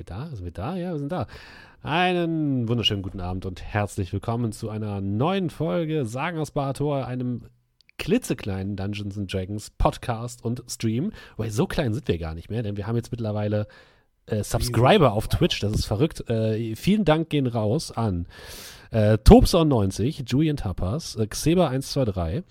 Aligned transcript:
wir 0.00 0.06
da? 0.06 0.30
Sind 0.34 0.44
wir 0.44 0.52
da? 0.52 0.76
Ja, 0.76 0.92
wir 0.92 0.98
sind 0.98 1.12
da. 1.12 1.26
Einen 1.82 2.68
wunderschönen 2.68 3.02
guten 3.02 3.20
Abend 3.20 3.44
und 3.44 3.62
herzlich 3.62 4.14
willkommen 4.14 4.50
zu 4.50 4.70
einer 4.70 5.02
neuen 5.02 5.50
Folge 5.50 6.06
Sagen 6.06 6.38
aus 6.38 6.52
Barator, 6.52 7.06
einem 7.06 7.42
klitzekleinen 7.98 8.76
Dungeons 8.76 9.18
and 9.18 9.30
Dragons 9.30 9.70
Podcast 9.70 10.42
und 10.42 10.62
Stream. 10.68 11.12
Weil 11.36 11.50
so 11.50 11.66
klein 11.66 11.92
sind 11.92 12.08
wir 12.08 12.16
gar 12.16 12.34
nicht 12.34 12.48
mehr, 12.48 12.62
denn 12.62 12.78
wir 12.78 12.86
haben 12.86 12.96
jetzt 12.96 13.12
mittlerweile 13.12 13.66
äh, 14.24 14.42
Subscriber 14.42 15.12
auf 15.12 15.28
Twitch, 15.28 15.60
das 15.60 15.72
ist 15.72 15.84
verrückt. 15.84 16.28
Äh, 16.30 16.76
vielen 16.76 17.04
Dank 17.04 17.28
gehen 17.28 17.46
raus 17.46 17.92
an 17.92 18.26
äh, 18.92 19.18
Tobson90, 19.18 20.24
Julian 20.26 20.56
Tapas, 20.56 21.16
äh, 21.16 21.24
Xeba123, 21.24 22.42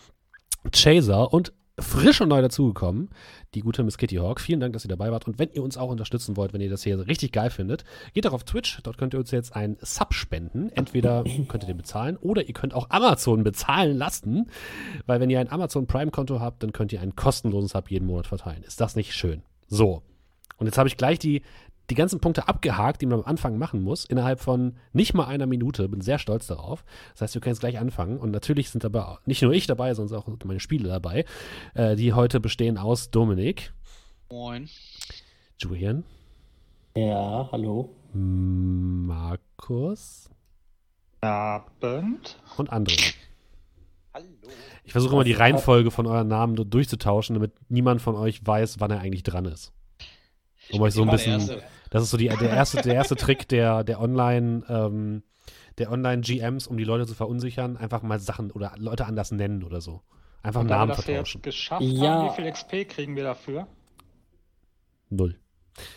Chaser 0.71 1.33
und 1.33 1.51
frisch 1.81 2.21
und 2.21 2.29
neu 2.29 2.41
dazugekommen, 2.41 3.09
die 3.53 3.61
gute 3.61 3.83
Miss 3.83 3.97
Kitty 3.97 4.15
Hawk. 4.15 4.39
Vielen 4.39 4.59
Dank, 4.59 4.73
dass 4.73 4.85
ihr 4.85 4.89
dabei 4.89 5.11
wart. 5.11 5.27
Und 5.27 5.39
wenn 5.39 5.51
ihr 5.51 5.63
uns 5.63 5.77
auch 5.77 5.89
unterstützen 5.89 6.37
wollt, 6.37 6.53
wenn 6.53 6.61
ihr 6.61 6.69
das 6.69 6.83
hier 6.83 7.07
richtig 7.07 7.31
geil 7.31 7.49
findet, 7.49 7.83
geht 8.13 8.25
doch 8.25 8.33
auf 8.33 8.43
Twitch. 8.43 8.79
Dort 8.83 8.97
könnt 8.97 9.13
ihr 9.13 9.19
uns 9.19 9.31
jetzt 9.31 9.55
ein 9.55 9.77
Sub 9.81 10.13
spenden. 10.13 10.69
Entweder 10.69 11.23
könnt 11.47 11.63
ihr 11.63 11.67
den 11.67 11.77
bezahlen 11.77 12.17
oder 12.17 12.47
ihr 12.47 12.53
könnt 12.53 12.73
auch 12.73 12.89
Amazon 12.89 13.43
bezahlen 13.43 13.97
lassen. 13.97 14.49
Weil 15.05 15.19
wenn 15.19 15.29
ihr 15.29 15.39
ein 15.39 15.51
Amazon 15.51 15.87
Prime-Konto 15.87 16.39
habt, 16.39 16.63
dann 16.63 16.73
könnt 16.73 16.93
ihr 16.93 17.01
einen 17.01 17.15
kostenlosen 17.15 17.69
Sub 17.69 17.89
jeden 17.89 18.05
Monat 18.07 18.27
verteilen. 18.27 18.63
Ist 18.63 18.81
das 18.81 18.95
nicht 18.95 19.13
schön? 19.13 19.41
So. 19.67 20.03
Und 20.57 20.65
jetzt 20.65 20.77
habe 20.77 20.89
ich 20.89 20.97
gleich 20.97 21.19
die 21.19 21.41
die 21.89 21.95
ganzen 21.95 22.19
Punkte 22.19 22.47
abgehakt, 22.47 23.01
die 23.01 23.05
man 23.05 23.19
am 23.19 23.25
Anfang 23.25 23.57
machen 23.57 23.81
muss, 23.81 24.05
innerhalb 24.05 24.39
von 24.39 24.77
nicht 24.93 25.13
mal 25.13 25.25
einer 25.25 25.47
Minute. 25.47 25.87
Bin 25.89 26.01
sehr 26.01 26.19
stolz 26.19 26.47
darauf. 26.47 26.83
Das 27.13 27.21
heißt, 27.21 27.33
wir 27.35 27.41
können 27.41 27.53
jetzt 27.53 27.61
gleich 27.61 27.79
anfangen. 27.79 28.19
Und 28.19 28.31
natürlich 28.31 28.69
sind 28.69 28.85
aber 28.85 29.19
nicht 29.25 29.41
nur 29.41 29.53
ich 29.53 29.67
dabei, 29.67 29.93
sondern 29.93 30.19
auch 30.19 30.27
meine 30.45 30.59
Spiele 30.59 30.89
dabei, 30.89 31.25
äh, 31.73 31.95
die 31.95 32.13
heute 32.13 32.39
bestehen 32.39 32.77
aus 32.77 33.11
Dominik. 33.11 33.73
Moin. 34.31 34.69
Julian. 35.57 36.03
Ja, 36.95 37.49
hallo. 37.51 37.95
Markus. 38.13 40.29
Abend. 41.21 42.37
Und 42.57 42.71
André. 42.71 43.15
Hallo. 44.13 44.25
Ich 44.83 44.91
versuche 44.91 45.13
immer 45.13 45.23
die 45.23 45.33
Reihenfolge 45.33 45.91
von 45.91 46.07
euren 46.07 46.27
Namen 46.27 46.55
durchzutauschen, 46.55 47.35
damit 47.35 47.53
niemand 47.69 48.01
von 48.01 48.15
euch 48.15 48.45
weiß, 48.45 48.79
wann 48.79 48.91
er 48.91 48.99
eigentlich 48.99 49.23
dran 49.23 49.45
ist. 49.45 49.71
Um 50.71 50.81
euch 50.81 50.93
so 50.93 51.03
ein 51.03 51.09
bisschen. 51.09 51.61
Das 51.89 52.03
ist 52.03 52.11
so 52.11 52.17
die, 52.17 52.27
der, 52.27 52.49
erste, 52.49 52.81
der 52.81 52.95
erste 52.95 53.15
Trick 53.15 53.47
der, 53.47 53.83
der 53.83 53.99
Online, 53.99 54.63
ähm, 54.69 55.23
der 55.77 55.91
Online-GMs, 55.91 56.67
um 56.67 56.77
die 56.77 56.83
Leute 56.83 57.07
zu 57.07 57.15
verunsichern, 57.15 57.77
einfach 57.77 58.01
mal 58.03 58.19
Sachen 58.19 58.51
oder 58.51 58.73
Leute 58.77 59.05
anders 59.05 59.31
nennen 59.31 59.63
oder 59.63 59.81
so. 59.81 60.01
Einfach 60.43 60.61
Und 60.61 60.67
Namen 60.67 60.89
da 60.89 60.93
wir 60.93 60.95
das 60.97 61.05
vertauschen. 61.05 61.37
jetzt 61.39 61.43
geschafft 61.45 61.81
Ja. 61.83 62.11
haben, 62.13 62.29
wie 62.29 62.35
viel 62.41 62.51
XP 62.51 62.85
kriegen 62.87 63.15
wir 63.15 63.23
dafür? 63.23 63.67
Null. 65.09 65.35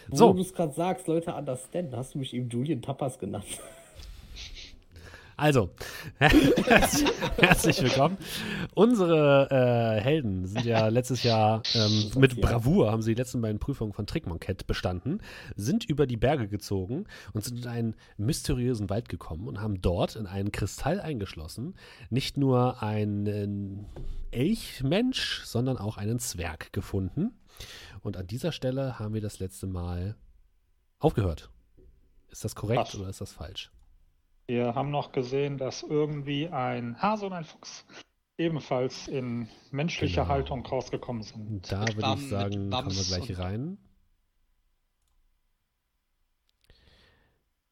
Wo 0.09 0.17
So. 0.17 0.33
du 0.33 0.41
es 0.41 0.55
gerade 0.55 0.73
sagst, 0.73 1.07
Leute 1.09 1.34
understand, 1.34 1.95
hast 1.95 2.15
du 2.15 2.19
mich 2.19 2.33
eben 2.34 2.49
Julian 2.49 2.83
Tapas 2.83 3.19
genannt. 3.19 3.45
Also, 5.43 5.71
herzlich, 6.21 7.83
willkommen. 7.83 8.17
Unsere 8.77 9.49
äh, 9.51 10.01
Helden 10.01 10.47
sind 10.47 10.65
ja 10.65 10.87
letztes 10.87 11.25
Jahr 11.25 11.65
ähm, 11.75 12.12
mit 12.17 12.41
Bravour, 12.41 12.93
haben 12.93 13.03
sie 13.03 13.17
die 13.17 13.21
letzten 13.21 13.41
beiden 13.41 13.59
Prüfungen 13.59 13.93
von 13.93 14.07
Trickmonkett 14.07 14.69
bestanden, 14.69 15.21
sind 15.57 15.84
über 15.84 16.07
die 16.07 16.17
Berge 16.17 16.47
gezogen 16.47 17.07
und 17.33 17.43
sind 17.43 17.65
in 17.65 17.67
einen 17.67 17.97
mysteriösen 18.19 18.89
Wald 18.89 19.09
gekommen 19.09 19.49
und 19.49 19.61
haben 19.61 19.83
dort 19.83 20.15
in 20.15 20.29
einen 20.29 20.53
Kristall 20.53 21.01
eingeschlossen 21.01 21.75
nicht 22.09 22.37
nur 22.37 22.81
einen 22.81 23.87
Elchmensch, 24.31 25.43
sondern 25.45 25.77
auch 25.77 25.97
einen 25.97 26.21
Zwerg 26.21 26.72
gefunden. 26.72 27.33
Und 28.00 28.16
an 28.16 28.28
dieser 28.28 28.53
Stelle 28.53 29.00
haben 29.00 29.12
wir 29.12 29.21
das 29.21 29.41
letzte 29.41 29.66
Mal 29.66 30.15
aufgehört. 31.00 31.50
Ist 32.31 32.45
das 32.45 32.55
korrekt 32.55 32.83
Was? 32.83 32.95
oder 32.95 33.09
ist 33.09 33.21
das 33.21 33.33
falsch? 33.33 33.72
Wir 34.47 34.75
haben 34.75 34.91
noch 34.91 35.12
gesehen, 35.12 35.56
dass 35.58 35.82
irgendwie 35.82 36.48
ein 36.48 37.00
Hase 37.00 37.26
und 37.26 37.32
ein 37.32 37.44
Fuchs 37.44 37.86
ebenfalls 38.38 39.08
in 39.08 39.48
menschlicher 39.70 40.22
Genau. 40.22 40.34
Haltung 40.34 40.66
rausgekommen 40.66 41.22
sind. 41.22 41.70
Da 41.70 41.80
Mit 41.80 41.88
würde 41.97 42.00
Bam- 42.00 42.19
ich 42.19 42.28
sagen, 42.28 42.70
kommen 42.70 42.91
wir 42.91 43.04
gleich 43.04 43.38
rein. 43.38 43.78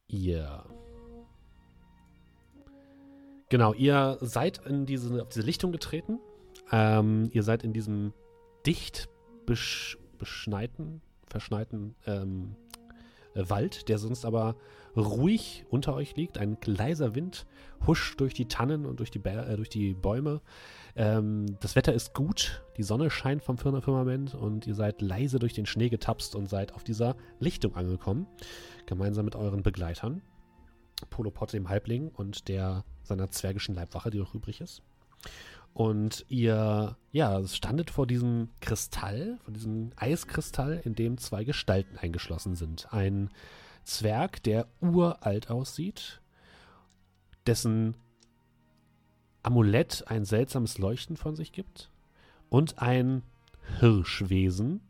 Ihr. 0.07 0.65
Genau, 3.49 3.73
ihr 3.75 4.19
seid 4.21 4.59
in 4.67 4.87
diese, 4.87 5.23
auf 5.23 5.29
diese 5.29 5.43
Lichtung 5.45 5.73
getreten. 5.73 6.21
Ähm, 6.71 7.31
ihr 7.33 7.43
seid 7.43 7.65
in 7.65 7.73
diesem 7.73 8.13
dicht 8.67 9.09
besch 9.47 9.99
beschneiten, 10.19 11.01
verschneiten 11.27 11.97
ähm, 12.07 12.55
äh, 12.55 12.70
Wald, 13.35 13.89
der 13.89 13.99
sonst 13.99 14.25
aber 14.25 14.57
ruhig 14.97 15.65
unter 15.71 15.95
euch 15.95 16.17
liegt. 16.17 16.39
Ein 16.39 16.57
leiser 16.65 17.15
Wind 17.15 17.47
huscht 17.87 18.21
durch 18.21 18.35
die 18.35 18.49
Tannen 18.49 18.87
und 18.87 18.99
durch 18.99 19.11
die, 19.11 19.19
Bär, 19.19 19.49
äh, 19.49 19.57
durch 19.57 19.69
die 19.69 19.95
Bäume. 19.95 20.41
Ähm, 20.97 21.47
das 21.61 21.77
Wetter 21.77 21.93
ist 21.93 22.15
gut, 22.15 22.63
die 22.77 22.83
Sonne 22.83 23.11
scheint 23.11 23.43
vom 23.43 23.57
Firma- 23.57 23.81
Firmament 23.81 24.35
und 24.35 24.67
ihr 24.67 24.75
seid 24.75 25.01
leise 25.01 25.39
durch 25.39 25.53
den 25.53 25.67
Schnee 25.67 25.89
getapst 25.89 26.35
und 26.35 26.49
seid 26.49 26.75
auf 26.75 26.85
dieser 26.85 27.17
Lichtung 27.39 27.77
angekommen, 27.77 28.27
gemeinsam 28.87 29.25
mit 29.25 29.37
euren 29.37 29.63
Begleitern. 29.63 30.23
Polopot, 31.09 31.53
dem 31.53 31.69
Halbling 31.69 32.09
und 32.09 32.49
der 32.49 32.85
seiner 33.03 33.31
zwergischen 33.31 33.75
Leibwache, 33.75 34.11
die 34.11 34.19
noch 34.19 34.35
übrig 34.35 34.61
ist. 34.61 34.83
Und 35.73 36.25
ihr, 36.29 36.97
ja, 37.13 37.47
standet 37.47 37.91
vor 37.91 38.07
diesem 38.07 38.49
Kristall, 38.61 39.39
vor 39.45 39.55
diesem 39.55 39.93
Eiskristall, 39.97 40.81
in 40.85 40.95
dem 40.95 41.17
zwei 41.19 41.45
Gestalten 41.45 41.97
eingeschlossen 41.97 42.57
sind. 42.57 42.93
Ein 42.93 43.31
Zwerg, 43.85 44.43
der 44.43 44.67
uralt 44.81 45.51
aussieht, 45.51 46.21
dessen 47.47 47.95
Amulett 49.43 50.05
ein 50.07 50.25
seltsames 50.25 50.79
Leuchten 50.79 51.17
von 51.17 51.35
sich 51.35 51.53
gibt 51.53 51.91
und 52.51 52.79
ein 52.79 53.23
Hirschwesen, 53.79 54.81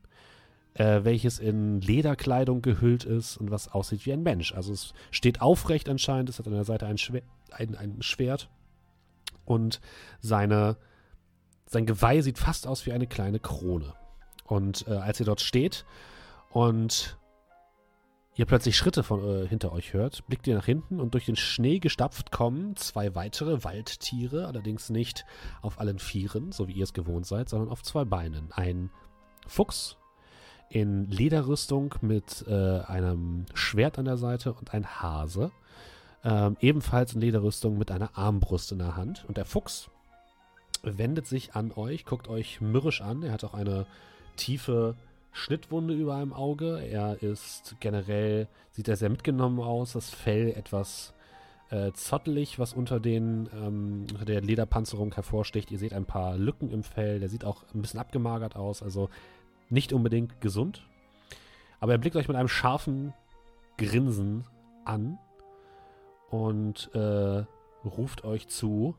äh, 0.75 1.05
welches 1.05 1.39
in 1.39 1.81
Lederkleidung 1.81 2.63
gehüllt 2.63 3.05
ist 3.05 3.37
und 3.37 3.51
was 3.51 3.69
aussieht 3.69 4.07
wie 4.07 4.13
ein 4.13 4.23
Mensch. 4.23 4.53
Also 4.53 4.73
es 4.73 4.93
steht 5.11 5.41
aufrecht 5.41 5.89
anscheinend, 5.89 6.29
es 6.31 6.39
hat 6.39 6.47
an 6.47 6.55
der 6.55 6.65
Seite 6.65 6.87
ein, 6.87 6.99
Schwer 6.99 7.23
ein, 7.53 7.77
ein 7.77 8.03
Schwert 8.03 8.49
und 9.45 9.81
seine, 10.21 10.77
sein 11.67 11.87
Geweih 11.87 12.21
sieht 12.21 12.39
fast 12.39 12.67
aus 12.67 12.87
wie 12.87 12.93
eine 12.93 13.07
kleine 13.07 13.39
Krone. 13.39 13.95
Und 14.45 14.87
äh, 14.89 14.93
als 14.93 15.21
ihr 15.21 15.27
dort 15.27 15.41
steht 15.41 15.85
und 16.51 17.19
ihr 18.35 18.47
plötzlich 18.47 18.77
Schritte 18.77 19.03
von 19.03 19.23
äh, 19.25 19.47
hinter 19.47 19.73
euch 19.73 19.93
hört, 19.93 20.27
blickt 20.27 20.47
ihr 20.47 20.55
nach 20.55 20.65
hinten 20.65 20.99
und 20.99 21.15
durch 21.15 21.27
den 21.27 21.37
Schnee 21.37 21.79
gestapft 21.79 22.33
kommen 22.33 22.75
zwei 22.77 23.15
weitere 23.15 23.65
Waldtiere, 23.65 24.47
allerdings 24.47 24.91
nicht 24.91 25.25
auf 25.63 25.79
allen 25.79 25.99
Vieren, 25.99 26.51
so 26.51 26.67
wie 26.67 26.73
ihr 26.73 26.85
es 26.85 26.93
gewohnt 26.93 27.27
seid, 27.27 27.49
sondern 27.49 27.69
auf 27.69 27.83
zwei 27.83 28.05
Beinen. 28.05 28.51
Ein 28.53 28.91
Fuchs 29.47 29.97
in 30.71 31.11
Lederrüstung 31.11 31.95
mit 32.01 32.45
äh, 32.49 32.81
einem 32.81 33.45
Schwert 33.55 33.99
an 33.99 34.05
der 34.05 34.17
Seite 34.17 34.53
und 34.53 34.73
ein 34.73 34.87
Hase, 34.87 35.51
ähm, 36.25 36.57
ebenfalls 36.61 37.15
in 37.15 37.21
Lederrüstung 37.21 37.79
mit 37.79 37.91
einer 37.91 38.17
Armbrust 38.17 38.73
in 38.73 38.79
der 38.79 38.97
Hand. 38.97 39.25
Und 39.27 39.37
der 39.37 39.45
Fuchs 39.45 39.91
wendet 40.83 41.27
sich 41.27 41.55
an 41.55 41.73
euch, 41.73 42.05
guckt 42.05 42.29
euch 42.29 42.61
mürrisch 42.61 43.01
an. 43.01 43.23
Er 43.23 43.33
hat 43.33 43.45
auch 43.45 43.55
eine 43.55 43.87
tiefe 44.37 44.97
Schnittwunde 45.33 45.95
über 45.95 46.17
einem 46.17 46.33
Auge. 46.33 46.81
Er 46.81 47.23
ist 47.23 47.77
generell, 47.81 48.49
sieht 48.71 48.89
er 48.89 48.97
sehr 48.97 49.11
mitgenommen 49.11 49.61
aus. 49.61 49.93
Das 49.93 50.11
Fell 50.11 50.49
etwas 50.51 51.15
äh, 51.71 51.93
zottelig, 51.93 52.59
was 52.59 52.73
unter, 52.73 53.01
den, 53.01 53.49
ähm, 53.55 54.07
der 54.27 54.41
Lederpanzerung 54.41 55.15
hervorsticht. 55.15 55.71
Ihr 55.71 55.79
seht 55.79 55.93
ein 55.93 56.07
paar 56.07 56.37
Lücken 56.37 56.71
im 56.71 56.83
Fell. 56.83 57.21
Der 57.21 57.29
sieht 57.29 57.45
auch 57.45 57.65
ein 57.75 57.81
bisschen 57.81 58.01
abgemagert 58.01 58.57
aus. 58.57 58.83
Also 58.83 59.09
nicht 59.69 59.93
unbedingt 59.93 60.41
gesund. 60.41 60.83
Aber 61.79 61.93
er 61.93 61.99
blickt 61.99 62.17
euch 62.17 62.29
mit 62.29 62.37
einem 62.37 62.49
scharfen 62.49 63.15
Grinsen 63.79 64.45
an 64.85 65.19
und 66.31 66.91
äh, 66.95 67.45
ruft 67.85 68.25
euch 68.25 68.49
zu. 68.49 68.95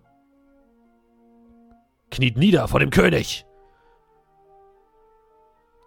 Kniet 2.12 2.38
nieder 2.38 2.68
vor 2.68 2.80
dem 2.80 2.90
König! 2.90 3.46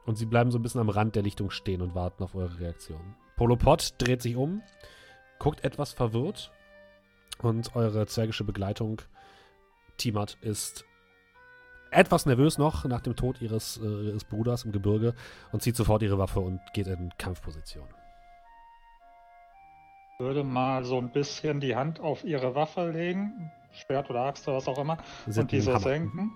Und 0.07 0.17
sie 0.17 0.27
bleiben 0.27 0.51
so 0.51 0.59
ein 0.59 0.63
bisschen 0.63 0.81
am 0.81 0.91
Rand 0.91 1.15
der 1.15 1.23
Lichtung 1.23 1.51
stehen 1.51 1.81
und 1.81 1.95
warten 1.95 2.23
auf 2.23 2.35
eure 2.35 2.61
Reaktion. 2.61 3.15
Polopod 3.37 3.95
dreht 3.99 4.23
sich 4.23 4.37
um, 4.37 4.63
guckt 5.39 5.65
etwas 5.65 5.93
verwirrt 5.93 6.53
und 7.43 7.75
eure 7.75 8.07
zwergische 8.07 8.45
Begleitung, 8.45 9.01
Timat, 9.97 10.37
ist 10.41 10.85
etwas 11.91 12.27
nervös 12.27 12.59
noch 12.59 12.85
nach 12.85 13.01
dem 13.01 13.17
Tod 13.17 13.41
ihres, 13.41 13.79
äh, 13.79 14.07
ihres 14.07 14.25
Bruders 14.25 14.65
im 14.65 14.73
Gebirge 14.73 15.15
und 15.53 15.63
zieht 15.63 15.77
sofort 15.77 16.03
ihre 16.03 16.19
Waffe 16.19 16.41
und 16.41 16.61
geht 16.73 16.87
in 16.87 17.13
Kampfposition. 17.19 17.87
Würde 20.19 20.45
mal 20.45 20.85
so 20.85 20.99
ein 20.99 21.11
bisschen 21.11 21.59
die 21.61 21.75
Hand 21.75 21.99
auf 21.99 22.23
ihre 22.23 22.55
Waffe 22.55 22.91
legen, 22.91 23.51
Schwert 23.73 24.11
oder 24.11 24.27
Axt 24.27 24.47
oder 24.47 24.59
was 24.59 24.69
auch 24.69 24.79
immer, 24.79 24.99
Sie 25.27 25.41
und 25.41 25.51
diese 25.51 25.73
Hammer. 25.73 25.81
senken. 25.81 26.33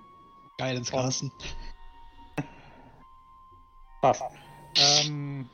Guidance 0.58 0.90
Carsten. 0.90 1.30
Passt. 4.02 4.24
Ähm, 4.76 5.48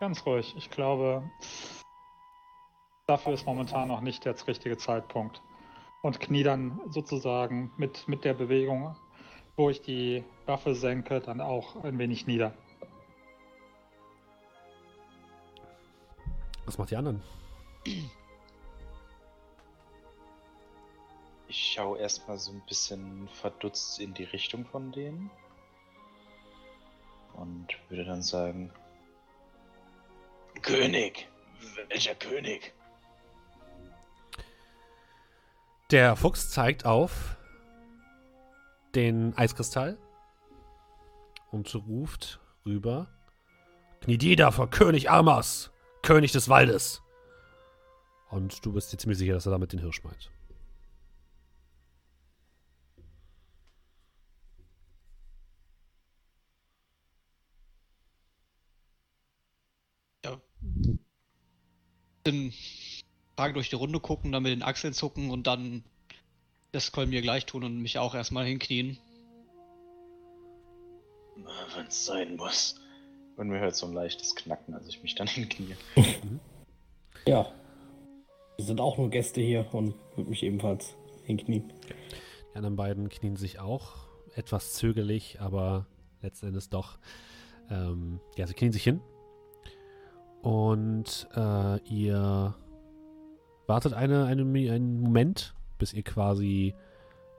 ganz 0.00 0.24
ruhig. 0.26 0.54
Ich 0.58 0.70
glaube, 0.70 1.22
dafür 3.06 3.32
ist 3.32 3.46
momentan 3.46 3.88
noch 3.88 4.02
nicht 4.02 4.26
der 4.26 4.34
richtige 4.46 4.76
Zeitpunkt. 4.76 5.42
Und 6.02 6.20
knie 6.20 6.42
dann 6.42 6.80
sozusagen 6.90 7.70
mit, 7.76 8.08
mit 8.08 8.24
der 8.24 8.34
Bewegung, 8.34 8.96
wo 9.56 9.70
ich 9.70 9.80
die 9.80 10.24
Waffe 10.46 10.74
senke, 10.74 11.20
dann 11.20 11.40
auch 11.40 11.82
ein 11.84 11.98
wenig 11.98 12.26
nieder. 12.26 12.52
Was 16.72 16.78
macht 16.78 16.90
die 16.90 16.96
anderen? 16.96 17.22
Ich 21.46 21.72
schaue 21.74 21.98
erstmal 21.98 22.38
so 22.38 22.50
ein 22.50 22.62
bisschen 22.66 23.28
verdutzt 23.28 24.00
in 24.00 24.14
die 24.14 24.24
Richtung 24.24 24.64
von 24.64 24.90
denen. 24.90 25.30
Und 27.34 27.66
würde 27.90 28.06
dann 28.06 28.22
sagen: 28.22 28.72
König! 30.62 31.28
Welcher 31.90 32.14
König? 32.14 32.72
Der 35.90 36.16
Fuchs 36.16 36.52
zeigt 36.52 36.86
auf 36.86 37.36
den 38.94 39.36
Eiskristall 39.36 39.98
und 41.50 41.74
ruft 41.74 42.40
rüber: 42.64 43.08
Kniet 44.00 44.22
jeder 44.22 44.52
vor 44.52 44.70
König 44.70 45.10
Armas, 45.10 45.71
König 46.02 46.32
des 46.32 46.48
Waldes. 46.48 47.00
Und 48.30 48.64
du 48.64 48.72
bist 48.72 48.92
dir 48.92 48.98
ziemlich 48.98 49.18
sicher, 49.18 49.34
dass 49.34 49.46
er 49.46 49.52
damit 49.52 49.72
den 49.72 49.80
Hirsch 49.80 50.02
meint. 50.02 50.30
Dann 62.24 62.52
Frage 63.36 63.54
durch 63.54 63.68
die 63.70 63.74
Runde 63.74 63.98
gucken, 63.98 64.30
dann 64.32 64.44
mit 64.44 64.52
den 64.52 64.62
Achseln 64.62 64.94
zucken 64.94 65.30
und 65.30 65.46
dann 65.46 65.84
das 66.70 66.92
Call 66.92 67.06
mir 67.06 67.20
gleich 67.20 67.46
tun 67.46 67.64
und 67.64 67.82
mich 67.82 67.98
auch 67.98 68.14
erstmal 68.14 68.46
hinknien. 68.46 68.98
Wenn 71.74 71.86
es 71.86 72.04
sein 72.04 72.36
muss. 72.36 72.81
Und 73.36 73.48
mir 73.48 73.60
hört 73.60 73.74
so 73.74 73.86
ein 73.86 73.92
leichtes 73.92 74.34
Knacken, 74.34 74.74
als 74.74 74.88
ich 74.88 75.02
mich 75.02 75.14
dann 75.14 75.26
hinknie. 75.28 75.76
Ja. 77.26 77.50
Wir 78.56 78.64
sind 78.64 78.80
auch 78.80 78.98
nur 78.98 79.10
Gäste 79.10 79.40
hier 79.40 79.66
und 79.72 79.94
würde 80.16 80.30
mich 80.30 80.42
ebenfalls 80.42 80.94
hinknien. 81.24 81.72
Die 82.52 82.56
anderen 82.56 82.76
beiden 82.76 83.08
knien 83.08 83.36
sich 83.36 83.58
auch 83.58 84.08
etwas 84.34 84.74
zögerlich, 84.74 85.40
aber 85.40 85.86
letzten 86.20 86.48
Endes 86.48 86.68
doch. 86.68 86.98
Ähm, 87.70 88.20
ja, 88.36 88.46
sie 88.46 88.54
knien 88.54 88.72
sich 88.72 88.84
hin. 88.84 89.00
Und 90.42 91.28
äh, 91.34 91.78
ihr 91.84 92.54
wartet 93.66 93.94
eine, 93.94 94.26
eine, 94.26 94.42
einen 94.42 95.00
Moment, 95.00 95.54
bis 95.78 95.92
ihr 95.92 96.02
quasi 96.02 96.74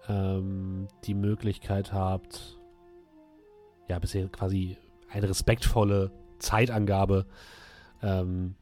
ähm, 0.07 0.87
die 1.03 1.13
Möglichkeit 1.13 1.93
habt, 1.93 2.59
ja, 3.89 3.99
bis 3.99 4.15
ihr 4.15 4.29
quasi 4.29 4.77
eine 5.13 5.29
respektvolle 5.29 6.11
Zeitangabe 6.39 7.25
ähm, 8.01 8.55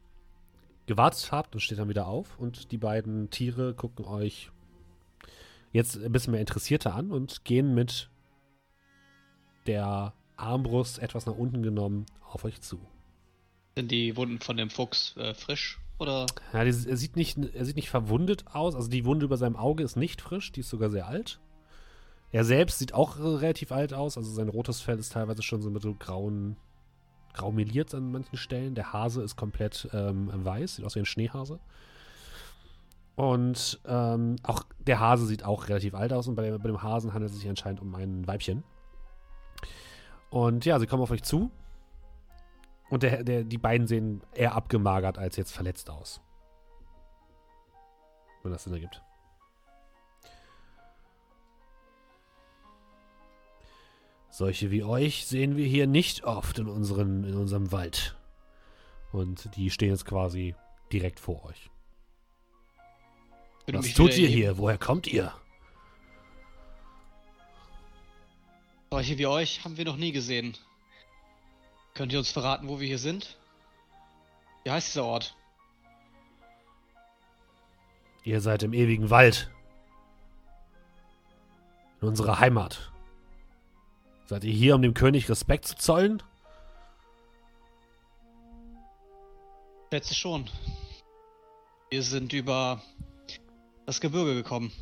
gewartet 0.86 1.32
habt 1.32 1.54
und 1.54 1.60
steht 1.60 1.78
dann 1.78 1.88
wieder 1.88 2.06
auf 2.06 2.38
und 2.38 2.70
die 2.70 2.78
beiden 2.78 3.30
Tiere 3.30 3.74
gucken 3.74 4.04
euch 4.04 4.50
jetzt 5.72 5.96
ein 5.96 6.12
bisschen 6.12 6.32
mehr 6.32 6.40
interessierter 6.40 6.94
an 6.94 7.10
und 7.10 7.44
gehen 7.44 7.74
mit 7.74 8.10
der 9.66 10.12
Armbrust 10.36 10.98
etwas 10.98 11.26
nach 11.26 11.36
unten 11.36 11.62
genommen 11.62 12.06
auf 12.20 12.44
euch 12.44 12.60
zu. 12.60 12.80
Sind 13.76 13.90
die 13.90 14.16
Wunden 14.16 14.40
von 14.40 14.56
dem 14.56 14.68
Fuchs 14.70 15.16
äh, 15.16 15.34
frisch 15.34 15.80
oder? 15.98 16.26
Ja, 16.52 16.64
die, 16.64 16.70
er, 16.70 16.96
sieht 16.96 17.16
nicht, 17.16 17.38
er 17.38 17.64
sieht 17.64 17.76
nicht 17.76 17.88
verwundet 17.88 18.44
aus. 18.52 18.74
Also 18.74 18.88
die 18.88 19.04
Wunde 19.04 19.24
über 19.24 19.38
seinem 19.38 19.56
Auge 19.56 19.82
ist 19.82 19.96
nicht 19.96 20.20
frisch, 20.20 20.52
die 20.52 20.60
ist 20.60 20.68
sogar 20.68 20.90
sehr 20.90 21.06
alt. 21.06 21.40
Er 22.32 22.44
selbst 22.44 22.78
sieht 22.78 22.94
auch 22.94 23.18
relativ 23.18 23.72
alt 23.72 23.92
aus. 23.92 24.16
Also 24.16 24.32
sein 24.32 24.48
rotes 24.48 24.80
Fell 24.80 24.98
ist 24.98 25.12
teilweise 25.12 25.42
schon 25.42 25.60
so 25.60 25.70
mit 25.70 25.82
so 25.82 25.94
grauen, 25.94 26.56
grau 27.34 27.52
meliert 27.52 27.94
an 27.94 28.10
manchen 28.10 28.38
Stellen. 28.38 28.74
Der 28.74 28.92
Hase 28.92 29.22
ist 29.22 29.36
komplett 29.36 29.88
ähm, 29.92 30.30
weiß, 30.32 30.76
sieht 30.76 30.84
aus 30.84 30.94
wie 30.94 31.00
ein 31.00 31.06
Schneehase. 31.06 31.60
Und 33.14 33.78
ähm, 33.86 34.36
auch 34.42 34.64
der 34.78 34.98
Hase 34.98 35.26
sieht 35.26 35.44
auch 35.44 35.68
relativ 35.68 35.94
alt 35.94 36.14
aus 36.14 36.26
und 36.26 36.34
bei, 36.34 36.50
bei 36.50 36.66
dem 36.66 36.82
Hasen 36.82 37.12
handelt 37.12 37.30
es 37.30 37.38
sich 37.38 37.48
anscheinend 37.48 37.82
um 37.82 37.94
ein 37.94 38.26
Weibchen. 38.26 38.64
Und 40.30 40.64
ja, 40.64 40.78
sie 40.78 40.86
kommen 40.86 41.02
auf 41.02 41.10
euch 41.10 41.22
zu. 41.22 41.50
Und 42.88 43.02
der, 43.02 43.22
der, 43.22 43.44
die 43.44 43.58
beiden 43.58 43.86
sehen 43.86 44.22
eher 44.34 44.54
abgemagert 44.54 45.18
als 45.18 45.36
jetzt 45.36 45.52
verletzt 45.52 45.90
aus. 45.90 46.22
Wenn 48.42 48.52
das 48.52 48.64
Sinn 48.64 48.72
ergibt. 48.72 49.02
Solche 54.32 54.70
wie 54.70 54.82
euch 54.82 55.26
sehen 55.26 55.58
wir 55.58 55.66
hier 55.66 55.86
nicht 55.86 56.24
oft 56.24 56.58
in, 56.58 56.66
unseren, 56.66 57.22
in 57.24 57.34
unserem 57.34 57.70
Wald. 57.70 58.16
Und 59.12 59.54
die 59.56 59.70
stehen 59.70 59.90
jetzt 59.90 60.06
quasi 60.06 60.54
direkt 60.90 61.20
vor 61.20 61.44
euch. 61.44 61.70
Würde 63.66 63.80
Was 63.80 63.92
tut 63.92 64.16
ihr 64.16 64.28
hier? 64.28 64.56
Woher 64.56 64.78
kommt 64.78 65.06
ihr? 65.06 65.34
Solche 68.90 69.18
wie 69.18 69.26
euch 69.26 69.62
haben 69.64 69.76
wir 69.76 69.84
noch 69.84 69.98
nie 69.98 70.12
gesehen. 70.12 70.56
Könnt 71.92 72.14
ihr 72.14 72.18
uns 72.18 72.30
verraten, 72.30 72.68
wo 72.68 72.80
wir 72.80 72.86
hier 72.86 72.98
sind? 72.98 73.36
Wie 74.64 74.70
heißt 74.70 74.94
dieser 74.94 75.04
Ort? 75.04 75.36
Ihr 78.24 78.40
seid 78.40 78.62
im 78.62 78.72
ewigen 78.72 79.10
Wald. 79.10 79.50
In 82.00 82.08
unserer 82.08 82.40
Heimat. 82.40 82.91
Seid 84.32 84.44
ihr 84.44 84.52
hier, 84.54 84.74
um 84.74 84.80
dem 84.80 84.94
König 84.94 85.28
Respekt 85.28 85.66
zu 85.66 85.76
zollen? 85.76 86.22
Schätze 89.92 90.14
schon. 90.14 90.48
Wir 91.90 92.02
sind 92.02 92.32
über 92.32 92.80
das 93.84 94.00
Gebirge 94.00 94.32
gekommen. 94.32 94.72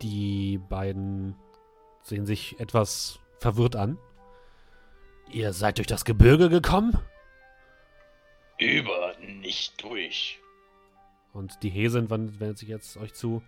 Die 0.00 0.56
beiden 0.70 1.36
sehen 2.00 2.24
sich 2.24 2.58
etwas 2.58 3.18
verwirrt 3.40 3.76
an. 3.76 3.98
Ihr 5.30 5.52
seid 5.52 5.76
durch 5.76 5.86
das 5.86 6.06
Gebirge 6.06 6.48
gekommen? 6.48 6.98
Über, 8.58 9.18
nicht 9.18 9.84
durch. 9.84 10.38
Und 11.34 11.62
die 11.62 11.68
Hesin 11.68 12.08
wendet 12.08 12.56
sich 12.56 12.70
jetzt 12.70 12.96
euch 12.96 13.12
zu. 13.12 13.42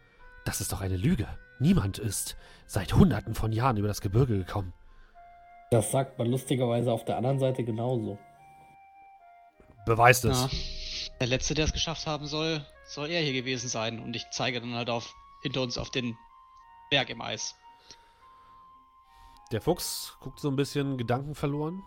Das 0.45 0.61
ist 0.61 0.71
doch 0.71 0.83
eine 0.83 0.99
Lüge. 0.99 1.27
Niemand 1.61 1.99
ist 1.99 2.37
seit 2.67 2.95
hunderten 2.95 3.35
von 3.35 3.53
Jahren 3.53 3.77
über 3.77 3.89
das 3.89 4.01
Gebirge 4.01 4.39
gekommen. 4.39 4.73
Das 5.71 5.93
sagt 5.93 6.19
man 6.19 6.29
lustigerweise 6.29 6.91
auf 6.91 7.05
der 7.05 7.17
anderen 7.17 7.39
Seite 7.39 7.63
genauso. 7.63 8.19
Beweist 9.87 10.25
es. 10.25 10.41
Ja. 10.41 11.11
Der 11.21 11.27
letzte, 11.29 11.55
der 11.55 11.67
es 11.67 11.73
geschafft 11.73 12.07
haben 12.07 12.27
soll, 12.27 12.65
soll 12.87 13.11
er 13.11 13.21
hier 13.21 13.35
gewesen 13.35 13.69
sein. 13.69 14.01
Und 14.01 14.17
ich 14.17 14.25
zeige 14.31 14.61
dann 14.61 14.75
halt 14.75 14.91
auf 14.91 15.15
hinter 15.43 15.63
uns 15.63 15.79
auf 15.79 15.91
den 15.91 16.17
Berg 16.91 17.11
im 17.11 17.21
Eis. 17.21 17.55
Der 19.53 19.61
Fuchs 19.61 20.17
guckt 20.21 20.41
so 20.41 20.49
ein 20.49 20.57
bisschen 20.57 20.97
gedankenverloren 20.97 21.83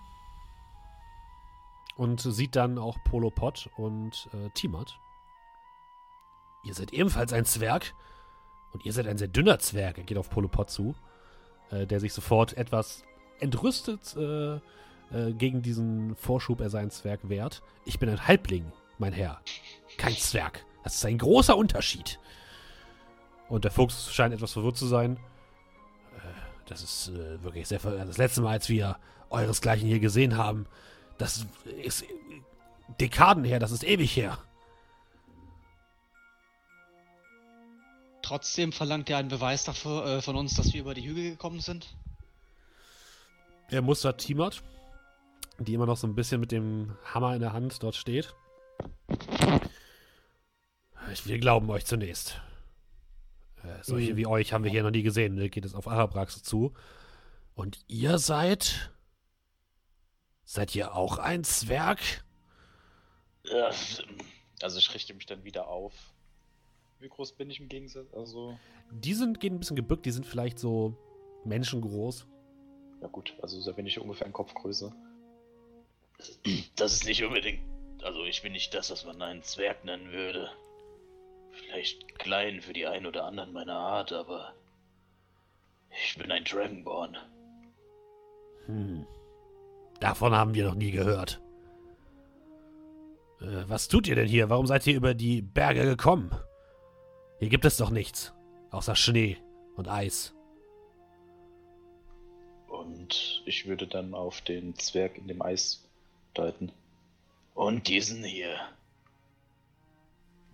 und 1.96 2.22
sieht 2.22 2.56
dann 2.56 2.78
auch 2.78 2.98
Polo 3.06 3.32
Pot 3.32 3.70
und 3.78 4.30
äh, 4.34 4.50
Timat. 4.52 5.00
Ihr 6.64 6.74
seid 6.74 6.94
ebenfalls 6.94 7.34
ein 7.34 7.46
Zwerg 7.46 7.94
und 8.74 8.86
ihr 8.86 8.94
seid 8.94 9.08
ein 9.08 9.18
sehr 9.18 9.28
dünner 9.28 9.60
Zwerg. 9.60 9.98
Er 9.98 10.04
geht 10.04 10.18
auf 10.18 10.30
Polo 10.30 10.48
Pot 10.48 10.70
zu, 10.70 10.96
äh, 11.72 11.86
der 11.86 12.00
sich 12.00 12.14
sofort 12.14 12.58
etwas 12.58 13.04
entrüstet 13.40 14.16
äh, 14.16 14.56
äh, 14.56 15.34
gegen 15.38 15.62
diesen 15.62 16.16
Vorschub, 16.16 16.62
er 16.62 16.70
sei 16.70 16.82
ein 16.82 16.92
Zwerg 16.92 17.30
wert. 17.30 17.62
Ich 17.86 18.00
bin 18.00 18.10
ein 18.10 18.28
Halbling, 18.28 18.72
mein 18.98 19.14
Herr. 19.14 19.42
Kein 19.98 20.14
Zwerg. 20.14 20.66
Das 20.84 20.96
ist 20.96 21.06
ein 21.06 21.18
großer 21.18 21.56
Unterschied. 21.56 22.20
Und 23.48 23.64
der 23.64 23.72
Fuchs 23.72 24.14
scheint 24.14 24.34
etwas 24.34 24.54
verwirrt 24.54 24.78
zu 24.78 24.88
sein. 24.88 25.20
Das 26.68 26.82
ist 26.82 27.10
äh, 27.10 27.44
wirklich 27.44 27.68
sehr 27.68 27.80
ver 27.80 28.06
Das 28.06 28.18
letzte 28.18 28.42
Mal, 28.42 28.54
als 28.54 28.70
wir 28.70 28.98
euresgleichen 29.30 29.88
hier 29.88 30.00
gesehen 30.00 30.38
haben, 30.38 30.66
das 31.18 31.46
ist 31.84 32.04
äh, 32.04 32.08
Dekaden 33.00 33.44
her, 33.44 33.60
das 33.60 33.72
ist 33.72 33.84
ewig 33.84 34.16
her. 34.16 34.38
Trotzdem 38.24 38.72
verlangt 38.72 39.10
er 39.12 39.18
einen 39.18 39.28
Beweis 39.30 39.64
dafür 39.66 40.06
äh, 40.06 40.22
von 40.22 40.36
uns, 40.36 40.56
dass 40.56 40.74
wir 40.74 40.82
über 40.82 40.94
die 40.96 41.06
Hügel 41.08 41.32
gekommen 41.32 41.60
sind. 41.60 41.96
Er 43.70 43.82
mustert 43.82 44.20
Timat, 44.22 44.64
die 45.60 45.74
immer 45.76 45.86
noch 45.86 45.98
so 45.98 46.08
ein 46.08 46.16
bisschen 46.16 46.40
mit 46.40 46.52
dem 46.52 46.96
Hammer 47.14 47.36
in 47.36 47.42
der 47.42 47.54
Hand 47.54 47.84
dort 47.84 47.96
steht. 47.96 48.34
Ich- 51.12 51.28
Wir 51.28 51.38
glauben 51.38 51.70
euch 51.70 51.86
zunächst. 51.86 52.40
Äh, 53.64 53.82
solche 53.84 54.14
Mhm. 54.14 54.18
wie 54.18 54.26
euch 54.28 54.54
haben 54.54 54.64
wir 54.64 54.72
hier 54.72 54.84
noch 54.84 54.92
nie 54.92 55.04
gesehen. 55.04 55.38
Da 55.38 55.48
geht 55.48 55.66
es 55.66 55.76
auf 55.76 55.88
Arabrax 55.88 56.44
zu. 56.44 56.74
Und 57.56 57.80
ihr 57.88 58.18
seid. 58.20 58.92
Seid 60.46 60.76
ihr 60.76 60.96
auch 60.96 61.18
ein 61.18 61.44
Zwerg? 61.44 62.00
Ja, 63.44 63.70
also 64.62 64.80
ich 64.80 64.94
richte 64.94 65.14
mich 65.14 65.26
dann 65.26 65.44
wieder 65.44 65.68
auf. 65.68 65.94
Wie 67.04 67.10
groß 67.10 67.34
bin 67.34 67.50
ich 67.50 67.60
im 67.60 67.68
Gegensatz? 67.68 68.14
Also. 68.14 68.58
Die 68.90 69.14
sind, 69.14 69.42
gehen 69.42 69.56
ein 69.56 69.60
bisschen 69.60 69.76
gebückt, 69.76 70.06
die 70.06 70.12
sind 70.12 70.26
vielleicht 70.26 70.58
so 70.58 70.96
menschengroß. 71.44 72.26
Ja 73.02 73.10
gut, 73.10 73.36
also 73.42 73.62
da 73.62 73.74
bin 73.74 73.86
ich 73.86 74.00
ungefähr 74.00 74.26
in 74.26 74.32
Kopfgröße. 74.32 74.96
Das 76.78 76.94
ist 76.94 77.06
nicht 77.06 77.22
unbedingt. 77.22 77.60
Also 78.02 78.24
ich 78.24 78.42
bin 78.42 78.54
nicht 78.54 78.74
das, 78.74 78.90
was 78.90 79.04
man 79.04 79.22
einen 79.22 79.44
Zwerg 79.44 79.84
nennen 79.84 80.14
würde. 80.14 80.50
Vielleicht 81.52 82.18
klein 82.20 82.62
für 82.62 82.72
die 82.72 82.88
einen 82.88 83.06
oder 83.06 83.26
anderen 83.26 83.52
meiner 83.52 83.76
Art, 83.76 84.14
aber 84.14 84.54
ich 86.06 86.18
bin 86.18 86.32
ein 86.32 86.46
Dragonborn. 86.46 87.18
Hm. 88.68 89.06
Davon 90.00 90.34
haben 90.34 90.54
wir 90.54 90.64
noch 90.64 90.76
nie 90.76 90.92
gehört. 90.92 91.42
Äh, 93.42 93.68
was 93.68 93.90
tut 93.90 94.08
ihr 94.08 94.16
denn 94.16 94.30
hier? 94.30 94.50
Warum 94.50 94.68
seid 94.68 94.88
ihr 94.88 94.96
über 94.96 95.14
die 95.14 95.42
Berge 95.42 95.84
gekommen? 95.84 96.34
Hier 97.44 97.50
gibt 97.50 97.66
es 97.66 97.76
doch 97.76 97.90
nichts. 97.90 98.32
Außer 98.72 98.96
Schnee 98.96 99.36
und 99.76 99.90
Eis. 99.90 100.34
Und 102.70 103.44
ich 103.46 103.68
würde 103.68 103.86
dann 103.86 104.14
auf 104.14 104.40
den 104.40 104.76
Zwerg 104.76 105.18
in 105.18 105.28
dem 105.28 105.42
Eis 105.42 105.84
deuten. 106.34 106.72
Und 107.54 107.90
diesen 107.90 108.24
hier. 108.24 108.56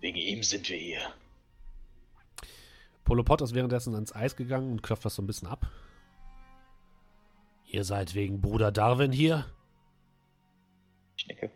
Wegen 0.00 0.16
ihm 0.16 0.42
sind 0.42 0.68
wir 0.68 0.78
hier. 0.78 1.00
Polopod 3.04 3.40
ist 3.40 3.54
währenddessen 3.54 3.94
ans 3.94 4.12
Eis 4.12 4.34
gegangen 4.34 4.72
und 4.72 4.82
klopft 4.82 5.04
das 5.04 5.14
so 5.14 5.22
ein 5.22 5.28
bisschen 5.28 5.46
ab. 5.46 5.70
Ihr 7.66 7.84
seid 7.84 8.16
wegen 8.16 8.40
Bruder 8.40 8.72
Darwin 8.72 9.12
hier? 9.12 9.46
Ich 11.16 11.28
nicke. 11.28 11.52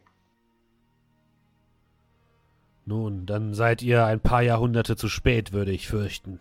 Nun, 2.87 3.25
dann 3.27 3.55
seid 3.55 3.83
ihr 3.83 4.05
ein 4.05 4.21
paar 4.21 4.43
Jahrhunderte 4.43 4.97
zu 4.97 5.09
spät, 5.09 5.53
würde 5.53 5.73
ich 5.73 5.89
fürchten. 5.89 6.39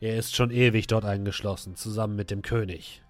Er 0.00 0.16
ist 0.16 0.36
schon 0.36 0.50
ewig 0.50 0.86
dort 0.86 1.04
eingeschlossen, 1.04 1.74
zusammen 1.76 2.14
mit 2.14 2.30
dem 2.30 2.42
König. 2.42 3.02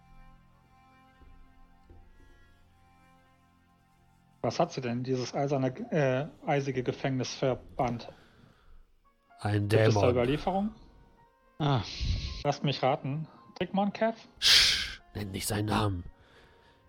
Was 4.43 4.61
hat 4.61 4.73
sie 4.73 4.81
denn, 4.81 5.03
dieses 5.03 5.35
eiserne, 5.35 5.69
äh, 5.91 6.27
eisige 6.47 6.83
Gefängnis 6.83 7.35
verbannt? 7.35 8.09
Ein 9.41 9.69
Gibt 9.69 9.75
es 9.89 9.95
da 9.95 10.01
Dämon. 10.01 10.11
Überlieferung? 10.11 10.71
Ah, 11.59 11.83
Lasst 12.45 12.63
mich 12.63 12.83
raten. 12.83 13.27
Dickmon 13.61 13.93
Kev? 13.93 14.17
Sch, 14.39 15.01
nennt 15.15 15.33
nicht 15.33 15.47
seinen 15.49 15.67
Namen. 15.67 16.05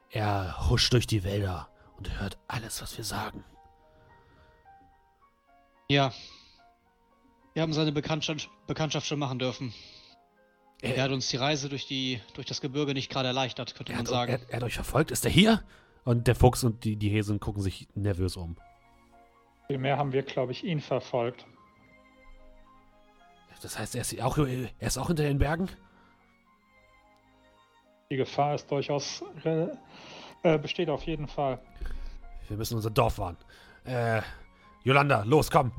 Er 0.10 0.70
huscht 0.70 0.92
durch 0.94 1.08
die 1.08 1.24
Wälder 1.24 1.70
und 1.98 2.20
hört 2.20 2.38
alles, 2.48 2.82
was 2.82 2.98
wir 2.98 3.06
sagen. 3.06 3.44
Ja. 5.90 6.14
Wir 7.54 7.62
haben 7.62 7.74
seine 7.74 7.92
Bekanntschaft, 7.92 8.50
Bekanntschaft 8.68 9.08
schon 9.08 9.20
machen 9.20 9.40
dürfen. 9.40 9.74
Er 10.82 10.98
Er, 10.98 11.04
hat 11.04 11.12
uns 11.12 11.30
die 11.30 11.38
Reise 11.38 11.70
durch, 11.70 11.88
die, 11.88 12.22
durch 12.34 12.46
das 12.46 12.60
Gebirge 12.62 12.94
nicht 12.94 13.10
gerade 13.10 13.28
erleichtert, 13.30 13.76
könnte 13.76 13.94
er, 13.94 13.98
man 13.98 14.06
hat, 14.06 14.12
sagen. 14.12 14.32
er, 14.32 14.50
er 14.50 14.56
hat 14.58 14.64
euch 14.64 14.76
verfolgt. 14.76 15.12
Ist 15.12 15.26
er 15.26 15.32
hier? 15.32 15.64
Und 16.04 16.28
der 16.28 16.36
Fuchs 16.36 16.64
und 16.64 16.84
die, 16.84 16.98
die 16.98 17.10
Häsin 17.10 17.40
gucken 17.40 17.62
sich 17.62 17.88
nervös 17.96 18.36
um. 18.36 18.58
Vielmehr 19.68 19.98
haben 19.98 20.12
wir, 20.12 20.22
glaube 20.22 20.52
ich, 20.52 20.64
ihn 20.64 20.80
verfolgt. 20.80 21.46
Das 23.62 23.80
heißt, 23.80 23.96
er 23.96 24.02
ist, 24.02 24.22
auch, 24.22 24.38
er 24.38 24.70
ist 24.80 24.98
auch 24.98 25.08
hinter 25.08 25.24
den 25.24 25.40
Bergen? 25.40 25.70
Die 28.12 28.18
Gefahr 28.18 28.54
ist 28.54 28.70
durchaus 28.70 29.24
äh, 29.44 29.70
äh, 30.44 30.60
besteht 30.60 30.90
auf 30.90 31.04
jeden 31.08 31.28
Fall. 31.28 31.60
Wir 32.48 32.58
müssen 32.58 32.76
unser 32.76 32.92
Dorf 32.92 33.18
warnen. 33.18 33.38
Äh, 33.86 34.22
Yolanda, 34.86 35.24
los, 35.24 35.52
komm. 35.52 35.72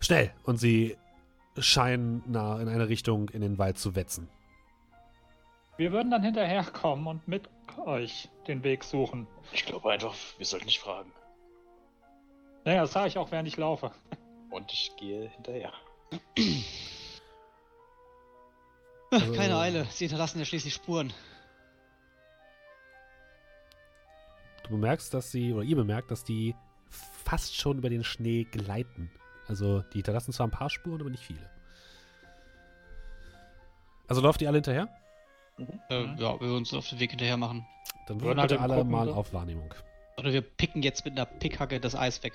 Schnell. 0.00 0.32
Und 0.44 0.56
sie 0.56 0.96
scheinen 1.58 2.22
nah 2.26 2.60
in 2.60 2.68
eine 2.68 2.88
Richtung 2.88 3.28
in 3.28 3.42
den 3.42 3.58
Wald 3.58 3.78
zu 3.78 3.94
wetzen. 3.94 4.28
Wir 5.76 5.92
würden 5.92 6.10
dann 6.10 6.22
hinterherkommen 6.22 7.06
und 7.06 7.28
mit 7.28 7.48
euch 7.84 8.28
den 8.48 8.64
Weg 8.64 8.84
suchen. 8.84 9.26
Ich 9.52 9.64
glaube 9.64 9.90
einfach, 9.92 10.14
wir 10.38 10.46
sollten 10.46 10.66
nicht 10.66 10.80
fragen. 10.80 11.12
Naja, 12.64 12.82
das 12.82 12.92
sage 12.92 13.08
ich 13.08 13.18
auch, 13.18 13.30
während 13.30 13.48
ich 13.48 13.56
laufe. 13.56 13.90
Und 14.50 14.72
ich 14.72 14.92
gehe 14.96 15.28
hinterher. 15.30 15.72
Also- 19.10 19.32
Keine 19.34 19.58
Eile, 19.58 19.84
sie 19.90 20.04
hinterlassen 20.06 20.38
ja 20.38 20.44
schließlich 20.44 20.72
Spuren. 20.74 21.12
Du 24.64 24.70
bemerkst, 24.70 25.12
dass 25.12 25.30
sie, 25.30 25.52
oder 25.52 25.64
ihr 25.64 25.76
bemerkt, 25.76 26.10
dass 26.10 26.24
die 26.24 26.54
fast 27.22 27.56
schon 27.56 27.78
über 27.78 27.88
den 27.90 28.04
Schnee 28.04 28.44
gleiten. 28.44 29.10
Also, 29.48 29.80
die 29.92 29.98
hinterlassen 29.98 30.32
zwar 30.32 30.46
ein 30.46 30.50
paar 30.52 30.70
Spuren, 30.70 31.00
aber 31.00 31.10
nicht 31.10 31.24
viele. 31.24 31.50
Also 34.08 34.20
läuft 34.20 34.42
ihr 34.42 34.48
alle 34.48 34.58
hinterher? 34.58 34.88
Äh, 35.90 36.04
Mhm. 36.06 36.16
ja, 36.18 36.32
wir 36.34 36.40
würden 36.40 36.56
uns 36.58 36.74
auf 36.74 36.88
den 36.88 36.98
Weg 37.00 37.10
hinterher 37.10 37.36
machen. 37.36 37.66
Dann 38.06 38.20
Würden 38.20 38.40
halt 38.40 38.52
alle 38.52 38.76
gucken, 38.76 38.90
mal 38.90 39.06
so. 39.06 39.14
auf 39.14 39.32
Wahrnehmung. 39.32 39.72
Oder 40.18 40.32
wir 40.32 40.42
picken 40.42 40.82
jetzt 40.82 41.04
mit 41.04 41.12
einer 41.16 41.24
Pickhacke 41.26 41.80
das 41.80 41.94
Eis 41.94 42.22
weg. 42.22 42.32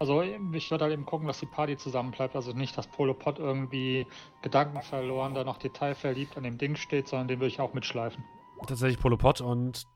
Also 0.00 0.22
ich 0.22 0.70
würde 0.70 0.84
halt 0.84 0.92
eben 0.92 1.06
gucken, 1.06 1.26
dass 1.26 1.40
die 1.40 1.46
Party 1.46 1.76
zusammenbleibt. 1.76 2.36
Also 2.36 2.52
nicht, 2.52 2.76
dass 2.78 2.86
Polopod 2.86 3.38
irgendwie 3.40 4.06
Gedanken 4.42 4.80
verloren, 4.82 5.34
da 5.34 5.42
noch 5.42 5.56
detailverliebt 5.56 6.36
an 6.36 6.44
dem 6.44 6.56
Ding 6.58 6.76
steht, 6.76 7.08
sondern 7.08 7.26
den 7.28 7.40
würde 7.40 7.48
ich 7.48 7.60
auch 7.60 7.74
mitschleifen. 7.74 8.22
Tatsächlich 8.66 9.00
Polopod 9.00 9.40
und 9.40 9.86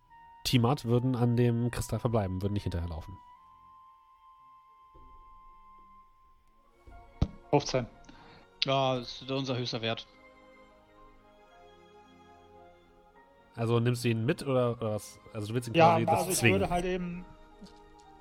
Timat 0.45 0.85
würden 0.87 1.15
an 1.15 1.37
dem 1.37 1.71
Kristall 1.71 2.01
verbleiben, 2.01 2.43
würden 2.43 2.55
nicht 2.55 2.65
hinterherlaufen. 2.65 3.17
15. 7.53 7.87
Ja, 8.65 8.97
das 8.99 9.21
ist 9.21 9.31
unser 9.31 9.57
höchster 9.59 9.83
Wert. 9.83 10.07
Also 13.55 13.79
nimmst 13.79 14.05
du 14.05 14.09
ihn 14.09 14.25
mit 14.25 14.43
oder, 14.43 14.73
oder 14.73 14.95
was? 14.95 15.21
Also 15.35 15.49
du 15.49 15.55
willst 15.55 15.69
ihn 15.69 15.75
Ja, 15.75 15.91
quasi 15.93 16.07
das 16.07 16.19
also 16.21 16.31
ich 16.31 16.39
zwingen. 16.39 16.61
würde 16.61 16.71
halt 16.71 16.85
eben. 16.87 17.25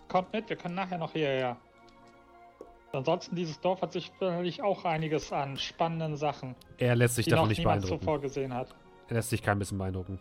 Kommt 0.10 0.34
mit, 0.34 0.50
wir 0.50 0.58
können 0.58 0.76
nachher 0.76 0.98
noch 0.98 1.14
hierher. 1.14 1.56
Ansonsten, 2.92 3.38
dieses 3.38 3.62
Dorf 3.62 3.82
hat 3.82 3.94
sich 3.94 4.12
sicherlich 4.20 4.62
auch 4.62 4.84
einiges 4.84 5.32
an 5.32 5.56
spannenden 5.58 6.18
Sachen, 6.18 6.56
er 6.78 6.98
lässt 6.98 7.16
sich 7.16 7.24
die 7.24 7.30
davon 7.32 7.46
noch 7.46 7.50
nicht 7.50 7.60
niemand 7.60 7.84
beeindrucken. 7.84 8.02
zuvor 8.02 8.20
gesehen 8.20 8.54
hat. 8.54 8.76
Er 9.08 9.14
lässt 9.16 9.30
sich 9.30 9.42
kein 9.42 9.58
bisschen 9.60 9.78
beeindrucken. 9.78 10.20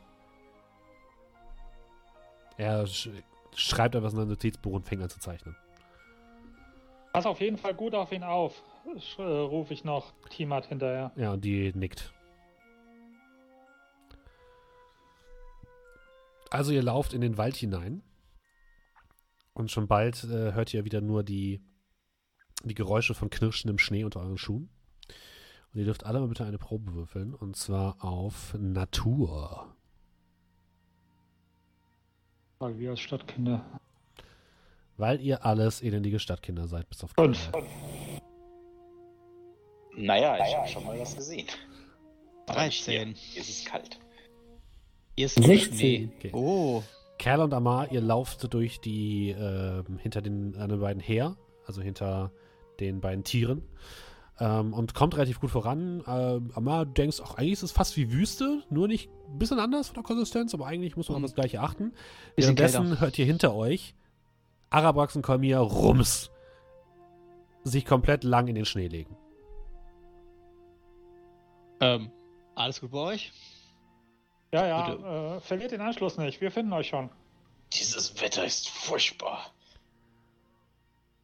Er 2.57 2.87
sch 2.87 3.09
schreibt 3.57 3.97
etwas 3.97 4.13
in 4.13 4.21
sein 4.21 4.29
Notizbuch 4.29 4.73
und 4.75 4.87
fängt 4.87 5.03
an 5.03 5.09
zu 5.11 5.19
zeichnen. 5.19 5.57
Pass 7.13 7.27
auf 7.27 7.41
jeden 7.41 7.57
Fall 7.57 7.75
gut 7.75 7.95
auf 7.95 8.13
ihn 8.13 8.23
auf, 8.23 8.63
äh, 9.19 9.23
rufe 9.23 9.75
ich 9.75 9.85
noch 9.85 10.13
Timat 10.31 10.67
hinterher. 10.67 11.11
Ja, 11.17 11.33
und 11.33 11.45
die 11.45 11.73
nickt. 11.75 12.13
Also 16.51 16.73
ihr 16.73 16.83
lauft 16.83 17.13
in 17.13 17.21
den 17.21 17.37
Wald 17.39 17.57
hinein 17.57 18.03
und 19.55 19.71
schon 19.71 19.87
bald 19.87 20.25
äh, 20.25 20.53
hört 20.53 20.73
ihr 20.75 20.85
wieder 20.85 21.01
nur 21.01 21.23
die, 21.23 21.61
die 22.65 22.75
Geräusche 22.75 23.15
von 23.15 23.31
knirschendem 23.31 23.79
Schnee 23.79 24.05
unter 24.05 24.21
euren 24.21 24.39
Schuhen. 24.39 24.69
Und 25.73 25.79
ihr 25.79 25.85
dürft 25.85 26.07
alle 26.07 26.19
mal 26.19 26.29
bitte 26.29 26.45
eine 26.45 26.59
Probe 26.59 26.95
würfeln 26.95 27.35
und 27.35 27.57
zwar 27.57 28.05
auf 28.05 28.55
Natur. 28.59 29.75
Weil 32.59 32.79
wir 32.79 32.91
als 32.91 33.01
Stadtkinder. 33.01 33.80
Weil 35.01 35.21
ihr 35.23 35.47
alles 35.47 35.83
elendige 35.83 36.19
Stadtkinder 36.19 36.69
seid, 36.69 36.89
bis 36.91 37.03
auf 37.03 37.11
Fünf. 37.19 37.51
Karl. 37.53 37.65
Naja, 39.97 40.37
ich 40.47 40.55
habe 40.57 40.69
schon 40.69 40.85
mal 40.85 40.99
was 40.99 41.17
gesehen. 41.17 41.47
Aber 42.47 42.67
nicht 42.67 42.87
13. 42.87 43.15
Hier. 43.15 43.41
ist 43.41 43.49
es 43.49 43.65
kalt. 43.65 43.99
Hier 45.17 45.27
ist 45.27 45.43
16. 45.43 45.79
Schnee. 45.79 46.09
Okay. 46.19 46.31
Oh. 46.35 46.83
Kerl 47.19 47.41
und 47.41 47.53
Amar, 47.55 47.91
ihr 47.93 48.01
lauft 48.01 48.53
durch 48.53 48.81
die, 48.81 49.31
ähm, 49.31 49.99
hinter 49.99 50.21
den, 50.23 50.55
an 50.57 50.69
den 50.69 50.81
beiden 50.81 51.01
her, 51.03 51.37
also 51.67 51.81
hinter 51.83 52.31
den 52.79 53.01
beiden 53.01 53.25
Tieren, 53.25 53.63
ähm, 54.39 54.73
und 54.73 54.95
kommt 54.95 55.15
relativ 55.17 55.41
gut 55.41 55.51
voran. 55.51 56.03
Ähm, 56.07 56.51
Amar, 56.55 56.87
du 56.87 56.93
denkst, 56.93 57.21
ach, 57.23 57.35
eigentlich 57.37 57.53
ist 57.53 57.63
es 57.63 57.73
fast 57.73 57.97
wie 57.99 58.11
Wüste, 58.13 58.63
nur 58.71 58.89
nicht 58.89 59.11
ein 59.29 59.39
bisschen 59.39 59.59
anders 59.59 59.89
von 59.89 59.95
der 59.97 60.03
Konsistenz, 60.05 60.55
aber 60.55 60.67
eigentlich 60.67 60.97
muss 60.97 61.09
man 61.09 61.17
auf 61.17 61.21
Mhm. 61.21 61.27
das 61.27 61.35
Gleiche 61.35 61.61
achten. 61.61 61.93
Währenddessen 62.37 62.85
kälter. 62.87 63.01
hört 63.01 63.19
ihr 63.19 63.27
hinter 63.27 63.55
euch 63.55 63.95
Arabrax 64.71 65.17
und 65.17 65.23
Kolmir 65.23 65.59
Rums 65.59 66.31
sich 67.65 67.85
komplett 67.85 68.25
lang 68.25 68.49
in 68.49 68.55
den 68.55 68.65
Schnee 68.65 68.89
legen. 68.89 69.17
Ähm, 71.81 72.11
alles 72.55 72.81
gut 72.81 72.91
bei 72.91 72.99
euch? 72.99 73.33
Ja, 74.53 74.67
ja, 74.67 75.37
äh, 75.37 75.41
verliert 75.41 75.73
den 75.73 75.81
Anschluss 75.81 76.19
nicht. 76.19 76.41
Wir 76.41 76.51
finden 76.51 76.73
euch 76.73 76.89
schon. 76.89 77.11
Dieses 77.73 78.21
Wetter 78.21 78.45
ist 78.45 78.69
furchtbar. 78.69 79.53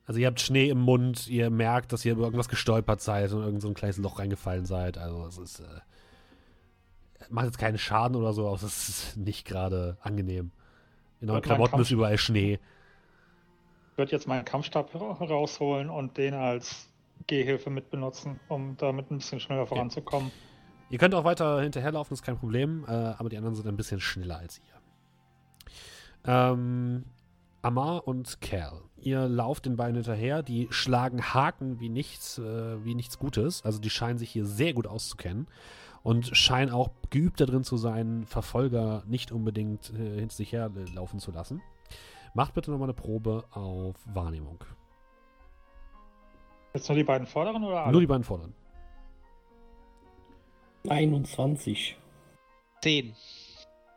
Also 0.06 0.20
ihr 0.20 0.28
habt 0.28 0.40
Schnee 0.40 0.68
im 0.68 0.78
Mund, 0.78 1.26
ihr 1.26 1.50
merkt, 1.50 1.92
dass 1.92 2.04
ihr 2.04 2.12
über 2.12 2.24
irgendwas 2.24 2.48
gestolpert 2.48 3.00
seid 3.00 3.32
und 3.32 3.42
irgend 3.42 3.60
so 3.60 3.68
ein 3.68 3.74
kleines 3.74 3.96
Loch 3.96 4.20
reingefallen 4.20 4.64
seid. 4.64 4.98
Also 4.98 5.26
es 5.26 5.38
ist 5.38 5.60
äh, 5.60 5.80
macht 7.28 7.46
jetzt 7.46 7.58
keinen 7.58 7.78
Schaden 7.78 8.16
oder 8.16 8.32
so, 8.32 8.46
aber 8.46 8.56
es 8.56 8.62
ist 8.62 9.16
nicht 9.16 9.44
gerade 9.44 9.96
angenehm. 10.00 10.52
In 11.20 11.30
euren 11.30 11.42
Klamotten 11.42 11.80
ist 11.80 11.90
überall 11.90 12.18
Schnee. 12.18 12.60
Würde 13.96 14.12
jetzt 14.12 14.28
meinen 14.28 14.44
Kampfstab 14.44 14.94
ra- 14.94 15.24
rausholen 15.24 15.90
und 15.90 16.16
den 16.16 16.34
als 16.34 16.88
Gehhilfe 17.26 17.70
mit 17.70 17.90
benutzen, 17.90 18.38
um 18.48 18.76
damit 18.76 19.10
ein 19.10 19.18
bisschen 19.18 19.40
schneller 19.40 19.66
voranzukommen. 19.66 20.30
Ihr 20.90 20.98
könnt 20.98 21.14
auch 21.14 21.24
weiter 21.24 21.60
hinterherlaufen, 21.60 22.14
ist 22.14 22.22
kein 22.22 22.38
Problem, 22.38 22.84
äh, 22.86 22.92
aber 22.92 23.28
die 23.28 23.36
anderen 23.36 23.56
sind 23.56 23.66
ein 23.66 23.76
bisschen 23.76 24.00
schneller 24.00 24.38
als 24.38 24.58
ihr. 24.58 24.64
Ähm, 26.24 27.04
Amar 27.62 28.06
und 28.06 28.40
Cal, 28.40 28.82
ihr 28.96 29.26
lauft 29.28 29.66
den 29.66 29.76
beiden 29.76 29.96
hinterher, 29.96 30.42
die 30.42 30.68
schlagen 30.70 31.34
Haken 31.34 31.80
wie 31.80 31.88
nichts, 31.88 32.38
äh, 32.38 32.84
wie 32.84 32.94
nichts 32.94 33.18
Gutes. 33.18 33.64
Also 33.64 33.80
die 33.80 33.90
scheinen 33.90 34.18
sich 34.18 34.30
hier 34.30 34.44
sehr 34.44 34.74
gut 34.74 34.86
auszukennen 34.86 35.48
und 36.04 36.36
scheinen 36.36 36.70
auch 36.70 36.90
geübt 37.10 37.40
darin 37.40 37.64
zu 37.64 37.76
sein, 37.76 38.24
Verfolger 38.26 39.02
nicht 39.06 39.32
unbedingt 39.32 39.90
äh, 39.90 40.20
hinter 40.20 40.36
sich 40.36 40.52
herlaufen 40.52 41.18
zu 41.18 41.32
lassen. 41.32 41.60
Macht 42.36 42.52
bitte 42.52 42.70
nochmal 42.70 42.86
eine 42.86 42.92
Probe 42.94 43.44
auf 43.52 43.96
Wahrnehmung. 44.12 44.62
Jetzt 46.74 46.86
nur 46.90 46.96
die 46.98 47.02
beiden 47.04 47.26
vorderen 47.26 47.64
oder 47.64 47.80
alle? 47.84 47.92
Nur 47.92 48.02
die 48.02 48.06
beiden 48.06 48.24
vorderen. 48.24 48.54
21. 50.86 51.96
10. 52.82 53.14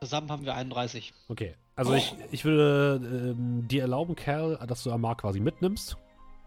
Zusammen 0.01 0.31
haben 0.31 0.45
wir 0.45 0.55
31. 0.55 1.13
Okay, 1.27 1.53
also 1.75 1.93
ich, 1.93 2.15
ich 2.31 2.45
würde 2.45 3.05
ähm, 3.37 3.67
dir 3.67 3.81
erlauben, 3.81 4.15
Cal, 4.15 4.57
dass 4.67 4.83
du 4.83 4.91
Amar 4.93 5.17
quasi 5.17 5.41
mitnimmst, 5.41 5.97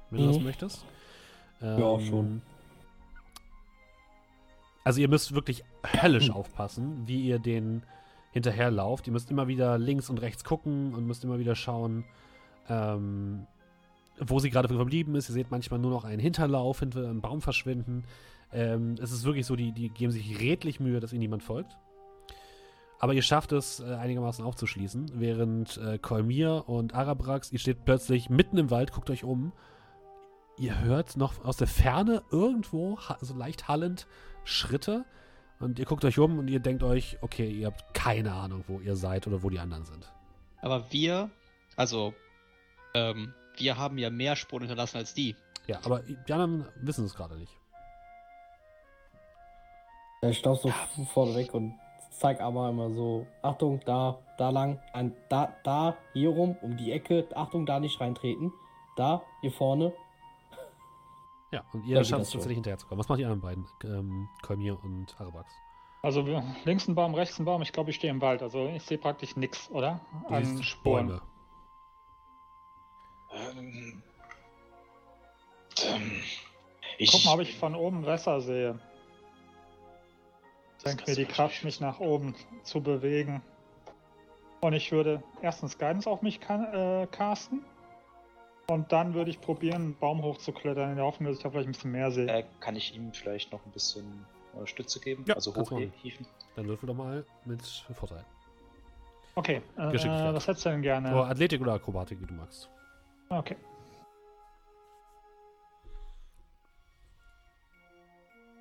wenn 0.09 0.21
du 0.23 0.27
das 0.29 0.39
Mhm. 0.39 0.45
möchtest. 0.45 0.87
Ja, 1.61 1.77
Ähm, 1.95 2.07
schon. 2.07 2.43
Also 4.83 5.01
ihr 5.03 5.09
müsst 5.09 5.35
wirklich 5.35 5.63
höllisch 6.01 6.31
aufpassen, 6.31 7.07
wie 7.07 7.21
ihr 7.27 7.39
den 7.39 7.83
hinterherlauft. 8.33 9.07
Ihr 9.07 9.13
müsst 9.13 9.31
immer 9.31 9.47
wieder 9.47 9.79
links 9.79 10.11
und 10.11 10.21
rechts 10.21 10.45
gucken 10.45 10.95
und 10.95 11.07
müsst 11.07 11.23
immer 11.25 11.39
wieder 11.39 11.55
schauen, 11.55 12.05
ähm, 12.69 13.47
wo 14.19 14.39
sie 14.39 14.51
gerade 14.51 14.69
verblieben 14.69 15.15
ist. 15.15 15.29
Ihr 15.29 15.35
seht 15.35 15.51
manchmal 15.51 15.79
nur 15.79 15.91
noch 15.91 16.05
einen 16.05 16.21
Hinterlauf 16.21 16.81
hinter 16.81 17.09
einem 17.09 17.21
Baum 17.21 17.41
verschwinden. 17.41 18.05
Ähm, 18.53 18.97
es 19.01 19.13
ist 19.13 19.25
wirklich 19.25 19.47
so, 19.47 19.57
die, 19.57 19.73
die 19.73 19.89
geben 19.89 20.13
sich 20.13 20.41
redlich 20.41 20.81
Mühe, 20.81 21.01
dass 21.01 21.13
ihnen 21.13 21.21
niemand 21.21 21.43
folgt. 21.43 21.77
Aber 22.99 23.15
ihr 23.15 23.23
schafft 23.23 23.53
es 23.53 23.81
äh, 23.81 23.95
einigermaßen 23.95 24.45
aufzuschließen, 24.45 25.13
während 25.15 25.77
äh, 25.79 25.99
Kolmir 25.99 26.69
und 26.69 26.95
Arabrax, 26.95 27.51
ihr 27.51 27.59
steht 27.59 27.85
plötzlich 27.85 28.31
mitten 28.31 28.59
im 28.59 28.71
Wald, 28.71 28.93
guckt 28.93 29.11
euch 29.11 29.25
um. 29.25 29.53
Ihr 30.57 30.81
hört 30.81 31.17
noch 31.17 31.45
aus 31.45 31.57
der 31.57 31.67
Ferne 31.67 32.23
irgendwo, 32.31 32.99
so 33.21 33.35
leicht 33.35 33.67
hallend, 33.67 34.07
Schritte. 34.45 35.05
Und 35.63 35.79
ihr 35.79 35.85
guckt 35.85 36.05
euch 36.05 36.19
um 36.19 36.41
und 36.41 36.49
ihr 36.49 36.59
denkt 36.59 36.83
euch, 36.83 37.19
okay, 37.21 37.49
ihr 37.49 37.69
habt 37.69 37.95
keine 37.95 38.33
Ahnung, 38.33 38.65
wo 38.67 38.81
ihr 38.81 38.97
seid 38.97 39.29
oder 39.29 39.45
wo 39.45 39.49
die 39.49 39.61
anderen 39.61 39.85
sind. 39.85 40.11
Aber 40.61 40.91
wir, 40.91 41.31
also, 41.77 42.15
ähm, 42.95 43.33
wir 43.57 43.79
haben 43.79 43.97
ja 43.97 44.11
mehr 44.11 44.35
Spuren 44.35 44.63
hinterlassen 44.63 44.97
als 44.97 45.15
die. 45.15 45.37
Ja, 45.69 45.79
aber 45.85 46.01
die 46.01 46.33
anderen 46.33 46.67
wissen 46.81 47.05
es 47.05 47.15
gerade 47.15 47.37
nicht. 47.37 47.53
Ich 50.23 50.39
staub 50.39 50.59
so 50.59 50.73
vorne 51.13 51.37
weg 51.37 51.55
und 51.55 51.79
zeig 52.11 52.41
aber 52.41 52.69
immer 52.69 52.91
so, 52.91 53.29
Achtung, 53.43 53.81
da, 53.85 54.19
da 54.39 54.51
lang, 54.51 54.81
an, 54.93 55.15
da, 55.29 55.55
da, 55.63 55.97
hier 56.13 56.31
rum, 56.31 56.57
um 56.61 56.77
die 56.77 56.91
Ecke, 56.91 57.29
Achtung, 57.37 57.67
da 57.67 57.79
nicht 57.79 58.01
reintreten, 58.01 58.53
da, 58.97 59.23
hier 59.43 59.53
vorne. 59.53 59.93
Ja, 61.53 61.65
und 61.73 61.85
ihr 61.85 62.03
schafft 62.03 62.23
es 62.23 62.31
tatsächlich 62.31 62.57
hinterherzukommen. 62.57 62.99
Was 62.99 63.09
machen 63.09 63.19
die 63.19 63.25
anderen 63.25 63.41
beiden? 63.43 63.67
Ähm, 63.85 64.29
Kolmir 64.43 64.83
und 64.83 65.15
Arabax. 65.21 65.53
Also 66.03 66.23
links 66.65 66.89
ein 66.89 66.95
Baum, 66.97 67.15
rechts 67.15 67.39
ein 67.39 67.45
Baum. 67.45 67.63
Ich 67.63 67.73
glaube, 67.73 67.91
ich 67.91 67.97
stehe 67.97 68.11
im 68.13 68.21
Wald. 68.21 68.43
Also 68.43 68.67
ich 68.69 68.83
sehe 68.83 68.99
praktisch 68.99 69.37
nichts, 69.37 69.71
oder? 69.71 70.01
Du 70.29 70.35
An 70.35 70.45
siehst 70.45 70.65
Spuren. 70.65 71.07
Bäume. 71.09 71.23
Ähm, 73.35 74.03
ähm, 75.85 76.13
ich, 76.99 77.13
Guck 77.13 77.25
mal, 77.25 77.35
ob 77.35 77.41
ich 77.41 77.57
von 77.57 77.75
oben 77.75 78.03
besser 78.03 78.41
sehe. 78.41 78.79
Das 80.83 80.93
Senkt 80.93 81.07
mir 81.07 81.15
die 81.15 81.25
Kraft, 81.27 81.63
mich 81.65 81.81
nach 81.81 82.01
oben 82.01 82.35
zu 82.65 82.81
bewegen. 82.83 83.43
Und 84.61 84.73
ich 84.73 84.91
würde 84.91 85.23
erstens 85.41 85.79
Guidance 85.79 86.09
auf 86.09 86.23
mich 86.23 86.41
ka- 86.41 87.03
äh, 87.03 87.07
casten. 87.09 87.65
Und 88.73 88.91
dann 88.91 89.13
würde 89.13 89.31
ich 89.31 89.39
probieren, 89.39 89.83
einen 89.83 89.99
Baum 89.99 90.23
hochzuklettern, 90.23 90.91
in 90.91 90.97
der 90.97 91.05
Hoffnung, 91.05 91.29
dass 91.29 91.37
ich 91.37 91.43
da 91.43 91.51
vielleicht 91.51 91.69
ein 91.69 91.73
bisschen 91.73 91.93
mehr 91.93 92.11
sehe. 92.11 92.27
Äh, 92.27 92.45
kann 92.61 92.75
ich 92.75 92.95
ihm 92.97 93.13
vielleicht 93.13 93.53
noch 93.53 93.65
ein 93.67 93.71
bisschen 93.71 94.25
äh, 94.59 94.67
Stütze 94.67 94.99
geben? 94.99 95.25
Ja, 95.29 95.35
also 95.35 95.55
hochhieven? 95.55 96.27
Dann 96.57 96.67
würfel 96.67 96.87
doch 96.87 96.95
mal 96.95 97.23
mit 97.45 97.63
Vorteil. 97.95 98.25
Okay, 99.35 99.61
äh, 99.77 100.33
was 100.33 100.47
hättest 100.47 100.65
du 100.65 100.71
denn 100.71 100.81
gerne? 100.81 101.13
Oder 101.13 101.27
Athletik 101.27 101.61
oder 101.61 101.75
Akrobatik, 101.75 102.19
wie 102.21 102.27
du 102.27 102.33
magst. 102.33 102.71
Okay. 103.29 103.57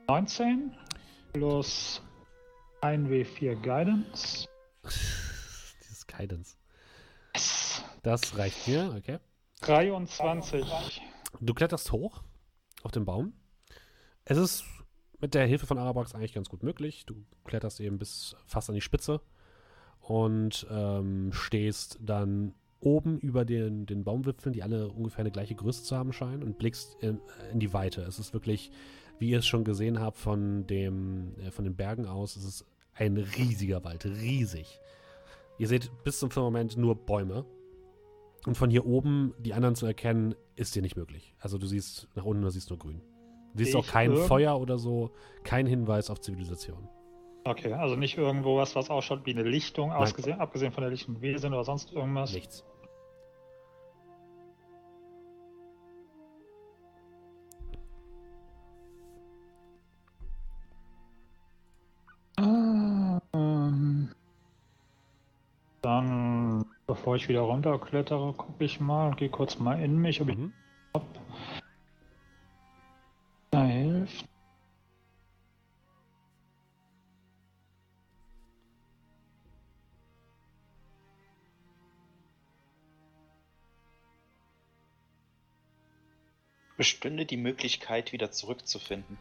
Neunzehn 0.10 0.76
plus 1.32 2.02
1W4 2.82 3.56
Guidance. 3.62 4.46
Dieses 4.84 6.06
Guidance. 6.06 6.58
Yes. 7.34 7.84
Das 8.04 8.38
reicht 8.38 8.68
mir, 8.68 8.94
okay. 8.98 9.20
23. 9.62 10.66
Du 11.40 11.54
kletterst 11.54 11.92
hoch 11.92 12.24
auf 12.84 12.92
den 12.92 13.06
Baum. 13.06 13.34
Es 14.26 14.38
ist 14.38 14.66
mit 15.20 15.34
der 15.36 15.46
Hilfe 15.46 15.68
von 15.68 15.78
Arabax 15.78 16.16
eigentlich 16.16 16.34
ganz 16.34 16.50
gut 16.50 16.64
möglich. 16.64 17.06
Du 17.06 17.16
kletterst 17.46 17.80
eben 17.80 18.00
bis 18.00 18.36
fast 18.48 18.70
an 18.70 18.76
die 18.76 18.82
Spitze 18.82 19.22
und 20.00 20.66
ähm, 20.72 21.32
stehst 21.32 22.00
dann 22.02 22.56
oben 22.80 23.20
über 23.20 23.46
den, 23.46 23.86
den 23.86 24.04
Baumwipfeln, 24.04 24.54
die 24.54 24.64
alle 24.64 24.90
ungefähr 24.90 25.20
eine 25.20 25.32
gleiche 25.32 25.54
Größe 25.54 25.84
zu 25.84 25.96
haben 25.96 26.12
scheinen, 26.12 26.42
und 26.42 26.58
blickst 26.58 26.98
in, 27.02 27.20
in 27.52 27.60
die 27.60 27.74
Weite. 27.74 28.02
Es 28.02 28.18
ist 28.18 28.34
wirklich, 28.34 28.72
wie 29.20 29.30
ihr 29.30 29.40
es 29.40 29.46
schon 29.46 29.64
gesehen 29.64 30.00
habt 30.00 30.18
von, 30.18 30.66
dem, 30.66 31.36
äh, 31.40 31.52
von 31.52 31.66
den 31.66 31.76
Bergen 31.76 32.08
aus, 32.08 32.36
es 32.36 32.44
ist 32.44 32.66
ein 32.96 33.18
riesiger 33.18 33.84
Wald, 33.84 34.06
riesig. 34.06 34.80
Ihr 35.60 35.68
seht 35.68 35.92
bis 36.04 36.18
zum 36.18 36.32
Firmament 36.32 36.76
nur 36.76 36.96
Bäume. 36.96 37.46
Und 38.46 38.56
von 38.56 38.70
hier 38.70 38.86
oben 38.86 39.34
die 39.40 39.54
anderen 39.54 39.76
zu 39.76 39.86
erkennen, 39.86 40.36
ist 40.56 40.76
dir 40.76 40.82
nicht 40.82 40.96
möglich. 40.96 41.36
Also 41.40 41.58
du 41.58 41.68
siehst 41.68 42.08
nach 42.16 42.26
unten, 42.26 42.42
du 42.42 42.50
siehst 42.50 42.70
nur 42.70 42.80
grün. 42.80 43.02
Du 43.54 43.60
siehst 43.60 43.72
Sehe 43.72 43.80
auch 43.80 43.86
ich 43.86 43.92
kein 43.92 44.16
Feuer 44.16 44.60
oder 44.60 44.80
so, 44.80 45.12
kein 45.44 45.68
Hinweis 45.68 46.10
auf 46.10 46.22
Zivilisation. 46.22 46.90
Okay, 47.44 47.74
also 47.74 47.96
nicht 47.96 48.18
irgendwo 48.18 48.58
was, 48.58 48.76
was 48.76 48.90
ausschaut 48.90 49.26
wie 49.26 49.32
eine 49.32 49.44
Lichtung, 49.44 49.92
ausgesehen, 49.92 50.40
abgesehen 50.40 50.72
von 50.72 50.82
der 50.82 50.92
Lichtung 50.92 51.22
Wesen 51.22 51.54
oder 51.54 51.64
sonst 51.64 51.92
irgendwas. 51.92 52.34
Nichts. 52.34 52.64
Bevor 67.02 67.16
ich 67.16 67.28
wieder 67.28 67.42
runterklettere, 67.42 68.32
gucke 68.34 68.64
ich 68.64 68.80
mal 68.80 69.08
und 69.08 69.18
gehe 69.18 69.30
kurz 69.30 69.58
mal 69.58 69.82
in 69.82 69.98
mich, 69.98 70.22
ob 70.22 70.30
ich 70.30 70.38
Mhm. 70.38 70.54
da 73.50 73.66
hilft. 73.66 74.24
Bestünde 86.78 87.26
die 87.26 87.38
Möglichkeit, 87.38 88.12
wieder 88.12 88.30
zurückzufinden. 88.30 89.18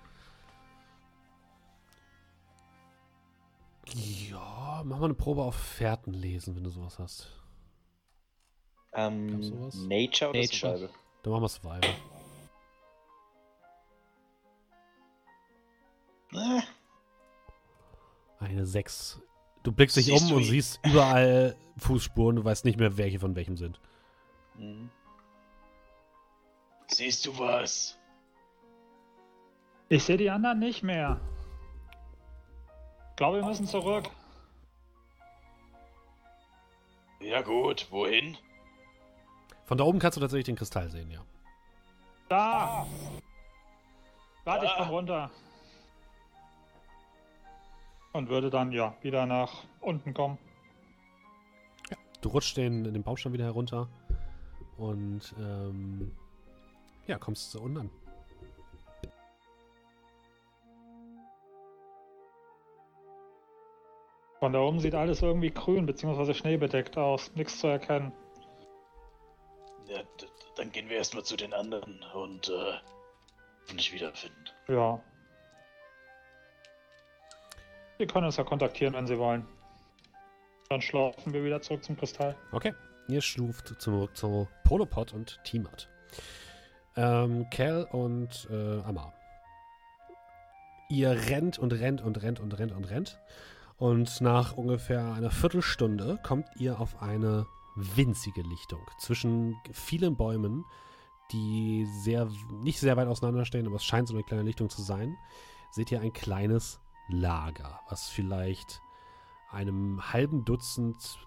Ja, 3.94 4.82
mach 4.84 4.98
mal 4.98 5.06
eine 5.06 5.14
Probe 5.14 5.42
auf 5.42 5.54
Fährten 5.54 6.12
lesen, 6.12 6.54
wenn 6.56 6.64
du 6.64 6.70
sowas 6.70 6.98
hast. 6.98 7.39
Ähm, 8.92 9.42
sowas? 9.42 9.74
Nature 9.76 10.30
oder 10.30 10.40
Nature. 10.40 10.76
Survival? 10.78 10.90
Dann 11.22 11.32
machen 11.32 11.42
wir 11.42 11.48
Survival. 11.48 11.80
Äh, 16.32 16.60
Eine 18.38 18.66
6. 18.66 19.20
Du 19.62 19.72
blickst 19.72 19.96
dich 19.96 20.06
Siehst 20.06 20.30
um 20.30 20.36
und 20.38 20.42
ihn? 20.44 20.48
siehst 20.50 20.80
überall 20.86 21.56
Fußspuren, 21.78 22.36
du 22.36 22.44
weißt 22.44 22.64
nicht 22.64 22.78
mehr, 22.78 22.96
welche 22.96 23.18
von 23.18 23.34
welchem 23.36 23.56
sind. 23.56 23.80
mhm. 24.56 24.90
Siehst 26.88 27.24
du 27.24 27.38
was? 27.38 27.96
Ich 29.88 30.02
sehe 30.02 30.16
die 30.16 30.28
anderen 30.30 30.58
nicht 30.58 30.82
mehr. 30.82 31.20
Ich 33.10 33.16
glaube, 33.16 33.38
wir 33.38 33.46
müssen 33.46 33.66
zurück. 33.66 34.08
Ja 37.20 37.42
gut, 37.42 37.86
wohin? 37.90 38.36
Von 39.70 39.78
da 39.78 39.84
oben 39.84 40.00
kannst 40.00 40.16
du 40.16 40.20
tatsächlich 40.20 40.46
den 40.46 40.56
Kristall 40.56 40.90
sehen, 40.90 41.12
ja. 41.12 41.20
Da! 42.28 42.84
Warte, 44.44 44.64
ich 44.64 44.70
Ah. 44.72 44.74
komm 44.78 44.88
runter. 44.88 45.30
Und 48.12 48.28
würde 48.28 48.50
dann, 48.50 48.72
ja, 48.72 48.96
wieder 49.02 49.26
nach 49.26 49.62
unten 49.80 50.12
kommen. 50.12 50.38
Du 52.20 52.30
rutschst 52.30 52.56
den, 52.56 52.82
den 52.82 53.04
Baumstamm 53.04 53.32
wieder 53.32 53.44
herunter 53.44 53.86
und 54.76 55.32
ähm, 55.38 56.10
ja, 57.06 57.16
kommst 57.18 57.54
du 57.54 57.60
unten 57.60 57.78
an. 57.78 57.90
Von 64.40 64.52
da 64.52 64.58
oben 64.58 64.80
sieht 64.80 64.96
alles 64.96 65.22
irgendwie 65.22 65.52
grün 65.52 65.86
bzw. 65.86 66.34
schneebedeckt 66.34 66.98
aus. 66.98 67.30
Nichts 67.36 67.60
zu 67.60 67.68
erkennen. 67.68 68.10
Ja, 69.90 70.02
dann 70.56 70.70
gehen 70.70 70.88
wir 70.88 70.98
erstmal 70.98 71.24
zu 71.24 71.36
den 71.36 71.52
anderen 71.52 72.04
und 72.14 72.48
äh, 72.48 73.74
nicht 73.74 73.92
wiederfinden. 73.92 74.44
Ja. 74.68 75.02
Sie 77.98 78.06
können 78.06 78.26
uns 78.26 78.36
ja 78.36 78.44
kontaktieren, 78.44 78.94
wenn 78.94 79.06
Sie 79.06 79.18
wollen. 79.18 79.46
Dann 80.68 80.80
schlafen 80.80 81.32
wir 81.32 81.42
wieder 81.44 81.60
zurück 81.60 81.82
zum 81.82 81.96
Kristall. 81.96 82.36
Okay, 82.52 82.72
ihr 83.08 83.20
schluft 83.20 83.80
zurück 83.80 84.16
zu 84.16 84.46
Polopod 84.62 85.12
und 85.12 85.40
Tiamat. 85.42 85.88
Ähm, 86.96 87.50
Cal 87.50 87.88
und 87.90 88.48
äh, 88.48 88.80
Amar. 88.82 89.12
Ihr 90.88 91.10
rennt 91.10 91.58
und 91.58 91.72
rennt 91.72 92.00
und 92.00 92.22
rennt 92.22 92.38
und 92.38 92.56
rennt 92.56 92.72
und 92.72 92.84
rennt. 92.84 93.18
Und 93.76 94.20
nach 94.20 94.56
ungefähr 94.56 95.12
einer 95.14 95.30
Viertelstunde 95.30 96.20
kommt 96.22 96.46
ihr 96.56 96.78
auf 96.78 97.02
eine 97.02 97.46
winzige 97.74 98.42
Lichtung 98.42 98.80
zwischen 98.98 99.56
vielen 99.72 100.16
Bäumen, 100.16 100.64
die 101.32 101.86
sehr 101.86 102.28
nicht 102.50 102.80
sehr 102.80 102.96
weit 102.96 103.08
auseinanderstehen, 103.08 103.66
aber 103.66 103.76
es 103.76 103.84
scheint 103.84 104.08
so 104.08 104.14
eine 104.14 104.24
kleine 104.24 104.42
Lichtung 104.42 104.68
zu 104.68 104.82
sein. 104.82 105.16
Seht 105.70 105.92
ihr 105.92 106.00
ein 106.00 106.12
kleines 106.12 106.80
Lager, 107.08 107.80
was 107.88 108.08
vielleicht 108.08 108.82
einem 109.50 110.12
halben 110.12 110.44
Dutzend 110.44 111.18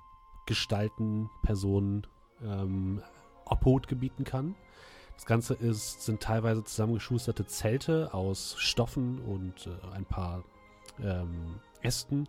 Gestalten, 0.45 1.29
Personen 1.41 2.05
ähm, 2.41 3.01
Obhut 3.45 3.87
gebieten 3.87 4.23
kann. 4.23 4.55
Das 5.15 5.25
Ganze 5.25 5.53
ist, 5.53 6.03
sind 6.03 6.21
teilweise 6.21 6.63
zusammengeschusterte 6.63 7.45
Zelte 7.45 8.13
aus 8.13 8.55
Stoffen 8.57 9.19
und 9.19 9.67
äh, 9.67 9.95
ein 9.95 10.05
paar 10.05 10.43
ähm, 11.01 11.59
Ästen. 11.83 12.27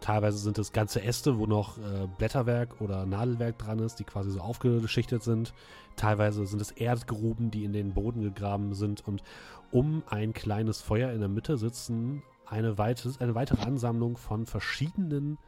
Teilweise 0.00 0.38
sind 0.38 0.58
es 0.58 0.72
ganze 0.72 1.02
Äste, 1.02 1.38
wo 1.38 1.46
noch 1.46 1.78
äh, 1.78 2.06
Blätterwerk 2.18 2.80
oder 2.80 3.06
Nadelwerk 3.06 3.58
dran 3.58 3.78
ist, 3.78 3.96
die 3.96 4.04
quasi 4.04 4.30
so 4.30 4.40
aufgeschichtet 4.40 5.22
sind. 5.22 5.54
Teilweise 5.96 6.46
sind 6.46 6.60
es 6.60 6.70
Erdgruben, 6.70 7.50
die 7.50 7.64
in 7.64 7.72
den 7.72 7.94
Boden 7.94 8.20
gegraben 8.20 8.74
sind. 8.74 9.06
Und 9.06 9.22
um 9.70 10.02
ein 10.08 10.34
kleines 10.34 10.82
Feuer 10.82 11.12
in 11.12 11.20
der 11.20 11.28
Mitte 11.28 11.56
sitzen 11.56 12.22
eine, 12.46 12.78
weite, 12.78 13.10
eine 13.18 13.34
weitere 13.34 13.62
Ansammlung 13.62 14.16
von 14.16 14.46
verschiedenen 14.46 15.38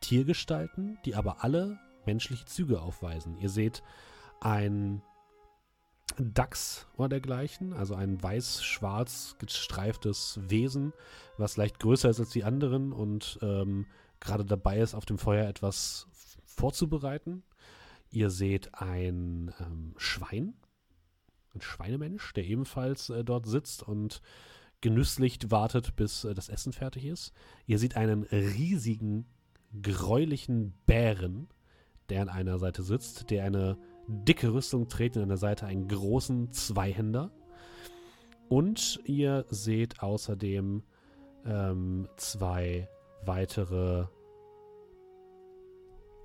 Tiergestalten, 0.00 0.98
die 1.04 1.14
aber 1.14 1.42
alle 1.42 1.78
menschliche 2.06 2.44
Züge 2.44 2.80
aufweisen. 2.80 3.36
Ihr 3.38 3.50
seht 3.50 3.82
ein 4.40 5.02
Dachs 6.18 6.86
oder 6.96 7.08
dergleichen, 7.08 7.72
also 7.72 7.94
ein 7.94 8.22
weiß-schwarz 8.22 9.36
gestreiftes 9.38 10.40
Wesen, 10.48 10.92
was 11.36 11.56
leicht 11.56 11.78
größer 11.78 12.10
ist 12.10 12.20
als 12.20 12.30
die 12.30 12.44
anderen 12.44 12.92
und 12.92 13.38
ähm, 13.42 13.86
gerade 14.20 14.44
dabei 14.44 14.78
ist, 14.78 14.94
auf 14.94 15.06
dem 15.06 15.18
Feuer 15.18 15.48
etwas 15.48 16.08
vorzubereiten. 16.44 17.42
Ihr 18.10 18.30
seht 18.30 18.74
ein 18.74 19.54
ähm, 19.60 19.94
Schwein, 19.96 20.54
ein 21.54 21.60
Schweinemensch, 21.60 22.32
der 22.34 22.44
ebenfalls 22.44 23.10
äh, 23.10 23.24
dort 23.24 23.46
sitzt 23.46 23.82
und 23.82 24.22
genüsslich 24.80 25.38
wartet, 25.50 25.96
bis 25.96 26.24
äh, 26.24 26.34
das 26.34 26.48
Essen 26.48 26.72
fertig 26.72 27.04
ist. 27.04 27.32
Ihr 27.66 27.78
seht 27.78 27.96
einen 27.96 28.24
riesigen, 28.24 29.26
gräulichen 29.82 30.74
Bären, 30.86 31.48
der 32.08 32.22
an 32.22 32.28
einer 32.28 32.58
Seite 32.58 32.82
sitzt, 32.82 33.30
der 33.30 33.44
eine 33.44 33.78
dicke 34.08 34.52
Rüstung 34.52 34.88
trägt 34.88 35.16
und 35.16 35.22
an 35.22 35.28
der 35.28 35.38
Seite 35.38 35.66
einen 35.66 35.86
großen 35.86 36.50
Zweihänder. 36.52 37.30
Und 38.48 38.98
ihr 39.04 39.44
seht 39.50 40.02
außerdem 40.02 40.82
ähm, 41.44 42.08
zwei 42.16 42.88
weitere 43.24 44.06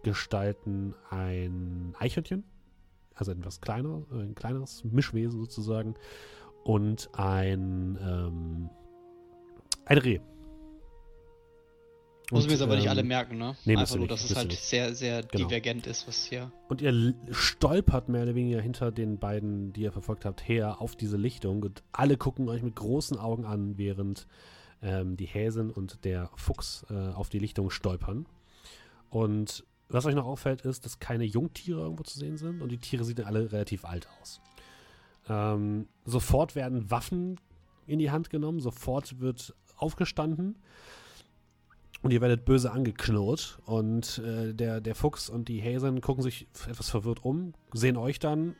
Gestalten, 0.03 0.95
ein 1.09 1.95
Eichhörnchen, 1.99 2.43
also 3.15 3.31
etwas 3.31 3.61
kleiner, 3.61 4.03
ein 4.11 4.35
kleineres 4.35 4.83
Mischwesen 4.85 5.39
sozusagen, 5.39 5.95
und 6.63 7.09
ein, 7.13 7.97
ähm, 8.01 8.69
ein 9.85 9.97
Reh. 9.97 10.19
Müssen 12.31 12.47
wir 12.47 12.53
jetzt 12.53 12.61
aber 12.61 12.75
nicht 12.75 12.85
ähm, 12.85 12.91
alle 12.91 13.03
merken, 13.03 13.37
ne? 13.37 13.55
nee, 13.65 13.75
Einfach 13.75 13.95
nur, 13.95 14.01
nicht, 14.07 14.11
dass 14.11 14.29
es 14.29 14.35
halt 14.35 14.47
nicht. 14.47 14.63
sehr, 14.63 14.95
sehr 14.95 15.23
Genau. 15.23 15.47
divergent 15.47 15.87
ist, 15.87 16.07
was 16.07 16.25
hier. 16.25 16.51
Und 16.69 16.81
ihr 16.81 17.13
stolpert 17.31 18.09
mehr 18.09 18.23
oder 18.23 18.35
weniger 18.35 18.61
hinter 18.61 18.91
den 18.91 19.19
beiden, 19.19 19.73
die 19.73 19.81
ihr 19.81 19.91
verfolgt 19.91 20.25
habt, 20.25 20.47
her 20.47 20.81
auf 20.81 20.95
diese 20.95 21.17
Lichtung. 21.17 21.61
Und 21.63 21.83
alle 21.91 22.17
gucken 22.17 22.47
euch 22.49 22.63
mit 22.63 22.75
großen 22.75 23.17
Augen 23.19 23.45
an, 23.45 23.77
während 23.77 24.27
ähm, 24.81 25.17
die 25.17 25.25
Häsin 25.25 25.69
und 25.69 26.05
der 26.05 26.29
Fuchs 26.35 26.85
äh, 26.89 26.93
auf 26.93 27.29
die 27.29 27.39
Lichtung 27.39 27.69
stolpern. 27.69 28.25
Und 29.09 29.65
was 29.89 30.05
euch 30.05 30.15
noch 30.15 30.25
auffällt, 30.25 30.61
ist, 30.61 30.85
dass 30.85 30.99
keine 30.99 31.25
Jungtiere 31.25 31.81
irgendwo 31.81 32.03
zu 32.03 32.17
sehen 32.17 32.37
sind 32.37 32.61
und 32.61 32.71
die 32.71 32.79
Tiere 32.79 33.03
sehen 33.03 33.23
alle 33.23 33.51
relativ 33.51 33.85
alt 33.85 34.07
aus. 34.21 34.41
Ähm, 35.29 35.87
sofort 36.05 36.55
werden 36.55 36.89
Waffen 36.89 37.39
in 37.85 37.99
die 37.99 38.11
Hand 38.11 38.29
genommen, 38.29 38.59
sofort 38.59 39.19
wird 39.19 39.53
aufgestanden 39.75 40.55
und 42.03 42.11
ihr 42.11 42.21
werdet 42.21 42.45
böse 42.45 42.71
angeknurrt. 42.71 43.57
Und 43.65 44.19
äh, 44.19 44.53
der, 44.53 44.79
der 44.81 44.93
Fuchs 44.93 45.29
und 45.29 45.47
die 45.47 45.59
Häsin 45.59 46.01
gucken 46.01 46.21
sich 46.21 46.47
etwas 46.69 46.89
verwirrt 46.89 47.25
um, 47.25 47.53
sehen 47.73 47.97
euch 47.97 48.19
dann 48.19 48.55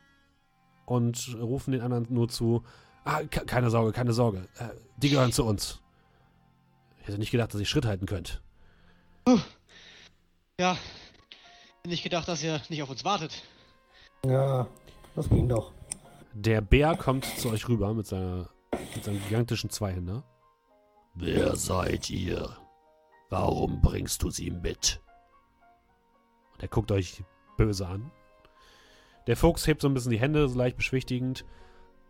und 0.86 1.36
rufen 1.40 1.70
den 1.72 1.80
anderen 1.82 2.06
nur 2.12 2.28
zu: 2.28 2.64
Ah, 3.04 3.22
ke- 3.22 3.44
keine 3.46 3.70
Sorge, 3.70 3.92
keine 3.92 4.12
Sorge. 4.12 4.48
Äh, 4.58 4.70
die 4.96 5.10
gehören 5.10 5.30
zu 5.32 5.44
uns. 5.44 5.80
Ich 7.00 7.06
hätte 7.08 7.18
nicht 7.18 7.30
gedacht, 7.30 7.52
dass 7.54 7.60
ihr 7.60 7.66
Schritt 7.66 7.86
halten 7.86 8.06
könnt. 8.06 8.42
Ja. 10.58 10.76
Nicht 11.86 12.02
gedacht, 12.02 12.26
dass 12.28 12.42
ihr 12.42 12.62
nicht 12.70 12.82
auf 12.82 12.88
uns 12.88 13.04
wartet. 13.04 13.42
Ja, 14.24 14.66
das 15.14 15.28
ging 15.28 15.48
doch. 15.48 15.72
Der 16.32 16.62
Bär 16.62 16.96
kommt 16.96 17.26
zu 17.38 17.50
euch 17.50 17.68
rüber 17.68 17.92
mit, 17.92 18.06
seiner, 18.06 18.48
mit 18.94 19.04
seinem 19.04 19.22
gigantischen 19.22 19.68
Zweihänder. 19.68 20.24
Wer 21.14 21.56
seid 21.56 22.08
ihr? 22.08 22.56
Warum 23.34 23.80
bringst 23.80 24.22
du 24.22 24.30
sie 24.30 24.52
mit? 24.52 25.02
Und 26.52 26.62
er 26.62 26.68
guckt 26.68 26.92
euch 26.92 27.24
böse 27.56 27.84
an. 27.84 28.12
Der 29.26 29.36
Fuchs 29.36 29.66
hebt 29.66 29.80
so 29.80 29.88
ein 29.88 29.94
bisschen 29.94 30.12
die 30.12 30.20
Hände, 30.20 30.48
so 30.48 30.56
leicht 30.56 30.76
beschwichtigend. 30.76 31.44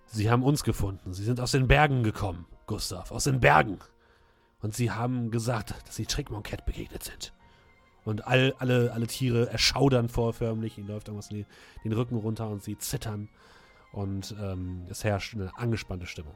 Sie 0.05 0.31
haben 0.31 0.43
uns 0.43 0.65
gefunden. 0.65 1.15
Sie 1.15 1.25
sind 1.25 1.41
aus 1.41 1.53
den 1.53 1.67
Bergen 1.67 2.03
gekommen, 2.03 2.45
Gustav. 2.67 3.11
Aus 3.11 3.25
den 3.25 3.41
Bergen. 3.41 3.79
Und 4.61 4.75
sie 4.75 4.91
haben 4.91 5.31
gesagt, 5.31 5.75
dass 5.87 5.97
sie 5.97 6.05
Trickmonkett 6.05 6.67
begegnet 6.67 7.05
sind. 7.05 7.33
Und 8.05 8.27
all, 8.27 8.55
alle, 8.59 8.93
alle 8.93 9.07
Tiere 9.07 9.49
erschaudern 9.49 10.11
vorförmlich. 10.11 10.77
Ihnen 10.77 10.89
läuft 10.89 11.09
irgendwas 11.09 11.31
den, 11.31 11.47
Rücken 11.87 12.17
runter 12.17 12.51
und 12.51 12.63
sie 12.63 12.77
zittern. 12.77 13.31
Und 13.93 14.37
ähm, 14.39 14.85
es 14.91 15.05
herrscht 15.05 15.33
eine 15.33 15.57
angespannte 15.57 16.05
Stimmung. 16.05 16.35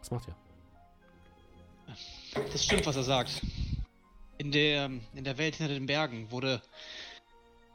Was 0.00 0.10
macht 0.10 0.28
ihr? 0.28 0.34
Das 2.52 2.64
stimmt, 2.64 2.86
was 2.86 2.96
er 2.96 3.02
sagt. 3.02 3.40
In 4.38 4.52
der, 4.52 4.90
in 5.14 5.24
der 5.24 5.38
Welt 5.38 5.56
hinter 5.56 5.74
den 5.74 5.86
Bergen 5.86 6.30
wurde 6.30 6.62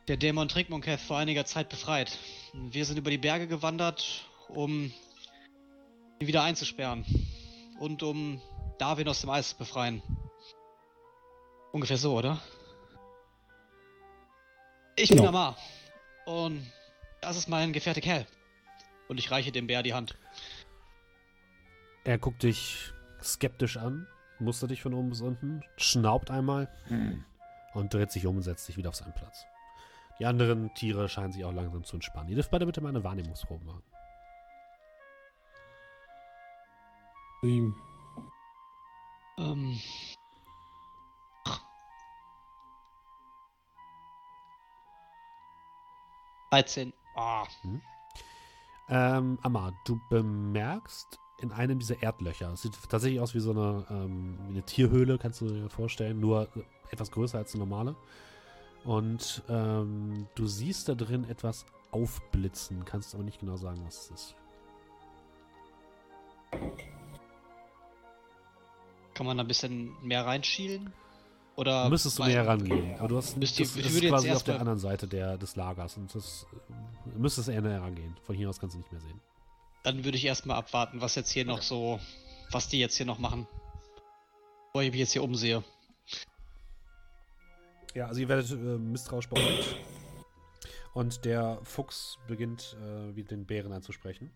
der 0.07 0.17
Dämon 0.17 0.47
Trickmonketh 0.47 0.99
vor 0.99 1.17
einiger 1.17 1.45
Zeit 1.45 1.69
befreit. 1.69 2.17
Wir 2.53 2.85
sind 2.85 2.97
über 2.97 3.09
die 3.09 3.17
Berge 3.17 3.47
gewandert, 3.47 4.25
um 4.47 4.93
ihn 6.19 6.27
wieder 6.27 6.43
einzusperren. 6.43 7.05
Und 7.79 8.03
um 8.03 8.41
Darwin 8.77 9.07
aus 9.07 9.21
dem 9.21 9.29
Eis 9.29 9.49
zu 9.49 9.57
befreien. 9.57 10.01
Ungefähr 11.71 11.97
so, 11.97 12.17
oder? 12.17 12.39
Ich 14.95 15.09
bin 15.09 15.17
Genau. 15.17 15.29
Amar. 15.29 15.57
Und 16.25 16.65
das 17.21 17.35
ist 17.35 17.49
mein 17.49 17.73
Gefährte 17.73 17.99
Kerl. 17.99 18.27
Und 19.07 19.17
ich 19.17 19.31
reiche 19.31 19.51
dem 19.51 19.67
Bär 19.67 19.83
die 19.83 19.93
Hand. 19.93 20.15
Er 22.05 22.17
guckt 22.17 22.43
dich 22.43 22.91
skeptisch 23.21 23.77
an, 23.77 24.07
mustert 24.39 24.71
dich 24.71 24.81
von 24.81 24.93
oben 24.93 25.09
bis 25.09 25.21
unten, 25.21 25.63
schnaubt 25.77 26.31
einmal 26.31 26.67
und 27.73 27.93
dreht 27.93 28.11
sich 28.11 28.27
um 28.27 28.35
und 28.37 28.41
setzt 28.43 28.65
sich 28.65 28.75
wieder 28.75 28.89
auf 28.89 28.95
seinen 28.95 29.13
Platz. 29.13 29.45
Die 30.19 30.25
anderen 30.25 30.73
Tiere 30.73 31.07
scheinen 31.07 31.31
sich 31.31 31.45
auch 31.45 31.53
langsam 31.53 31.83
zu 31.85 31.95
entspannen. 31.95 32.29
Ihr 32.29 32.35
dürft 32.35 32.51
beide 32.51 32.65
bitte 32.65 32.81
mal 32.81 32.89
eine 32.89 33.03
Wahrnehmungsprobe 33.03 33.65
machen. 33.65 33.83
Sieben. 37.41 37.75
Ähm. 39.37 39.79
Dreizehn. 46.51 46.93
Ah. 47.15 47.47
Ähm, 48.89 49.39
Amar, 49.41 49.73
du 49.85 49.99
bemerkst 50.09 51.19
in 51.43 51.51
einem 51.51 51.77
dieser 51.77 52.01
Erdlöcher. 52.01 52.51
Es 52.53 52.63
sieht 52.63 52.73
tatsächlich 52.89 53.19
aus 53.19 53.35
wie 53.35 53.39
so 53.39 53.51
eine, 53.51 53.85
ähm, 53.89 54.37
eine 54.49 54.63
Tierhöhle, 54.63 55.17
kannst 55.17 55.41
du 55.41 55.47
dir 55.47 55.69
vorstellen, 55.69 56.19
nur 56.19 56.47
etwas 56.89 57.11
größer 57.11 57.37
als 57.37 57.53
eine 57.53 57.65
normale. 57.65 57.95
Und 58.85 59.43
ähm, 59.49 60.27
du 60.35 60.47
siehst 60.47 60.89
da 60.89 60.95
drin 60.95 61.29
etwas 61.29 61.65
aufblitzen, 61.91 62.85
kannst 62.85 63.13
aber 63.13 63.23
nicht 63.23 63.39
genau 63.39 63.57
sagen, 63.57 63.81
was 63.85 64.05
es 64.05 64.11
ist. 64.11 64.35
Kann 69.13 69.25
man 69.25 69.37
da 69.37 69.43
ein 69.43 69.47
bisschen 69.47 69.91
mehr 70.01 70.25
reinschielen? 70.25 70.91
Oder 71.55 71.87
Müsstest 71.87 72.17
du 72.17 72.23
näher 72.23 72.47
rangehen. 72.47 72.97
Aber 72.97 73.09
du 73.09 73.17
hast 73.17 73.37
Müsst 73.37 73.59
das, 73.59 73.75
ich 73.75 73.83
das 73.83 73.93
ist 73.93 74.01
quasi 74.01 74.31
auf 74.31 74.43
der 74.43 74.59
anderen 74.59 74.79
Seite 74.79 75.07
der, 75.07 75.37
des 75.37 75.55
Lagers. 75.55 75.97
Und 75.97 76.13
das 76.15 76.47
äh, 76.51 77.17
müsstest 77.17 77.49
eher 77.49 77.61
näher 77.61 77.81
rangehen. 77.81 78.15
Von 78.23 78.35
hier 78.35 78.49
aus 78.49 78.59
kannst 78.59 78.73
du 78.75 78.79
nicht 78.79 78.91
mehr 78.91 79.01
sehen. 79.01 79.21
Dann 79.83 80.05
würde 80.05 80.17
ich 80.17 80.25
erstmal 80.25 80.57
abwarten, 80.57 81.01
was 81.01 81.15
jetzt 81.15 81.31
hier 81.31 81.45
noch 81.45 81.61
so, 81.61 81.99
was 82.51 82.69
die 82.69 82.79
jetzt 82.79 82.95
hier 82.95 83.05
noch 83.05 83.19
machen. 83.19 83.47
Bevor 84.67 84.83
ich 84.83 84.91
mich 84.91 85.01
jetzt 85.01 85.11
hier 85.11 85.23
umsehe. 85.23 85.63
Ja, 87.93 88.07
also 88.07 88.21
ihr 88.21 88.29
werdet 88.29 88.49
äh, 88.49 88.55
misstrauisch 88.55 89.27
beäugt. 89.27 89.75
Und 90.93 91.25
der 91.25 91.59
Fuchs 91.63 92.17
beginnt 92.27 92.77
äh, 92.81 93.15
wieder 93.15 93.29
den 93.29 93.45
Bären 93.45 93.71
anzusprechen. 93.71 94.31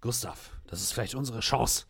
Gustav, 0.00 0.52
das 0.66 0.80
ist 0.80 0.92
vielleicht 0.92 1.14
unsere 1.14 1.40
Chance. 1.40 1.86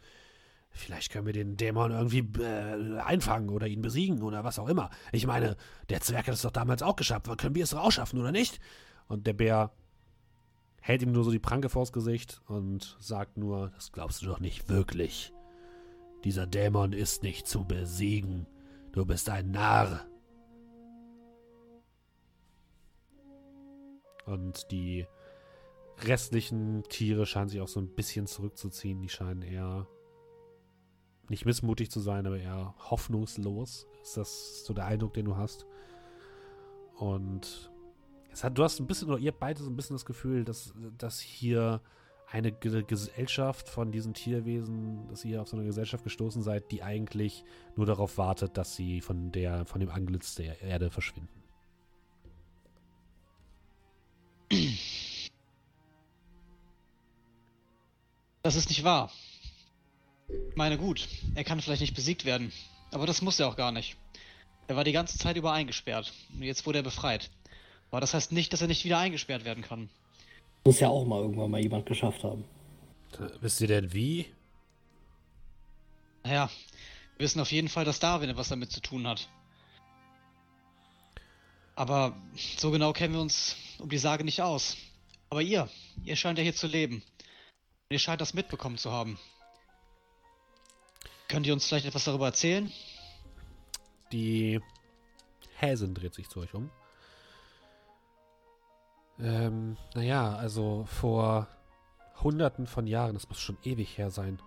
Vielleicht 0.71 1.13
können 1.13 1.27
wir 1.27 1.33
den 1.33 1.57
Dämon 1.57 1.91
irgendwie 1.91 2.27
äh, 2.41 2.99
einfangen 3.01 3.51
oder 3.51 3.67
ihn 3.67 3.83
besiegen 3.83 4.23
oder 4.23 4.45
was 4.45 4.59
auch 4.59 4.69
immer. 4.69 4.91
Ich 5.13 5.27
meine, 5.27 5.57
der 5.91 6.01
Zwerg 6.01 6.29
hat 6.29 6.35
es 6.35 6.43
doch 6.43 6.51
damals 6.51 6.83
auch 6.83 6.97
geschafft. 6.97 7.27
Können 7.37 7.55
wir 7.55 7.65
es 7.65 7.71
doch 7.71 7.83
auch 7.83 7.93
schaffen, 7.93 8.21
oder 8.21 8.33
nicht? 8.33 8.61
Und 9.07 9.27
der 9.27 9.33
Bär 9.33 9.73
hält 10.89 11.03
ihm 11.03 11.13
nur 11.13 11.23
so 11.23 11.31
die 11.31 11.39
Pranke 11.39 11.69
vors 11.69 11.93
Gesicht 11.93 12.41
und 12.47 12.97
sagt 12.99 13.37
nur, 13.37 13.69
das 13.75 13.93
glaubst 13.93 14.23
du 14.23 14.27
doch 14.27 14.41
nicht 14.41 14.71
wirklich. 14.71 15.35
Dieser 16.25 16.47
Dämon 16.47 16.95
ist 16.95 17.23
nicht 17.23 17.47
zu 17.47 17.67
besiegen. 17.67 18.47
Du 18.93 19.05
bist 19.05 19.29
ein 19.29 19.51
Narr. 19.51 20.07
Und 24.25 24.71
die 24.71 25.07
restlichen 26.07 26.83
Tiere 26.85 27.27
scheinen 27.27 27.51
sich 27.51 27.61
auch 27.61 27.69
so 27.69 27.81
ein 27.81 27.95
bisschen 27.95 28.27
zurückzuziehen. 28.27 29.03
Die 29.03 29.11
scheinen 29.11 29.43
eher 29.43 29.87
nicht 31.29 31.45
missmutig 31.45 31.91
zu 31.91 32.01
sein, 32.01 32.27
aber 32.27 32.39
eher 32.39 32.75
hoffnungslos. 32.79 33.87
Ist 34.01 34.17
das 34.17 34.65
so 34.65 34.73
der 34.73 34.87
Eindruck, 34.87 35.13
den 35.13 35.27
du 35.27 35.37
hast? 35.37 35.67
Und 36.95 37.71
du 38.53 38.65
hast 38.65 38.79
ein 38.81 38.87
bisschen, 38.87 39.09
oder 39.09 39.19
ihr 39.19 39.33
beide 39.33 39.63
so 39.63 39.71
ein 39.71 39.77
bisschen 39.77 39.97
das 39.97 40.05
Gefühl, 40.05 40.45
dass, 40.45 40.73
dass 40.97 41.21
hier 41.21 41.81
eine 42.31 42.53
Ge 42.53 42.83
Gesellschaft 42.83 43.69
von 43.69 43.91
diesen 43.91 44.15
Tierwesen, 44.15 45.09
dass 45.09 45.25
ihr 45.25 45.41
auf 45.41 45.49
so 45.49 45.57
eine 45.57 45.65
Gesellschaft 45.65 46.05
gestoßen 46.05 46.43
seid, 46.43 46.71
die 46.71 46.83
eigentlich 46.83 47.45
nur 47.77 47.87
darauf 47.87 48.19
wartet, 48.19 48.57
dass 48.57 48.77
sie 48.77 49.01
von 49.01 49.33
der, 49.33 49.65
von 49.65 49.81
dem 49.81 49.91
Anglitz 49.91 50.35
der 50.35 50.61
Erde 50.61 50.91
verschwinden. 50.91 51.29
Das 58.43 58.57
ist 58.57 58.69
nicht 58.69 58.85
wahr. 58.85 59.11
Ich 60.29 60.57
meine, 60.57 60.79
gut, 60.79 61.09
er 61.35 61.45
kann 61.45 61.61
vielleicht 61.61 61.81
nicht 61.81 61.95
besiegt 61.95 62.25
werden. 62.25 62.53
Aber 62.91 63.07
das 63.07 63.23
muss 63.23 63.39
er 63.41 63.49
auch 63.49 63.57
gar 63.57 63.73
nicht. 63.73 63.97
Er 64.67 64.77
war 64.77 64.85
die 64.85 64.93
ganze 64.93 65.19
Zeit 65.19 65.37
über 65.37 65.53
eingesperrt. 65.53 66.13
Und 66.35 66.43
jetzt 66.43 66.67
wurde 66.67 66.81
er 66.81 66.83
befreit. 66.83 67.31
Aber 67.91 68.01
das 68.01 68.15
heißt 68.15 68.33
nicht, 68.33 68.53
dass 68.53 68.61
er 68.61 68.69
nicht 68.69 68.85
wieder 68.85 68.99
eingesperrt 68.99 69.45
werden 69.45 69.65
kann. 69.65 69.89
Muss 70.65 70.81
ja 70.81 70.89
auch 70.89 71.07
mal 71.07 71.21
irgendwann 71.21 71.51
mal 71.51 71.61
jemand 71.61 71.87
geschafft 71.87 72.23
haben. 72.25 72.45
Äh, 73.15 73.29
Wisst 73.41 73.61
ihr 73.61 73.69
denn 73.69 73.93
wie? 73.93 74.27
Naja, 76.25 76.51
wir 77.17 77.25
wissen 77.25 77.41
auf 77.41 77.53
jeden 77.53 77.69
Fall, 77.69 77.85
dass 77.85 78.01
Darwin 78.01 78.29
etwas 78.29 78.49
damit 78.49 78.71
zu 78.71 78.81
tun 78.81 79.07
hat. 79.07 79.29
Aber 81.75 82.17
so 82.57 82.71
genau 82.71 82.93
kennen 82.93 83.15
wir 83.15 83.21
uns 83.21 83.57
um 83.79 83.89
die 83.89 83.99
Sage 83.99 84.25
nicht 84.25 84.43
aus. 84.43 84.77
Aber 85.31 85.43
ihr, 85.43 85.69
ihr 86.05 86.17
scheint 86.17 86.39
ja 86.39 86.43
hier 86.43 86.55
zu 86.55 86.67
leben. 86.67 86.97
Und 86.97 87.93
ihr 87.93 87.99
scheint 87.99 88.21
das 88.21 88.35
mitbekommen 88.35 88.79
zu 88.79 88.91
haben. 88.91 89.19
Könnt 91.29 91.47
ihr 91.47 91.53
uns 91.53 91.67
vielleicht 91.67 91.87
etwas 91.87 92.05
darüber 92.05 92.27
erzählen? 92.27 92.73
Die 94.13 94.61
Häsin 95.57 95.95
dreht 95.95 96.15
sich 96.15 96.29
zu 96.29 96.41
euch 96.41 96.53
um. 96.55 96.71
Ähm, 99.21 99.77
naja, 99.95 100.37
also 100.37 100.85
vor 100.87 101.49
hunderten 102.23 102.67
von 102.67 102.87
Jahren, 102.87 103.15
das 103.15 103.29
muss 103.29 103.41
schon 103.41 103.59
ewig 103.65 103.99
her 103.99 104.11
sein, 104.11 104.41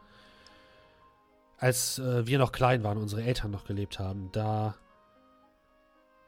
als 1.58 2.00
äh, 2.00 2.26
wir 2.26 2.40
noch 2.40 2.52
klein 2.52 2.84
waren, 2.84 2.98
unsere 2.98 3.24
Eltern 3.24 3.52
noch 3.52 3.66
gelebt 3.66 4.00
haben, 4.00 4.32
da 4.32 4.76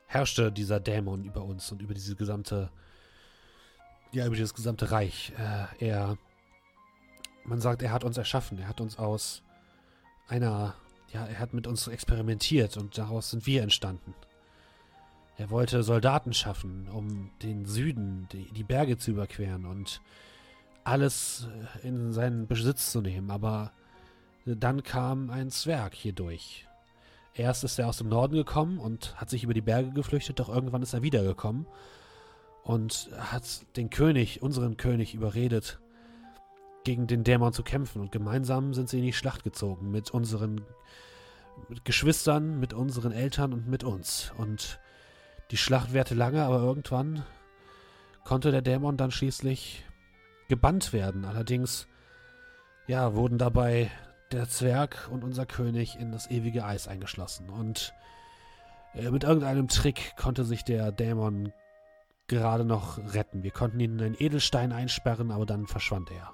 herrschte 0.06 0.52
dieser 0.52 0.80
Dämon 0.80 1.24
über 1.24 1.44
uns 1.44 1.72
und 1.72 1.82
über 1.82 1.94
diese 1.94 2.16
gesamte, 2.16 2.70
ja, 4.12 4.26
über 4.26 4.36
dieses 4.36 4.54
gesamte 4.54 4.92
Reich. 4.92 5.34
Äh, 5.38 5.88
er, 5.88 6.18
man 7.46 7.62
sagt, 7.62 7.82
er 7.82 7.92
hat 7.92 8.04
uns 8.04 8.18
erschaffen, 8.18 8.60
er 8.60 8.68
hat 8.68 8.80
uns 8.80 8.98
aus 8.98 9.42
einer 10.28 10.76
ja, 11.14 11.26
er 11.28 11.40
hat 11.40 11.54
mit 11.54 11.68
uns 11.68 11.88
experimentiert 11.88 12.76
und 12.76 12.98
daraus 12.98 13.30
sind 13.30 13.46
wir 13.46 13.62
entstanden. 13.62 14.16
Er 15.38 15.50
wollte 15.50 15.84
Soldaten 15.84 16.34
schaffen, 16.34 16.88
um 16.90 17.32
den 17.42 17.66
Süden, 17.66 18.28
die, 18.32 18.52
die 18.52 18.64
Berge 18.64 18.98
zu 18.98 19.12
überqueren 19.12 19.66
und 19.66 20.02
alles 20.84 21.48
äh, 21.84 21.88
in 21.88 22.14
seinen 22.14 22.48
Besitz 22.48 22.92
zu 22.92 23.02
nehmen. 23.02 23.32
Aber 23.32 23.72
dann 24.46 24.84
kam 24.84 25.30
ein 25.30 25.50
Zwerg 25.50 25.94
hier 25.96 26.14
durch. 26.14 26.68
Erst 27.34 27.64
ist 27.64 27.80
er 27.80 27.88
aus 27.88 27.98
dem 27.98 28.10
Norden 28.10 28.36
gekommen 28.36 28.78
und 28.78 29.16
hat 29.20 29.30
sich 29.30 29.44
über 29.44 29.54
die 29.54 29.62
Berge 29.62 29.92
geflüchtet, 29.92 30.40
doch 30.40 30.50
irgendwann 30.50 30.84
ist 30.84 30.94
er 30.94 31.02
wiedergekommen 31.02 31.66
und 32.64 33.10
hat 33.18 33.76
den 33.76 33.90
König, 33.90 34.42
unseren 34.42 34.78
König, 34.78 35.16
überredet, 35.16 35.80
gegen 36.84 37.08
den 37.08 37.24
Dämon 37.24 37.54
zu 37.54 37.64
kämpfen. 37.64 38.02
Und 38.02 38.12
gemeinsam 38.12 38.74
sind 38.74 38.90
sie 38.90 39.00
in 39.00 39.06
die 39.06 39.14
Schlacht 39.14 39.44
gezogen 39.44 39.90
mit 39.90 40.12
unseren 40.12 40.62
Geschwistern, 41.84 42.60
mit 42.60 42.74
unseren 42.74 43.12
Eltern 43.12 43.54
und 43.54 43.68
mit 43.68 43.84
uns. 43.84 44.32
Und 44.38 44.80
die 45.54 45.58
Schlacht 45.58 45.94
währte 45.94 46.16
lange, 46.16 46.44
aber 46.44 46.62
irgendwann 46.62 47.24
konnte 48.24 48.50
der 48.50 48.64
Dämon 48.64 48.98
dann 48.98 49.12
schließlich 49.12 49.86
gebannt 50.50 50.94
werden. 50.94 51.26
Allerdings, 51.26 51.88
ja, 52.88 53.14
wurden 53.14 53.38
dabei 53.38 53.92
der 54.32 54.50
Zwerg 54.50 55.08
und 55.12 55.24
unser 55.24 55.46
König 55.46 55.96
in 56.00 56.12
das 56.12 56.28
ewige 56.32 56.66
Eis 56.66 56.88
eingeschlossen. 56.88 57.52
Und 57.52 57.94
äh, 58.96 59.12
mit 59.12 59.26
irgendeinem 59.26 59.68
Trick 59.68 60.16
konnte 60.18 60.44
sich 60.44 60.64
der 60.64 60.92
Dämon 60.92 61.54
gerade 62.26 62.66
noch 62.66 62.98
retten. 63.14 63.44
Wir 63.44 63.52
konnten 63.52 63.80
ihn 63.80 64.00
in 64.00 64.06
einen 64.06 64.16
Edelstein 64.18 64.72
einsperren, 64.72 65.30
aber 65.30 65.46
dann 65.46 65.68
verschwand 65.68 66.10
er. 66.10 66.34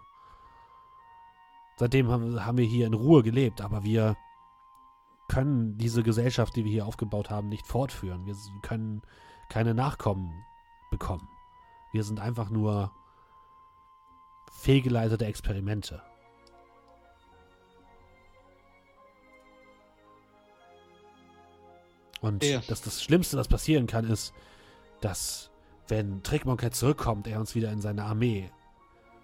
Seitdem 1.75 2.08
haben, 2.08 2.45
haben 2.45 2.58
wir 2.58 2.65
hier 2.65 2.88
in 2.88 2.93
Ruhe 2.93 3.21
gelebt, 3.21 3.60
aber 3.60 3.84
wir 3.84 4.15
können 5.29 5.77
diese 5.77 6.03
Gesellschaft, 6.03 6.55
die 6.55 6.65
wir 6.65 6.71
hier 6.71 6.85
aufgebaut 6.85 7.29
haben, 7.29 7.47
nicht 7.47 7.65
fortführen. 7.65 8.25
Wir 8.25 8.35
können 8.61 9.01
keine 9.47 9.73
Nachkommen 9.73 10.43
bekommen. 10.91 11.29
Wir 11.93 12.03
sind 12.03 12.19
einfach 12.19 12.49
nur 12.49 12.91
fehlgeleitete 14.51 15.25
Experimente. 15.25 16.01
Und 22.21 22.43
Ja. 22.43 22.61
das, 22.67 22.81
das 22.81 23.01
Schlimmste, 23.01 23.37
was 23.37 23.47
passieren 23.47 23.87
kann, 23.87 24.05
ist, 24.05 24.33
dass, 25.01 25.49
wenn 25.87 26.21
Trickmonkey 26.23 26.71
zurückkommt, 26.71 27.27
er 27.27 27.39
uns 27.39 27.55
wieder 27.55 27.71
in 27.71 27.81
seine 27.81 28.03
Armee 28.03 28.51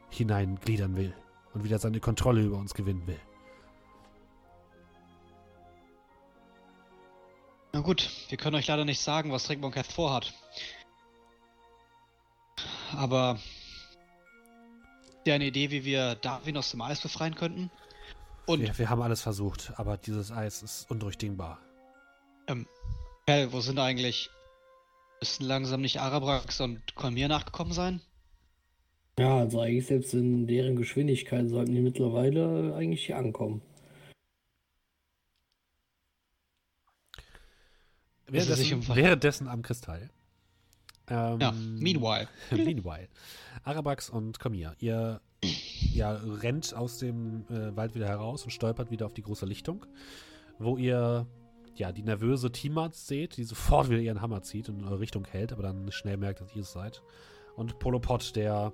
hineingliedern 0.09 0.95
will 0.95 1.13
und 1.53 1.63
wieder 1.63 1.79
seine 1.79 1.99
Kontrolle 1.99 2.41
über 2.43 2.57
uns 2.57 2.73
gewinnen 2.73 3.05
will. 3.05 3.19
Na 7.75 7.81
gut, 7.81 8.09
wir 8.29 8.37
können 8.37 8.55
euch 8.55 8.67
leider 8.67 8.85
nicht 8.85 9.01
sagen, 9.01 9.33
was 9.33 9.49
Rick 9.49 9.59
Monketh 9.59 9.87
vorhat. 9.87 10.33
Aber 12.95 13.37
habt 15.09 15.27
ihr 15.27 15.33
eine 15.33 15.47
Idee, 15.47 15.71
wie 15.71 15.83
wir 15.83 16.15
Darwin 16.15 16.55
aus 16.55 16.71
dem 16.71 16.79
Eis 16.79 17.01
befreien 17.01 17.35
könnten? 17.35 17.69
Und, 18.45 18.61
Wir, 18.61 18.77
wir 18.77 18.89
haben 18.89 19.01
alles 19.01 19.21
versucht, 19.21 19.73
aber 19.75 19.97
dieses 19.97 20.31
Eis 20.31 20.63
ist 20.63 20.89
undurchdringbar. 20.89 21.59
Hell, 23.27 23.51
wo 23.51 23.59
sind 23.59 23.77
eigentlich? 23.77 24.29
Müssten 25.19 25.43
langsam 25.43 25.81
nicht 25.81 25.99
Arabrax 25.99 26.61
und 26.61 26.95
Kolmir 26.95 27.27
nachgekommen 27.27 27.73
sein? 27.73 27.99
Ja, 29.19 29.39
also 29.39 29.59
eigentlich 29.59 29.87
selbst 29.87 30.13
in 30.13 30.47
deren 30.47 30.77
Geschwindigkeit 30.77 31.49
sollten 31.49 31.75
die 31.75 31.81
mittlerweile 31.81 32.73
eigentlich 32.73 33.07
hier 33.07 33.17
ankommen. 33.17 33.61
Dass 37.97 37.99
er 37.99 38.13
sich 38.13 38.14
Währenddessen, 38.27 38.87
währenddessen 38.95 39.47
am 39.47 39.61
Kristall. 39.61 40.09
Ähm, 41.07 41.39
Ja, 41.39 41.51
meanwhile. 41.51 42.27
meanwhile. 42.51 43.07
Arabax 43.63 44.09
und 44.09 44.39
Komir, 44.39 44.75
ihr 44.79 45.21
ja, 45.93 46.11
rennt 46.13 46.73
aus 46.73 46.97
dem 46.97 47.45
äh, 47.49 47.75
Wald 47.75 47.95
wieder 47.95 48.07
heraus 48.07 48.43
und 48.43 48.51
stolpert 48.51 48.89
wieder 48.89 49.05
auf 49.05 49.13
die 49.13 49.21
große 49.21 49.45
Lichtung, 49.45 49.85
wo 50.57 50.77
ihr 50.77 51.27
ja 51.75 51.91
die 51.91 52.03
nervöse 52.03 52.51
Tiamat 52.51 52.95
seht, 52.95 53.37
die 53.37 53.43
sofort 53.43 53.89
wieder 53.89 53.99
ihren 53.99 54.21
Hammer 54.21 54.41
zieht 54.41 54.69
und 54.69 54.79
in 54.79 54.85
eure 54.85 54.99
Richtung 54.99 55.25
hält, 55.25 55.51
aber 55.51 55.63
dann 55.63 55.91
schnell 55.91 56.17
merkt, 56.17 56.41
dass 56.41 56.55
ihr 56.55 56.61
es 56.61 56.71
seid. 56.71 57.03
Und 57.55 57.79
Polopod, 57.79 58.35
der 58.35 58.73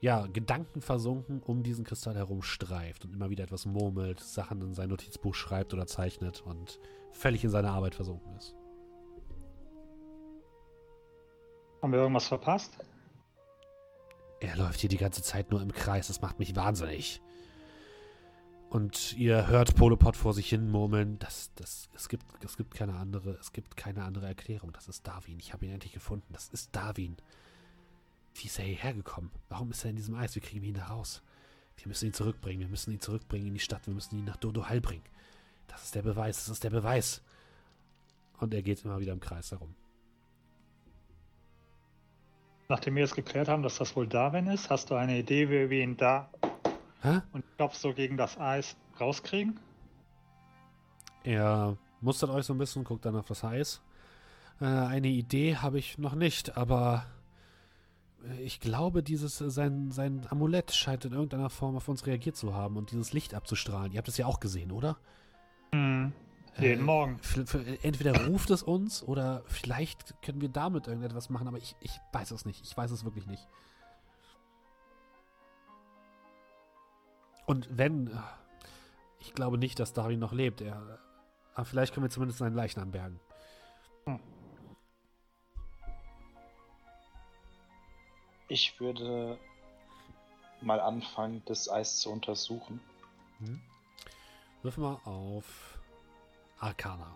ja, 0.00 0.26
gedankenversunken 0.26 1.42
um 1.42 1.62
diesen 1.62 1.84
Kristall 1.84 2.14
herum 2.14 2.42
streift 2.42 3.04
und 3.04 3.12
immer 3.12 3.30
wieder 3.30 3.44
etwas 3.44 3.66
murmelt, 3.66 4.20
Sachen 4.20 4.62
in 4.62 4.74
sein 4.74 4.88
Notizbuch 4.90 5.34
schreibt 5.34 5.74
oder 5.74 5.86
zeichnet 5.86 6.42
und 6.42 6.78
völlig 7.12 7.42
in 7.42 7.50
seiner 7.50 7.72
Arbeit 7.72 7.96
versunken 7.96 8.36
ist. 8.36 8.54
Haben 11.82 11.92
wir 11.92 12.00
irgendwas 12.00 12.26
verpasst? 12.26 12.78
Er 14.40 14.56
läuft 14.56 14.80
hier 14.80 14.88
die 14.88 14.96
ganze 14.96 15.22
Zeit 15.22 15.50
nur 15.50 15.60
im 15.60 15.72
Kreis, 15.72 16.06
das 16.08 16.20
macht 16.20 16.38
mich 16.38 16.54
wahnsinnig. 16.54 17.20
Und 18.70 19.16
ihr 19.16 19.48
hört 19.48 19.76
Polopod 19.76 20.16
vor 20.16 20.34
sich 20.34 20.48
hin 20.48 20.70
murmeln, 20.70 21.18
das, 21.18 21.50
das, 21.54 21.88
es, 21.94 22.08
gibt, 22.08 22.24
es 22.44 22.56
gibt 22.56 22.74
keine 22.74 22.94
andere, 22.94 23.30
es 23.40 23.52
gibt 23.52 23.76
keine 23.76 24.04
andere 24.04 24.26
Erklärung. 24.26 24.72
Das 24.72 24.88
ist 24.88 25.06
Darwin. 25.06 25.38
Ich 25.40 25.54
habe 25.54 25.64
ihn 25.64 25.72
endlich 25.72 25.94
gefunden. 25.94 26.32
Das 26.32 26.50
ist 26.50 26.76
Darwin. 26.76 27.16
Wie 28.38 28.46
ist 28.46 28.58
er 28.58 28.64
hierher 28.64 28.94
gekommen? 28.94 29.30
Warum 29.48 29.70
ist 29.72 29.84
er 29.84 29.90
in 29.90 29.96
diesem 29.96 30.14
Eis? 30.14 30.34
Wir 30.34 30.42
kriegen 30.42 30.64
ihn 30.64 30.74
da 30.74 30.86
raus. 30.86 31.22
Wir 31.76 31.88
müssen 31.88 32.06
ihn 32.06 32.12
zurückbringen. 32.12 32.60
Wir 32.60 32.68
müssen 32.68 32.92
ihn 32.92 33.00
zurückbringen 33.00 33.48
in 33.48 33.54
die 33.54 33.60
Stadt. 33.60 33.86
Wir 33.86 33.94
müssen 33.94 34.16
ihn 34.16 34.24
nach 34.24 34.36
Dodo 34.36 34.68
Hall 34.68 34.80
bringen. 34.80 35.04
Das 35.66 35.84
ist 35.84 35.94
der 35.94 36.02
Beweis. 36.02 36.36
Das 36.36 36.48
ist 36.48 36.62
der 36.62 36.70
Beweis. 36.70 37.22
Und 38.38 38.54
er 38.54 38.62
geht 38.62 38.84
immer 38.84 39.00
wieder 39.00 39.12
im 39.12 39.20
Kreis 39.20 39.50
herum. 39.50 39.74
Nachdem 42.68 42.94
wir 42.94 43.02
jetzt 43.02 43.16
geklärt 43.16 43.48
haben, 43.48 43.62
dass 43.62 43.78
das 43.78 43.96
wohl 43.96 44.06
Darwin 44.06 44.46
ist, 44.46 44.70
hast 44.70 44.90
du 44.90 44.94
eine 44.94 45.18
Idee, 45.18 45.48
wie 45.48 45.70
wir 45.70 45.82
ihn 45.82 45.96
da 45.96 46.30
Hä? 47.02 47.22
und 47.32 47.44
Kopf 47.56 47.74
so 47.74 47.92
gegen 47.94 48.16
das 48.16 48.38
Eis 48.38 48.76
rauskriegen? 49.00 49.58
Er 51.24 51.76
mustert 52.00 52.30
euch 52.30 52.44
so 52.44 52.52
ein 52.52 52.58
bisschen, 52.58 52.84
guckt 52.84 53.04
dann 53.04 53.16
auf 53.16 53.26
das 53.26 53.42
Eis. 53.42 53.80
Äh, 54.60 54.66
eine 54.66 55.08
Idee 55.08 55.56
habe 55.56 55.78
ich 55.78 55.98
noch 55.98 56.14
nicht, 56.14 56.56
aber 56.56 57.06
ich 58.40 58.60
glaube, 58.60 59.02
dieses 59.02 59.40
äh, 59.40 59.50
sein, 59.50 59.90
sein 59.90 60.26
Amulett 60.30 60.72
scheint 60.72 61.04
in 61.04 61.12
irgendeiner 61.12 61.50
Form 61.50 61.76
auf 61.76 61.88
uns 61.88 62.06
reagiert 62.06 62.36
zu 62.36 62.54
haben 62.54 62.76
und 62.76 62.90
dieses 62.90 63.12
Licht 63.12 63.34
abzustrahlen. 63.34 63.92
Ihr 63.92 63.98
habt 63.98 64.08
es 64.08 64.16
ja 64.16 64.26
auch 64.26 64.40
gesehen, 64.40 64.72
oder? 64.72 64.96
Hm. 65.72 66.12
Jeden 66.58 66.80
Äh, 66.80 66.84
Morgen. 66.84 67.20
Entweder 67.82 68.26
ruft 68.26 68.50
es 68.50 68.62
uns 68.62 69.02
oder 69.02 69.42
vielleicht 69.46 70.20
können 70.22 70.40
wir 70.40 70.48
damit 70.48 70.88
irgendetwas 70.88 71.30
machen, 71.30 71.46
aber 71.46 71.58
ich, 71.58 71.76
ich 71.80 71.92
weiß 72.12 72.32
es 72.32 72.44
nicht. 72.44 72.64
Ich 72.64 72.76
weiß 72.76 72.90
es 72.90 73.04
wirklich 73.04 73.26
nicht. 73.26 73.46
Und 77.46 77.68
wenn, 77.70 78.08
äh, 78.08 78.10
ich 79.20 79.32
glaube 79.34 79.58
nicht, 79.58 79.78
dass 79.78 79.92
Darwin 79.92 80.18
noch 80.18 80.32
lebt. 80.32 80.60
Er, 80.60 80.98
aber 81.54 81.64
vielleicht 81.64 81.94
können 81.94 82.04
wir 82.04 82.10
zumindest 82.10 82.40
seinen 82.40 82.54
Leichnam 82.54 82.90
bergen. 82.90 83.20
Ich 88.48 88.80
würde 88.80 89.38
mal 90.60 90.80
anfangen, 90.80 91.42
das 91.46 91.68
Eis 91.70 91.98
zu 91.98 92.10
untersuchen. 92.10 92.80
Wirf 94.62 94.76
mal 94.76 94.98
auf 95.04 95.78
Arcana. 96.58 97.14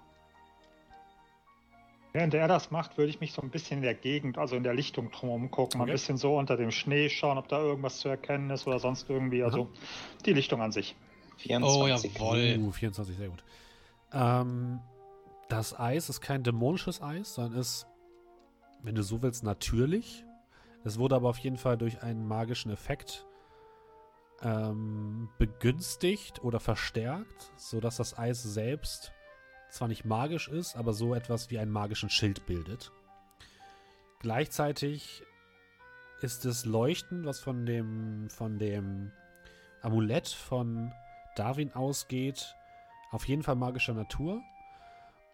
Während 2.13 2.35
er 2.35 2.47
das 2.47 2.71
macht, 2.71 2.99
würde 2.99 3.09
ich 3.09 3.21
mich 3.21 3.33
so 3.33 3.41
ein 3.41 3.49
bisschen 3.51 3.79
in 3.79 3.83
der 3.83 3.95
Gegend, 3.95 4.37
also 4.37 4.55
in 4.55 4.63
der 4.63 4.75
Lichtung 4.75 5.11
drumherum 5.11 5.51
gucken. 5.51 5.79
Mal 5.79 5.85
Okay. 5.85 5.93
ein 5.93 5.95
bisschen 5.95 6.19
so 6.19 6.37
unter 6.37 6.59
dem 6.59 6.71
Schnee 6.71 7.09
schauen, 7.09 7.39
ob 7.39 7.49
da 7.49 7.59
irgendwas 7.59 7.99
zu 8.01 8.09
erkennen 8.11 8.51
ist 8.51 8.67
oder 8.67 8.79
sonst 8.79 9.09
irgendwie. 9.09 9.43
Also 9.43 9.71
die 10.27 10.35
Lichtung 10.35 10.61
an 10.61 10.73
sich. 10.73 10.95
24. 11.39 12.15
jawohl. 12.15 12.59
Uh, 12.59 12.71
24, 12.71 13.17
sehr 13.17 13.29
gut. 13.31 13.43
Ähm, 14.13 14.81
das 15.49 15.79
Eis 15.79 16.11
ist 16.11 16.21
kein 16.21 16.43
dämonisches 16.43 17.01
Eis, 17.01 17.35
sondern 17.35 17.59
ist, 17.59 17.87
wenn 18.83 18.95
du 18.95 19.03
so 19.03 19.23
willst, 19.23 19.43
natürlich. 19.43 20.25
Es 20.85 20.99
wurde 20.99 21.15
aber 21.15 21.29
auf 21.29 21.39
jeden 21.39 21.59
Fall 21.59 21.79
durch 21.79 22.03
einen 22.03 22.27
magischen 22.27 22.73
Effekt 22.73 23.27
ähm, 24.43 25.29
begünstigt 25.39 26.43
oder 26.43 26.61
verstärkt, 26.61 27.53
sodass 27.57 27.97
das 27.97 28.19
Eis 28.19 28.43
selbst 28.43 29.13
zwar 29.71 29.89
nicht 29.89 30.05
magisch 30.05 30.49
ist, 30.49 30.77
aber 30.77 30.93
so 30.93 31.15
etwas 31.15 31.51
wie 31.51 31.59
einen 31.59 31.71
magischen 31.71 32.11
Schild 32.11 32.45
bildet. 32.47 32.93
Gleichzeitig 34.21 35.23
ist 36.21 36.45
das 36.45 36.65
Leuchten, 36.65 37.25
was 37.25 37.41
von 37.41 37.67
dem, 37.67 38.29
von 38.31 38.59
dem 38.59 39.13
Amulett 39.81 40.29
von 40.29 40.93
Darwin 41.37 41.73
ausgeht, 41.73 42.55
auf 43.11 43.27
jeden 43.27 43.43
Fall 43.43 43.57
magischer 43.57 43.95
Natur 43.95 44.41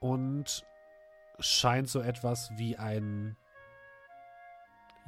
und 0.01 0.65
scheint 1.39 1.89
so 1.89 2.01
etwas 2.01 2.51
wie 2.57 2.77
ein 2.77 3.37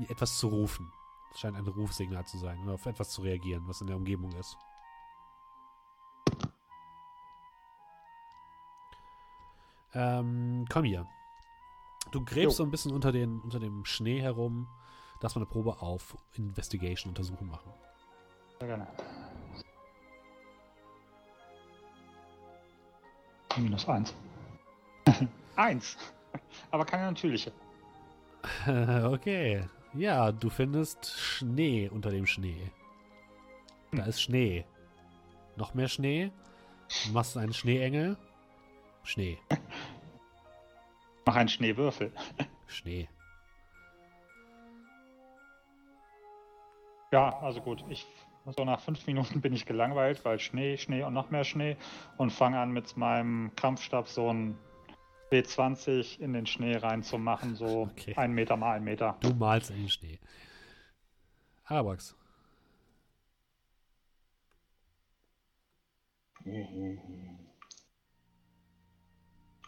etwas 0.08 0.38
zu 0.38 0.48
rufen. 0.48 0.92
Es 1.32 1.40
scheint 1.40 1.56
ein 1.56 1.66
Rufsignal 1.66 2.26
zu 2.26 2.38
sein 2.38 2.62
oder 2.64 2.74
auf 2.74 2.86
etwas 2.86 3.10
zu 3.10 3.22
reagieren, 3.22 3.62
was 3.66 3.80
in 3.80 3.86
der 3.86 3.96
Umgebung 3.96 4.32
ist. 4.32 4.56
Ähm, 9.94 10.64
komm 10.70 10.84
hier. 10.84 11.06
Du 12.12 12.24
gräbst 12.24 12.44
Jo. 12.44 12.50
so 12.50 12.62
ein 12.64 12.70
bisschen 12.70 12.92
unter, 12.92 13.12
den, 13.12 13.40
unter 13.40 13.58
dem 13.58 13.84
Schnee 13.84 14.20
herum. 14.20 14.68
Lass 15.20 15.34
mal 15.34 15.42
eine 15.42 15.50
Probe 15.50 15.80
auf 15.82 16.16
Investigation 16.34 17.10
Untersuchung 17.10 17.48
machen. 17.48 17.72
Sehr 18.58 18.68
gerne. 18.68 18.86
Minus 23.56 23.88
eins. 23.88 24.14
eins. 25.56 25.96
Aber 26.70 26.84
keine 26.84 27.04
natürliche. 27.04 27.52
okay. 29.04 29.64
Ja, 29.94 30.30
du 30.30 30.50
findest 30.50 31.06
Schnee 31.18 31.88
unter 31.88 32.10
dem 32.10 32.26
Schnee. 32.26 32.70
Da 33.92 34.04
ist 34.04 34.22
Schnee. 34.22 34.64
Noch 35.56 35.74
mehr 35.74 35.88
Schnee. 35.88 36.30
Du 37.06 37.12
machst 37.12 37.36
einen 37.36 37.52
Schneeengel. 37.52 38.16
Schnee. 39.02 39.38
Mach 41.26 41.36
einen 41.36 41.48
Schneewürfel. 41.48 42.12
Schnee. 42.68 43.08
Ja, 47.12 47.40
also 47.40 47.60
gut. 47.60 47.84
Ich 47.88 48.06
so 48.56 48.64
nach 48.64 48.80
fünf 48.80 49.06
Minuten 49.06 49.40
bin 49.40 49.52
ich 49.52 49.66
gelangweilt, 49.66 50.24
weil 50.24 50.38
Schnee, 50.38 50.76
Schnee 50.78 51.02
und 51.02 51.12
noch 51.12 51.30
mehr 51.30 51.44
Schnee 51.44 51.76
und 52.16 52.30
fange 52.30 52.58
an 52.58 52.72
mit 52.72 52.96
meinem 52.96 53.54
Kampfstab 53.56 54.08
so 54.08 54.32
ein 54.32 54.56
B20 55.30 56.18
in 56.20 56.32
den 56.32 56.46
Schnee 56.46 56.76
reinzumachen, 56.76 57.54
so 57.56 57.82
Okay. 57.92 58.14
ein 58.16 58.32
Meter 58.32 58.56
mal 58.56 58.76
ein 58.76 58.84
Meter. 58.84 59.16
Du 59.20 59.34
malst 59.34 59.70
in 59.70 59.76
den 59.76 59.88
Schnee. 59.90 60.18
Arabax. 61.64 62.16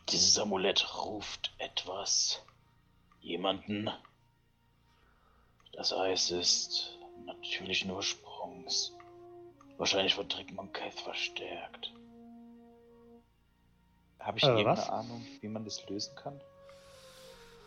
Dieses 0.08 0.38
Amulett 0.38 0.94
ruft 1.04 1.54
etwas. 1.58 2.44
Jemanden. 3.20 3.90
Das 5.72 5.92
Eis 5.92 6.30
ist 6.30 6.98
natürlichen 7.24 7.90
Ursprungs. 7.90 8.92
Wahrscheinlich 9.78 10.14
von 10.14 10.28
Trickmonketh 10.28 11.00
verstärkt. 11.00 11.92
Habe 14.22 14.38
ich 14.38 14.48
Äh, 14.48 14.50
irgendeine 14.50 14.66
was? 14.66 14.88
Ahnung, 14.88 15.28
wie 15.40 15.48
man 15.48 15.64
das 15.64 15.86
lösen 15.88 16.14
kann? 16.16 16.40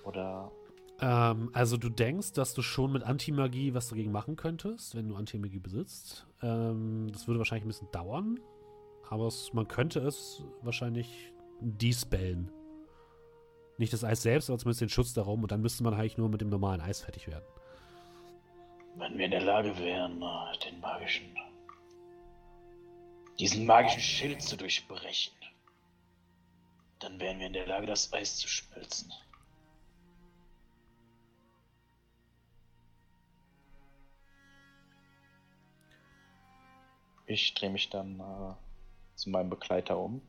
Oder 0.04 0.52
Ähm, 1.00 1.50
also 1.54 1.78
du 1.78 1.90
denkst, 1.90 2.34
dass 2.34 2.54
du 2.54 2.62
schon 2.62 2.92
mit 2.94 3.04
Antimagie 3.04 3.74
was 3.74 3.90
dagegen 3.90 4.12
machen 4.12 4.36
könntest, 4.38 4.96
wenn 4.96 5.10
du 5.10 5.16
Antimagie 5.16 5.60
besitzt. 5.60 6.28
Ähm, 6.42 7.10
das 7.12 7.28
würde 7.28 7.40
wahrscheinlich 7.40 7.66
ein 7.66 7.70
bisschen 7.70 7.92
dauern, 7.92 8.40
aber 9.10 9.28
es, 9.28 9.52
man 9.54 9.68
könnte 9.68 10.00
es 10.02 10.44
wahrscheinlich 10.62 11.34
dispellen. 11.60 12.52
Nicht 13.78 13.94
das 13.94 14.04
Eis 14.04 14.22
selbst, 14.22 14.50
aber 14.50 14.60
zumindest 14.60 14.82
den 14.82 14.90
Schutz 14.90 15.14
darum 15.14 15.44
und 15.44 15.52
dann 15.52 15.62
müsste 15.62 15.84
man 15.84 15.94
eigentlich 15.94 16.18
nur 16.18 16.30
mit 16.30 16.42
dem 16.42 16.50
normalen 16.50 16.82
Eis 16.82 17.02
fertig 17.02 17.28
werden. 17.28 17.46
Wenn 18.96 19.18
wir 19.18 19.26
in 19.26 19.32
der 19.32 19.44
Lage 19.44 19.78
wären, 19.78 20.22
äh, 20.22 20.58
den 20.66 20.80
magischen. 20.80 21.38
diesen 23.40 23.66
magischen 23.66 24.02
Schild 24.02 24.42
zu 24.42 24.58
durchbrechen, 24.58 25.34
dann 27.00 27.20
wären 27.20 27.40
wir 27.40 27.48
in 27.48 27.54
der 27.54 27.68
Lage, 27.68 27.88
das 27.88 28.12
Eis 28.14 28.38
zu 28.38 28.48
schmelzen. 28.48 29.12
ich 37.28 37.54
drehe 37.54 37.70
mich 37.70 37.90
dann 37.90 38.20
äh, 38.20 38.54
zu 39.16 39.30
meinem 39.30 39.50
Begleiter 39.50 39.98
um. 39.98 40.22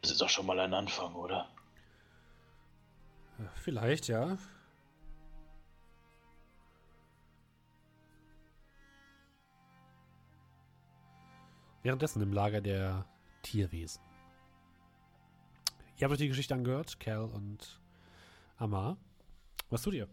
Das 0.00 0.10
ist 0.10 0.20
doch 0.20 0.28
schon 0.28 0.46
mal 0.46 0.58
ein 0.60 0.74
Anfang, 0.74 1.14
oder? 1.14 1.48
Vielleicht, 3.54 4.08
ja. 4.08 4.36
Währenddessen 11.82 12.22
im 12.22 12.32
Lager 12.32 12.60
der 12.60 13.06
Tierwesen. 13.42 14.07
Ihr 15.98 16.04
habt 16.04 16.12
euch 16.12 16.18
die 16.18 16.28
Geschichte 16.28 16.54
angehört, 16.54 17.00
Cal 17.00 17.24
und 17.24 17.80
Amar. 18.56 18.96
Was 19.68 19.82
tut 19.82 19.94
ihr? 19.94 20.06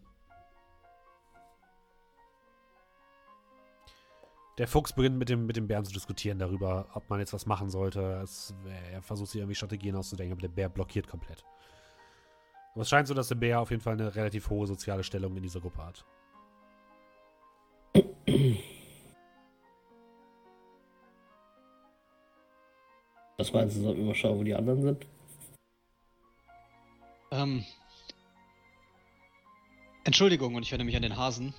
Der 4.58 4.66
Fuchs 4.66 4.92
beginnt 4.92 5.16
mit 5.16 5.28
dem, 5.28 5.46
mit 5.46 5.56
dem 5.56 5.68
Bären 5.68 5.84
zu 5.84 5.92
diskutieren 5.92 6.40
darüber, 6.40 6.88
ob 6.94 7.08
man 7.08 7.20
jetzt 7.20 7.32
was 7.32 7.46
machen 7.46 7.70
sollte. 7.70 8.20
Es, 8.24 8.52
er 8.90 9.00
versucht 9.00 9.30
sich 9.30 9.40
irgendwie 9.40 9.54
Strategien 9.54 9.94
auszudenken, 9.94 10.32
aber 10.32 10.40
der 10.40 10.48
Bär 10.48 10.68
blockiert 10.68 11.06
komplett. 11.06 11.44
Aber 12.72 12.82
es 12.82 12.88
scheint 12.88 13.06
so, 13.06 13.14
dass 13.14 13.28
der 13.28 13.36
Bär 13.36 13.60
auf 13.60 13.70
jeden 13.70 13.82
Fall 13.82 13.92
eine 13.92 14.12
relativ 14.16 14.50
hohe 14.50 14.66
soziale 14.66 15.04
Stellung 15.04 15.36
in 15.36 15.42
dieser 15.44 15.60
Gruppe 15.60 15.84
hat. 15.84 16.04
Was 23.36 23.52
meinst 23.52 23.76
du, 23.76 23.82
sollten 23.82 24.00
wir 24.00 24.06
mal 24.06 24.14
schauen, 24.14 24.38
wo 24.38 24.42
die 24.42 24.54
anderen 24.54 24.82
sind? 24.82 25.06
Ähm. 27.30 27.64
Entschuldigung, 30.04 30.54
und 30.54 30.62
ich 30.62 30.70
wende 30.72 30.84
mich 30.84 30.96
an 30.96 31.02
den 31.02 31.16
Hasen. 31.16 31.54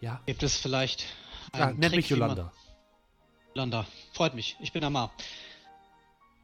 Ja, 0.00 0.20
Gibt 0.26 0.42
es 0.42 0.56
vielleicht 0.56 1.06
ja 1.54 1.68
einen 1.68 1.78
nenn 1.78 1.90
Trick, 1.90 1.96
mich 1.98 2.10
Yolanda. 2.10 2.52
Yolanda, 3.54 3.86
freut 4.12 4.34
mich. 4.34 4.56
Ich 4.60 4.72
bin 4.72 4.84
Amar. 4.84 5.12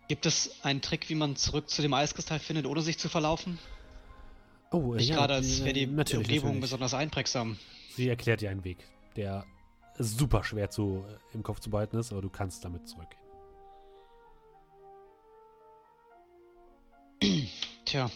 Gibt 0.08 0.26
es 0.26 0.64
einen 0.64 0.82
Trick, 0.82 1.08
wie 1.08 1.14
man 1.14 1.36
zurück 1.36 1.70
zu 1.70 1.80
dem 1.82 1.94
Eiskristall 1.94 2.38
findet, 2.38 2.66
ohne 2.66 2.82
sich 2.82 2.98
zu 2.98 3.08
verlaufen? 3.08 3.58
Oh, 4.70 4.94
äh, 4.94 4.96
Nicht 4.96 5.08
ja, 5.08 5.16
gerade, 5.16 5.34
als 5.34 5.64
wäre 5.64 5.72
die 5.72 5.86
natürlich, 5.86 6.26
Umgebung 6.26 6.48
natürlich. 6.48 6.62
besonders 6.62 6.94
einprägsam. 6.94 7.58
Sie 7.90 8.08
erklärt 8.08 8.40
dir 8.40 8.50
einen 8.50 8.64
Weg, 8.64 8.78
der 9.16 9.46
super 9.98 10.42
schwer 10.44 10.70
zu, 10.70 11.04
äh, 11.08 11.34
im 11.34 11.42
Kopf 11.42 11.60
zu 11.60 11.70
behalten 11.70 11.96
ist, 11.96 12.12
aber 12.12 12.22
du 12.22 12.28
kannst 12.28 12.64
damit 12.64 12.88
zurückgehen. 12.88 13.22
Tja, 17.94 18.10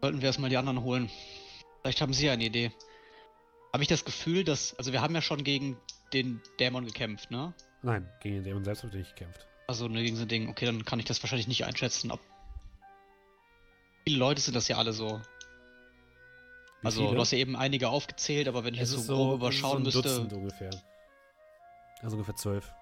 sollten 0.00 0.20
wir 0.20 0.26
erstmal 0.28 0.48
die 0.48 0.56
anderen 0.56 0.84
holen. 0.84 1.10
Vielleicht 1.82 2.00
haben 2.00 2.12
sie 2.12 2.30
eine 2.30 2.44
Idee. 2.44 2.70
Habe 3.72 3.82
ich 3.82 3.88
das 3.88 4.04
Gefühl, 4.04 4.44
dass. 4.44 4.78
Also, 4.78 4.92
wir 4.92 5.02
haben 5.02 5.12
ja 5.12 5.20
schon 5.20 5.42
gegen 5.42 5.76
den 6.12 6.40
Dämon 6.60 6.86
gekämpft, 6.86 7.32
ne? 7.32 7.52
Nein, 7.82 8.08
gegen 8.22 8.36
den 8.36 8.44
Dämon 8.44 8.64
selbst 8.64 8.84
wird 8.84 8.94
nicht 8.94 9.16
gekämpft. 9.16 9.44
Also, 9.66 9.88
ne, 9.88 10.04
gegen 10.04 10.14
so 10.14 10.22
ein 10.22 10.28
Ding. 10.28 10.48
Okay, 10.48 10.66
dann 10.66 10.84
kann 10.84 11.00
ich 11.00 11.04
das 11.04 11.20
wahrscheinlich 11.20 11.48
nicht 11.48 11.64
einschätzen. 11.64 12.12
Ob 12.12 12.20
viele 14.04 14.18
Leute 14.18 14.40
sind 14.40 14.54
das 14.54 14.68
ja 14.68 14.76
alle 14.76 14.92
so. 14.92 15.20
Wie 16.80 16.86
also, 16.86 17.00
viele? 17.00 17.14
du 17.16 17.20
hast 17.20 17.32
ja 17.32 17.38
eben 17.38 17.56
einige 17.56 17.88
aufgezählt, 17.88 18.46
aber 18.46 18.62
wenn 18.62 18.74
ich 18.74 18.80
es 18.82 18.92
jetzt 18.92 19.06
so 19.06 19.16
grob 19.16 19.40
überschauen 19.40 19.72
so 19.72 19.76
ein 19.78 19.82
müsste. 19.82 20.02
Dutzend 20.02 20.32
ungefähr. 20.32 20.70
Also 22.02 22.14
ungefähr 22.14 22.36
zwölf. 22.36 22.72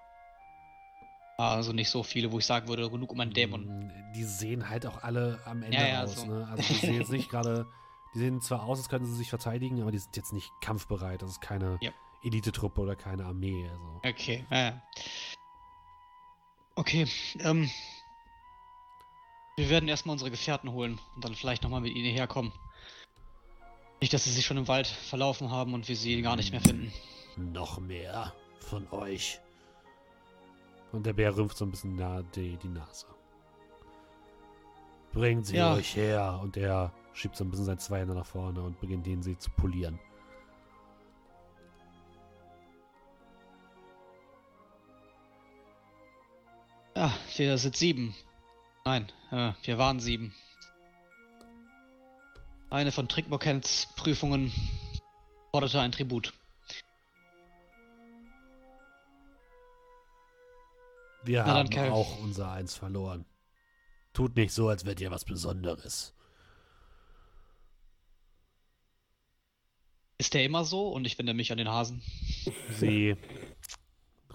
Also 1.37 1.72
nicht 1.72 1.91
so 1.91 2.03
viele, 2.03 2.30
wo 2.30 2.39
ich 2.39 2.47
sagen 2.47 2.68
würde, 2.68 2.89
genug 2.91 3.11
um 3.12 3.20
einen 3.20 3.32
Dämon. 3.32 3.64
Mm, 3.89 3.93
Die 4.14 4.24
sehen 4.24 4.68
halt 4.68 4.87
auch 4.87 5.03
alle 5.03 5.41
am 5.47 5.62
Ende 5.62 5.76
Ja, 5.76 5.87
ja, 5.89 6.03
aus. 6.05 6.14
so. 6.16 6.26
Ne? 6.26 6.47
Also 6.49 6.62
die 6.62 6.78
sehen 6.78 6.95
jetzt 6.95 7.11
nicht 7.11 7.28
gerade, 7.30 7.66
die 8.14 8.18
sehen 8.20 8.41
zwar 8.41 8.62
aus, 8.62 8.78
als 8.78 8.89
könnten 8.89 9.07
sie 9.07 9.16
sich 9.16 9.30
verteidigen, 9.30 9.80
aber 9.82 9.91
die 9.91 9.99
sind 9.99 10.16
jetzt 10.16 10.32
nicht 10.32 10.51
kampfbereit. 10.61 11.22
Das 11.22 11.30
ist 11.30 11.41
keine 11.41 11.78
Ja. 11.80 11.91
Elitetruppe 12.22 12.80
oder 12.80 12.95
keine 12.97 13.24
Armee. 13.26 13.68
Also. 13.68 14.01
Okay, 14.05 14.45
ja. 14.51 14.80
Okay, 16.76 17.07
ähm. 17.41 17.70
Wir 19.57 19.70
werden 19.70 19.89
erstmal 19.89 20.14
unsere 20.14 20.30
Gefährten 20.32 20.72
holen 20.72 20.99
und 21.14 21.24
dann 21.24 21.35
vielleicht 21.37 21.62
nochmal 21.62 21.80
mit 21.80 21.95
ihnen 21.95 22.12
herkommen. 22.12 22.53
Nicht, 24.01 24.12
dass 24.12 24.24
sie 24.24 24.30
sich 24.32 24.45
schon 24.45 24.57
im 24.57 24.66
Wald 24.66 24.87
verlaufen 24.89 25.51
haben 25.51 25.74
und 25.74 25.89
wir 25.89 25.97
sie 25.97 26.20
gar 26.22 26.35
nicht 26.37 26.51
mehr 26.51 26.61
finden. 26.61 26.93
Noch 27.37 27.78
mehr 27.78 28.35
von 28.61 28.89
euch. 28.91 29.39
Und 30.95 31.05
der 31.07 31.12
Bär 31.12 31.36
rümpft 31.36 31.57
so 31.57 31.64
ein 31.64 31.72
bisschen 31.72 31.97
nah 31.97 32.22
die, 32.22 32.57
die 32.57 32.68
Nase. 32.68 33.07
Bringt 35.12 35.45
sie 35.45 35.57
Ja. 35.57 35.74
euch 35.74 35.97
her. 35.97 36.38
Und 36.40 36.57
er 36.57 36.92
schiebt 37.12 37.34
so 37.36 37.42
ein 37.42 37.51
bisschen 37.51 37.64
seine 37.64 37.78
zwei 37.78 37.99
Hände 38.01 38.14
nach 38.14 38.26
vorne 38.26 38.62
und 38.62 38.78
beginnt 38.80 39.05
den 39.05 39.20
sie 39.20 39.36
zu 39.36 39.51
polieren. 39.51 39.99
Ja, 46.97 47.12
wir 47.36 47.59
sind 47.59 47.76
sieben. 47.76 48.14
Nein, 48.84 49.11
äh, 49.30 49.53
wir 49.62 49.78
waren 49.78 49.99
sieben. 50.01 50.32
Eine 52.70 52.92
von 52.92 53.09
Trickmokens 53.09 53.88
Prüfungen 53.97 54.53
forderte 55.51 55.80
ein 55.80 55.92
Tribut. 55.92 56.32
Wir 61.24 61.40
Na 61.40 61.46
dann, 61.46 61.56
haben 61.56 61.70
Kerl. 61.70 61.90
auch 61.90 62.18
unser 62.20 62.50
Eins 62.50 62.74
verloren. 62.74 63.24
Tut 64.12 64.36
nicht 64.36 64.52
so, 64.52 64.68
als 64.68 64.84
wärt 64.84 65.00
ihr 65.00 65.10
was 65.10 65.24
Besonderes. 65.24 66.14
Ist 70.18 70.34
der 70.34 70.44
immer 70.44 70.64
so? 70.64 70.88
Und 70.88 71.04
ich 71.06 71.18
wende 71.18 71.34
mich 71.34 71.50
an 71.50 71.58
den 71.58 71.68
Hasen. 71.68 72.02
Sie 72.70 73.16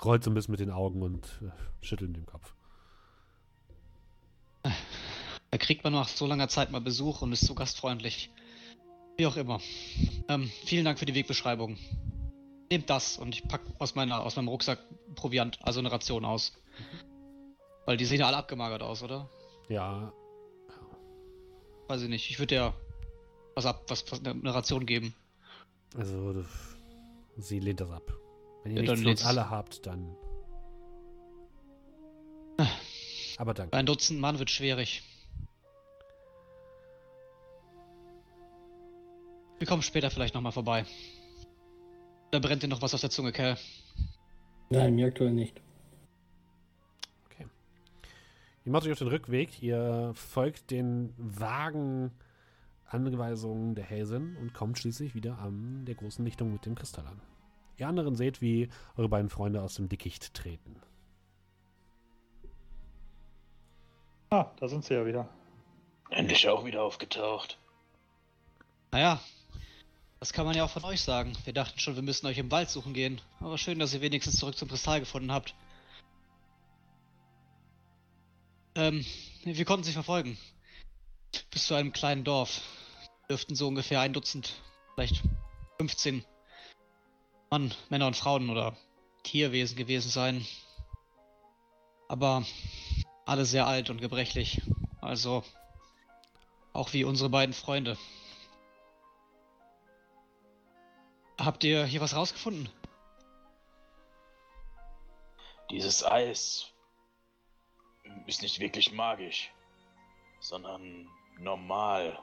rollt 0.04 0.24
so 0.24 0.32
ein 0.32 0.34
bisschen 0.34 0.52
mit 0.52 0.60
den 0.60 0.72
Augen 0.72 1.02
und 1.02 1.26
äh, 1.42 1.86
schüttelt 1.86 2.16
den 2.16 2.26
Kopf. 2.26 2.54
Da 4.64 5.58
kriegt 5.58 5.84
man 5.84 5.94
nach 5.94 6.08
so 6.08 6.26
langer 6.28 6.50
Zeit 6.50 6.72
mal 6.72 6.82
Besuch 6.82 7.22
und 7.22 7.32
ist 7.32 7.46
so 7.46 7.56
gastfreundlich. 7.56 8.30
Wie 9.18 9.26
auch 9.26 9.38
immer. 9.38 9.62
Ähm, 10.28 10.52
vielen 10.66 10.86
Dank 10.86 11.00
für 11.00 11.06
die 11.06 11.16
Wegbeschreibung. 11.16 11.78
Nehmt 12.70 12.90
das 12.90 13.18
und 13.18 13.34
ich 13.36 13.48
pack 13.48 13.62
aus, 13.80 13.96
meiner, 13.96 14.22
aus 14.22 14.36
meinem 14.36 14.48
Rucksack 14.48 14.80
Proviant, 15.16 15.60
also 15.64 15.80
eine 15.80 15.92
Ration 15.92 16.24
aus. 16.24 16.54
Weil 17.86 17.98
die 17.98 18.06
sehen 18.06 18.20
ja 18.20 18.28
alle 18.28 18.38
abgemagert 18.38 18.84
aus, 18.84 19.04
oder? 19.04 19.30
Ja, 19.68 20.14
Weiß 21.90 22.04
ich 22.04 22.10
nicht. 22.10 22.30
Ich 22.30 22.38
würde 22.38 22.54
ja 22.56 22.74
was 23.56 23.66
ab, 23.66 23.84
was, 23.88 24.10
was 24.12 24.24
eine 24.24 24.54
Ration 24.54 24.86
geben. 24.86 25.16
also 25.98 26.46
sie 27.38 27.60
lehnt 27.60 27.82
das 27.82 27.90
ab. 27.90 28.04
Wenn 28.64 28.74
ihr 28.78 28.84
Ja, 28.84 28.94
nichts 28.94 29.08
uns 29.08 29.26
alle 29.26 29.50
habt, 29.50 29.86
dann. 29.88 30.16
Aber 33.38 33.54
danke. 33.56 33.76
Ein 33.76 33.86
Dutzend 33.88 34.20
Mann 34.20 34.38
wird 34.38 34.52
schwierig. 34.52 35.02
Wir 39.58 39.66
kommen 39.68 39.82
später 39.82 40.12
vielleicht 40.12 40.36
nochmal 40.36 40.52
vorbei. 40.52 40.86
Da 42.32 42.40
brennt 42.40 42.62
dir 42.62 42.68
noch 42.68 42.82
was 42.84 42.94
auf 42.94 43.02
der 43.02 43.10
Zunge, 43.10 43.32
Kerl. 43.32 43.58
Nein, 44.70 44.94
mir 44.94 45.08
aktuell 45.08 45.32
nicht. 45.32 45.60
Ihr 48.70 48.74
macht 48.74 48.86
euch 48.86 48.92
auf 48.92 49.00
den 49.00 49.08
Rückweg. 49.08 49.64
Ihr 49.64 50.12
folgt 50.14 50.70
den 50.70 51.12
vagen 51.18 52.12
Anweisungen 52.86 53.74
der 53.74 53.84
Häsin 53.84 54.38
und 54.38 54.54
kommt 54.54 54.78
schließlich 54.78 55.16
wieder 55.16 55.40
an 55.40 55.86
der 55.86 55.96
großen 55.96 56.24
Lichtung 56.24 56.54
mit 56.54 56.68
dem 56.68 56.76
Kristall 56.76 57.08
an. 57.08 57.20
Ihr 57.78 57.88
anderen 57.88 58.16
seht, 58.16 58.42
wie 58.42 58.70
eure 58.96 59.10
beiden 59.10 59.32
Freunde 59.32 59.64
aus 59.64 59.74
dem 59.74 59.90
Dickicht 59.90 60.36
treten. 60.36 60.80
Ah, 64.30 64.52
da 64.60 64.68
sind 64.68 64.86
sie 64.86 64.94
ja 64.94 65.04
wieder. 65.04 65.28
Endlich 66.12 66.48
auch 66.48 66.64
wieder 66.64 66.84
aufgetaucht. 66.84 67.58
Naja, 68.92 69.20
das 70.20 70.32
kann 70.32 70.46
man 70.46 70.56
ja 70.56 70.64
auch 70.64 70.70
von 70.70 70.84
euch 70.84 71.02
sagen. 71.02 71.34
Wir 71.44 71.54
dachten 71.54 71.80
schon, 71.80 71.96
wir 71.96 72.04
müssen 72.04 72.28
euch 72.28 72.38
im 72.38 72.52
Wald 72.52 72.70
suchen 72.70 72.94
gehen. 72.94 73.20
Aber 73.40 73.58
schön, 73.58 73.80
dass 73.80 73.96
ihr 73.96 74.02
wenigstens 74.02 74.38
zurück 74.38 74.56
zum 74.56 74.70
Kristall 74.70 75.00
gefunden 75.00 75.32
habt. 75.32 75.56
Ähm, 78.80 79.06
wir 79.44 79.66
konnten 79.66 79.84
sie 79.84 79.92
verfolgen. 79.92 80.38
Bis 81.52 81.68
zu 81.68 81.76
einem 81.76 81.92
kleinen 81.92 82.24
Dorf. 82.24 82.62
Dürften 83.30 83.54
so 83.54 83.68
ungefähr 83.68 84.00
ein 84.00 84.14
Dutzend, 84.14 84.54
vielleicht 84.96 85.22
15 85.80 86.24
Mann, 87.52 87.74
Männer 87.90 88.08
und 88.08 88.16
Frauen 88.16 88.50
oder 88.50 88.78
Tierwesen 89.24 89.76
gewesen 89.76 90.10
sein. 90.10 90.48
Aber 92.08 92.46
alle 93.26 93.44
sehr 93.44 93.68
alt 93.68 93.90
und 93.90 94.00
gebrechlich. 94.00 94.62
Also 95.02 95.44
auch 96.72 96.94
wie 96.94 97.04
unsere 97.04 97.30
beiden 97.30 97.54
Freunde. 97.54 97.98
Habt 101.38 101.66
ihr 101.66 101.84
hier 101.84 102.00
was 102.00 102.16
rausgefunden? 102.16 102.70
Dieses 105.70 106.06
Eis 106.06 106.72
ist 108.28 108.42
nicht 108.42 108.60
wirklich 108.60 108.92
magisch, 108.92 109.52
sondern 110.40 111.08
normal. 111.38 112.18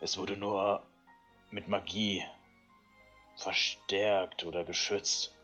Es 0.00 0.18
wurde 0.18 0.36
nur 0.36 0.82
mit 1.50 1.68
Magie 1.68 2.24
verstärkt 3.36 4.44
oder 4.44 4.64
geschützt. 4.64 5.34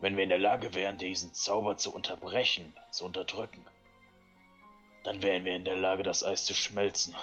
Wenn 0.00 0.16
wir 0.16 0.22
in 0.22 0.28
der 0.28 0.38
Lage 0.38 0.74
wären, 0.74 0.98
diesen 0.98 1.34
Zauber 1.34 1.76
zu 1.76 1.92
unterbrechen, 1.92 2.76
zu 2.90 3.04
unterdrücken, 3.04 3.64
dann 5.04 5.22
wären 5.22 5.44
wir 5.44 5.56
in 5.56 5.64
der 5.64 5.76
Lage, 5.76 6.02
das 6.02 6.24
Eis 6.24 6.44
zu 6.44 6.54
schmelzen. 6.54 7.14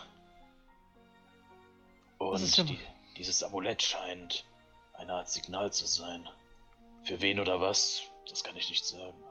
Und 2.17 2.57
die, 2.69 2.79
dieses 3.17 3.43
Amulett 3.43 3.81
scheint 3.81 4.45
eine 4.93 5.13
Art 5.13 5.29
Signal 5.29 5.71
zu 5.71 5.85
sein. 5.85 6.27
Für 7.03 7.21
wen 7.21 7.39
oder 7.39 7.61
was, 7.61 8.03
Das 8.29 8.43
kann 8.43 8.57
ich 8.57 8.69
nicht 8.69 8.85
sagen. 8.85 9.24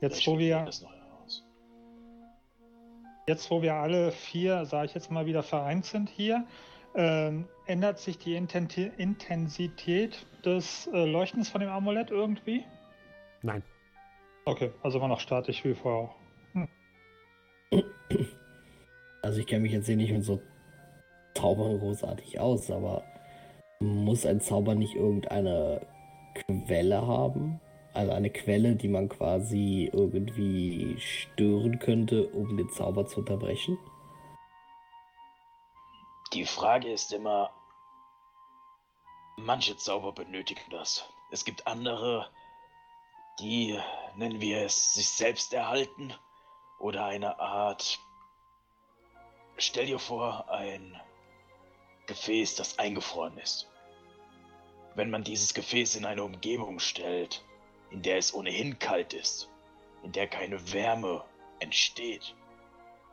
Jetzt 0.00 0.26
wo, 0.26 0.38
wir, 0.38 0.66
jetzt, 3.26 3.50
wo 3.50 3.60
wir 3.60 3.74
alle 3.74 4.12
vier, 4.12 4.64
sage 4.64 4.86
ich 4.86 4.94
jetzt 4.94 5.10
mal, 5.10 5.26
wieder 5.26 5.42
vereint 5.42 5.84
sind 5.84 6.08
hier, 6.08 6.46
ähm, 6.94 7.46
ändert 7.66 7.98
sich 7.98 8.18
die 8.18 8.34
Intensität 8.34 10.26
des 10.44 10.88
äh, 10.88 11.04
Leuchtens 11.04 11.50
von 11.50 11.60
dem 11.60 11.70
Amulett 11.70 12.10
irgendwie? 12.10 12.64
Nein. 13.42 13.62
Okay, 14.46 14.72
also 14.82 14.98
immer 14.98 15.08
noch 15.08 15.20
statisch 15.20 15.64
wie 15.64 15.74
vorher 15.74 16.10
auch. 16.10 16.16
Also 19.22 19.38
ich 19.38 19.46
kenne 19.46 19.60
mich 19.60 19.72
jetzt 19.72 19.84
hier 19.84 19.96
nicht 19.96 20.12
mit 20.12 20.24
so 20.24 20.40
Zaubern 21.34 21.78
großartig 21.78 22.40
aus, 22.40 22.70
aber 22.70 23.04
muss 23.80 24.24
ein 24.24 24.40
Zauber 24.40 24.74
nicht 24.74 24.94
irgendeine 24.94 25.86
Quelle 26.34 27.06
haben? 27.06 27.60
Also 27.92 28.12
eine 28.12 28.30
Quelle, 28.30 28.76
die 28.76 28.88
man 28.88 29.08
quasi 29.08 29.90
irgendwie 29.92 30.96
stören 31.00 31.78
könnte, 31.80 32.28
um 32.28 32.56
den 32.56 32.70
Zauber 32.70 33.06
zu 33.06 33.20
unterbrechen? 33.20 33.78
Die 36.32 36.44
Frage 36.44 36.92
ist 36.92 37.12
immer, 37.12 37.50
manche 39.36 39.76
Zauber 39.76 40.12
benötigen 40.12 40.62
das. 40.70 41.04
Es 41.32 41.44
gibt 41.44 41.66
andere, 41.66 42.30
die, 43.40 43.76
nennen 44.14 44.40
wir 44.40 44.64
es, 44.64 44.94
sich 44.94 45.08
selbst 45.08 45.52
erhalten 45.52 46.14
oder 46.78 47.04
eine 47.06 47.40
Art, 47.40 47.98
stell 49.56 49.86
dir 49.86 49.98
vor, 49.98 50.48
ein 50.48 51.00
Gefäß, 52.06 52.54
das 52.54 52.78
eingefroren 52.78 53.36
ist. 53.38 53.68
Wenn 54.94 55.10
man 55.10 55.24
dieses 55.24 55.54
Gefäß 55.54 55.96
in 55.96 56.04
eine 56.04 56.22
Umgebung 56.22 56.78
stellt, 56.78 57.44
in 57.90 58.02
der 58.02 58.18
es 58.18 58.34
ohnehin 58.34 58.78
kalt 58.78 59.12
ist, 59.12 59.48
in 60.02 60.12
der 60.12 60.28
keine 60.28 60.72
Wärme 60.72 61.24
entsteht, 61.58 62.34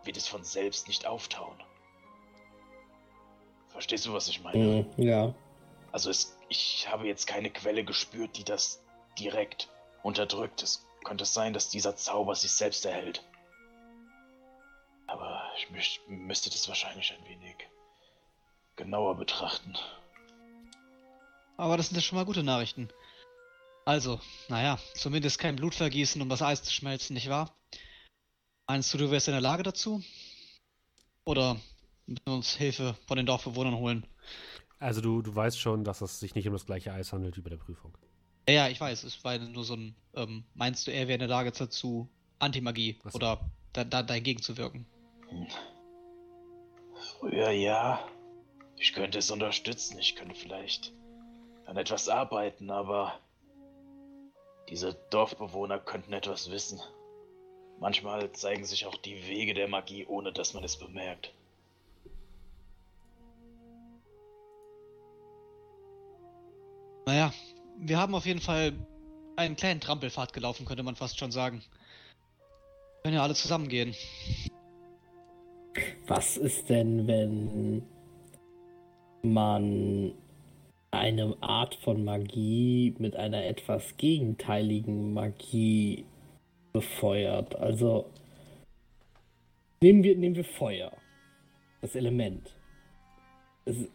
wird 0.03 0.17
es 0.17 0.28
von 0.28 0.43
selbst 0.43 0.88
nicht 0.88 1.05
auftauen. 1.05 1.57
Verstehst 3.67 4.05
du, 4.05 4.13
was 4.13 4.28
ich 4.28 4.41
meine? 4.41 4.88
Mhm, 4.97 5.03
ja. 5.03 5.34
Also 5.91 6.09
es, 6.09 6.38
ich 6.49 6.88
habe 6.89 7.07
jetzt 7.07 7.28
keine 7.28 7.49
Quelle 7.49 7.84
gespürt, 7.84 8.38
die 8.38 8.43
das 8.43 8.82
direkt 9.19 9.69
unterdrückt. 10.03 10.63
Es 10.63 10.86
könnte 11.03 11.25
sein, 11.25 11.53
dass 11.53 11.69
dieser 11.69 11.95
Zauber 11.95 12.36
sich 12.36 12.51
selbst 12.51 12.86
erhält. 12.86 13.23
Aber 15.07 15.41
ich 15.57 15.69
müß, 15.69 15.99
müsste 16.07 16.49
das 16.49 16.67
wahrscheinlich 16.67 17.13
ein 17.13 17.25
wenig 17.28 17.55
genauer 18.75 19.15
betrachten. 19.15 19.75
Aber 21.55 21.78
das 21.78 21.88
sind 21.88 21.95
ja 21.95 22.01
schon 22.01 22.17
mal 22.17 22.25
gute 22.25 22.43
Nachrichten. 22.43 22.89
Also, 23.88 24.20
naja, 24.50 24.78
zumindest 24.96 25.40
kein 25.40 25.56
Blutvergießen, 25.56 26.22
um 26.22 26.28
das 26.28 26.42
Eis 26.42 26.62
zu 26.62 26.74
schmelzen, 26.74 27.14
nicht 27.14 27.30
wahr? 27.30 27.56
Meinst 28.68 28.94
du, 28.94 28.98
du 28.98 29.12
wärst 29.12 29.30
in 29.30 29.32
der 29.32 29.40
Lage 29.40 29.64
dazu? 29.64 30.04
Oder 31.24 31.56
müssen 32.06 32.26
wir 32.26 32.34
uns 32.34 32.54
Hilfe 32.54 32.98
von 33.08 33.16
den 33.16 33.26
Dorfbewohnern 33.26 33.76
holen? 33.76 34.06
Also 34.80 35.00
du, 35.00 35.22
du 35.22 35.34
weißt 35.34 35.58
schon, 35.58 35.86
dass 35.86 36.02
es 36.02 36.20
sich 36.20 36.36
nicht 36.36 36.46
um 36.50 36.52
das 36.52 36.66
gleiche 36.66 36.92
Eis 36.92 37.14
handelt 37.14 37.38
wie 37.38 37.42
bei 37.42 37.50
der 37.50 37.56
Prüfung. 37.56 37.98
Ja, 38.50 38.56
ja, 38.56 38.68
ich 38.68 38.82
weiß, 38.82 39.06
es 39.06 39.24
war 39.24 39.38
nur 39.38 39.64
so 39.64 39.76
ein, 39.76 39.96
ähm, 40.16 40.44
meinst 40.54 40.86
du, 40.86 40.92
er 40.92 41.08
wäre 41.08 41.14
in 41.14 41.20
der 41.20 41.30
Lage 41.30 41.54
dazu, 41.54 42.10
Antimagie 42.40 43.00
so. 43.06 43.16
oder 43.16 43.40
da, 43.72 43.86
da, 43.86 44.04
dagegen 44.04 44.42
zu 44.42 44.58
wirken? 44.58 44.86
Hm. 45.30 45.48
Früher 47.20 47.52
ja. 47.52 48.06
Ich 48.76 48.92
könnte 48.92 49.20
es 49.20 49.32
unterstützen. 49.32 49.98
Ich 49.98 50.18
könnte 50.18 50.36
vielleicht 50.36 50.92
an 51.66 51.78
etwas 51.78 52.10
arbeiten, 52.10 52.70
aber 52.70 53.22
diese 54.70 54.93
Dorfbewohner 55.09 55.80
könnten 55.80 56.13
etwas 56.13 56.51
wissen. 56.51 56.80
Manchmal 57.80 58.32
zeigen 58.32 58.65
sich 58.65 58.86
auch 58.86 58.95
die 58.95 59.28
Wege 59.28 59.53
der 59.53 59.68
Magie, 59.68 60.05
ohne 60.05 60.34
dass 60.34 60.53
man 60.53 60.63
es 60.63 60.78
bemerkt. 60.78 61.32
Naja, 67.05 67.32
wir 67.78 67.97
haben 67.97 68.15
auf 68.15 68.26
jeden 68.26 68.41
Fall 68.41 68.74
einen 69.38 69.55
kleinen 69.55 69.80
Trampelpfad 69.80 70.34
gelaufen, 70.34 70.65
könnte 70.65 70.84
man 70.84 70.95
fast 70.95 71.18
schon 71.18 71.32
sagen. 71.32 71.63
Können 73.03 73.15
ja 73.15 73.24
alle 73.24 73.36
zusammengehen. 73.36 73.95
Was 76.07 76.36
ist 76.36 76.70
denn, 76.70 77.07
wenn 77.07 77.88
man 79.22 80.13
eine 80.92 81.36
Art 81.42 81.76
von 81.76 82.04
Magie 82.04 82.96
mit 82.98 83.16
einer 83.16 83.46
etwas 83.46 83.98
gegenteiligen 83.98 85.14
Magie 85.14 86.06
befeuert? 86.74 87.56
Also 87.56 88.10
nehmen 89.82 90.04
wir, 90.04 90.16
nehmen 90.18 90.36
wir 90.36 90.46
Feuer, 90.46 90.92
das 91.82 91.96
Element. 91.96 92.56
Es, 93.66 93.88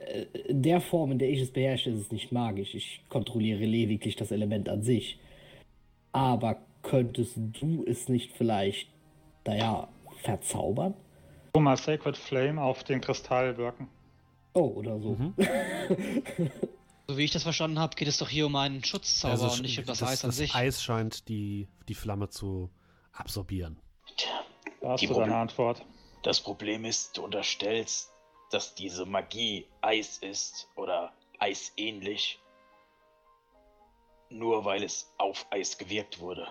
äh, 0.00 0.26
in 0.48 0.62
der 0.62 0.80
Form, 0.80 1.12
in 1.12 1.18
der 1.18 1.30
ich 1.30 1.40
es 1.40 1.50
beherrsche, 1.50 1.90
ist 1.90 2.00
es 2.00 2.12
nicht 2.12 2.32
magisch. 2.32 2.74
Ich 2.74 3.02
kontrolliere 3.08 3.64
lediglich 3.64 4.16
das 4.16 4.30
Element 4.30 4.68
an 4.68 4.82
sich. 4.82 5.18
Aber 6.12 6.60
könntest 6.82 7.36
du 7.36 7.84
es 7.86 8.08
nicht 8.08 8.32
vielleicht, 8.32 8.88
naja, 9.46 9.88
verzaubern? 10.22 10.94
Mal 11.54 11.76
Sacred 11.76 12.16
Flame 12.16 12.62
auf 12.62 12.84
den 12.84 13.00
Kristall 13.00 13.56
wirken. 13.56 13.88
Oh, 14.54 14.68
oder 14.76 14.98
so. 15.00 15.10
Mhm. 15.14 15.34
So 17.10 17.16
wie 17.16 17.24
ich 17.24 17.30
das 17.30 17.42
verstanden 17.42 17.78
habe, 17.78 17.96
geht 17.96 18.06
es 18.06 18.18
doch 18.18 18.28
hier 18.28 18.44
um 18.44 18.54
einen 18.56 18.84
Schutzzauber 18.84 19.32
Also 19.44 19.56
und 19.56 19.62
nicht 19.62 19.78
um 19.78 19.86
das, 19.86 20.00
das, 20.00 20.08
Eis 20.10 20.24
an 20.24 20.28
das 20.28 20.36
sich. 20.36 20.54
Eis 20.54 20.82
scheint 20.82 21.26
die, 21.30 21.66
die 21.88 21.94
Flamme 21.94 22.28
zu 22.28 22.68
absorbieren. 23.14 23.80
Tja, 24.18 24.44
Da 24.82 24.90
hast 24.90 25.00
Die 25.00 25.06
du 25.06 25.14
deine 25.14 25.34
Antwort. 25.36 25.82
das 26.22 26.38
Problem 26.38 26.84
ist, 26.84 27.16
du 27.16 27.24
unterstellst, 27.24 28.10
dass 28.50 28.74
diese 28.74 29.06
Magie 29.06 29.64
Eis 29.80 30.18
ist 30.18 30.68
oder 30.76 31.14
eisähnlich, 31.38 32.38
nur 34.28 34.66
weil 34.66 34.82
es 34.82 35.10
auf 35.16 35.46
Eis 35.48 35.78
gewirkt 35.78 36.20
wurde. 36.20 36.46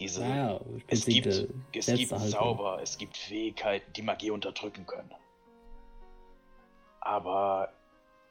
Diese 0.00 0.22
Naja, 0.22 0.60
Es 0.88 1.04
gibt, 1.06 1.26
es 1.72 1.86
gibt. 1.86 2.18
Zauber, 2.30 2.80
es 2.82 2.98
gibt 2.98 3.16
Fähigkeiten, 3.16 3.92
die 3.92 4.02
Magie 4.02 4.32
unterdrücken 4.32 4.86
können. 4.86 5.14
Aber 7.00 7.72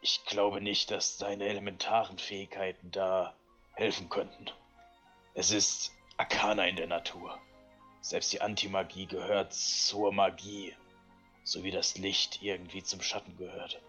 ich 0.01 0.25
glaube 0.25 0.61
nicht, 0.61 0.91
dass 0.91 1.17
deine 1.17 1.45
elementaren 1.45 2.17
Fähigkeiten 2.17 2.91
da 2.91 3.33
helfen 3.73 4.09
könnten. 4.09 4.45
Es 5.33 5.51
ist 5.51 5.91
Arkana 6.17 6.67
in 6.67 6.75
der 6.75 6.87
Natur. 6.87 7.37
Selbst 8.01 8.31
die 8.31 8.41
Antimagie 8.41 9.07
gehört 9.07 9.53
zur 9.53 10.13
Magie, 10.13 10.75
so 11.43 11.63
wie 11.63 11.71
das 11.71 11.97
Licht 11.97 12.41
irgendwie 12.41 12.83
zum 12.83 13.01
Schatten 13.01 13.35
gehört. 13.37 13.81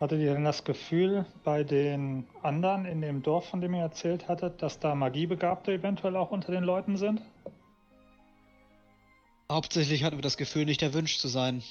Hattet 0.00 0.20
ihr 0.20 0.34
denn 0.34 0.44
das 0.44 0.64
Gefühl 0.64 1.24
bei 1.42 1.64
den 1.64 2.26
anderen 2.42 2.84
in 2.84 3.00
dem 3.00 3.22
Dorf, 3.22 3.48
von 3.48 3.62
dem 3.62 3.74
ihr 3.74 3.80
erzählt 3.80 4.28
hattet, 4.28 4.60
dass 4.60 4.78
da 4.78 4.94
Magiebegabte 4.94 5.72
eventuell 5.72 6.16
auch 6.16 6.30
unter 6.30 6.52
den 6.52 6.64
Leuten 6.64 6.96
sind? 6.96 7.22
Hauptsächlich 9.50 10.02
hatten 10.02 10.16
wir 10.16 10.22
das 10.22 10.36
Gefühl, 10.36 10.64
nicht 10.64 10.82
erwünscht 10.82 11.20
zu 11.20 11.28
sein. 11.28 11.62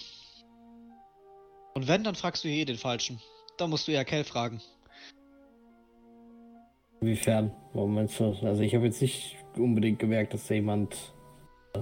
Und 1.73 1.87
wenn, 1.87 2.03
dann 2.03 2.15
fragst 2.15 2.43
du 2.43 2.47
hier 2.47 2.61
eh 2.61 2.65
den 2.65 2.77
Falschen. 2.77 3.19
Da 3.57 3.67
musst 3.67 3.87
du 3.87 3.91
eher 3.91 4.05
Kell 4.05 4.23
fragen. 4.23 4.61
Inwiefern? 7.01 7.51
Moment, 7.73 8.09
also 8.21 8.61
ich 8.61 8.73
habe 8.73 8.85
jetzt 8.85 9.01
nicht 9.01 9.35
unbedingt 9.57 9.99
gemerkt, 9.99 10.33
dass 10.33 10.47
da 10.47 10.53
jemand 10.55 11.13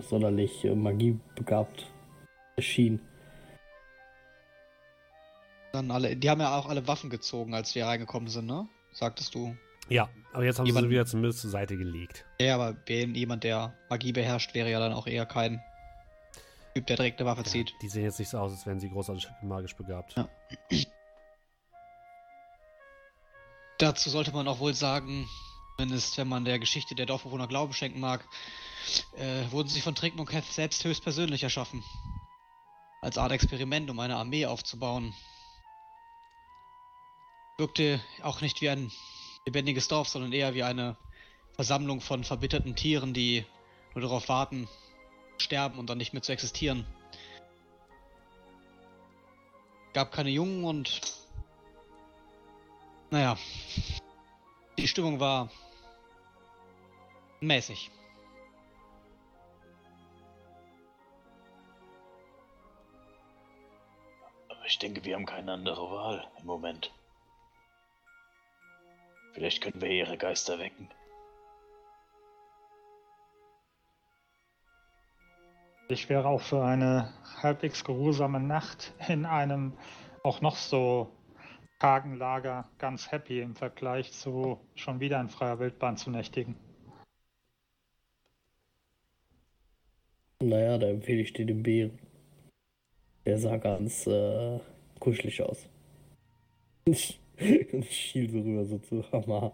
sonderlich 0.10 0.66
äh, 0.66 0.74
magiebegabt 0.74 1.88
erschien. 2.56 3.00
Dann 5.74 5.92
alle, 5.92 6.16
die 6.16 6.30
haben 6.30 6.42
ja 6.42 6.58
auch 6.58 6.68
alle 6.68 6.88
Waffen 6.88 7.10
gezogen, 7.12 7.54
als 7.54 7.74
wir 7.76 7.86
reingekommen 7.86 8.30
sind, 8.30 8.48
ne? 8.48 8.68
Sagtest 8.92 9.34
du. 9.36 9.56
Ja, 9.90 10.10
aber 10.32 10.46
jetzt 10.46 10.58
haben 10.58 10.66
sie 10.66 10.70
Jemand- 10.70 10.86
sie 10.86 10.90
wieder 10.92 11.06
zumindest 11.06 11.40
zur 11.40 11.50
Seite 11.52 11.78
gelegt. 11.78 12.26
Ja, 12.40 12.56
aber 12.56 12.76
jemand, 12.88 13.44
der 13.44 13.76
Magie 13.90 14.12
beherrscht, 14.12 14.54
wäre 14.56 14.70
ja 14.72 14.80
dann 14.80 14.94
auch 14.94 15.08
eher 15.08 15.26
kein 15.26 15.62
Typ, 16.76 16.88
der 16.88 16.96
direkt 16.98 17.20
eine 17.20 17.30
Waffe 17.30 17.42
Ja, 17.42 17.48
zieht. 17.48 17.74
die 17.82 17.90
sehen 17.90 18.04
jetzt 18.04 18.20
nicht 18.20 18.30
so 18.30 18.40
aus, 18.40 18.52
als 18.52 18.66
wären 18.66 18.80
sie 18.80 18.90
großartig 18.90 19.28
magisch 19.44 19.76
begabt. 19.76 20.16
Ja. 20.16 20.28
Dazu 23.78 24.10
sollte 24.10 24.32
man 24.32 24.48
auch 24.48 24.60
wohl 24.60 24.74
sagen, 24.74 25.28
zumindest 25.76 26.18
wenn 26.18 26.28
man 26.28 26.46
der 26.46 26.60
Geschichte 26.60 26.96
der 26.96 27.06
Dorfbewohner 27.06 27.48
Glauben 27.48 27.74
schenken 27.74 28.00
mag, 28.00 28.26
äh, 29.18 29.52
wurden 29.52 29.68
sie 29.68 29.82
von 29.82 29.96
Trinkmunk 29.96 30.32
selbst 30.50 30.84
höchstpersönlich 30.84 31.44
erschaffen. 31.44 31.84
Als 33.02 33.18
Art 33.18 33.32
Experiment, 33.32 33.90
um 33.90 34.00
eine 34.00 34.16
Armee 34.16 34.46
aufzubauen. 34.46 35.14
Wirkte 37.58 38.00
auch 38.22 38.42
nicht 38.42 38.62
wie 38.62 38.70
ein 38.70 38.92
lebendiges 39.46 39.88
Dorf, 39.88 40.08
sondern 40.08 40.32
eher 40.32 40.54
wie 40.54 40.64
eine 40.64 40.98
Versammlung 41.52 42.02
von 42.02 42.24
verbitterten 42.24 42.76
Tieren, 42.76 43.14
die 43.14 43.46
nur 43.94 44.02
darauf 44.02 44.30
warten, 44.30 44.68
sterben 45.38 45.80
und 45.80 45.90
dann 45.90 45.98
nicht 45.98 46.14
mehr 46.14 46.22
zu 46.22 46.32
existieren. 46.32 46.86
Gab 49.94 50.12
keine 50.12 50.30
Jungen 50.30 50.64
und 50.64 51.02
Naja. 53.14 53.38
Die 54.80 54.88
Stimmung 54.88 55.20
war 55.20 55.48
mäßig. 57.42 57.92
Aber 64.50 64.66
ich 64.66 64.80
denke, 64.80 65.06
wir 65.06 65.14
haben 65.14 65.28
keine 65.28 65.54
andere 65.54 65.92
Wahl 65.92 66.28
im 66.40 66.48
Moment. 66.48 66.92
Vielleicht 69.34 69.62
können 69.62 69.80
wir 69.80 69.92
ihre 69.92 70.18
Geister 70.18 70.58
wecken. 70.58 70.90
Ich 75.90 76.10
wäre 76.10 76.28
auch 76.28 76.42
für 76.42 76.64
eine 76.64 77.14
halbwegs 77.42 77.84
geruhsame 77.84 78.40
Nacht 78.40 78.94
in 79.08 79.26
einem 79.26 79.74
auch 80.24 80.42
noch 80.42 80.56
so 80.56 81.12
kargen 81.80 82.16
Lager 82.16 82.70
ganz 82.78 83.12
happy 83.12 83.42
im 83.42 83.56
Vergleich 83.56 84.12
zu 84.14 84.60
schon 84.76 85.02
wieder 85.02 85.20
in 85.20 85.28
freier 85.28 85.60
Wildbahn 85.60 85.98
zu 85.98 86.10
nächtigen. 86.10 86.56
Naja, 90.42 90.78
da 90.78 90.88
empfehle 90.88 91.22
ich 91.22 91.34
dir 91.34 91.46
den 91.46 91.64
Bären. 91.64 92.00
Der 93.26 93.38
sah 93.38 93.58
ganz 93.58 94.08
äh, 94.08 94.60
kuschelig 95.00 95.42
aus. 95.42 95.68
Ich 97.36 97.90
schiel 97.90 98.30
so 98.30 98.40
rüber 98.40 98.64
so 98.64 98.78
zu 98.78 99.12
Hammer. 99.12 99.52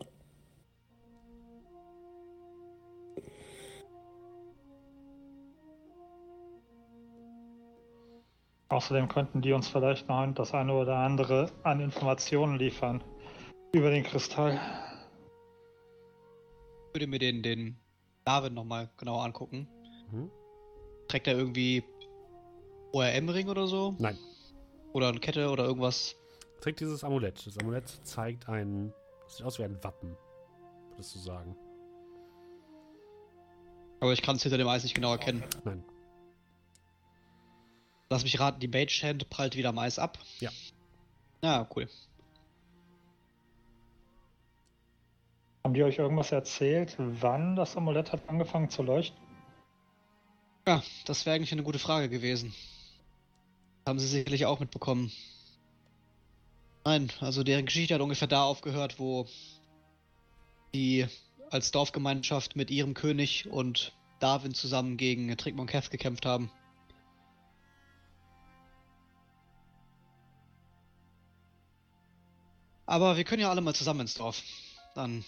Außerdem 8.70 9.08
könnten 9.08 9.42
die 9.42 9.52
uns 9.52 9.68
vielleicht 9.68 10.08
noch 10.08 10.26
das 10.34 10.54
eine 10.54 10.74
oder 10.74 10.98
andere 10.98 11.52
an 11.64 11.80
Informationen 11.80 12.60
liefern 12.60 13.04
über 13.74 13.90
den 13.90 14.04
Kristall. 14.04 14.60
Ich 16.88 16.96
würde 16.96 17.08
mir 17.08 17.20
den, 17.20 17.42
den 17.42 17.80
Darwin 18.26 18.54
nochmal 18.54 18.90
genau 18.98 19.20
angucken. 19.20 19.68
Mhm. 20.12 20.30
Trägt 21.08 21.28
er 21.28 21.36
irgendwie 21.36 21.84
ORM-Ring 22.94 23.50
oder 23.50 23.66
so? 23.66 23.96
Nein. 23.98 24.18
Oder 24.94 25.10
eine 25.10 25.20
Kette 25.20 25.50
oder 25.50 25.66
irgendwas? 25.66 26.16
Trägt 26.62 26.80
dieses 26.80 27.04
Amulett. 27.04 27.46
Das 27.46 27.58
Amulett 27.58 27.90
zeigt 28.04 28.48
ein. 28.50 28.94
Das 29.24 29.38
sieht 29.38 29.46
aus 29.46 29.58
wie 29.58 29.64
ein 29.64 29.84
Wappen, 29.84 30.16
würdest 30.92 31.16
du 31.16 31.20
sagen. 31.20 31.56
Aber 34.00 34.14
ich 34.14 34.22
kann 34.22 34.36
es 34.36 34.44
hinter 34.44 34.58
dem 34.58 34.68
Eis 34.68 34.84
nicht 34.84 34.96
genau 34.96 35.12
erkennen. 35.12 35.44
Nein. 35.64 35.84
Lass 38.10 38.24
mich 38.24 38.40
raten, 38.40 38.60
die 38.60 38.68
Mage 38.68 39.02
Hand 39.04 39.30
prallt 39.30 39.56
wieder 39.56 39.70
am 39.70 39.78
Eis 39.78 40.00
ab. 40.00 40.18
Ja. 40.40 40.52
Ja, 41.44 41.68
cool. 41.76 41.88
Haben 45.64 45.74
die 45.74 45.84
euch 45.84 46.00
irgendwas 46.00 46.32
erzählt, 46.32 46.96
wann 46.98 47.56
das 47.56 47.78
Amulett 47.78 48.12
hat 48.12 48.28
angefangen 48.28 48.70
zu 48.70 48.82
leuchten? 48.82 49.20
Ja, 50.68 50.82
das 51.06 51.26
wäre 51.26 51.36
eigentlich 51.36 51.52
eine 51.52 51.64
gute 51.64 51.80
Frage 51.80 52.10
gewesen. 52.10 52.54
Haben 53.88 54.00
sie 54.00 54.08
sicherlich 54.08 54.46
auch 54.46 54.60
mitbekommen. 54.60 55.12
Nein, 56.86 57.12
also 57.20 57.44
deren 57.44 57.66
Geschichte 57.66 57.94
hat 57.94 58.02
ungefähr 58.02 58.28
da 58.28 58.44
aufgehört, 58.44 59.00
wo 59.00 59.28
die 60.74 61.06
als 61.52 61.72
Dorfgemeinschaft 61.72 62.56
mit 62.56 62.72
ihrem 62.72 62.94
König 62.94 63.48
und 63.50 63.94
Darwin 64.20 64.54
zusammen 64.54 64.98
gegen 64.98 65.36
Trickmon 65.38 65.68
Cath 65.68 65.92
gekämpft 65.92 66.26
haben. 66.26 66.52
Aber 72.90 73.18
wir 73.18 73.24
können 73.24 73.40
ja 73.44 73.52
alle 73.52 73.62
mal 73.62 73.76
zusammen 73.76 74.00
ins 74.00 74.16
Dorf. 74.16 74.42
Dann. 74.96 75.24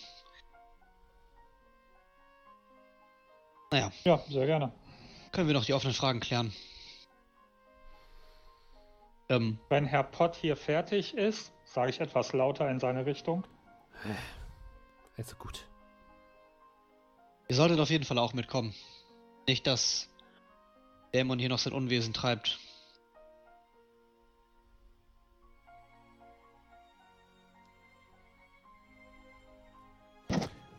Naja, 3.69 3.91
Ja, 4.03 4.17
sehr 4.29 4.47
gerne. 4.47 4.71
können 5.31 5.45
wir 5.47 5.53
noch 5.53 5.65
die 5.65 5.73
offenen 5.75 5.93
Fragen 5.93 6.19
klären. 6.21 6.51
Ähm, 9.29 9.59
Wenn 9.69 9.85
Herr 9.85 10.01
Pott 10.03 10.35
hier 10.35 10.57
fertig 10.57 11.13
ist, 11.13 11.53
sage 11.63 11.91
ich 11.91 12.01
etwas 12.01 12.33
lauter 12.33 12.67
in 12.67 12.79
seine 12.79 13.05
Richtung. 13.05 13.45
Also 15.15 15.35
gut. 15.35 15.67
ihr 17.47 17.55
solltet 17.55 17.79
auf 17.79 17.91
jeden 17.91 18.05
Fall 18.05 18.17
auch 18.17 18.33
mitkommen. 18.33 18.73
Nicht, 19.47 19.67
dass 19.67 20.09
Dämon 21.13 21.37
hier 21.37 21.49
noch 21.49 21.59
sein 21.59 21.73
Unwesen 21.73 22.11
treibt. 22.11 22.57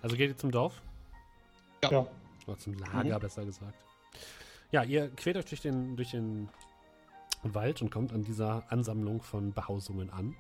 Also 0.03 0.17
geht 0.17 0.31
ihr 0.31 0.37
zum 0.37 0.51
Dorf? 0.51 0.83
Ja. 1.85 1.91
Ja. 1.91 2.07
Oder 2.47 2.59
zum 2.59 2.75
Lager, 2.75 3.21
besser 3.21 3.45
gesagt. 3.45 3.85
Ja, 4.73 4.83
ihr 4.83 5.09
quält 5.11 5.37
euch 5.37 5.45
durch 5.45 5.61
den, 5.61 5.97
durch 5.97 6.11
den 6.11 6.49
Wald 7.43 7.83
und 7.83 7.91
kommt 7.91 8.13
an 8.13 8.25
dieser 8.25 8.65
Ansammlung 8.71 9.23
von 9.23 9.53
Behausungen 9.53 10.11
an. 10.11 10.35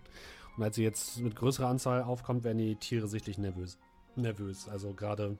Und 0.56 0.62
als 0.62 0.78
ihr 0.78 0.84
jetzt 0.84 1.20
mit 1.20 1.36
größerer 1.36 1.68
Anzahl 1.68 2.02
aufkommt, 2.02 2.44
werden 2.44 2.58
die 2.58 2.76
Tiere 2.76 3.08
sichtlich 3.08 3.38
nervös. 3.38 3.78
Nervös. 4.16 4.68
Also 4.68 4.92
gerade 4.94 5.38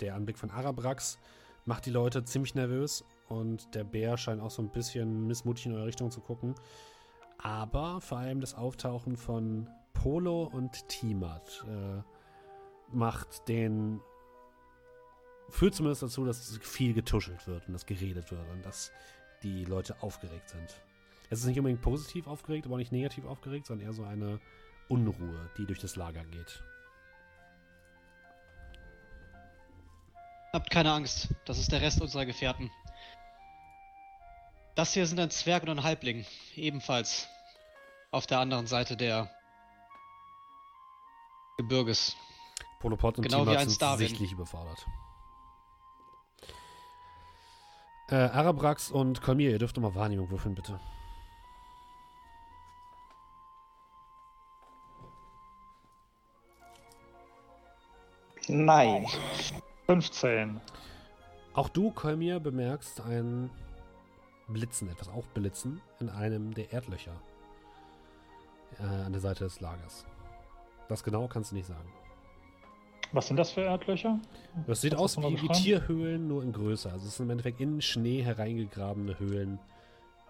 der 0.00 0.14
Anblick 0.14 0.38
von 0.38 0.50
Arabrax 0.50 1.18
macht 1.66 1.86
die 1.86 1.90
Leute 1.90 2.24
ziemlich 2.24 2.54
nervös 2.54 3.04
und 3.28 3.74
der 3.74 3.84
Bär 3.84 4.16
scheint 4.16 4.40
auch 4.40 4.50
so 4.50 4.62
ein 4.62 4.70
bisschen 4.70 5.26
missmutig 5.26 5.66
in 5.66 5.74
eure 5.74 5.86
Richtung 5.86 6.10
zu 6.10 6.20
gucken. 6.20 6.54
Aber 7.38 8.00
vor 8.00 8.18
allem 8.18 8.40
das 8.40 8.54
Auftauchen 8.54 9.16
von 9.16 9.68
Polo 9.92 10.44
und 10.44 10.88
Timat 10.88 11.64
äh, 11.68 12.02
macht 12.92 13.48
den 13.48 14.00
führt 15.48 15.74
zumindest 15.74 16.02
dazu, 16.02 16.24
dass 16.24 16.58
viel 16.62 16.94
getuschelt 16.94 17.46
wird 17.46 17.66
und 17.66 17.72
dass 17.74 17.86
geredet 17.86 18.30
wird 18.30 18.48
und 18.50 18.64
dass 18.64 18.92
die 19.42 19.64
Leute 19.64 20.00
aufgeregt 20.02 20.48
sind. 20.48 20.74
Es 21.28 21.40
ist 21.40 21.46
nicht 21.46 21.58
unbedingt 21.58 21.82
positiv 21.82 22.26
aufgeregt, 22.26 22.66
aber 22.66 22.74
auch 22.74 22.78
nicht 22.78 22.92
negativ 22.92 23.24
aufgeregt, 23.24 23.66
sondern 23.66 23.86
eher 23.86 23.92
so 23.92 24.04
eine 24.04 24.40
Unruhe, 24.88 25.50
die 25.56 25.66
durch 25.66 25.78
das 25.78 25.96
Lager 25.96 26.24
geht. 26.24 26.62
Habt 30.52 30.70
keine 30.70 30.92
Angst, 30.92 31.28
das 31.44 31.58
ist 31.58 31.70
der 31.70 31.80
Rest 31.80 32.00
unserer 32.00 32.26
Gefährten. 32.26 32.70
Das 34.74 34.92
hier 34.94 35.06
sind 35.06 35.20
ein 35.20 35.30
Zwerg 35.30 35.62
und 35.62 35.68
ein 35.68 35.82
Halbling, 35.84 36.26
ebenfalls 36.56 37.28
auf 38.10 38.26
der 38.26 38.40
anderen 38.40 38.66
Seite 38.66 38.96
der 38.96 39.30
Gebirges. 41.56 42.16
Polopod 42.80 43.18
und 43.18 43.24
Genau 43.24 43.44
ein 43.44 43.68
sind 43.68 43.98
sichtlich 43.98 44.32
überfordert. 44.32 44.86
Äh, 48.08 48.14
Arabrax 48.14 48.90
und 48.90 49.22
Kolmir, 49.22 49.50
ihr 49.50 49.58
dürft 49.58 49.78
mal 49.78 49.94
Wahrnehmung 49.94 50.30
würfeln, 50.30 50.54
bitte. 50.54 50.80
Nein. 58.48 59.06
15. 59.86 60.60
Auch 61.52 61.68
du, 61.68 61.92
Kolmir, 61.92 62.40
bemerkst 62.40 63.00
ein 63.02 63.50
Blitzen, 64.48 64.88
etwas 64.88 65.08
Aufblitzen 65.08 65.80
in 66.00 66.08
einem 66.08 66.54
der 66.54 66.72
Erdlöcher 66.72 67.14
äh, 68.80 68.82
an 68.82 69.12
der 69.12 69.20
Seite 69.20 69.44
des 69.44 69.60
Lagers. 69.60 70.06
Was 70.88 71.04
genau 71.04 71.28
kannst 71.28 71.52
du 71.52 71.56
nicht 71.56 71.66
sagen. 71.66 71.92
Was 73.12 73.26
sind 73.26 73.36
das 73.36 73.50
für 73.50 73.62
Erdlöcher? 73.62 74.20
Das 74.66 74.80
sieht 74.80 74.92
Kannst 74.92 75.16
aus 75.18 75.22
das 75.22 75.32
wie, 75.32 75.42
wie? 75.42 75.48
Tierhöhlen, 75.48 76.28
nur 76.28 76.42
in 76.42 76.52
größer. 76.52 76.92
Also 76.92 77.06
es 77.06 77.16
sind 77.16 77.26
im 77.26 77.30
Endeffekt 77.30 77.60
in 77.60 77.80
Schnee 77.80 78.22
hereingegrabene 78.22 79.18
Höhlen, 79.18 79.58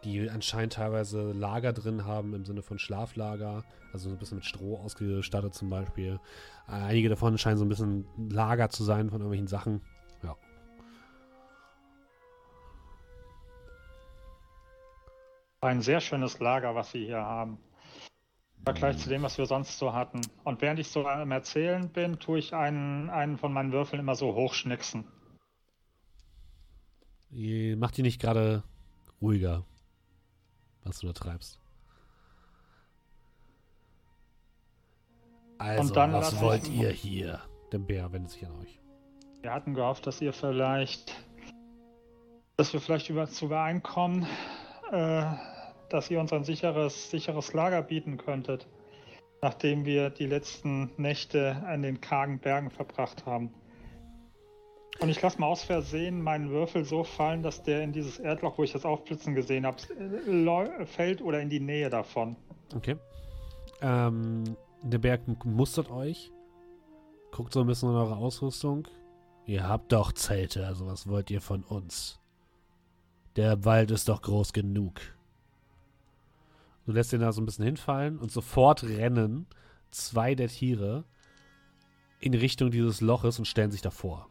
die 0.04 0.30
anscheinend 0.30 0.72
teilweise 0.74 1.32
Lager 1.32 1.74
drin 1.74 2.06
haben, 2.06 2.32
im 2.34 2.46
Sinne 2.46 2.62
von 2.62 2.78
Schlaflager. 2.78 3.64
Also 3.92 4.08
so 4.08 4.14
ein 4.14 4.18
bisschen 4.18 4.38
mit 4.38 4.46
Stroh 4.46 4.78
ausgestattet 4.78 5.52
zum 5.52 5.68
Beispiel. 5.68 6.20
Einige 6.66 7.10
davon 7.10 7.36
scheinen 7.36 7.58
so 7.58 7.66
ein 7.66 7.68
bisschen 7.68 8.06
Lager 8.30 8.70
zu 8.70 8.82
sein 8.82 9.10
von 9.10 9.20
irgendwelchen 9.20 9.48
Sachen. 9.48 9.82
Ja. 10.22 10.36
Ein 15.60 15.82
sehr 15.82 16.00
schönes 16.00 16.38
Lager, 16.38 16.74
was 16.74 16.92
sie 16.92 17.04
hier 17.04 17.20
haben. 17.20 17.58
Vergleich 18.64 18.98
zu 18.98 19.08
dem, 19.08 19.22
was 19.22 19.38
wir 19.38 19.46
sonst 19.46 19.78
so 19.78 19.92
hatten. 19.94 20.20
Und 20.44 20.61
während 20.61 20.78
ich 20.78 20.88
so 20.88 21.06
am 21.06 21.30
Erzählen 21.32 21.88
bin, 21.88 22.18
tue 22.18 22.38
ich 22.38 22.54
einen, 22.54 23.08
einen 23.11 23.38
von 23.38 23.52
meinen 23.52 23.72
Würfeln 23.72 24.00
immer 24.00 24.14
so 24.14 24.34
hochschnicksen. 24.34 25.04
Macht 27.76 27.96
die 27.96 28.02
nicht 28.02 28.20
gerade 28.20 28.62
ruhiger, 29.22 29.64
was 30.84 30.98
du 30.98 31.06
da 31.06 31.12
treibst. 31.12 31.58
Also, 35.58 35.94
was 35.94 36.40
wollt 36.40 36.66
ich- 36.68 36.74
ihr 36.80 36.90
hier? 36.90 37.40
Der 37.72 37.78
Bär 37.78 38.12
wendet 38.12 38.32
sich 38.32 38.44
an 38.46 38.52
euch. 38.61 38.80
Wir 39.42 39.52
hatten 39.52 39.74
gehofft, 39.74 40.06
dass 40.06 40.20
ihr 40.20 40.32
vielleicht, 40.32 41.14
dass 42.56 42.72
wir 42.72 42.80
vielleicht 42.80 43.08
über, 43.11 43.28
zu 43.28 43.46
übereinkommen, 43.46 44.26
äh, 44.90 45.34
dass 45.93 46.11
ihr 46.11 46.20
uns 46.20 46.32
ein 46.32 46.45
sicheres, 46.45 47.11
sicheres 47.11 47.53
Lager 47.53 47.82
bieten 47.82 48.16
könntet. 48.16 48.66
nachdem 49.43 49.84
wir 49.84 50.11
die 50.11 50.26
letzten 50.26 50.91
Nächte 50.97 51.57
an 51.66 51.82
den 51.82 52.01
kargen 52.01 52.38
Bergen 52.38 52.70
verbracht 52.70 53.24
haben. 53.26 53.51
Und 55.01 55.09
ich 55.09 55.22
lasse 55.22 55.41
mal 55.41 55.47
aus 55.47 55.62
Versehen 55.62 56.20
meinen 56.20 56.51
Würfel 56.51 56.84
so 56.84 57.05
fallen, 57.05 57.43
dass 57.43 57.62
der 57.62 57.82
in 57.82 57.93
dieses 57.93 58.18
Erdloch, 58.18 58.59
wo 58.59 58.64
ich 58.64 58.72
das 58.72 58.84
Aufblitzen 58.84 59.34
gesehen 59.34 59.64
habe, 59.64 59.78
fällt 60.86 61.22
oder 61.22 61.41
in 61.41 61.49
die 61.49 61.61
Nähe 61.61 61.88
davon. 61.88 62.36
Okay. 62.74 62.97
Ähm, 63.80 64.45
der 64.82 64.99
Berg 64.99 65.22
mustert 65.45 65.91
euch. 65.91 66.30
Guckt 67.30 67.55
so 67.55 67.61
ein 67.61 67.66
bisschen 67.66 67.88
in 67.88 67.95
eure 67.95 68.16
Ausrüstung. 68.16 68.88
Ihr 69.47 69.66
habt 69.66 69.93
doch 69.93 70.12
Zelte, 70.12 70.66
also 70.66 70.86
was 70.86 71.09
wollt 71.09 71.30
ihr 71.30 71.41
von 71.41 71.62
uns? 71.62 72.20
Der 73.36 73.64
Wald 73.64 73.91
ist 73.91 74.09
doch 74.09 74.20
groß 74.20 74.53
genug. 74.53 75.01
Du 76.86 76.92
lässt 76.92 77.12
ihn 77.12 77.20
da 77.20 77.32
so 77.32 77.40
ein 77.40 77.46
bisschen 77.46 77.64
hinfallen 77.64 78.18
und 78.18 78.32
sofort 78.32 78.82
rennen 78.82 79.46
zwei 79.90 80.34
der 80.34 80.48
Tiere 80.48 81.04
in 82.20 82.34
Richtung 82.34 82.70
dieses 82.70 83.00
Loches 83.00 83.38
und 83.38 83.46
stellen 83.46 83.70
sich 83.70 83.82
davor. 83.82 84.28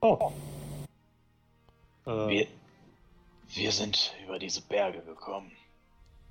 Oh. 0.00 0.32
Äh. 2.06 2.10
Wir, 2.10 2.46
wir 3.48 3.72
sind 3.72 4.14
über 4.24 4.38
diese 4.38 4.62
Berge 4.62 5.02
gekommen. 5.02 5.52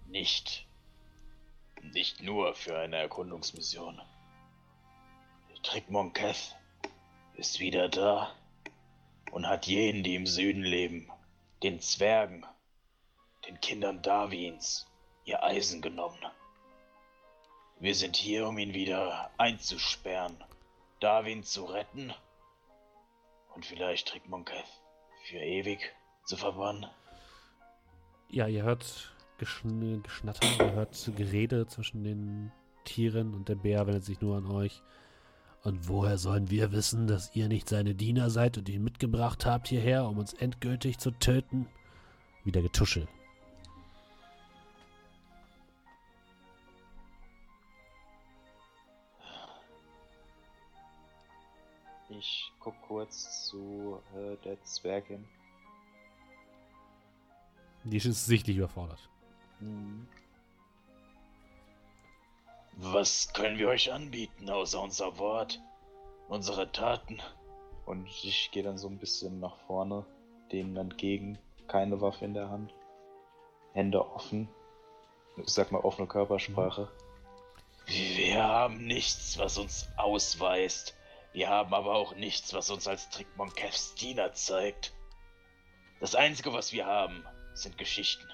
Nicht. 0.08 0.66
Nicht 1.94 2.24
nur 2.24 2.54
für 2.54 2.78
eine 2.78 2.98
Erkundungsmission. 2.98 4.02
Trickmonketh 5.64 6.56
ist 7.36 7.60
wieder 7.60 7.90
da 7.90 8.34
und 9.32 9.48
hat 9.48 9.68
jenen, 9.68 10.04
die 10.04 10.16
im 10.16 10.26
Süden 10.26 10.64
leben, 10.64 11.12
den 11.64 11.80
Zwergen, 11.80 12.46
den 13.48 13.60
Kindern 13.62 14.02
Darwins, 14.02 14.88
ihr 15.26 15.44
Eisen 15.44 15.82
genommen. 15.82 16.20
Wir 17.80 17.96
sind 17.96 18.16
hier, 18.16 18.48
um 18.48 18.58
ihn 18.58 18.74
wieder 18.74 19.30
einzusperren, 19.38 20.44
Darwin 21.00 21.44
zu 21.44 21.66
retten 21.66 22.14
und 23.54 23.66
vielleicht 23.66 24.08
Trickmonketh 24.08 24.82
für 25.26 25.38
ewig 25.38 25.94
zu 26.26 26.38
verbannen. 26.38 26.90
Ja, 28.30 28.48
ihr 28.48 28.64
hört 28.64 29.16
Geschn 29.38 30.02
Geschnatter, 30.04 30.48
ihr 30.60 30.74
hört 30.74 31.12
Gerede 31.16 31.68
zwischen 31.68 32.04
den 32.04 32.52
Tieren 32.84 33.34
und 33.34 33.50
der 33.50 33.56
Bär 33.56 33.86
wendet 33.86 34.06
sich 34.06 34.20
nur 34.22 34.38
an 34.38 34.50
euch. 34.50 34.82
Und 35.68 35.90
woher 35.90 36.18
sollen 36.18 36.50
wir 36.50 36.72
wissen, 36.72 37.08
dass 37.08 37.36
ihr 37.36 37.50
nicht 37.50 37.68
seine 37.68 37.94
Diener 37.94 38.30
seid 38.30 38.58
und 38.58 38.70
ihn 38.70 38.86
mitgebracht 38.86 39.46
habt 39.46 39.68
hierher, 39.68 40.08
um 40.08 40.18
uns 40.18 40.32
endgültig 40.32 40.98
zu 40.98 41.12
töten? 41.12 41.68
Wieder 42.46 42.62
Getuschel. 42.62 43.06
Ich 52.12 52.50
guck 52.62 52.82
kurz 52.84 53.50
zu 53.50 54.02
äh, 54.16 54.38
der 54.46 54.64
Zwergin. 54.64 55.28
Die 57.84 57.98
ist 57.98 58.26
sichtlich 58.26 58.56
überfordert. 58.56 59.10
Mhm. 59.60 60.08
Was 62.80 63.34
können 63.34 63.58
wir 63.58 63.70
euch 63.70 63.92
anbieten, 63.92 64.52
außer 64.52 64.80
unser 64.80 65.18
Wort, 65.18 65.60
unsere 66.28 66.72
Taten? 66.72 67.20
Und 67.88 68.08
ich 68.24 68.52
gehe 68.52 68.62
dann 68.62 68.78
so 68.78 68.88
ein 68.88 69.00
bisschen 69.00 69.40
nach 69.40 69.58
vorne, 69.66 70.06
denen 70.52 70.78
entgegen, 70.78 71.40
keine 71.68 72.02
Waffe 72.02 72.26
in 72.26 72.36
der 72.36 72.52
Hand, 72.52 72.72
Hände 73.74 74.06
offen, 74.06 74.48
ich 75.38 75.50
sag 75.50 75.72
mal 75.72 75.82
offene 75.82 76.08
Körpersprache. 76.08 76.88
Wir 77.88 78.44
haben 78.44 78.86
nichts, 78.86 79.40
was 79.40 79.58
uns 79.58 79.88
ausweist. 79.98 80.96
Wir 81.34 81.50
haben 81.50 81.74
aber 81.74 81.96
auch 81.96 82.16
nichts, 82.16 82.54
was 82.54 82.70
uns 82.70 82.88
als 82.88 83.10
Trickmonkevs 83.10 83.96
Diener 83.96 84.34
zeigt. 84.34 84.94
Das 86.00 86.14
Einzige, 86.14 86.54
was 86.54 86.74
wir 86.74 86.86
haben, 86.86 87.26
sind 87.56 87.80
Geschichten. 87.80 88.28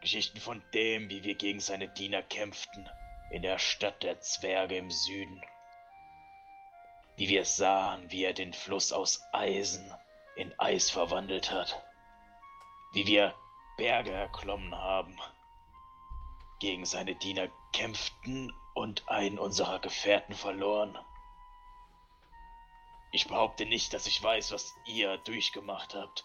Geschichten 0.00 0.38
von 0.38 0.62
dem, 0.74 1.10
wie 1.10 1.24
wir 1.24 1.34
gegen 1.34 1.58
seine 1.58 1.88
Diener 1.88 2.22
kämpften, 2.22 2.88
in 3.34 3.42
der 3.42 3.58
Stadt 3.58 4.04
der 4.04 4.20
Zwerge 4.20 4.76
im 4.76 4.92
Süden. 4.92 5.42
Wie 7.16 7.28
wir 7.28 7.44
sahen, 7.44 8.08
wie 8.12 8.22
er 8.22 8.32
den 8.32 8.52
Fluss 8.52 8.92
aus 8.92 9.24
Eisen 9.32 9.92
in 10.36 10.56
Eis 10.60 10.88
verwandelt 10.88 11.50
hat. 11.50 11.84
Wie 12.92 13.08
wir 13.08 13.34
Berge 13.76 14.12
erklommen 14.12 14.72
haben, 14.76 15.18
gegen 16.60 16.86
seine 16.86 17.16
Diener 17.16 17.48
kämpften 17.72 18.54
und 18.72 19.08
einen 19.08 19.40
unserer 19.40 19.80
Gefährten 19.80 20.36
verloren. 20.36 20.96
Ich 23.10 23.26
behaupte 23.26 23.66
nicht, 23.66 23.94
dass 23.94 24.06
ich 24.06 24.22
weiß, 24.22 24.52
was 24.52 24.76
ihr 24.86 25.18
durchgemacht 25.18 25.96
habt. 25.96 26.24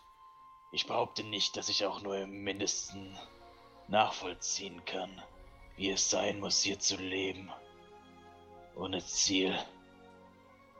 Ich 0.72 0.86
behaupte 0.86 1.24
nicht, 1.24 1.58
dass 1.58 1.70
ich 1.70 1.88
auch 1.88 2.02
nur 2.02 2.18
im 2.20 2.44
mindesten 2.44 3.18
nachvollziehen 3.88 4.86
kann, 4.86 5.24
wie 5.80 5.92
es 5.92 6.10
sein 6.10 6.42
muss, 6.42 6.62
hier 6.62 6.78
zu 6.78 6.98
leben. 6.98 7.50
Ohne 8.76 9.00
Ziel. 9.00 9.58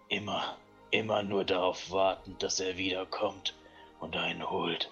Immer, 0.10 0.58
immer 0.92 1.24
nur 1.24 1.46
darauf 1.46 1.90
warten, 1.90 2.38
dass 2.40 2.60
er 2.60 2.76
wiederkommt 2.76 3.56
und 4.02 4.18
einen 4.18 4.50
holt. 4.50 4.92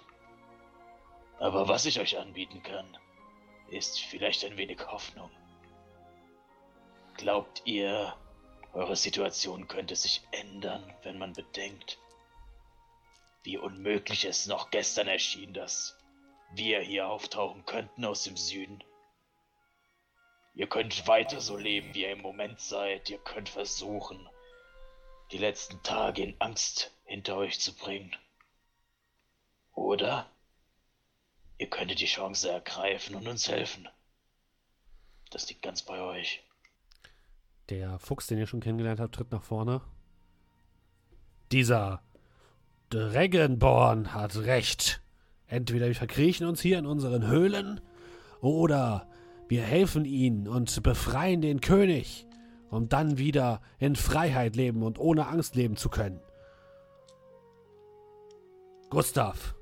Aber 1.39 1.67
was 1.67 1.85
ich 1.85 1.99
euch 1.99 2.17
anbieten 2.17 2.63
kann, 2.63 2.97
ist 3.69 3.99
vielleicht 3.99 4.45
ein 4.45 4.55
wenig 4.55 4.79
Hoffnung. 4.87 5.29
Glaubt 7.17 7.63
ihr, 7.65 8.15
eure 8.71 8.95
Situation 8.95 9.67
könnte 9.67 9.97
sich 9.97 10.21
ändern, 10.31 10.95
wenn 11.03 11.17
man 11.17 11.33
bedenkt, 11.33 11.99
wie 13.43 13.57
unmöglich 13.57 14.23
es 14.23 14.47
noch 14.47 14.71
gestern 14.71 15.09
erschien, 15.09 15.53
dass 15.53 15.97
wir 16.53 16.79
hier 16.79 17.09
auftauchen 17.09 17.65
könnten 17.65 18.05
aus 18.05 18.23
dem 18.23 18.37
Süden? 18.37 18.81
Ihr 20.57 20.65
könnt 20.65 21.07
weiter 21.07 21.39
so 21.39 21.55
leben, 21.55 21.93
wie 21.93 22.01
ihr 22.01 22.11
im 22.11 22.21
Moment 22.21 22.59
seid. 22.59 23.11
Ihr 23.11 23.19
könnt 23.19 23.47
versuchen, 23.47 24.27
die 25.31 25.37
letzten 25.37 25.83
Tage 25.83 26.23
in 26.23 26.35
Angst 26.39 26.91
hinter 27.05 27.37
euch 27.37 27.59
zu 27.59 27.75
bringen. 27.75 28.11
Oder 29.75 30.27
ihr 31.59 31.69
könntet 31.69 31.99
die 31.99 32.07
Chance 32.07 32.49
ergreifen 32.49 33.13
und 33.13 33.27
uns 33.27 33.47
helfen. 33.47 33.87
Das 35.29 35.47
liegt 35.47 35.61
ganz 35.61 35.83
bei 35.83 36.01
euch. 36.01 36.43
Der 37.69 37.99
Fuchs, 37.99 38.25
den 38.25 38.39
ihr 38.39 38.47
schon 38.47 38.61
kennengelernt 38.61 38.99
habt, 38.99 39.13
tritt 39.13 39.31
nach 39.31 39.43
vorne. 39.43 39.81
Dieser 41.51 42.01
Dragonborn 42.89 44.15
hat 44.15 44.35
recht. 44.37 45.01
Entweder 45.45 45.85
wir 45.85 45.95
verkriechen 45.95 46.47
uns 46.47 46.61
hier 46.61 46.79
in 46.79 46.87
unseren 46.87 47.27
Höhlen 47.27 47.79
oder 48.41 49.07
wir 49.47 49.61
helfen 49.61 50.05
ihnen 50.05 50.47
und 50.47 50.83
befreien 50.83 51.41
den 51.41 51.61
König, 51.61 52.27
um 52.69 52.89
dann 52.89 53.17
wieder 53.17 53.61
in 53.79 53.95
Freiheit 53.95 54.55
leben 54.55 54.83
und 54.83 54.99
ohne 54.99 55.27
Angst 55.27 55.55
leben 55.55 55.77
zu 55.77 55.89
können. 55.89 56.19
Gustav, 58.89 59.55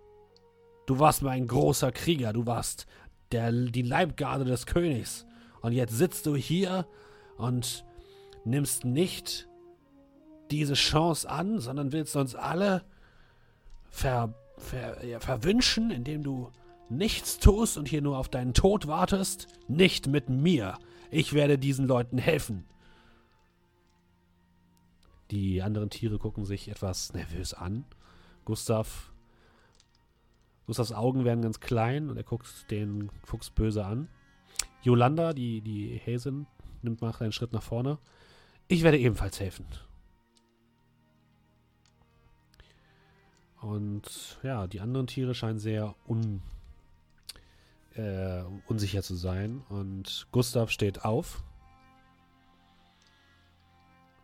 du 0.85 0.99
warst 0.99 1.21
mal 1.21 1.31
ein 1.31 1.47
großer 1.47 1.91
Krieger, 1.91 2.33
du 2.33 2.45
warst 2.45 2.85
der, 3.31 3.51
die 3.51 3.81
Leibgarde 3.81 4.45
des 4.45 4.65
Königs. 4.65 5.25
Und 5.61 5.71
jetzt 5.71 5.97
sitzt 5.97 6.25
du 6.25 6.35
hier 6.35 6.87
und 7.37 7.85
nimmst 8.43 8.85
nicht 8.85 9.47
diese 10.51 10.75
Chance 10.75 11.29
an, 11.29 11.59
sondern 11.59 11.91
willst 11.91 12.15
uns 12.15 12.35
alle 12.35 12.83
ver, 13.89 14.33
ver, 14.57 15.03
ja, 15.03 15.19
verwünschen, 15.19 15.89
indem 15.89 16.23
du 16.23 16.51
nichts 16.89 17.39
tust 17.39 17.77
und 17.77 17.87
hier 17.87 18.01
nur 18.01 18.17
auf 18.17 18.29
deinen 18.29 18.53
Tod 18.53 18.87
wartest. 18.87 19.47
Nicht 19.67 20.07
mit 20.07 20.29
mir. 20.29 20.77
Ich 21.11 21.33
werde 21.33 21.57
diesen 21.57 21.87
Leuten 21.87 22.17
helfen. 22.17 22.65
Die 25.31 25.61
anderen 25.61 25.89
Tiere 25.89 26.19
gucken 26.19 26.45
sich 26.45 26.69
etwas 26.69 27.13
nervös 27.13 27.53
an. 27.53 27.85
Gustav. 28.45 29.11
Gustavs 30.67 30.91
Augen 30.91 31.25
werden 31.25 31.41
ganz 31.41 31.59
klein 31.59 32.09
und 32.09 32.17
er 32.17 32.23
guckt 32.23 32.69
den 32.71 33.11
Fuchs 33.23 33.49
böse 33.49 33.85
an. 33.85 34.07
Yolanda, 34.81 35.33
die, 35.33 35.61
die 35.61 35.97
Häsin, 35.97 36.47
nimmt 36.81 37.01
mal 37.01 37.13
einen 37.19 37.31
Schritt 37.31 37.53
nach 37.53 37.63
vorne. 37.63 37.99
Ich 38.67 38.83
werde 38.83 38.97
ebenfalls 38.97 39.39
helfen. 39.39 39.65
Und 43.61 44.39
ja, 44.43 44.67
die 44.67 44.79
anderen 44.79 45.07
Tiere 45.07 45.33
scheinen 45.33 45.59
sehr 45.59 45.95
un, 46.07 46.41
äh, 47.95 48.43
unsicher 48.67 49.03
zu 49.03 49.15
sein. 49.15 49.63
Und 49.69 50.27
Gustav 50.31 50.69
steht 50.69 51.05
auf. 51.05 51.43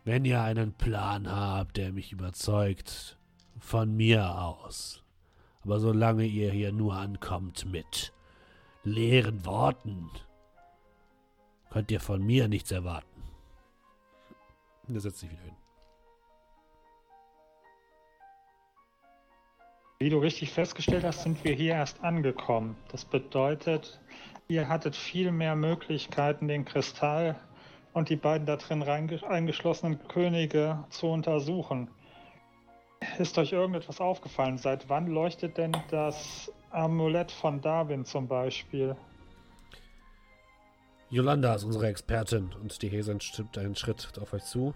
Wenn 0.04 0.24
ihr 0.24 0.42
einen 0.42 0.72
Plan 0.72 1.30
habt, 1.30 1.76
der 1.76 1.92
mich 1.92 2.12
überzeugt, 2.12 3.18
von 3.58 3.96
mir 3.96 4.40
aus. 4.40 5.02
Aber 5.62 5.78
solange 5.78 6.24
ihr 6.24 6.50
hier 6.50 6.72
nur 6.72 6.96
ankommt 6.96 7.66
mit 7.70 8.12
leeren 8.82 9.44
Worten 9.46 10.10
könnt 11.70 11.90
ihr 11.90 12.00
von 12.00 12.22
mir 12.22 12.48
nichts 12.48 12.70
erwarten. 12.70 13.22
Und 14.86 14.94
er 14.94 15.00
setzt 15.00 15.20
sich 15.20 15.30
wieder 15.30 15.42
hin. 15.42 15.61
Wie 20.02 20.10
du 20.10 20.18
richtig 20.18 20.50
festgestellt 20.50 21.04
hast, 21.04 21.22
sind 21.22 21.44
wir 21.44 21.54
hier 21.54 21.74
erst 21.74 22.02
angekommen. 22.02 22.74
Das 22.90 23.04
bedeutet, 23.04 24.00
ihr 24.48 24.68
hattet 24.68 24.96
viel 24.96 25.30
mehr 25.30 25.54
Möglichkeiten, 25.54 26.48
den 26.48 26.64
Kristall 26.64 27.36
und 27.92 28.08
die 28.08 28.16
beiden 28.16 28.44
da 28.44 28.56
drin 28.56 28.82
eingeschlossenen 28.82 30.00
Könige 30.08 30.82
zu 30.90 31.06
untersuchen. 31.06 31.88
Ist 33.20 33.38
euch 33.38 33.52
irgendetwas 33.52 34.00
aufgefallen? 34.00 34.58
Seit 34.58 34.88
wann 34.88 35.06
leuchtet 35.06 35.56
denn 35.56 35.76
das 35.92 36.50
Amulett 36.72 37.30
von 37.30 37.60
Darwin 37.60 38.04
zum 38.04 38.26
Beispiel? 38.26 38.96
Yolanda 41.10 41.54
ist 41.54 41.62
unsere 41.62 41.86
Expertin 41.86 42.50
und 42.60 42.82
die 42.82 42.88
Hesin 42.88 43.20
stimmt 43.20 43.56
einen 43.56 43.76
Schritt 43.76 44.18
auf 44.20 44.32
euch 44.32 44.42
zu. 44.42 44.74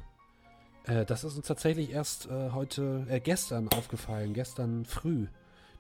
Äh, 0.87 1.05
das 1.05 1.25
ist 1.25 1.37
uns 1.37 1.47
tatsächlich 1.47 1.91
erst 1.91 2.27
äh, 2.27 2.51
heute, 2.53 3.07
äh, 3.09 3.21
gestern 3.21 3.69
aufgefallen, 3.69 4.35
gestern 4.35 4.85
früh. 4.85 5.27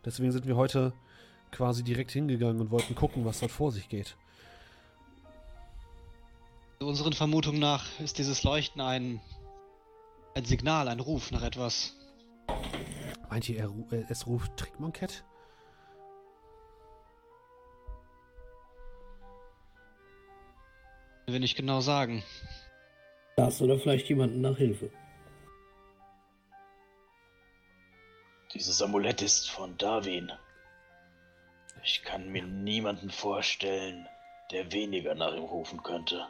Deswegen 0.04 0.32
sind 0.32 0.46
wir 0.46 0.56
heute 0.56 0.92
quasi 1.52 1.82
direkt 1.82 2.10
hingegangen 2.10 2.60
und 2.60 2.70
wollten 2.70 2.94
gucken, 2.94 3.24
was 3.24 3.40
dort 3.40 3.52
vor 3.52 3.72
sich 3.72 3.88
geht. 3.88 4.16
Unseren 6.80 7.12
Vermutungen 7.12 7.60
nach 7.60 7.98
ist 8.00 8.18
dieses 8.18 8.42
Leuchten 8.42 8.80
ein, 8.80 9.20
ein 10.34 10.44
Signal, 10.44 10.88
ein 10.88 11.00
Ruf 11.00 11.30
nach 11.30 11.42
etwas. 11.42 11.94
Meint 13.30 13.48
ihr, 13.48 13.64
ru- 13.66 13.92
äh, 13.92 14.04
es 14.08 14.26
ruft 14.26 14.56
Trickmonkett? 14.56 15.24
Will 21.26 21.40
nicht 21.40 21.56
genau 21.56 21.80
sagen. 21.80 22.22
Das 23.36 23.60
oder 23.60 23.78
vielleicht 23.78 24.08
jemanden 24.08 24.40
nach 24.40 24.56
Hilfe. 24.56 24.90
Dieses 28.54 28.80
Amulett 28.80 29.20
ist 29.20 29.50
von 29.50 29.76
Darwin. 29.76 30.32
Ich 31.84 32.02
kann 32.02 32.30
mir 32.30 32.42
niemanden 32.46 33.10
vorstellen, 33.10 34.08
der 34.50 34.72
weniger 34.72 35.14
nach 35.14 35.34
ihm 35.34 35.44
rufen 35.44 35.82
könnte. 35.82 36.26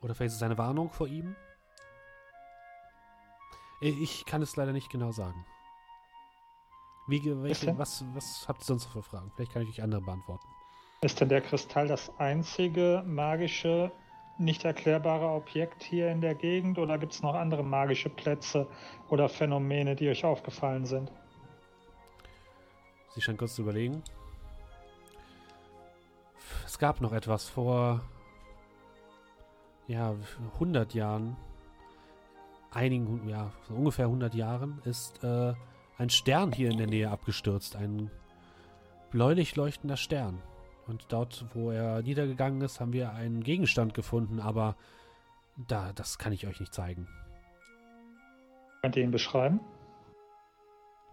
Oder 0.00 0.14
vielleicht 0.14 0.30
ist 0.30 0.36
es 0.36 0.42
eine 0.42 0.58
Warnung 0.58 0.90
vor 0.90 1.08
ihm? 1.08 1.34
Äh, 3.82 3.88
Ich 4.00 4.24
kann 4.26 4.42
es 4.42 4.54
leider 4.54 4.72
nicht 4.72 4.90
genau 4.90 5.10
sagen. 5.10 5.44
Wie, 7.08 7.20
ge- 7.20 7.42
welche, 7.42 7.76
was, 7.76 8.04
was 8.14 8.46
habt 8.46 8.62
ihr 8.62 8.66
sonst 8.66 8.84
noch 8.86 8.92
für 8.92 9.02
Fragen? 9.02 9.32
Vielleicht 9.34 9.52
kann 9.52 9.62
ich 9.62 9.68
euch 9.70 9.82
andere 9.82 10.00
beantworten. 10.02 10.46
Ist 11.04 11.20
denn 11.20 11.28
der 11.28 11.42
Kristall 11.42 11.86
das 11.86 12.10
einzige 12.18 13.02
magische, 13.04 13.92
nicht 14.38 14.64
erklärbare 14.64 15.28
Objekt 15.28 15.82
hier 15.82 16.10
in 16.10 16.22
der 16.22 16.34
Gegend 16.34 16.78
oder 16.78 16.96
gibt 16.96 17.12
es 17.12 17.22
noch 17.22 17.34
andere 17.34 17.62
magische 17.62 18.08
Plätze 18.08 18.66
oder 19.10 19.28
Phänomene, 19.28 19.96
die 19.96 20.08
euch 20.08 20.24
aufgefallen 20.24 20.86
sind? 20.86 21.12
Sie 23.10 23.20
scheint 23.20 23.36
kurz 23.36 23.54
zu 23.54 23.60
überlegen. 23.60 24.02
Es 26.64 26.78
gab 26.78 27.02
noch 27.02 27.12
etwas 27.12 27.50
vor 27.50 28.00
ja 29.86 30.14
100 30.54 30.94
Jahren, 30.94 31.36
einigen 32.70 33.28
ja 33.28 33.52
so 33.68 33.74
ungefähr 33.74 34.06
100 34.06 34.34
Jahren 34.34 34.80
ist 34.86 35.22
äh, 35.22 35.52
ein 35.98 36.08
Stern 36.08 36.50
hier 36.50 36.70
in 36.70 36.78
der 36.78 36.86
Nähe 36.86 37.10
abgestürzt, 37.10 37.76
ein 37.76 38.10
bläulich 39.10 39.54
leuchtender 39.54 39.98
Stern. 39.98 40.40
Und 40.86 41.06
dort, 41.08 41.44
wo 41.54 41.70
er 41.70 42.02
niedergegangen 42.02 42.60
ist, 42.60 42.80
haben 42.80 42.92
wir 42.92 43.12
einen 43.12 43.42
Gegenstand 43.42 43.94
gefunden, 43.94 44.40
aber 44.40 44.76
da, 45.56 45.92
das 45.92 46.18
kann 46.18 46.32
ich 46.32 46.46
euch 46.46 46.60
nicht 46.60 46.74
zeigen. 46.74 47.08
Könnt 48.82 48.96
ihr 48.96 49.04
ihn 49.04 49.10
beschreiben? 49.10 49.60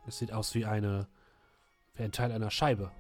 Es 0.05 0.17
sieht 0.17 0.33
aus 0.33 0.53
wie 0.55 0.65
eine 0.65 1.07
wie 1.95 2.03
ein 2.03 2.11
Teil 2.11 2.31
einer 2.31 2.51
Scheibe. 2.51 2.91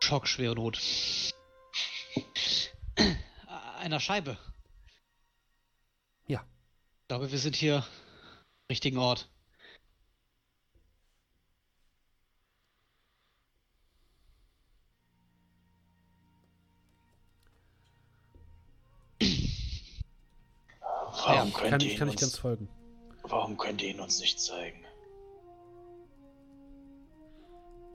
Schock, 0.00 0.26
schwere 0.26 0.54
Not. 0.54 0.80
Einer 3.78 4.00
Scheibe. 4.00 4.36
Ja. 6.26 6.44
Ich 7.02 7.08
glaube, 7.08 7.30
wir 7.30 7.38
sind 7.38 7.56
hier 7.56 7.76
am 7.76 7.84
richtigen 8.70 8.98
Ort. 8.98 9.28
Warum 21.28 21.50
Ja, 21.50 21.58
könnt 21.58 21.82
ihr 21.82 21.92
ihn 21.92 21.98
kann 21.98 22.08
nicht 22.08 22.20
ganz 22.20 22.32
uns, 22.32 22.38
folgen. 22.40 22.68
warum 23.22 23.56
könnt 23.58 23.82
ihr 23.82 23.90
ihn 23.90 24.00
uns 24.00 24.20
nicht 24.20 24.40
zeigen? 24.40 24.84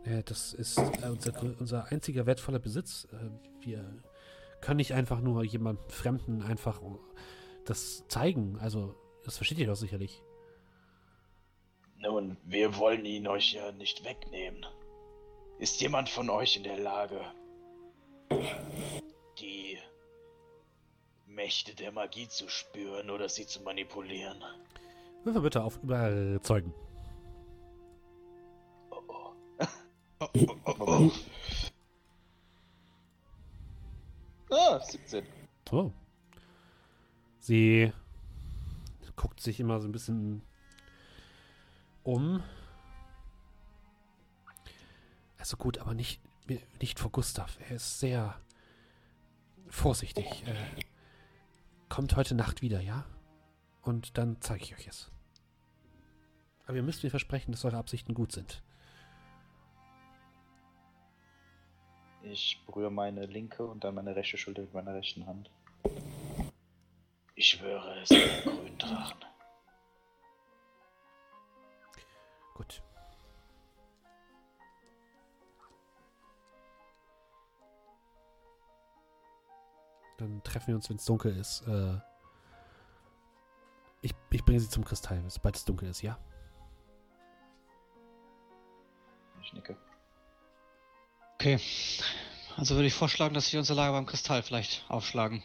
Äh, 0.06 0.24
das 0.24 0.54
ist 0.54 0.78
äh, 0.78 1.10
unser, 1.10 1.42
unser 1.60 1.86
einziger 1.92 2.26
wertvoller 2.26 2.60
Besitz. 2.60 3.08
Äh, 3.12 3.66
wir 3.66 4.04
können 4.62 4.78
nicht 4.78 4.94
einfach 4.94 5.20
nur 5.22 5.44
jemandem 5.44 5.90
Fremden 5.90 6.42
einfach 6.42 6.82
das 7.66 8.08
zeigen. 8.08 8.58
Also, 8.60 8.96
das 9.26 9.38
versteht 9.38 9.58
ihr 9.60 9.68
doch 9.68 9.76
sicherlich. 9.76 10.22
Nun, 11.98 12.38
wir 12.44 12.78
wollen 12.78 13.06
ihn 13.06 13.28
euch 13.28 13.54
ja 13.54 13.72
nicht 13.72 14.04
wegnehmen. 14.04 14.66
Ist 15.60 15.80
jemand 15.82 16.10
von 16.10 16.30
euch 16.30 16.58
in 16.58 16.64
der 16.64 16.78
Lage, 16.80 17.22
Mächte 21.36 21.76
der 21.76 21.92
Magie 21.92 22.28
zu 22.28 22.48
spüren 22.50 23.10
oder 23.10 23.30
sie 23.30 23.46
zu 23.46 23.62
manipulieren? 23.62 24.44
Würfel 25.24 25.42
bitte 25.42 25.64
auf 25.64 25.82
Überzeugen. 25.82 26.74
Oh 28.90 29.02
oh. 29.08 29.34
Oh, 30.20 30.30
oh, 30.66 30.76
oh. 30.80 31.12
Ah, 34.50 34.80
17. 34.80 35.26
Oh. 35.72 35.92
Sie 37.40 37.92
guckt 39.16 39.40
sich 39.42 39.60
immer 39.60 39.80
so 39.80 39.88
ein 39.88 39.92
bisschen 39.92 40.44
um. 42.04 42.44
Also 45.38 45.58
gut, 45.58 45.78
aber 45.80 45.94
nicht, 45.94 46.22
nicht 46.80 47.00
vor 47.00 47.12
Gustav. 47.12 47.58
Er 47.68 47.76
ist 47.78 48.00
sehr 48.00 48.40
vorsichtig. 49.68 50.44
Äh, 50.46 50.84
kommt 51.94 52.16
heute 52.16 52.34
Nacht 52.34 52.64
wieder, 52.64 52.82
ja? 52.82 53.06
Und 53.84 54.18
dann 54.18 54.42
zeige 54.42 54.64
ich 54.64 54.74
euch 54.74 54.88
es. 54.88 55.12
Aber 56.66 56.76
ihr 56.76 56.82
müsst 56.82 57.04
mir 57.04 57.12
versprechen, 57.12 57.52
dass 57.52 57.66
eure 57.66 57.78
Absichten 57.78 58.16
gut 58.16 58.32
sind. 58.32 58.64
Ich 62.24 62.60
berühre 62.66 62.90
meine 62.90 63.28
linke 63.28 63.64
und 63.64 63.84
dann 63.84 63.94
meine 63.94 64.16
rechte 64.16 64.38
Schulter 64.38 64.64
mit 64.64 64.74
meiner 64.74 64.96
rechten 64.96 65.28
Hand. 65.28 65.52
Ich 67.36 67.50
schwöre, 67.50 68.00
es 68.00 68.10
ist 68.10 68.48
ein 68.48 68.58
Gründrachen. 68.58 69.20
Gut. 72.56 72.82
Dann 80.24 80.42
treffen 80.42 80.68
wir 80.68 80.76
uns, 80.76 80.90
wenn 80.90 80.96
es 80.96 81.04
dunkel 81.04 81.36
ist. 81.36 81.68
Äh, 81.68 81.98
ich, 84.02 84.14
ich 84.32 84.46
bringe 84.46 84.62
sie 84.62 84.70
zum 84.70 84.86
Kristall, 84.86 85.22
sobald 85.28 85.58
es 85.58 85.66
dunkel 85.66 85.90
ist, 85.90 86.02
ja? 86.02 86.18
Ich 89.42 89.52
nicke. 89.52 89.76
Okay. 91.34 91.60
Also 92.56 92.76
würde 92.76 92.88
ich 92.88 92.94
vorschlagen, 92.94 93.34
dass 93.34 93.52
wir 93.52 93.60
unser 93.60 93.76
Lager 93.76 93.92
beim 93.92 94.06
Kristall 94.06 94.44
vielleicht 94.44 94.86
aufschlagen. 94.88 95.44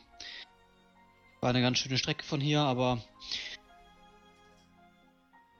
War 1.40 1.50
eine 1.50 1.60
ganz 1.60 1.78
schöne 1.78 1.98
Strecke 1.98 2.22
von 2.22 2.40
hier, 2.40 2.60
aber 2.60 3.02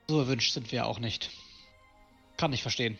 so 0.07 0.21
erwünscht 0.21 0.53
sind 0.53 0.71
wir 0.71 0.85
auch 0.85 0.99
nicht. 0.99 1.29
Kann 2.37 2.53
ich 2.53 2.61
verstehen. 2.61 2.97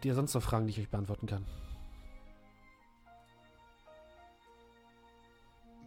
Habt 0.00 0.06
ihr 0.06 0.14
sonst 0.14 0.32
noch 0.32 0.42
Fragen, 0.42 0.66
die 0.66 0.70
ich 0.70 0.78
euch 0.78 0.88
beantworten 0.88 1.26
kann? 1.26 1.46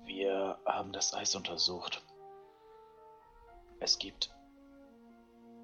Wir 0.05 0.55
haben 0.68 0.93
das 0.93 1.16
Eis 1.16 1.34
untersucht. 1.34 2.03
Es 3.80 3.97
gibt. 3.97 4.32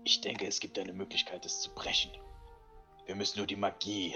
Ich 0.04 0.22
denke, 0.22 0.48
es 0.48 0.60
gibt 0.60 0.80
eine 0.80 0.94
Möglichkeit, 0.94 1.46
es 1.46 1.62
zu 1.62 1.70
brechen. 1.76 2.10
Wir 3.06 3.14
müssen 3.14 3.38
nur 3.38 3.46
die 3.46 3.56
Magie 3.56 4.16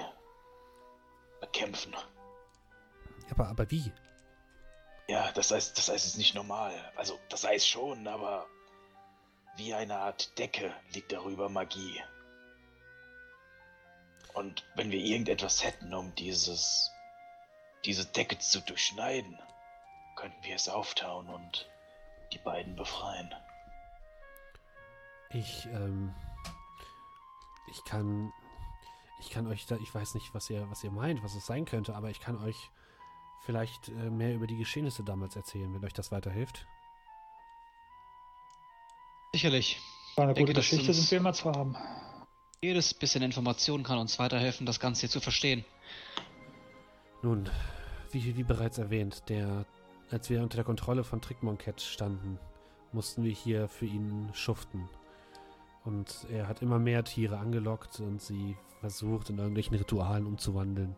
bekämpfen. 1.40 1.94
Aber, 3.30 3.50
aber 3.50 3.70
wie? 3.70 3.94
Ja, 5.10 5.32
das 5.34 5.52
heißt, 5.52 5.78
das 5.78 5.90
heißt, 5.90 6.06
es 6.06 6.14
ist 6.14 6.18
nicht 6.18 6.34
normal. 6.34 6.74
Also, 6.96 7.20
das 7.30 7.44
heißt 7.44 7.70
schon, 7.70 8.08
aber 8.08 8.48
wie 9.58 9.76
eine 9.76 9.96
Art 9.96 10.40
Decke 10.40 10.74
liegt 10.92 11.12
darüber 11.12 11.50
Magie. 11.50 12.02
Und 14.34 14.66
wenn 14.76 14.92
wir 14.92 15.00
irgendetwas 15.00 15.64
hätten, 15.64 15.94
um 15.94 16.14
dieses, 16.16 16.92
diese 17.86 18.06
Decke 18.06 18.40
zu 18.40 18.62
durchschneiden, 18.62 19.38
könnten 20.16 20.44
wir 20.44 20.56
es 20.56 20.70
auftauen 20.70 21.28
und 21.28 21.70
die 22.32 22.40
beiden 22.40 22.76
befreien. 22.76 23.34
Ich, 25.32 25.66
ähm, 25.66 26.14
ich 27.72 27.84
kann, 27.86 28.32
ich 29.20 29.30
kann 29.30 29.48
euch 29.48 29.66
da, 29.66 29.78
ich 29.78 29.94
weiß 29.94 30.16
nicht, 30.16 30.34
was 30.34 30.50
ihr, 30.50 30.70
was 30.70 30.84
ihr 30.84 30.92
meint, 30.92 31.24
was 31.24 31.36
es 31.36 31.46
sein 31.46 31.66
könnte, 31.66 31.96
aber 31.96 32.10
ich 32.10 32.20
kann 32.20 32.38
euch 32.44 32.70
vielleicht 33.46 33.90
äh, 33.90 34.10
mehr 34.10 34.34
über 34.34 34.48
die 34.48 34.58
Geschehnisse 34.58 35.04
damals 35.04 35.36
erzählen, 35.36 35.74
wenn 35.74 35.84
euch 35.84 35.94
das 35.94 36.12
weiterhilft. 36.12 36.66
Sicherlich. 39.34 39.82
War 40.16 40.26
eine 40.26 40.34
Denke, 40.34 40.54
gute 40.54 40.60
das 40.60 40.70
Geschichte 40.70 40.94
sind 40.94 41.10
wir 41.10 41.18
immer 41.18 41.34
zu 41.34 41.52
haben. 41.52 41.76
Jedes 42.64 42.94
bisschen 42.94 43.24
Information 43.24 43.84
kann 43.84 43.98
uns 43.98 44.20
weiterhelfen, 44.20 44.66
das 44.66 44.80
Ganze 44.80 45.02
hier 45.02 45.10
zu 45.10 45.20
verstehen. 45.20 45.66
Nun, 47.22 47.50
wie, 48.12 48.38
wie 48.38 48.44
bereits 48.44 48.78
erwähnt, 48.78 49.24
der, 49.28 49.66
als 50.10 50.30
wir 50.30 50.42
unter 50.42 50.56
der 50.56 50.64
Kontrolle 50.64 51.04
von 51.04 51.20
Trickmonket 51.20 51.82
standen, 51.82 52.40
mussten 52.94 53.26
wir 53.26 53.34
hier 53.34 53.68
für 53.68 53.86
ihn 53.86 54.30
schuften. 54.32 54.88
Und 55.84 56.26
er 56.32 56.48
hat 56.48 56.62
immer 56.62 56.80
mehr 56.80 57.04
Tiere 57.04 57.38
angelockt 57.38 58.00
und 58.00 58.22
sie 58.22 58.56
versucht, 58.80 59.30
in 59.30 59.40
irgendwelchen 59.40 59.76
Ritualen 59.76 60.26
umzuwandeln. 60.26 60.96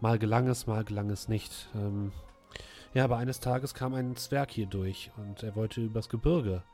Mal 0.00 0.18
gelang 0.18 0.48
es, 0.48 0.66
mal 0.66 0.82
gelang 0.82 1.10
es 1.10 1.28
nicht. 1.28 1.68
Ähm, 1.76 2.10
ja, 2.94 3.04
aber 3.04 3.18
eines 3.18 3.38
Tages 3.38 3.74
kam 3.74 3.94
ein 3.94 4.16
Zwerg 4.16 4.50
hier 4.50 4.66
durch 4.66 5.12
und 5.18 5.44
er 5.44 5.54
wollte 5.54 5.82
übers 5.82 6.08
Gebirge. 6.08 6.64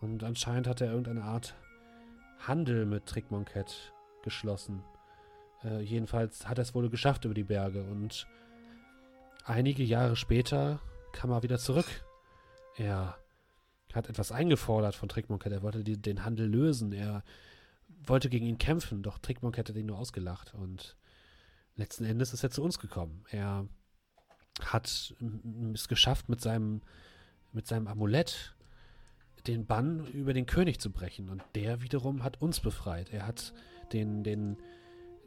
Und 0.00 0.24
anscheinend 0.24 0.66
hat 0.68 0.80
er 0.80 0.88
irgendeine 0.88 1.24
Art 1.24 1.54
Handel 2.38 2.86
mit 2.86 3.06
Trickmonket 3.06 3.92
geschlossen. 4.22 4.82
Äh, 5.64 5.80
jedenfalls 5.80 6.48
hat 6.48 6.58
er 6.58 6.62
es 6.62 6.74
wohl 6.74 6.88
geschafft 6.88 7.24
über 7.24 7.34
die 7.34 7.44
Berge 7.44 7.82
und 7.82 8.26
einige 9.44 9.82
Jahre 9.82 10.16
später 10.16 10.80
kam 11.12 11.30
er 11.30 11.42
wieder 11.42 11.58
zurück. 11.58 11.86
Er 12.76 13.18
hat 13.92 14.08
etwas 14.08 14.32
eingefordert 14.32 14.94
von 14.94 15.08
Trickmonket. 15.08 15.52
Er 15.52 15.62
wollte 15.62 15.82
die, 15.82 16.00
den 16.00 16.24
Handel 16.24 16.46
lösen. 16.46 16.92
Er 16.92 17.24
wollte 18.06 18.28
gegen 18.28 18.46
ihn 18.46 18.58
kämpfen, 18.58 19.02
doch 19.02 19.18
Trickmonket 19.18 19.68
hat 19.68 19.76
ihn 19.76 19.86
nur 19.86 19.98
ausgelacht 19.98 20.54
und 20.54 20.96
letzten 21.74 22.04
Endes 22.04 22.32
ist 22.32 22.42
er 22.42 22.50
zu 22.50 22.62
uns 22.62 22.78
gekommen. 22.78 23.24
Er 23.30 23.66
hat 24.62 24.86
es 24.86 25.88
geschafft, 25.88 26.28
mit 26.28 26.40
seinem, 26.40 26.82
mit 27.52 27.66
seinem 27.66 27.86
Amulett 27.86 28.54
den 29.48 29.66
Bann 29.66 30.06
über 30.12 30.34
den 30.34 30.46
König 30.46 30.78
zu 30.78 30.90
brechen 30.90 31.30
und 31.30 31.42
der 31.54 31.82
wiederum 31.82 32.22
hat 32.22 32.40
uns 32.40 32.60
befreit. 32.60 33.12
Er 33.12 33.26
hat 33.26 33.54
den, 33.92 34.22
den, 34.22 34.58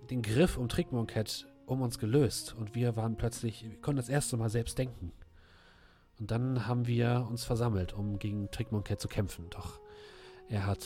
den 0.09 0.22
Griff 0.22 0.57
um 0.57 0.69
Trickmonket 0.69 1.47
um 1.65 1.82
uns 1.82 1.99
gelöst 1.99 2.55
und 2.57 2.76
wir 2.76 2.95
waren 2.95 3.17
plötzlich, 3.17 3.63
wir 3.63 3.82
konnten 3.82 3.97
das 3.97 4.09
erste 4.09 4.38
Mal 4.38 4.49
selbst 4.49 4.78
denken. 4.78 5.11
Und 6.19 6.30
dann 6.30 6.67
haben 6.67 6.86
wir 6.86 7.28
uns 7.30 7.43
versammelt, 7.45 7.93
um 7.93 8.19
gegen 8.19 8.51
Trickmonket 8.51 8.99
zu 8.99 9.07
kämpfen. 9.07 9.47
Doch 9.49 9.80
er 10.47 10.67
hat 10.67 10.86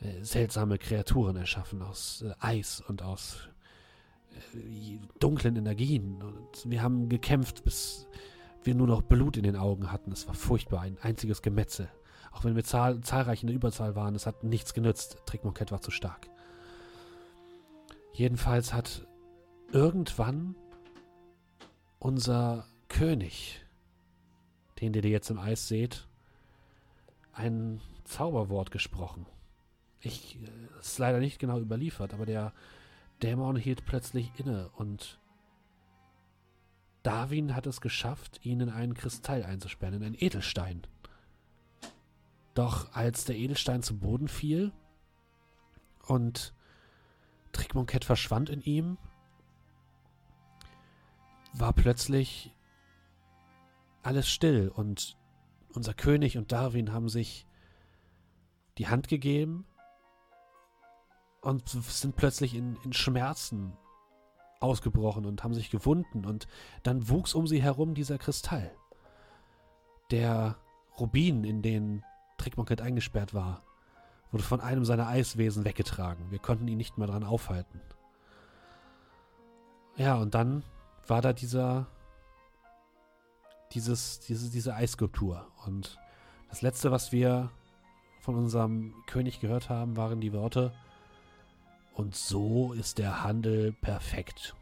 äh, 0.00 0.22
seltsame 0.22 0.78
Kreaturen 0.78 1.36
erschaffen 1.36 1.82
aus 1.82 2.22
äh, 2.22 2.32
Eis 2.38 2.80
und 2.80 3.02
aus 3.02 3.40
äh, 4.54 4.98
dunklen 5.18 5.56
Energien. 5.56 6.22
Und 6.22 6.70
wir 6.70 6.82
haben 6.82 7.10
gekämpft, 7.10 7.64
bis 7.64 8.06
wir 8.62 8.74
nur 8.74 8.86
noch 8.86 9.02
Blut 9.02 9.36
in 9.36 9.42
den 9.42 9.56
Augen 9.56 9.92
hatten. 9.92 10.12
Es 10.12 10.26
war 10.26 10.34
furchtbar, 10.34 10.80
ein 10.80 10.98
einziges 11.00 11.42
Gemetzel. 11.42 11.88
Auch 12.32 12.44
wenn 12.44 12.56
wir 12.56 12.64
zahl 12.64 13.00
zahlreich 13.00 13.42
in 13.42 13.48
der 13.48 13.56
Überzahl 13.56 13.94
waren, 13.96 14.14
es 14.14 14.26
hat 14.26 14.44
nichts 14.44 14.74
genützt. 14.74 15.18
Trickmonket 15.26 15.72
war 15.72 15.80
zu 15.80 15.90
stark. 15.90 16.28
Jedenfalls 18.12 18.72
hat 18.72 19.06
irgendwann 19.72 20.54
unser 21.98 22.66
König, 22.88 23.64
den 24.80 24.94
ihr 24.94 25.02
jetzt 25.02 25.30
im 25.30 25.38
Eis 25.38 25.68
seht, 25.68 26.06
ein 27.32 27.80
Zauberwort 28.04 28.70
gesprochen. 28.70 29.26
Ich, 30.00 30.38
äh, 30.42 30.80
ist 30.80 30.98
leider 30.98 31.18
nicht 31.18 31.38
genau 31.38 31.60
überliefert, 31.60 32.14
aber 32.14 32.26
der 32.26 32.52
Dämon 33.22 33.56
hielt 33.56 33.84
plötzlich 33.84 34.32
inne 34.38 34.70
und 34.76 35.18
Darwin 37.08 37.56
hat 37.56 37.66
es 37.66 37.80
geschafft, 37.80 38.44
ihn 38.44 38.60
in 38.60 38.68
einen 38.68 38.92
Kristall 38.92 39.42
einzusperren, 39.42 39.94
in 39.94 40.04
einen 40.04 40.14
Edelstein. 40.14 40.82
Doch 42.52 42.92
als 42.92 43.24
der 43.24 43.36
Edelstein 43.36 43.82
zu 43.82 43.98
Boden 43.98 44.28
fiel 44.28 44.72
und 46.06 46.52
Trickmonket 47.52 48.04
verschwand 48.04 48.50
in 48.50 48.60
ihm, 48.60 48.98
war 51.54 51.72
plötzlich 51.72 52.54
alles 54.02 54.28
still 54.28 54.68
und 54.68 55.16
unser 55.72 55.94
König 55.94 56.36
und 56.36 56.52
Darwin 56.52 56.92
haben 56.92 57.08
sich 57.08 57.46
die 58.76 58.88
Hand 58.88 59.08
gegeben 59.08 59.64
und 61.40 61.70
sind 61.70 62.16
plötzlich 62.16 62.54
in, 62.54 62.76
in 62.84 62.92
Schmerzen 62.92 63.72
ausgebrochen 64.60 65.26
und 65.26 65.44
haben 65.44 65.54
sich 65.54 65.70
gewunden 65.70 66.24
und 66.24 66.48
dann 66.82 67.08
wuchs 67.08 67.34
um 67.34 67.46
sie 67.46 67.62
herum 67.62 67.94
dieser 67.94 68.18
Kristall. 68.18 68.70
Der 70.10 70.56
Rubin, 70.98 71.44
in 71.44 71.62
den 71.62 72.04
Trickmonket 72.38 72.80
eingesperrt 72.80 73.34
war, 73.34 73.62
wurde 74.30 74.44
von 74.44 74.60
einem 74.60 74.84
seiner 74.84 75.06
Eiswesen 75.06 75.64
weggetragen. 75.64 76.30
Wir 76.30 76.38
konnten 76.38 76.68
ihn 76.68 76.78
nicht 76.78 76.98
mehr 76.98 77.06
dran 77.06 77.24
aufhalten. 77.24 77.80
Ja, 79.96 80.16
und 80.16 80.34
dann 80.34 80.62
war 81.06 81.22
da 81.22 81.32
dieser, 81.32 81.86
dieses, 83.72 84.20
diese, 84.20 84.50
diese 84.50 84.74
Eisskulptur. 84.74 85.46
Und 85.66 85.98
das 86.48 86.62
letzte, 86.62 86.90
was 86.90 87.12
wir 87.12 87.50
von 88.20 88.36
unserem 88.36 88.94
König 89.06 89.40
gehört 89.40 89.70
haben, 89.70 89.96
waren 89.96 90.20
die 90.20 90.32
Worte, 90.32 90.72
und 91.98 92.14
so 92.14 92.72
ist 92.74 92.98
der 92.98 93.24
Handel 93.24 93.72
perfekt. 93.72 94.54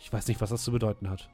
Ich 0.00 0.10
weiß 0.10 0.26
nicht, 0.28 0.40
was 0.40 0.48
das 0.48 0.64
zu 0.64 0.72
bedeuten 0.72 1.10
hat. 1.10 1.28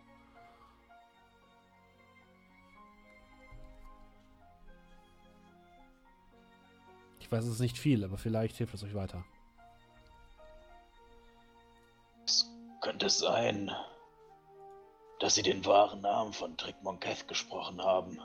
Ich 7.20 7.30
weiß 7.30 7.44
es 7.44 7.60
nicht 7.60 7.78
viel, 7.78 8.02
aber 8.04 8.18
vielleicht 8.18 8.56
hilft 8.56 8.74
es 8.74 8.82
euch 8.82 8.94
weiter. 8.94 9.24
Es 12.26 12.50
könnte 12.80 13.08
sein, 13.08 13.70
dass 15.20 15.36
sie 15.36 15.42
den 15.44 15.64
wahren 15.64 16.00
Namen 16.00 16.32
von 16.32 16.56
Trickmonketh 16.56 17.28
gesprochen 17.28 17.80
haben. 17.80 18.18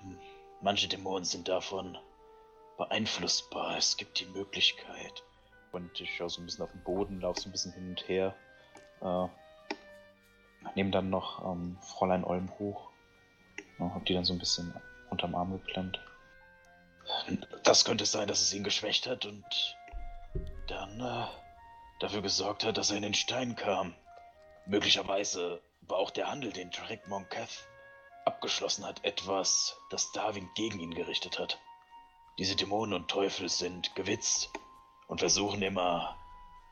Hm, 0.00 0.18
Manche 0.62 0.88
Dämonen 0.88 1.24
sind 1.24 1.48
davon 1.48 1.98
beeinflussbar. 2.76 3.76
Es 3.76 3.96
gibt 3.96 4.20
die 4.20 4.26
Möglichkeit. 4.26 5.22
Und 5.72 6.00
ich 6.00 6.16
schaue 6.16 6.30
so 6.30 6.40
ein 6.40 6.46
bisschen 6.46 6.64
auf 6.64 6.72
den 6.72 6.82
Boden, 6.84 7.20
laufe 7.20 7.40
so 7.40 7.48
ein 7.48 7.52
bisschen 7.52 7.72
hin 7.72 7.90
und 7.90 8.08
her. 8.08 8.34
Äh, 9.02 9.26
nehme 10.74 10.90
dann 10.90 11.10
noch 11.10 11.44
ähm, 11.44 11.78
Fräulein 11.80 12.24
Olm 12.24 12.50
hoch. 12.58 12.90
Ja, 13.78 13.92
hab 13.94 14.04
die 14.06 14.14
dann 14.14 14.24
so 14.24 14.32
ein 14.32 14.38
bisschen 14.38 14.74
unterm 15.10 15.34
Arm 15.34 15.52
geklemmt. 15.52 16.00
Das 17.62 17.84
könnte 17.84 18.06
sein, 18.06 18.28
dass 18.28 18.40
es 18.40 18.52
ihn 18.52 18.64
geschwächt 18.64 19.06
hat 19.06 19.26
und 19.26 19.44
dann 20.66 21.00
äh, 21.00 21.26
dafür 22.00 22.22
gesorgt 22.22 22.64
hat, 22.64 22.78
dass 22.78 22.90
er 22.90 22.96
in 22.96 23.02
den 23.02 23.14
Stein 23.14 23.54
kam. 23.54 23.94
Möglicherweise 24.66 25.62
war 25.82 25.98
auch 25.98 26.10
der 26.10 26.28
Handel, 26.28 26.52
den 26.52 26.70
Trickmonketh 26.70 27.68
abgeschlossen 28.24 28.84
hat, 28.84 29.04
etwas, 29.04 29.76
das 29.90 30.10
Darwin 30.12 30.48
gegen 30.56 30.80
ihn 30.80 30.94
gerichtet 30.94 31.38
hat. 31.38 31.60
Diese 32.38 32.54
Dämonen 32.54 32.94
und 32.94 33.08
Teufel 33.08 33.48
sind 33.48 33.94
gewitzt 33.94 34.50
und 35.06 35.20
versuchen 35.20 35.62
immer, 35.62 36.18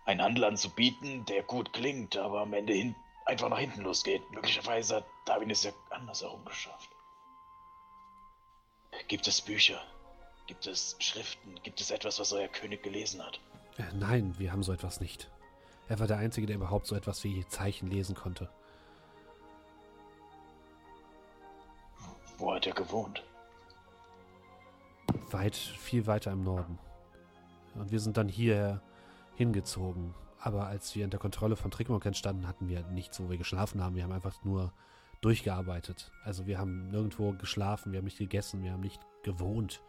einen 0.05 0.21
Handel 0.21 0.45
anzubieten, 0.45 1.25
der 1.25 1.43
gut 1.43 1.73
klingt, 1.73 2.17
aber 2.17 2.43
am 2.43 2.53
Ende 2.53 2.75
hin 2.75 2.95
einfach 3.25 3.49
nach 3.49 3.59
hinten 3.59 3.83
losgeht. 3.83 4.23
Möglicherweise 4.31 4.97
hat 4.97 5.07
Darwin 5.25 5.51
es 5.51 5.63
ja 5.63 5.73
andersherum 5.91 6.45
geschafft. 6.45 6.91
Gibt 9.09 9.27
es 9.27 9.41
Bücher? 9.41 9.81
Gibt 10.47 10.67
es 10.67 10.97
Schriften? 10.99 11.55
Gibt 11.63 11.81
es 11.81 11.91
etwas, 11.91 12.21
was 12.21 12.33
euer 12.35 12.49
König 12.49 12.83
gelesen 12.83 13.25
hat? 13.25 13.41
Äh, 13.79 13.95
nein, 13.95 14.35
wir 14.39 14.53
haben 14.53 14.63
so 14.63 14.73
etwas 14.73 15.01
nicht. 15.01 15.31
Er 15.89 15.99
war 15.99 16.07
der 16.07 16.19
Einzige, 16.19 16.47
der 16.47 16.57
überhaupt 16.57 16.87
so 16.87 16.95
etwas 16.95 17.25
wie 17.25 17.47
Zeichen 17.47 17.91
lesen 17.91 18.15
konnte. 18.15 18.51
Wo 22.37 22.53
hat 22.53 22.67
er 22.67 22.75
gewohnt? 22.75 23.23
Weit, 25.35 25.57
viel 25.57 26.07
weiter 26.07 26.31
im 26.31 26.45
Norden. 26.45 26.79
Und 27.75 27.91
wir 27.91 27.99
sind 27.99 28.17
dann 28.17 28.29
hierher 28.29 28.81
hingezogen. 29.35 30.15
aber 30.39 30.67
als 30.67 30.95
wir 30.95 31.05
unter 31.05 31.19
Kontrolle 31.19 31.57
von 31.57 31.73
Trickmonk 31.73 32.09
standen, 32.15 32.47
hatten 32.47 32.69
wir 32.69 32.85
nichts, 32.85 33.19
wo 33.19 33.29
wir 33.29 33.37
geschlafen 33.37 33.83
haben. 33.83 33.97
Wir 33.97 34.05
haben 34.05 34.13
einfach 34.13 34.45
nur 34.45 34.73
durchgearbeitet. 35.23 36.13
Also 36.23 36.47
wir 36.47 36.59
haben 36.59 36.89
nirgendwo 36.89 37.33
geschlafen, 37.33 37.91
wir 37.91 37.99
haben 37.99 38.05
nicht 38.05 38.19
gegessen, 38.19 38.63
wir 38.63 38.73
haben 38.73 38.81
nicht 38.81 39.01
gewohnt. 39.25 39.83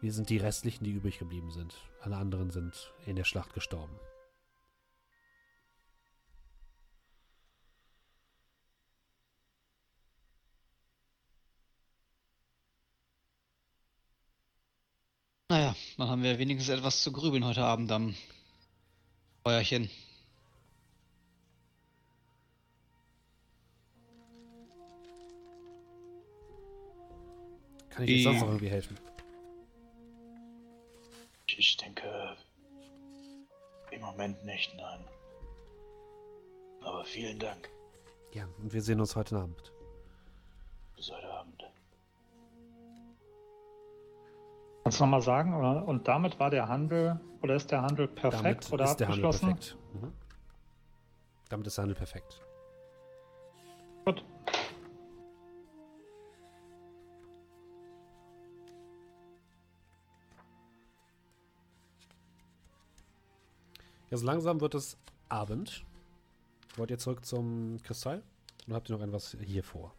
Wir 0.00 0.12
sind 0.12 0.30
die 0.30 0.36
restlichen, 0.36 0.84
die 0.84 0.92
übrig 0.92 1.18
geblieben 1.18 1.50
sind. 1.50 1.74
Alle 2.02 2.16
anderen 2.16 2.50
sind 2.50 2.94
in 3.06 3.16
der 3.16 3.24
Schlacht 3.24 3.54
gestorben. 3.54 3.98
Dann 15.96 16.08
haben 16.08 16.22
wir 16.22 16.38
wenigstens 16.38 16.68
etwas 16.76 17.02
zu 17.02 17.12
grübeln 17.12 17.44
heute 17.44 17.64
Abend 17.64 17.90
am 17.92 18.14
Feuerchen. 19.42 19.90
Kann 27.90 28.02
ich 28.04 28.08
dir 28.08 28.16
Die- 28.16 28.22
sonst 28.22 28.40
noch 28.40 28.48
irgendwie 28.48 28.70
helfen? 28.70 28.98
Ich, 31.46 31.58
ich 31.58 31.76
denke, 31.76 32.36
im 33.90 34.00
Moment 34.00 34.44
nicht, 34.44 34.74
nein. 34.76 35.04
Aber 36.82 37.04
vielen 37.04 37.38
Dank. 37.38 37.68
Ja, 38.32 38.48
und 38.58 38.72
wir 38.72 38.82
sehen 38.82 39.00
uns 39.00 39.14
heute 39.14 39.36
Abend. 39.36 39.72
Bis 40.96 41.10
heute 41.10 41.30
Abend. 41.32 41.62
Kannst 44.84 45.00
du 45.00 45.04
nochmal 45.04 45.22
sagen? 45.22 45.54
Und 45.84 46.06
damit 46.06 46.38
war 46.38 46.50
der 46.50 46.68
Handel, 46.68 47.18
oder 47.40 47.54
ist 47.54 47.70
der 47.70 47.80
Handel 47.80 48.06
perfekt 48.06 48.44
Damit 48.44 48.72
oder 48.72 48.84
ist 48.84 48.96
der 48.96 49.08
Handel 49.08 49.24
abgeschlossen? 49.24 49.56
perfekt. 49.56 49.78
Mhm. 49.94 50.12
Damit 51.48 51.66
ist 51.66 51.78
der 51.78 51.82
Handel 51.84 51.96
perfekt. 51.96 52.42
Gut. 54.04 54.22
Ja, 64.10 64.18
so 64.18 64.26
langsam 64.26 64.60
wird 64.60 64.74
es 64.74 64.98
Abend. 65.30 65.82
Wollt 66.76 66.90
ihr 66.90 66.98
zurück 66.98 67.24
zum 67.24 67.78
Kristall? 67.82 68.22
Oder 68.66 68.76
habt 68.76 68.90
ihr 68.90 68.98
noch 68.98 69.02
etwas 69.02 69.34
hier 69.40 69.64
vor? 69.64 69.94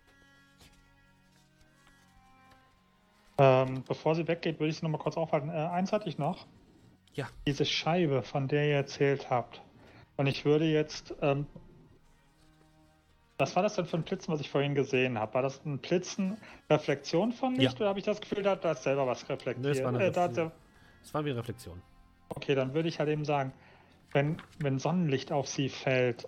Ähm, 3.38 3.84
bevor 3.88 4.16
sie 4.16 4.28
weggeht, 4.28 4.60
würde 4.60 4.70
ich 4.70 4.78
sie 4.78 4.86
nochmal 4.86 5.02
kurz 5.02 5.18
aufhalten. 5.18 5.50
Äh, 5.50 5.54
eins 5.54 5.92
hatte 5.92 6.08
ich 6.08 6.18
noch. 6.18 6.46
Ja. 7.14 7.28
Diese 7.48 7.66
Scheibe, 7.66 8.24
von 8.24 8.48
der 8.48 8.68
ihr 8.68 8.76
erzählt 8.76 9.30
habt. 9.30 9.62
Und 10.18 10.28
ich 10.28 10.46
würde 10.46 10.66
jetzt. 10.66 11.14
Ähm, 11.22 11.46
was 13.38 13.54
war 13.58 13.64
das 13.64 13.76
denn 13.76 13.86
für 13.86 13.98
ein 13.98 14.04
Blitzen, 14.04 14.34
was 14.34 14.40
ich 14.40 14.50
vorhin 14.50 14.76
gesehen 14.76 15.20
habe? 15.20 15.34
War 15.34 15.42
das 15.42 15.66
ein 15.66 15.80
Blitzen 15.80 16.38
Reflexion 16.70 17.34
von 17.34 17.56
Licht 17.56 17.74
Ja. 17.74 17.80
oder 17.82 17.90
habe 17.90 18.00
ich 18.00 18.06
das 18.06 18.22
Gefühl, 18.22 18.42
da 18.44 18.56
da 18.56 18.70
hat 18.70 18.82
selber 18.82 19.06
was 19.08 19.28
reflektiert? 19.28 19.58
Nee, 19.66 19.72
es 19.72 19.82
war 19.84 19.90
eine 19.90 20.06
äh, 20.06 20.12
da 20.12 20.30
der, 20.30 20.54
Es 21.04 21.14
war 21.14 21.26
wie 21.26 21.32
Reflexion. 21.32 21.82
okay, 22.30 22.56
dann 22.56 22.74
würde 22.74 22.88
ich 22.88 22.98
halt 23.00 23.10
eben 23.10 23.26
sagen, 23.26 23.52
wenn, 24.14 24.42
wenn 24.60 24.80
Sonnenlicht 24.80 25.34
auf 25.34 25.50
sie 25.50 25.68
fällt, 25.68 26.26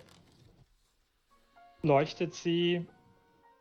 leuchtet 1.82 2.34
sie, 2.34 2.86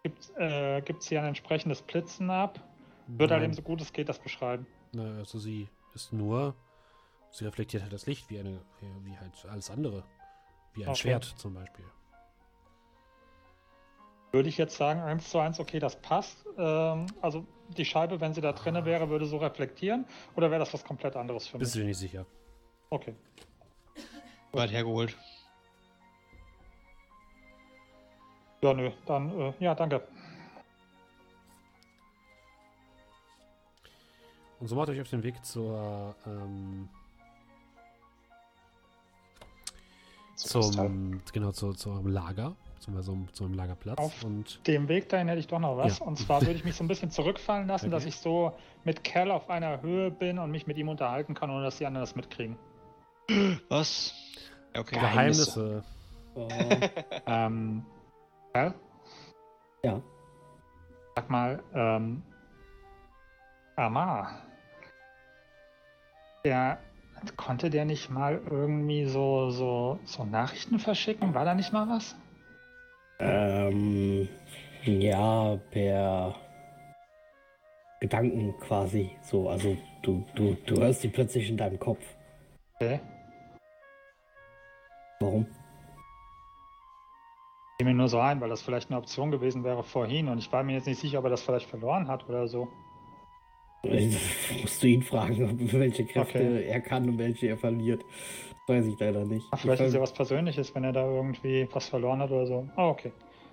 gibt, 0.03 0.29
äh, 0.37 0.81
gibt 0.81 1.03
sie 1.03 1.17
ein 1.17 1.25
entsprechendes 1.25 1.81
Blitzen 1.81 2.29
ab. 2.29 2.59
Würde 3.07 3.33
halt 3.33 3.43
eben 3.43 3.53
so 3.53 3.61
gut 3.61 3.81
es 3.81 3.93
geht 3.93 4.09
das 4.09 4.19
beschreiben. 4.19 4.67
Also 4.95 5.39
sie 5.39 5.69
ist 5.93 6.13
nur, 6.13 6.55
sie 7.31 7.45
reflektiert 7.45 7.83
halt 7.83 7.93
das 7.93 8.05
Licht 8.05 8.29
wie 8.29 8.39
eine, 8.39 8.61
wie, 9.03 9.17
halt 9.17 9.45
alles 9.49 9.69
andere. 9.69 10.03
Wie 10.73 10.83
ein 10.83 10.89
Okay. 10.89 10.97
Schwert 10.97 11.23
zum 11.23 11.53
Beispiel. 11.53 11.85
Würde 14.31 14.49
ich 14.49 14.57
jetzt 14.57 14.75
sagen, 14.75 14.99
eins 14.99 15.29
zu 15.29 15.39
eins, 15.39 15.59
okay, 15.59 15.79
das 15.79 15.95
passt. 16.01 16.45
Ähm, 16.57 17.07
also 17.21 17.45
die 17.69 17.85
Scheibe, 17.85 18.19
wenn 18.19 18.33
sie 18.33 18.41
da 18.41 18.51
drinne 18.51 18.85
wäre, 18.85 19.09
würde 19.09 19.25
so 19.25 19.37
reflektieren. 19.37 20.05
Oder 20.35 20.51
wäre 20.51 20.59
das 20.59 20.73
was 20.73 20.83
komplett 20.83 21.15
anderes 21.15 21.47
für 21.47 21.57
Bist 21.57 21.71
mich? 21.71 21.73
du 21.75 21.79
dir 21.79 21.87
nicht 21.87 21.97
sicher? 21.97 22.25
Okay. 22.89 23.15
Weit 24.51 24.71
hergeholt. 24.71 25.17
Ja, 28.61 28.73
nö, 28.73 28.91
dann, 29.05 29.39
äh, 29.39 29.53
ja, 29.59 29.75
danke. 29.75 30.07
Und 34.59 34.67
so 34.67 34.75
macht 34.75 34.89
euch 34.89 34.99
auf 35.01 35.09
den 35.09 35.23
Weg 35.23 35.43
zur, 35.45 36.15
ähm, 36.25 36.89
Zum 40.35 40.61
zum, 40.61 41.21
genau, 41.33 41.51
zu, 41.51 41.73
zu 41.73 41.89
eurem 41.89 42.07
Lager, 42.07 42.55
zum, 42.79 43.01
so, 43.01 43.11
einem- 43.11 43.33
zu 43.33 43.43
einem 43.43 43.53
Lagerplatz. 43.55 43.97
Auf 43.97 44.23
Und 44.23 44.65
Dem 44.67 44.87
Weg 44.87 45.09
dahin 45.09 45.27
hätte 45.27 45.39
ich 45.39 45.47
doch 45.47 45.59
noch 45.59 45.77
was. 45.77 45.97
Ja. 45.99 46.05
Und 46.05 46.17
zwar 46.17 46.41
würde 46.41 46.53
ich 46.53 46.63
mich 46.63 46.75
so 46.75 46.83
ein 46.83 46.87
bisschen 46.87 47.09
zurückfallen 47.11 47.67
lassen, 47.67 47.85
Okay. 47.87 47.91
dass 47.95 48.05
ich 48.05 48.17
so 48.17 48.53
mit 48.83 49.03
Cal 49.03 49.31
auf 49.31 49.49
einer 49.49 49.81
Höhe 49.81 50.11
bin 50.11 50.37
und 50.39 50.51
mich 50.51 50.67
mit 50.67 50.77
ihm 50.77 50.89
unterhalten 50.89 51.33
kann, 51.33 51.49
ohne 51.49 51.63
dass 51.63 51.77
die 51.77 51.85
anderen 51.87 52.03
das 52.03 52.15
mitkriegen. 52.15 52.57
Was? 53.69 54.13
Okay. 54.75 54.95
Geheimnisse. 54.99 55.83
Oh, 56.35 56.47
Ähm, 57.25 57.83
Cal, 58.53 58.75
ja. 59.83 59.99
sag 61.15 61.29
mal, 61.31 61.63
ähm, 61.73 62.21
Amar, 63.75 64.43
der, 66.47 66.77
konnte 67.35 67.69
der 67.69 67.85
nicht 67.85 68.09
mal 68.09 68.41
irgendwie 68.49 69.05
so, 69.05 69.49
so, 69.49 69.99
so 70.05 70.23
Nachrichten 70.23 70.79
verschicken? 70.79 71.33
War 71.33 71.45
da 71.45 71.53
nicht 71.53 71.73
mal 71.73 71.87
was? 71.89 72.15
Ähm, 73.19 74.29
ja, 74.83 75.57
per 75.71 76.35
Gedanken 77.99 78.55
quasi. 78.59 79.11
So, 79.21 79.49
also 79.49 79.75
du, 80.03 80.23
du, 80.35 80.55
du 80.65 80.79
hörst 80.79 81.03
die 81.03 81.09
plötzlich 81.09 81.49
in 81.49 81.57
deinem 81.57 81.79
Kopf. 81.79 82.03
Okay. 82.75 82.99
Warum? 85.19 85.47
Fiel 87.77 87.87
mir 87.87 87.93
nur 87.93 88.07
so 88.07 88.19
ein, 88.19 88.39
weil 88.39 88.49
das 88.49 88.61
vielleicht 88.61 88.89
eine 88.89 88.99
Option 88.99 89.31
gewesen 89.31 89.63
wäre 89.63 89.83
vorhin 89.83 90.29
und 90.29 90.37
ich 90.37 90.51
war 90.51 90.63
mir 90.63 90.73
jetzt 90.73 90.87
nicht 90.87 90.99
sicher, 90.99 91.19
ob 91.19 91.25
er 91.25 91.31
das 91.31 91.41
vielleicht 91.41 91.69
verloren 91.69 92.07
hat 92.07 92.29
oder 92.29 92.47
so. 92.47 92.69
Musst 94.61 94.83
du 94.83 94.87
ihn 94.87 95.03
fragen, 95.03 95.71
welche 95.71 96.05
Kräfte 96.05 96.39
Okay. 96.39 96.65
er 96.67 96.81
kann 96.81 97.07
und 97.09 97.17
welche 97.17 97.47
er 97.47 97.57
verliert. 97.57 98.03
Das 98.67 98.77
weiß 98.77 98.87
ich 98.87 98.99
leider 98.99 99.25
nicht. 99.25 99.45
Ach, 99.51 99.59
vielleicht 99.59 99.81
ich 99.81 99.87
ist 99.87 99.93
ja 99.93 100.01
was 100.01 100.13
Persönliches, 100.13 100.73
wenn 100.75 100.83
er 100.83 100.91
da 100.91 101.05
irgendwie 101.05 101.67
was 101.71 101.87
verloren 101.87 102.19
hat 102.19 102.31
oder 102.31 102.45
so. 102.45 102.67
Ah, 102.75 102.89
okay. 102.89 103.11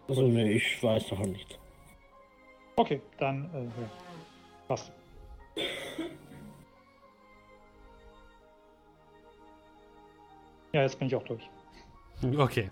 also, 0.09 0.23
nee, 0.23 0.53
ich 0.53 0.83
weiß 0.83 1.09
doch 1.09 1.21
nicht. 1.21 1.59
Okay, 2.77 3.01
dann, 3.19 3.45
äh, 3.55 3.63
ja. 3.65 3.91
passt. 4.67 4.93
Ja, 10.73 10.83
jetzt 10.83 10.99
bin 10.99 11.07
ich 11.07 11.15
auch 11.15 11.23
durch. 11.23 11.49
Okay. 12.37 12.71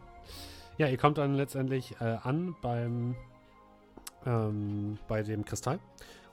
Ja, 0.79 0.89
ihr 0.89 0.97
kommt 0.97 1.19
dann 1.19 1.35
letztendlich 1.35 1.95
äh, 2.01 2.17
an 2.23 2.57
beim 2.61 3.15
ähm, 4.27 4.99
bei 5.07 5.23
dem 5.23 5.45
Kristall 5.45 5.79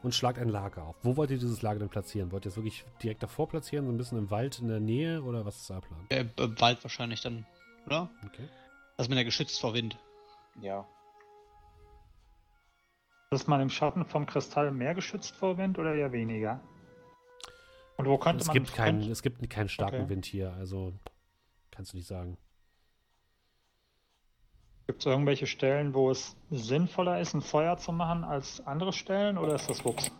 und 0.03 0.15
schlagt 0.15 0.39
ein 0.39 0.49
Lager 0.49 0.83
auf. 0.83 0.95
Wo 1.03 1.17
wollt 1.17 1.31
ihr 1.31 1.37
dieses 1.37 1.61
Lager 1.61 1.79
denn 1.79 1.89
platzieren? 1.89 2.31
Wollt 2.31 2.45
ihr 2.45 2.49
es 2.49 2.55
wirklich 2.55 2.85
direkt 3.03 3.23
davor 3.23 3.47
platzieren, 3.47 3.85
so 3.85 3.91
ein 3.91 3.97
bisschen 3.97 4.17
im 4.17 4.31
Wald 4.31 4.59
in 4.59 4.67
der 4.67 4.79
Nähe 4.79 5.21
oder 5.23 5.45
was 5.45 5.57
ist 5.57 5.69
der 5.69 5.81
Plan? 5.81 6.05
Äh, 6.09 6.21
äh, 6.21 6.61
Wald 6.61 6.83
wahrscheinlich 6.83 7.21
dann, 7.21 7.45
oder? 7.85 8.09
Okay. 8.25 8.47
Das 8.97 9.05
ist 9.05 9.09
mir 9.09 9.17
ja 9.17 9.23
geschützt 9.23 9.59
vor 9.59 9.73
Wind. 9.73 9.97
Ja. 10.61 10.85
Ist 13.31 13.47
man 13.47 13.61
im 13.61 13.69
Schatten 13.69 14.05
vom 14.05 14.25
Kristall 14.25 14.71
mehr 14.71 14.95
geschützt 14.95 15.35
vor 15.35 15.57
Wind 15.57 15.77
oder 15.77 15.93
eher 15.93 16.11
weniger? 16.11 16.61
Und 17.97 18.07
wo 18.07 18.17
könnte 18.17 18.41
Es 18.41 18.47
man 18.47 18.53
gibt, 18.55 18.73
keinen, 18.73 19.01
es 19.11 19.21
gibt 19.21 19.47
keinen 19.49 19.69
starken 19.69 20.01
Okay. 20.03 20.09
Wind 20.09 20.25
hier, 20.25 20.53
also 20.53 20.93
kannst 21.69 21.93
du 21.93 21.97
nicht 21.97 22.07
sagen. 22.07 22.37
Gibt 24.89 25.01
es 25.01 25.05
irgendwelche 25.05 25.45
Stellen, 25.45 25.93
wo 25.93 26.09
es 26.09 26.35
sinnvoller 26.49 27.21
ist, 27.21 27.35
ein 27.35 27.43
Feuer 27.43 27.77
zu 27.77 27.91
machen 27.91 28.23
als 28.23 28.65
andere 28.65 28.91
Stellen 28.91 29.37
oder 29.37 29.53
ist 29.53 29.69
das 29.69 29.85
Wuchs? 29.85 30.11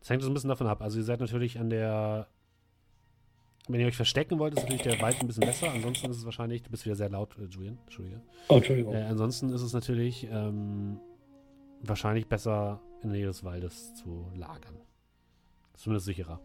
Es 0.00 0.10
hängt 0.10 0.22
so 0.22 0.28
ein 0.28 0.34
bisschen 0.34 0.48
davon 0.48 0.66
ab. 0.66 0.82
Also 0.82 0.98
ihr 0.98 1.04
seid 1.04 1.20
natürlich 1.20 1.60
an 1.60 1.70
der. 1.70 2.26
Wenn 3.68 3.78
ihr 3.78 3.86
euch 3.86 3.94
verstecken 3.94 4.40
wollt, 4.40 4.54
ist 4.54 4.64
natürlich 4.64 4.82
der 4.82 5.00
Wald 5.00 5.20
ein 5.20 5.28
bisschen 5.28 5.46
besser. 5.46 5.70
Ansonsten 5.70 6.10
ist 6.10 6.16
es 6.16 6.24
wahrscheinlich. 6.24 6.64
Du 6.64 6.70
bist 6.72 6.84
wieder 6.84 6.96
sehr 6.96 7.08
laut, 7.10 7.38
äh, 7.38 7.44
Julian. 7.44 7.78
Entschuldige. 7.84 8.22
Oh, 8.48 8.56
Entschuldigung. 8.56 8.92
Äh, 8.92 9.02
ansonsten 9.02 9.50
ist 9.50 9.62
es 9.62 9.72
natürlich 9.72 10.26
ähm, 10.28 10.98
wahrscheinlich 11.80 12.26
besser, 12.26 12.80
in 13.04 13.10
der 13.10 13.18
Nähe 13.18 13.26
des 13.28 13.44
Waldes 13.44 13.94
zu 13.94 14.32
lagern. 14.34 14.80
Zumindest 15.74 16.06
sicherer. 16.06 16.40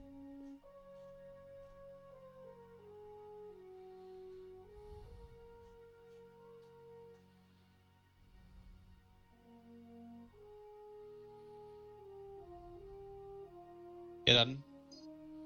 Ja, 14.30 14.46
dann 14.46 14.64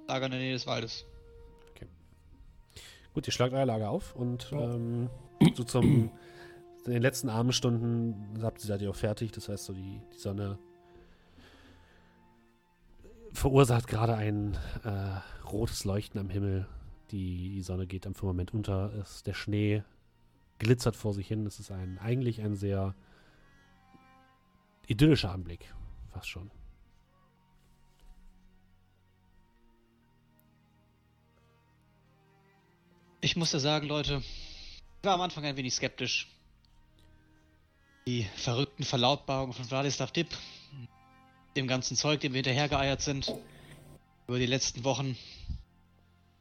Lager 0.07 0.25
in 0.25 0.31
der 0.31 0.41
Nähe 0.41 0.53
des 0.53 0.67
Waldes. 0.67 1.05
Gut, 3.13 3.27
ihr 3.27 3.31
schlagt 3.31 3.53
euer 3.53 3.65
Lager 3.65 3.89
auf 3.91 4.15
und 4.15 4.49
Ja. 4.51 4.73
ähm, 4.73 5.09
so 5.53 5.63
zum 5.63 6.11
in 6.85 6.91
den 6.91 7.01
letzten 7.01 7.29
Abendstunden 7.29 8.41
habt 8.43 8.59
ihr 8.61 8.67
seid 8.67 8.81
ihr 8.81 8.89
auch 8.89 8.95
fertig. 8.95 9.31
Das 9.31 9.47
heißt, 9.47 9.63
so 9.65 9.73
die, 9.73 10.01
die 10.13 10.17
Sonne 10.17 10.57
verursacht 13.31 13.87
gerade 13.87 14.15
ein 14.15 14.57
äh, 14.83 15.47
rotes 15.47 15.85
Leuchten 15.85 16.19
am 16.19 16.29
Himmel. 16.29 16.67
Die, 17.11 17.51
die 17.53 17.61
Sonne 17.61 17.87
geht 17.87 18.05
am 18.05 18.15
Firmament 18.15 18.53
unter. 18.53 18.91
Es, 18.95 19.23
der 19.23 19.33
Schnee 19.33 19.83
glitzert 20.59 20.95
vor 20.95 21.13
sich 21.13 21.27
hin. 21.27 21.45
Es 21.45 21.59
ist 21.59 21.71
ein 21.71 21.99
eigentlich 21.99 22.41
ein 22.41 22.55
sehr 22.55 22.95
idyllischer 24.87 25.31
Anblick, 25.31 25.73
fast 26.11 26.27
schon. 26.27 26.51
Ich 33.23 33.37
muss 33.37 33.53
ja 33.53 33.59
sagen, 33.59 33.87
Leute, 33.87 34.21
ich 34.21 35.05
war 35.05 35.13
am 35.13 35.21
Anfang 35.21 35.45
ein 35.45 35.55
wenig 35.55 35.73
skeptisch. 35.73 36.27
Die 38.05 38.27
verrückten 38.35 38.83
Verlautbarungen 38.83 39.53
von 39.53 39.63
Vladislav 39.63 40.11
Dipp, 40.11 40.27
dem 41.55 41.65
ganzen 41.65 41.95
Zeug, 41.95 42.19
dem 42.19 42.33
wir 42.33 42.39
hinterhergeeiert 42.39 42.99
sind, 42.99 43.33
über 44.27 44.39
die 44.39 44.45
letzten 44.45 44.83
Wochen, 44.83 45.17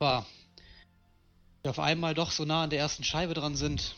war, 0.00 0.26
wir 1.62 1.70
auf 1.70 1.78
einmal 1.78 2.14
doch 2.14 2.32
so 2.32 2.44
nah 2.44 2.64
an 2.64 2.70
der 2.70 2.80
ersten 2.80 3.04
Scheibe 3.04 3.34
dran 3.34 3.54
sind, 3.54 3.94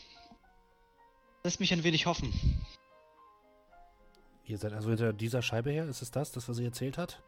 lässt 1.43 1.59
mich 1.59 1.73
ein 1.73 1.83
wenig 1.83 2.05
hoffen. 2.05 2.31
Ihr 4.45 4.59
seid 4.59 4.73
also 4.73 4.89
hinter 4.89 5.11
dieser 5.11 5.41
Scheibe 5.41 5.71
her? 5.71 5.87
Ist 5.87 6.03
es 6.03 6.11
das, 6.11 6.31
das, 6.31 6.47
was 6.47 6.57
sie 6.57 6.65
erzählt 6.65 6.99
hat? 6.99 7.19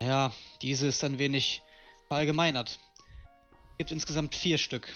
Ja, 0.00 0.32
diese 0.62 0.86
ist 0.86 1.04
ein 1.04 1.18
wenig 1.18 1.60
verallgemeinert. 2.08 2.80
Gibt 3.82 3.90
insgesamt 3.90 4.36
vier 4.36 4.58
Stück. 4.58 4.86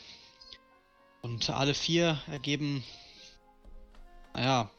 Und 1.20 1.50
alle 1.50 1.74
vier 1.74 2.22
ergeben, 2.28 2.84
naja, 4.32 4.70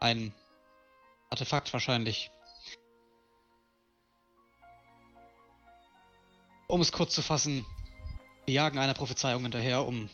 ein 0.00 0.32
Artefakt 1.28 1.70
wahrscheinlich. 1.74 2.30
Um 6.66 6.80
es 6.80 6.92
kurz 6.92 7.14
zu 7.14 7.20
fassen, 7.20 7.66
wir 8.46 8.54
jagen 8.54 8.78
einer 8.78 8.94
Prophezeiung 8.94 9.42
hinterher, 9.42 9.86
um 9.86 10.08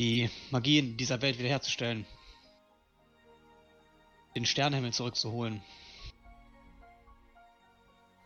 die 0.00 0.30
Magie 0.50 0.78
in 0.78 0.96
dieser 0.96 1.20
Welt 1.20 1.38
wiederherzustellen. 1.38 2.06
Den 4.34 4.46
Sternenhimmel 4.46 4.94
zurückzuholen 4.94 5.62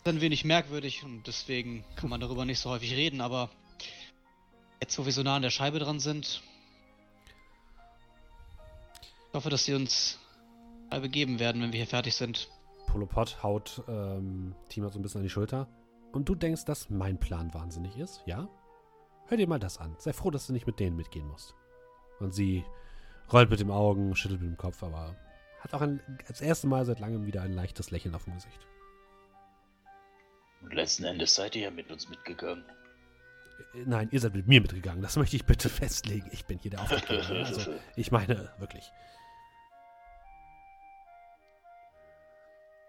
ein 0.09 0.21
wenig 0.21 0.45
merkwürdig 0.45 1.05
und 1.05 1.27
deswegen 1.27 1.85
kann 1.97 2.11
man 2.11 2.21
darüber 2.21 2.45
nicht 2.45 2.59
so 2.59 2.71
häufig 2.71 2.95
reden, 2.95 3.21
aber 3.21 3.51
jetzt, 4.81 4.99
wo 4.99 5.05
wir 5.05 5.13
so 5.13 5.23
nah 5.23 5.37
an 5.37 5.43
der 5.43 5.51
Scheibe 5.51 5.79
dran 5.79 6.01
sind, 6.01 6.43
ich 9.29 9.35
hoffe, 9.35 9.51
dass 9.51 9.65
sie 9.65 9.75
uns 9.75 10.19
Scheibe 10.91 11.09
geben 11.09 11.39
werden, 11.39 11.63
wenn 11.63 11.73
wir 11.73 11.79
hier 11.79 11.87
fertig 11.87 12.15
sind. 12.15 12.49
Polopod 12.87 13.43
haut 13.43 13.83
ähm, 13.89 14.55
Tima 14.69 14.89
so 14.89 14.99
ein 14.99 15.03
bisschen 15.03 15.19
an 15.19 15.25
die 15.25 15.31
Schulter. 15.31 15.69
Und 16.13 16.29
du 16.29 16.35
denkst, 16.35 16.65
dass 16.65 16.89
mein 16.89 17.19
Plan 17.21 17.53
wahnsinnig 17.53 17.99
ist, 17.99 18.23
ja? 18.25 18.49
Hör 19.27 19.37
dir 19.37 19.47
mal 19.47 19.59
das 19.59 19.77
an. 19.77 19.95
Sei 19.99 20.15
froh, 20.15 20.31
dass 20.31 20.47
du 20.47 20.55
nicht 20.55 20.67
mit 20.67 20.81
denen 20.81 20.97
mitgehen 20.97 21.29
musst. 21.29 21.55
Und 22.19 22.33
sie 22.33 22.65
rollt 23.31 23.51
mit 23.51 23.61
den 23.61 23.71
Augen, 23.71 24.17
schüttelt 24.17 24.41
mit 24.41 24.51
dem 24.51 24.57
Kopf, 24.57 24.83
aber 24.83 25.15
hat 25.61 25.75
auch 25.75 25.83
ein, 25.83 26.01
das 26.27 26.41
erste 26.41 26.67
Mal 26.67 26.87
seit 26.87 26.99
langem 26.99 27.27
wieder 27.27 27.43
ein 27.43 27.53
leichtes 27.53 27.91
Lächeln 27.91 28.15
auf 28.15 28.25
dem 28.25 28.35
Gesicht. 28.35 28.67
Und 30.61 30.75
letzten 30.75 31.05
Endes 31.05 31.35
seid 31.35 31.55
ihr 31.57 31.63
ja 31.63 31.71
mit 31.71 31.91
uns 31.91 32.09
mitgegangen. 32.09 32.65
Äh, 33.75 33.85
Nein, 33.87 34.09
ihr 34.11 34.21
seid 34.21 34.35
mit 34.35 34.47
mir 34.47 34.61
mitgegangen. 34.61 35.03
Das 35.03 35.17
möchte 35.17 35.37
ich 35.37 35.45
bitte 35.45 35.69
festlegen. 35.69 36.29
Ich 36.33 36.47
bin 36.47 36.59
hier 36.59 36.73
der 36.73 36.83
Auftraggeber. 36.83 37.47
Also, 37.47 37.75
ich 37.97 38.11
meine, 38.11 38.53
wirklich. 38.59 38.91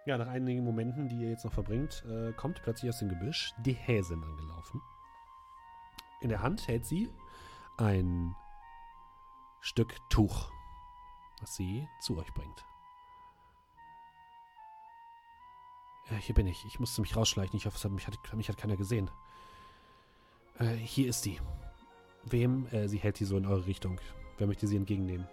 Ja, 0.06 0.18
nach 0.18 0.28
einigen 0.28 0.64
Momenten, 0.64 1.08
die 1.08 1.22
ihr 1.22 1.30
jetzt 1.30 1.46
noch 1.46 1.54
verbringt, 1.54 2.04
äh, 2.10 2.34
kommt 2.34 2.62
plötzlich 2.64 2.90
aus 2.90 3.00
dem 3.00 3.10
Gebüsch 3.10 3.54
die 3.60 3.74
Häsin 3.74 4.24
angelaufen. 4.24 4.82
In 6.22 6.30
der 6.30 6.42
Hand 6.42 6.68
hält 6.68 6.86
sie 6.86 7.10
ein 7.78 8.36
Stück 9.62 9.96
Tuch, 10.10 10.52
was 11.40 11.56
sie 11.56 11.88
zu 12.02 12.18
euch 12.18 12.34
bringt. 12.34 12.66
Äh, 16.12 16.16
hier 16.16 16.36
bin 16.36 16.48
ich. 16.48 16.66
Ich 16.66 16.80
musste 16.80 17.02
mich 17.02 17.16
rausschleichen. 17.16 17.58
Ich 17.58 17.66
hoffe, 17.66 17.78
es 17.78 17.84
hat 17.84 17.92
mich, 17.92 18.08
hat, 18.08 18.34
mich 18.34 18.50
hat 18.50 18.58
keiner 18.58 18.78
gesehen. 18.78 19.10
Äh, 20.60 20.74
hier 20.76 21.10
ist 21.10 21.24
sie. 21.24 21.40
Wem? 22.26 22.68
Äh, 22.72 22.88
sie 22.88 22.98
hält 22.98 23.18
sie 23.18 23.26
so 23.26 23.38
in 23.38 23.46
eure 23.46 23.66
Richtung. 23.66 24.00
Wer 24.38 24.48
möchte 24.48 24.68
sie 24.68 24.76
entgegennehmen? 24.76 25.28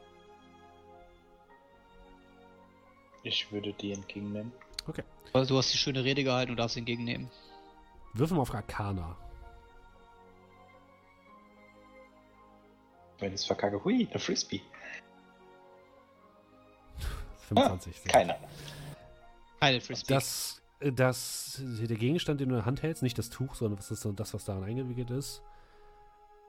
Ich 3.22 3.50
würde 3.50 3.72
die 3.72 3.92
entgegennehmen. 3.92 4.52
Also 5.32 5.54
du 5.54 5.58
hast 5.58 5.72
die 5.72 5.78
schöne 5.78 6.04
Rede 6.04 6.22
gehalten 6.24 6.52
und 6.52 6.56
darfst 6.56 6.76
ihn 6.76 6.80
entgegennehmen. 6.80 7.28
Wirf 8.14 8.30
mal 8.30 8.40
auf 8.40 8.54
Arcana. 8.54 9.16
Wenn 13.18 13.34
ich 13.34 13.40
es 13.40 13.46
verkacke, 13.46 13.82
hui, 13.84 14.06
eine 14.10 14.18
Frisbee. 14.18 14.62
25. 17.48 18.00
sehr 18.00 18.12
Keiner. 18.12 18.38
Keine 19.60 19.80
Frisbee. 19.80 20.14
Das, 20.14 20.62
äh, 20.80 20.92
das, 20.92 21.62
der 21.62 21.96
Gegenstand, 21.96 22.40
den 22.40 22.48
du 22.48 22.54
in 22.54 22.60
der 22.60 22.66
Hand 22.66 22.82
hältst, 22.82 23.02
nicht 23.02 23.18
das 23.18 23.30
Tuch, 23.30 23.54
sondern 23.54 23.78
was 23.78 23.90
ist 23.90 24.06
das, 24.16 24.34
was 24.34 24.44
daran 24.44 24.64
eingewickelt 24.64 25.10
ist, 25.10 25.42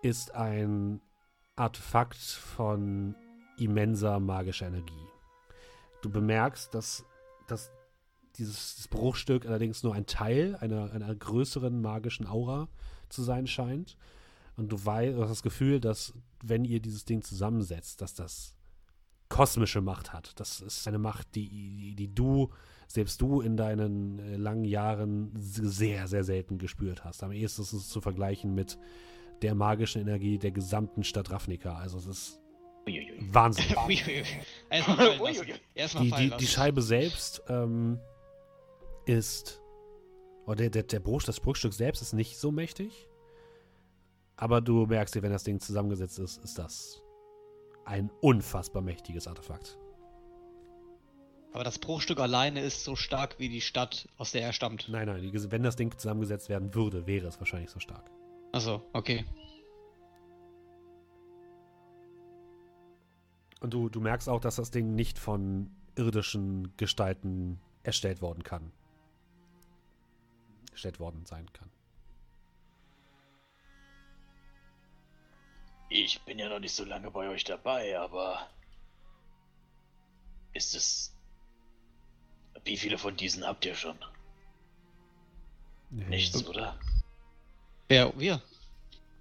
ist 0.02 0.34
ein 0.36 1.02
Artefakt 1.56 2.18
von 2.18 3.16
immenser 3.58 4.20
magischer 4.20 4.68
Energie. 4.68 5.08
Du 6.02 6.10
bemerkst, 6.10 6.74
dass, 6.74 7.04
dass 7.48 7.72
dieses, 8.36 8.88
Bruchstück 8.90 9.46
allerdings 9.46 9.82
nur 9.84 9.96
ein 9.96 10.06
Teil 10.06 10.56
einer, 10.58 10.92
einer 10.92 11.14
größeren 11.16 11.82
magischen 11.82 12.28
Aura 12.28 12.70
zu 13.10 13.24
sein 13.24 13.48
scheint. 13.48 13.98
Und 14.56 14.72
du 14.72 14.78
hast 14.86 15.30
das 15.30 15.44
Gefühl, 15.44 15.80
dass 15.80 16.14
wenn 16.44 16.64
ihr 16.64 16.80
dieses 16.80 17.06
Ding 17.06 17.24
zusammensetzt, 17.24 18.02
dass 18.02 18.14
das 18.14 18.56
kosmische 19.30 19.82
Macht 19.82 20.14
hat. 20.14 20.40
Das 20.40 20.62
ist 20.62 20.88
eine 20.88 21.00
Macht, 21.00 21.36
die, 21.36 21.50
die, 21.50 21.96
die 21.96 22.14
du 22.14 22.50
selbst 22.88 23.22
du 23.22 23.42
in 23.42 23.58
deinen 23.58 24.20
äh, 24.20 24.36
langen 24.38 24.66
Jahren 24.66 25.32
sehr, 25.36 26.08
sehr 26.08 26.24
selten 26.24 26.58
gespürt 26.58 27.04
hast. 27.04 27.24
Am 27.24 27.32
ehesten 27.32 27.62
ist 27.62 27.74
es 27.74 27.90
zu 27.90 28.02
vergleichen 28.02 28.56
mit 28.56 28.78
der 29.42 29.54
magischen 29.54 30.02
Energie 30.02 30.38
der 30.38 30.52
gesamten 30.52 31.04
Stadt 31.04 31.30
Ravnica. 31.30 31.76
Also 31.76 31.98
es 31.98 32.08
ist 32.08 32.42
Uiuiui. 32.88 33.34
Wahnsinn. 33.34 33.76
Uiuiui. 33.88 34.24
Erstmal 35.76 36.06
die, 36.06 36.30
die, 36.30 36.38
die 36.38 36.48
Scheibe 36.48 36.82
selbst 36.82 37.44
ähm, 37.50 38.00
ist. 39.06 39.62
Oder 40.46 40.56
der, 40.56 40.70
der, 40.70 40.84
der 40.84 41.00
Bruch, 41.02 41.24
das 41.24 41.42
Bruchstück 41.42 41.74
selbst 41.74 42.02
ist 42.02 42.14
nicht 42.14 42.38
so 42.38 42.52
mächtig. 42.52 43.08
Aber 44.38 44.62
du 44.62 44.86
merkst 44.86 45.16
dir, 45.16 45.24
wenn 45.24 45.32
das 45.32 45.44
Ding 45.44 45.60
zusammengesetzt 45.60 46.20
ist, 46.20 46.42
ist 46.44 46.58
das 46.58 47.02
ein 47.86 48.10
unfassbar 48.22 48.82
mächtiges 48.82 49.28
Artefakt. 49.28 49.78
Aber 51.54 51.64
das 51.64 51.80
Bruchstück 51.80 52.20
alleine 52.20 52.62
ist 52.62 52.84
so 52.84 52.96
stark 52.96 53.40
wie 53.40 53.50
die 53.50 53.62
Stadt, 53.62 54.08
aus 54.18 54.32
der 54.32 54.44
er 54.44 54.54
stammt. 54.54 54.90
Nein, 54.90 55.08
nein, 55.08 55.22
die, 55.22 55.52
wenn 55.52 55.64
das 55.64 55.76
Ding 55.76 55.98
zusammengesetzt 55.98 56.50
werden 56.50 56.74
würde, 56.76 57.08
wäre 57.08 57.28
es 57.28 57.40
wahrscheinlich 57.40 57.70
so 57.72 57.80
stark. 57.80 58.12
Achso, 58.52 58.84
okay. 58.94 59.26
Und 63.60 63.74
du, 63.74 63.90
du 63.90 64.00
merkst 64.02 64.30
auch, 64.30 64.40
dass 64.40 64.58
das 64.58 64.72
Ding 64.72 64.94
nicht 64.96 65.18
von 65.18 65.72
irdischen 65.96 66.76
Gestalten 66.78 67.60
erstellt 67.84 68.22
worden 68.22 68.44
kann. 68.44 68.72
Erstellt 70.72 71.00
worden 71.00 71.26
sein 71.26 71.52
kann. 71.54 71.72
Ich 75.90 76.22
bin 76.24 76.38
ja 76.38 76.50
noch 76.50 76.60
nicht 76.60 76.76
so 76.76 76.84
lange 76.84 77.10
bei 77.10 77.30
euch 77.30 77.46
dabei, 77.46 77.98
aber 77.98 78.48
ist 80.54 80.76
es. 80.76 81.17
Wie 82.68 82.76
viele 82.76 82.98
von 82.98 83.16
diesen 83.16 83.48
habt 83.48 83.64
ihr 83.64 83.76
schon? 83.76 83.98
Nichts, 85.90 86.46
oder? 86.46 86.78
Wer? 87.88 88.12
Wir? 88.20 88.42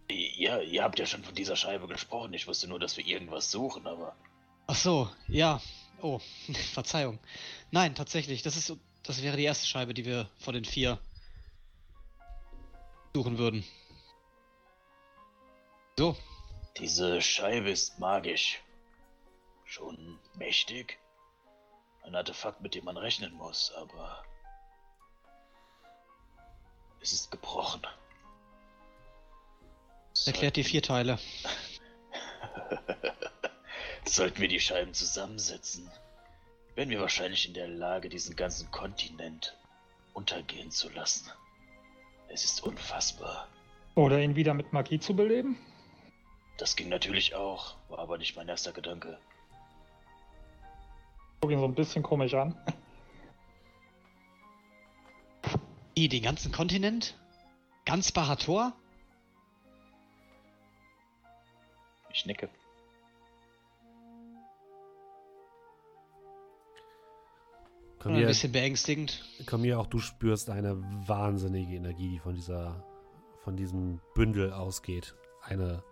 Ja, 0.09 0.59
ihr 0.59 0.83
habt 0.83 0.99
ja 0.99 1.07
schon 1.07 1.23
von 1.23 1.33
dieser 1.33 1.55
Scheibe 1.55 1.87
gesprochen. 1.87 2.35
Ich 2.35 2.49
wusste 2.49 2.67
nur, 2.67 2.81
dass 2.81 2.97
wir 2.97 3.07
irgendwas 3.07 3.53
suchen, 3.53 3.87
aber. 3.87 4.17
Ach 4.67 4.75
so, 4.75 5.09
ja. 5.29 5.63
Oh, 6.03 6.21
Verzeihung. 6.75 7.21
Nein, 7.71 7.95
tatsächlich, 7.95 8.43
das 8.43 8.57
ist, 8.57 8.77
das 9.05 9.23
wäre 9.23 9.37
die 9.37 9.45
erste 9.45 9.69
Scheibe, 9.69 9.95
die 9.95 10.05
wir 10.05 10.29
von 10.39 10.55
den 10.55 10.65
vier 10.65 10.99
suchen 13.15 13.39
würden. 13.39 13.65
So, 15.97 16.17
Diese 16.79 17.23
Scheibe 17.23 17.71
ist 17.71 18.01
magisch. 18.01 18.61
Schon 19.65 20.19
mächtig. 20.35 20.99
Ein 22.07 22.15
Artefakt, 22.15 22.61
mit 22.61 22.75
dem 22.75 22.85
man 22.85 22.97
rechnen 22.97 23.35
muss, 23.35 23.73
aber. 23.73 24.25
Es 27.01 27.13
ist 27.13 27.31
gebrochen. 27.33 27.83
Erklärt 30.25 30.57
die 30.57 30.65
vier 30.65 30.83
Teile. 30.83 31.19
Sollten 34.05 34.41
wir 34.41 34.49
die 34.49 34.61
Scheiben 34.61 34.95
zusammensetzen, 34.95 35.91
wären 36.75 36.91
wir 36.91 37.01
wahrscheinlich 37.01 37.47
in 37.47 37.55
der 37.55 37.69
Lage, 37.69 38.09
diesen 38.09 38.37
ganzen 38.37 38.71
Kontinent 38.71 39.57
untergehen 40.15 40.71
zu 40.71 40.89
lassen. 40.91 41.31
Es 42.29 42.45
ist 42.45 42.63
unfassbar. 42.63 43.49
Oder 43.95 44.21
ihn 44.21 44.37
wieder 44.37 44.55
mit 44.55 44.73
Magie 44.73 45.01
zu 45.01 45.15
beleben? 45.15 45.59
Das 46.57 46.77
ging 46.77 46.89
natürlich 46.89 47.35
auch, 47.35 47.77
war 47.89 47.99
aber 47.99 48.17
nicht 48.17 48.37
mein 48.37 48.49
erster 48.49 48.73
Gedanke. 48.73 49.19
Guck 51.41 51.51
ihn 51.51 51.59
so 51.59 51.65
ein 51.65 51.75
bisschen 51.75 52.03
komisch 52.03 52.35
an. 52.35 52.55
Wie, 55.95 56.09
den 56.09 56.23
ganzen 56.23 56.53
Kontinent? 56.53 57.19
Ganz 57.85 58.13
Bahator? 58.13 58.75
Ich 62.13 62.27
nicke. 62.27 62.49
Komm 67.99 68.15
Ein 68.15 68.27
bisschen 68.27 68.53
beängstigend. 68.53 69.25
komm 69.47 69.65
hier, 69.65 69.81
auch 69.81 69.87
du 69.87 69.99
spürst 69.99 70.49
eine 70.49 70.81
wahnsinnige 71.09 71.75
Energie, 71.75 72.11
die 72.11 72.19
von 72.19 72.35
dieser, 72.35 72.85
von 73.43 73.57
diesem 73.57 74.01
Bündel 74.15 74.53
ausgeht. 74.53 75.15
Eine 75.43 75.83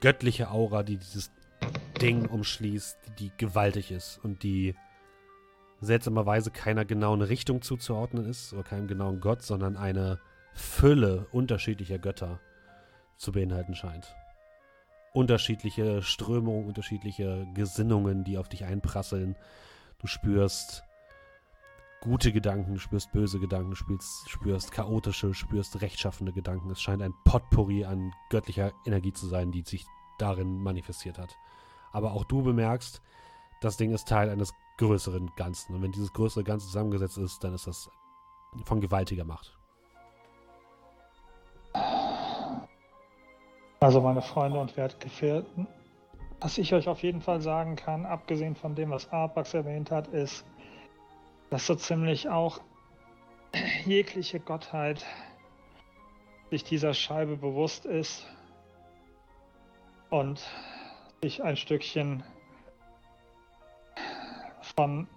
göttliche 0.00 0.50
Aura, 0.50 0.82
die 0.82 0.98
dieses 0.98 1.30
Ding 2.00 2.26
umschließt, 2.26 2.96
die 3.18 3.32
gewaltig 3.36 3.90
ist 3.90 4.20
und 4.22 4.42
die 4.42 4.74
seltsamerweise 5.80 6.50
keiner 6.50 6.84
genauen 6.84 7.22
Richtung 7.22 7.62
zuzuordnen 7.62 8.24
ist 8.24 8.52
oder 8.52 8.62
keinem 8.62 8.88
genauen 8.88 9.20
Gott, 9.20 9.42
sondern 9.42 9.76
eine 9.76 10.20
Fülle 10.54 11.26
unterschiedlicher 11.30 11.98
Götter 11.98 12.40
zu 13.16 13.32
beinhalten 13.32 13.74
scheint. 13.74 14.14
Unterschiedliche 15.12 16.02
Strömungen, 16.02 16.66
unterschiedliche 16.66 17.46
Gesinnungen, 17.54 18.24
die 18.24 18.38
auf 18.38 18.48
dich 18.48 18.64
einprasseln. 18.64 19.36
Du 19.98 20.06
spürst 20.06 20.84
gute 22.00 22.32
Gedanken, 22.32 22.78
spürst 22.78 23.10
böse 23.12 23.40
Gedanken, 23.40 23.74
spürst, 23.74 24.28
spürst 24.28 24.70
chaotische, 24.70 25.34
spürst 25.34 25.80
rechtschaffende 25.80 26.32
Gedanken. 26.32 26.70
Es 26.70 26.80
scheint 26.80 27.02
ein 27.02 27.14
Potpourri 27.24 27.84
an 27.84 28.12
göttlicher 28.30 28.72
Energie 28.86 29.12
zu 29.12 29.26
sein, 29.26 29.50
die 29.50 29.62
sich 29.62 29.84
darin 30.18 30.60
manifestiert 30.62 31.18
hat. 31.18 31.34
Aber 31.92 32.12
auch 32.12 32.24
du 32.24 32.42
bemerkst, 32.42 33.02
das 33.60 33.76
Ding 33.76 33.92
ist 33.92 34.08
Teil 34.08 34.30
eines 34.30 34.52
größeren 34.78 35.30
Ganzen. 35.36 35.74
Und 35.74 35.82
wenn 35.82 35.92
dieses 35.92 36.12
größere 36.12 36.44
Ganze 36.44 36.66
zusammengesetzt 36.66 37.18
ist, 37.18 37.42
dann 37.42 37.54
ist 37.54 37.66
das 37.66 37.90
von 38.64 38.80
gewaltiger 38.80 39.24
Macht. 39.24 39.58
Also 43.80 44.00
meine 44.00 44.22
Freunde 44.22 44.58
und 44.58 44.76
Wertgefährten, 44.76 45.68
was 46.40 46.58
ich 46.58 46.72
euch 46.74 46.88
auf 46.88 47.02
jeden 47.02 47.20
Fall 47.20 47.40
sagen 47.40 47.76
kann, 47.76 48.06
abgesehen 48.06 48.56
von 48.56 48.74
dem, 48.74 48.90
was 48.90 49.10
Arpax 49.12 49.54
erwähnt 49.54 49.90
hat, 49.90 50.08
ist, 50.08 50.44
dass 51.50 51.66
so 51.66 51.74
ziemlich 51.74 52.28
auch 52.28 52.60
jegliche 53.84 54.40
Gottheit 54.40 55.04
sich 56.50 56.64
dieser 56.64 56.94
Scheibe 56.94 57.36
bewusst 57.36 57.84
ist 57.84 58.26
und 60.10 60.42
sich 61.22 61.42
ein 61.42 61.56
Stückchen 61.56 62.22
von 64.60 65.08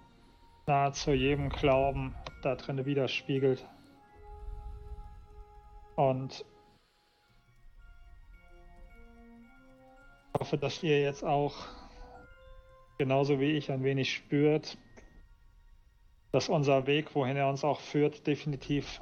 nahezu 0.66 1.12
jedem 1.12 1.48
Glauben 1.48 2.14
da 2.42 2.56
drin 2.56 2.84
widerspiegelt. 2.84 3.64
Und 5.94 6.44
ich 10.34 10.40
hoffe, 10.40 10.58
dass 10.58 10.82
ihr 10.82 11.00
jetzt 11.00 11.24
auch 11.24 11.54
genauso 12.98 13.38
wie 13.38 13.52
ich 13.52 13.70
ein 13.70 13.84
wenig 13.84 14.12
spürt, 14.12 14.78
dass 16.32 16.48
unser 16.48 16.86
Weg, 16.86 17.14
wohin 17.14 17.36
er 17.36 17.48
uns 17.48 17.62
auch 17.62 17.80
führt, 17.80 18.26
definitiv 18.26 19.00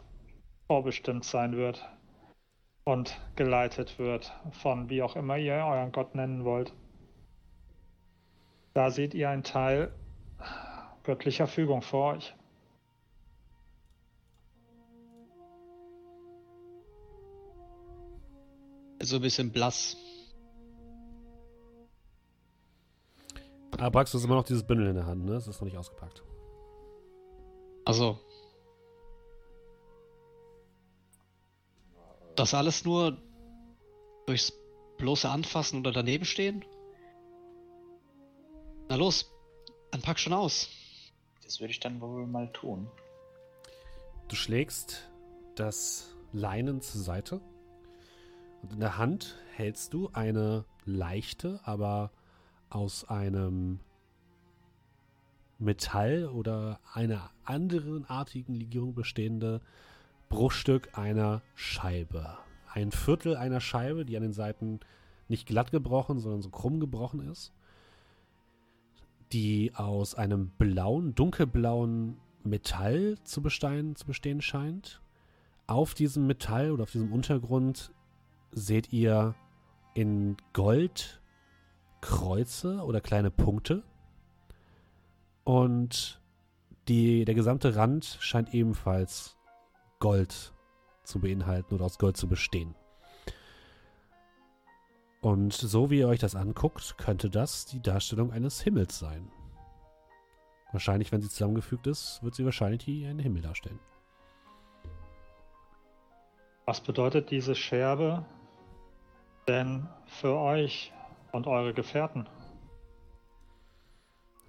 vorbestimmt 0.66 1.24
sein 1.24 1.56
wird 1.56 1.88
und 2.84 3.18
geleitet 3.36 3.98
wird 3.98 4.32
von 4.52 4.90
wie 4.90 5.02
auch 5.02 5.16
immer 5.16 5.36
ihr 5.36 5.54
euren 5.54 5.92
Gott 5.92 6.14
nennen 6.14 6.44
wollt. 6.44 6.74
Da 8.74 8.90
seht 8.90 9.14
ihr 9.14 9.28
einen 9.30 9.42
Teil 9.42 9.92
göttlicher 11.02 11.46
Fügung 11.46 11.82
vor 11.82 12.14
euch. 12.14 12.34
So 19.02 19.16
ein 19.16 19.22
bisschen 19.22 19.50
blass. 19.50 19.96
Aber 23.72 24.04
du 24.04 24.12
hast 24.12 24.24
immer 24.24 24.34
noch 24.34 24.44
dieses 24.44 24.62
Bündel 24.62 24.88
in 24.88 24.94
der 24.94 25.06
Hand, 25.06 25.24
ne? 25.24 25.32
Das 25.32 25.48
ist 25.48 25.60
noch 25.60 25.66
nicht 25.66 25.78
ausgepackt. 25.78 26.22
Also. 27.86 28.18
Das 32.36 32.52
alles 32.52 32.84
nur 32.84 33.16
durchs 34.26 34.52
bloße 34.98 35.28
Anfassen 35.28 35.80
oder 35.80 35.92
daneben 35.92 36.26
stehen? 36.26 36.64
Na 38.90 38.96
los, 38.96 39.30
dann 39.92 40.02
pack 40.02 40.18
schon 40.18 40.32
aus. 40.32 40.68
Das 41.44 41.60
würde 41.60 41.70
ich 41.70 41.78
dann 41.78 42.00
wohl 42.00 42.26
mal 42.26 42.52
tun. 42.52 42.88
Du 44.26 44.34
schlägst 44.34 45.08
das 45.54 46.12
Leinen 46.32 46.80
zur 46.80 47.00
Seite 47.00 47.40
und 48.62 48.72
in 48.72 48.80
der 48.80 48.98
Hand 48.98 49.38
hältst 49.54 49.94
du 49.94 50.10
eine 50.12 50.64
leichte, 50.84 51.60
aber 51.62 52.10
aus 52.68 53.08
einem 53.08 53.78
Metall 55.60 56.26
oder 56.26 56.80
einer 56.92 57.30
anderen 57.44 58.06
artigen 58.06 58.54
Legierung 58.54 58.96
bestehende 58.96 59.60
Bruchstück 60.28 60.98
einer 60.98 61.42
Scheibe. 61.54 62.38
Ein 62.66 62.90
Viertel 62.90 63.36
einer 63.36 63.60
Scheibe, 63.60 64.04
die 64.04 64.16
an 64.16 64.24
den 64.24 64.32
Seiten 64.32 64.80
nicht 65.28 65.46
glatt 65.46 65.70
gebrochen, 65.70 66.18
sondern 66.18 66.42
so 66.42 66.50
krumm 66.50 66.80
gebrochen 66.80 67.20
ist. 67.30 67.52
Die 69.32 69.72
aus 69.74 70.14
einem 70.14 70.50
blauen, 70.58 71.14
dunkelblauen 71.14 72.18
Metall 72.42 73.16
zu 73.22 73.42
bestehen, 73.42 73.96
zu 73.96 74.06
bestehen 74.06 74.40
scheint. 74.42 75.00
Auf 75.66 75.94
diesem 75.94 76.26
Metall 76.26 76.72
oder 76.72 76.82
auf 76.84 76.90
diesem 76.90 77.12
Untergrund 77.12 77.92
seht 78.50 78.92
ihr 78.92 79.34
in 79.94 80.36
Gold 80.52 81.20
Kreuze 82.00 82.82
oder 82.82 83.00
kleine 83.00 83.30
Punkte. 83.30 83.82
Und 85.44 86.20
die, 86.88 87.24
der 87.24 87.34
gesamte 87.34 87.76
Rand 87.76 88.18
scheint 88.20 88.54
ebenfalls 88.54 89.36
Gold 90.00 90.52
zu 91.04 91.20
beinhalten 91.20 91.74
oder 91.74 91.84
aus 91.84 91.98
Gold 91.98 92.16
zu 92.16 92.26
bestehen. 92.26 92.74
Und 95.20 95.52
so 95.52 95.90
wie 95.90 95.98
ihr 95.98 96.08
euch 96.08 96.20
das 96.20 96.34
anguckt, 96.34 96.96
könnte 96.96 97.28
das 97.28 97.66
die 97.66 97.82
Darstellung 97.82 98.32
eines 98.32 98.60
Himmels 98.62 98.98
sein. 98.98 99.30
Wahrscheinlich, 100.72 101.12
wenn 101.12 101.20
sie 101.20 101.28
zusammengefügt 101.28 101.86
ist, 101.86 102.22
wird 102.22 102.34
sie 102.34 102.44
wahrscheinlich 102.44 102.86
einen 102.88 103.18
Himmel 103.18 103.42
darstellen. 103.42 103.80
Was 106.64 106.80
bedeutet 106.80 107.30
diese 107.30 107.54
Scherbe 107.54 108.24
denn 109.48 109.88
für 110.06 110.36
euch 110.36 110.92
und 111.32 111.46
eure 111.46 111.74
Gefährten? 111.74 112.28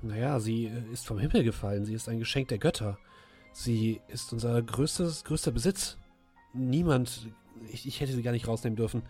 Naja, 0.02 0.40
sie 0.40 0.66
äh, 0.66 0.92
ist 0.92 1.06
vom 1.06 1.20
Himmel 1.20 1.44
gefallen. 1.44 1.86
Sie 1.86 1.94
ist 1.94 2.08
ein 2.08 2.20
Geschenk 2.20 2.48
der 2.50 2.58
Götter. 2.58 2.98
Sie 3.52 4.02
ist 4.08 4.32
unser 4.34 4.62
größtes, 4.62 5.24
größter 5.24 5.52
Besitz. 5.52 5.98
Niemand. 6.54 7.28
Ich, 7.72 7.88
ich 7.88 8.00
hätte 8.00 8.14
sie 8.14 8.24
gar 8.24 8.32
nicht 8.32 8.48
rausnehmen 8.48 8.76
dürfen. 8.78 9.04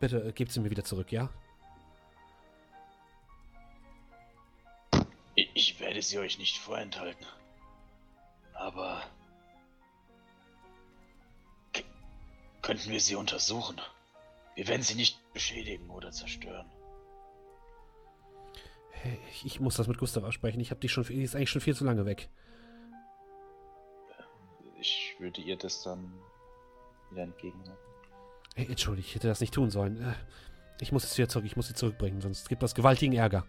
Bitte 0.00 0.22
äh, 0.22 0.32
gebt 0.32 0.52
sie 0.52 0.60
mir 0.60 0.70
wieder 0.70 0.84
zurück, 0.84 1.12
ja? 1.12 1.30
Ich, 5.34 5.78
werde 5.80 6.02
sie 6.02 6.18
euch 6.18 6.38
nicht 6.38 6.58
vorenthalten. 6.58 7.24
Aber. 8.54 9.02
Könnten 12.62 12.90
wir 12.90 13.00
sie 13.00 13.14
untersuchen? 13.14 13.80
Wir 14.56 14.66
werden 14.66 14.82
sie 14.82 14.96
nicht 14.96 15.16
beschädigen 15.32 15.88
oder 15.90 16.10
zerstören. 16.10 16.68
Hey, 18.90 19.18
ich, 19.44 19.60
muss 19.60 19.76
das 19.76 19.86
mit 19.86 19.98
Gustav 19.98 20.24
absprechen. 20.24 20.60
Ich 20.60 20.70
habe 20.70 20.80
die 20.80 20.88
schon. 20.88 21.04
Die 21.04 21.22
ist 21.22 21.36
eigentlich 21.36 21.50
schon 21.50 21.60
viel 21.60 21.76
zu 21.76 21.84
lange 21.84 22.04
weg. 22.04 22.28
Ich 24.80 25.14
würde 25.18 25.40
ihr 25.40 25.56
das 25.56 25.82
dann 25.82 26.12
wieder 27.10 27.22
entgegenhalten. 27.22 27.87
Hey, 28.58 28.66
entschuldigt, 28.68 29.10
ich 29.10 29.14
hätte 29.14 29.28
das 29.28 29.40
nicht 29.40 29.54
tun 29.54 29.70
sollen. 29.70 30.02
Äh, 30.02 30.14
Ich 30.80 30.90
muss 30.90 31.04
es 31.04 31.16
wieder 31.16 31.28
zurück. 31.28 31.46
Ich 31.46 31.54
muss 31.54 31.68
sie 31.68 31.74
zurückbringen, 31.74 32.20
sonst 32.20 32.48
gibt 32.48 32.60
das 32.60 32.74
gewaltigen 32.74 33.12
Ärger. 33.14 33.44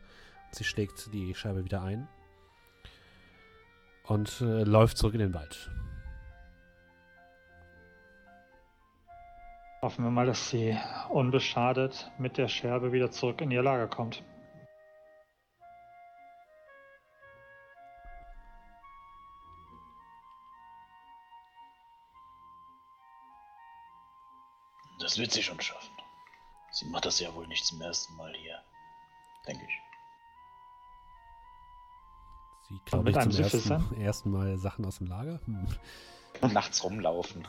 Sie 0.51 0.63
schlägt 0.63 1.11
die 1.11 1.33
Scheibe 1.33 1.65
wieder 1.65 1.81
ein 1.81 2.07
und 4.03 4.39
äh, 4.41 4.63
läuft 4.63 4.99
zurück 4.99 5.15
in 5.15 5.19
den 5.21 5.33
Wald. 5.33 5.71
Hoffen 9.81 10.03
wir 10.03 10.11
mal, 10.11 10.27
dass 10.27 10.51
sie 10.51 10.77
unbeschadet 11.09 12.11
mit 12.19 12.37
der 12.37 12.47
Scherbe 12.47 12.91
wieder 12.91 13.09
zurück 13.09 13.41
in 13.41 13.49
ihr 13.49 13.63
Lager 13.63 13.87
kommt. 13.87 14.23
Das 25.09 25.17
wird 25.17 25.31
sie 25.31 25.41
schon 25.41 25.59
schaffen. 25.59 25.89
Sie 26.69 26.85
macht 26.85 27.03
das 27.03 27.19
ja 27.19 27.33
wohl 27.33 27.47
nicht 27.47 27.65
zum 27.65 27.81
ersten 27.81 28.15
Mal 28.15 28.31
hier. 28.35 28.59
Denke 29.47 29.65
ich. 29.65 29.81
Sie 32.69 32.79
ich 33.09 33.17
einem 33.17 33.31
zum 33.31 33.43
ersten, 33.43 34.01
ersten 34.01 34.29
Mal 34.29 34.55
Sachen 34.59 34.85
aus 34.85 34.99
dem 34.99 35.07
Lager. 35.07 35.39
Hm. 35.45 36.53
Nachts 36.53 36.83
rumlaufen. 36.83 37.47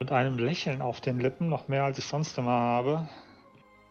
Mit 0.00 0.10
einem 0.10 0.38
Lächeln 0.38 0.80
auf 0.80 1.02
den 1.02 1.20
Lippen, 1.20 1.50
noch 1.50 1.68
mehr 1.68 1.84
als 1.84 1.98
ich 1.98 2.06
sonst 2.06 2.38
immer 2.38 2.58
habe, 2.58 3.06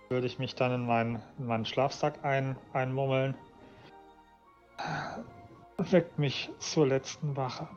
würde 0.10 0.26
ich 0.26 0.40
mich 0.40 0.56
dann 0.56 0.74
in 0.74 0.88
meinen, 0.88 1.22
in 1.38 1.46
meinen 1.46 1.66
Schlafsack 1.68 2.26
ein, 2.26 2.58
einmummeln. 2.74 3.36
Weckt 5.78 6.18
mich 6.18 6.50
zur 6.58 6.88
letzten 6.88 7.38
Wache. 7.38 7.70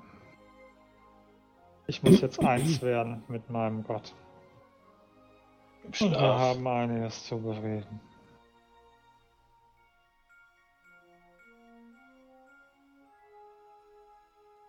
Ich 1.86 2.02
muss 2.02 2.20
jetzt 2.20 2.40
eins 2.40 2.81
werden 2.82 3.23
mit 3.28 3.51
meinem 3.51 3.85
Gott. 3.85 4.15
Und 5.85 6.01
wir 6.01 6.19
haben 6.19 6.66
einiges 6.66 7.24
zu 7.27 7.39
bereden. 7.39 8.01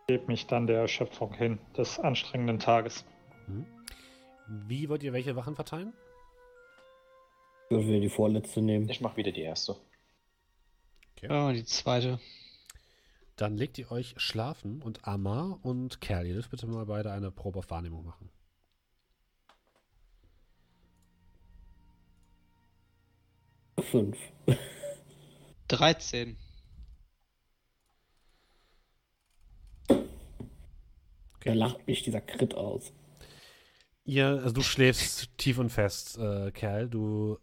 Gebe 0.08 0.28
mich 0.28 0.46
dann 0.46 0.68
der 0.68 0.82
Erschöpfung 0.82 1.34
hin 1.34 1.60
des 1.76 2.00
anstrengenden 2.00 2.60
Tages. 2.60 3.06
Hm. 3.46 3.66
Wie 4.68 4.90
wollt 4.90 5.02
ihr 5.02 5.14
welche 5.14 5.36
Wachen 5.36 5.56
verteilen? 5.56 5.94
Würden 7.70 7.88
wir 7.88 8.00
die 8.00 8.10
vorletzte 8.10 8.62
nehmen? 8.62 8.88
Ich 8.90 9.02
mach 9.02 9.18
wieder 9.18 9.32
die 9.32 9.42
erste. 9.42 9.78
Ja, 11.22 11.52
die 11.52 11.64
zweite. 11.64 12.20
Dann 13.36 13.58
legt 13.58 13.78
ihr 13.78 13.92
euch 13.92 14.14
schlafen 14.18 14.82
und 14.82 15.06
Amar 15.08 15.60
und 15.64 16.00
Kerl, 16.00 16.26
ihr 16.26 16.36
dürft 16.36 16.52
bitte 16.52 16.68
mal 16.68 16.86
beide 16.86 17.12
eine 17.12 17.32
Probe 17.32 17.60
auf 17.60 17.70
Wahrnehmung 17.70 18.06
machen. 18.06 18.30
Fünf. 23.80 24.18
13. 25.68 26.38
Da 31.46 31.54
lacht 31.54 31.86
mich 31.86 32.02
dieser 32.04 32.22
Crit 32.22 32.56
aus. 32.56 32.92
Ihr, 34.06 34.28
also 34.28 34.52
du 34.52 34.62
schläfst 34.62 35.38
tief 35.38 35.58
und 35.58 35.70
fest, 35.70 36.18
äh, 36.18 36.52
Kerl. 36.52 36.90
Du 36.90 37.38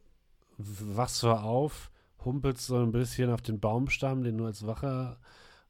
wachst 0.58 1.16
zwar 1.18 1.44
auf, 1.44 1.90
humpelst 2.24 2.66
so 2.66 2.78
ein 2.78 2.92
bisschen 2.92 3.30
auf 3.30 3.42
den 3.42 3.60
Baumstamm, 3.60 4.24
den 4.24 4.38
du 4.38 4.46
als 4.46 4.66
Wache, 4.66 5.18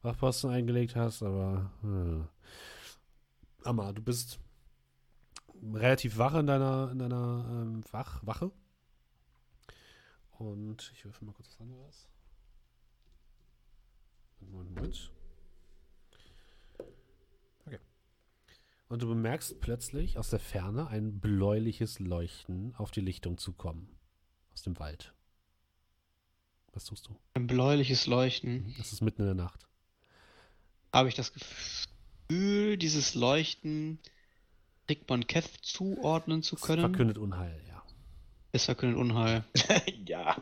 Wachposten 0.03 0.49
eingelegt 0.49 0.95
hast, 0.95 1.23
aber 1.23 1.71
äh. 1.83 3.67
Amma, 3.67 3.93
du 3.93 4.01
bist 4.01 4.39
relativ 5.73 6.17
wach 6.17 6.35
in 6.35 6.47
deiner, 6.47 6.91
in 6.91 6.99
deiner 6.99 7.45
ähm, 7.49 7.83
Wach, 7.91 8.25
Wache. 8.25 8.51
Und 10.31 10.91
ich 10.93 11.05
würfel 11.05 11.25
mal 11.25 11.33
kurz 11.33 11.47
was 11.49 11.61
anderes. 11.61 12.09
Moment, 14.41 14.75
Moment. 14.75 15.11
Okay. 17.65 17.79
Und 18.89 19.01
du 19.01 19.07
bemerkst 19.07 19.61
plötzlich 19.61 20.17
aus 20.17 20.29
der 20.29 20.39
Ferne 20.39 20.87
ein 20.87 21.21
bläuliches 21.21 21.99
Leuchten 21.99 22.75
auf 22.75 22.91
die 22.91 23.01
Lichtung 23.01 23.37
zukommen. 23.37 23.87
Aus 24.51 24.63
dem 24.63 24.77
Wald. 24.79 25.13
Was 26.73 26.85
tust 26.85 27.07
du? 27.07 27.15
Ein 27.35 27.47
bläuliches 27.47 28.07
Leuchten. 28.07 28.75
Es 28.79 28.91
ist 28.91 29.01
mitten 29.01 29.21
in 29.21 29.27
der 29.27 29.35
Nacht. 29.35 29.67
Habe 30.93 31.09
ich 31.09 31.15
das 31.15 31.33
Gefühl, 31.33 32.77
dieses 32.77 33.15
Leuchten 33.15 33.99
Rickmon 34.87 35.25
Keth 35.25 35.49
zuordnen 35.63 36.43
zu 36.43 36.55
Es 36.55 36.61
können? 36.61 36.81
verkündet 36.81 37.17
Unheil, 37.17 37.59
ja. 37.67 37.83
Es 38.51 38.65
verkündet 38.65 38.99
Unheil. 38.99 39.43
ja. 40.05 40.37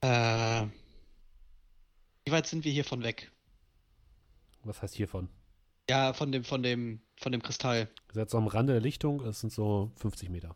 Äh, 0.00 0.66
wie 2.24 2.32
weit 2.32 2.46
sind 2.46 2.64
wir 2.64 2.72
hiervon 2.72 3.02
weg? 3.02 3.30
Was 4.64 4.80
heißt 4.80 4.94
hiervon? 4.94 5.28
Ja, 5.90 6.12
von 6.12 6.32
dem, 6.32 6.44
von 6.44 6.62
dem, 6.62 7.00
von 7.16 7.32
dem 7.32 7.42
Kristall. 7.42 7.88
Ihr 8.08 8.14
seid 8.14 8.30
so 8.30 8.38
am 8.38 8.46
Rande 8.46 8.74
der 8.74 8.82
Lichtung, 8.82 9.20
es 9.24 9.40
sind 9.40 9.52
so 9.52 9.92
50 9.96 10.30
Meter. 10.30 10.54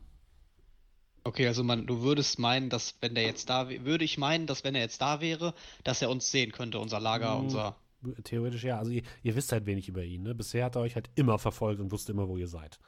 Okay, 1.24 1.46
also 1.46 1.62
man, 1.62 1.86
du 1.86 2.02
würdest 2.02 2.38
meinen, 2.38 2.68
dass 2.68 2.96
wenn 3.00 3.14
der 3.14 3.24
jetzt 3.24 3.48
da 3.48 3.68
wäre, 3.68 3.84
würde 3.84 4.04
ich 4.04 4.18
meinen, 4.18 4.46
dass 4.46 4.64
wenn 4.64 4.74
er 4.74 4.80
jetzt 4.82 5.00
da 5.00 5.20
wäre, 5.20 5.54
dass 5.84 6.02
er 6.02 6.10
uns 6.10 6.30
sehen 6.30 6.50
könnte, 6.52 6.78
unser 6.80 6.98
Lager, 7.00 7.34
Hm. 7.36 7.44
unser. 7.44 7.76
Theoretisch 8.24 8.64
ja. 8.64 8.78
Also 8.78 8.90
ihr, 8.90 9.02
ihr 9.22 9.36
wisst 9.36 9.52
halt 9.52 9.64
wenig 9.66 9.88
über 9.88 10.02
ihn. 10.02 10.24
Ne? 10.24 10.34
Bisher 10.34 10.64
hat 10.64 10.74
er 10.74 10.82
euch 10.82 10.96
halt 10.96 11.08
immer 11.14 11.38
verfolgt 11.38 11.80
und 11.80 11.92
wusste 11.92 12.10
immer, 12.12 12.26
wo 12.28 12.36
ihr 12.36 12.48
seid. 12.48 12.80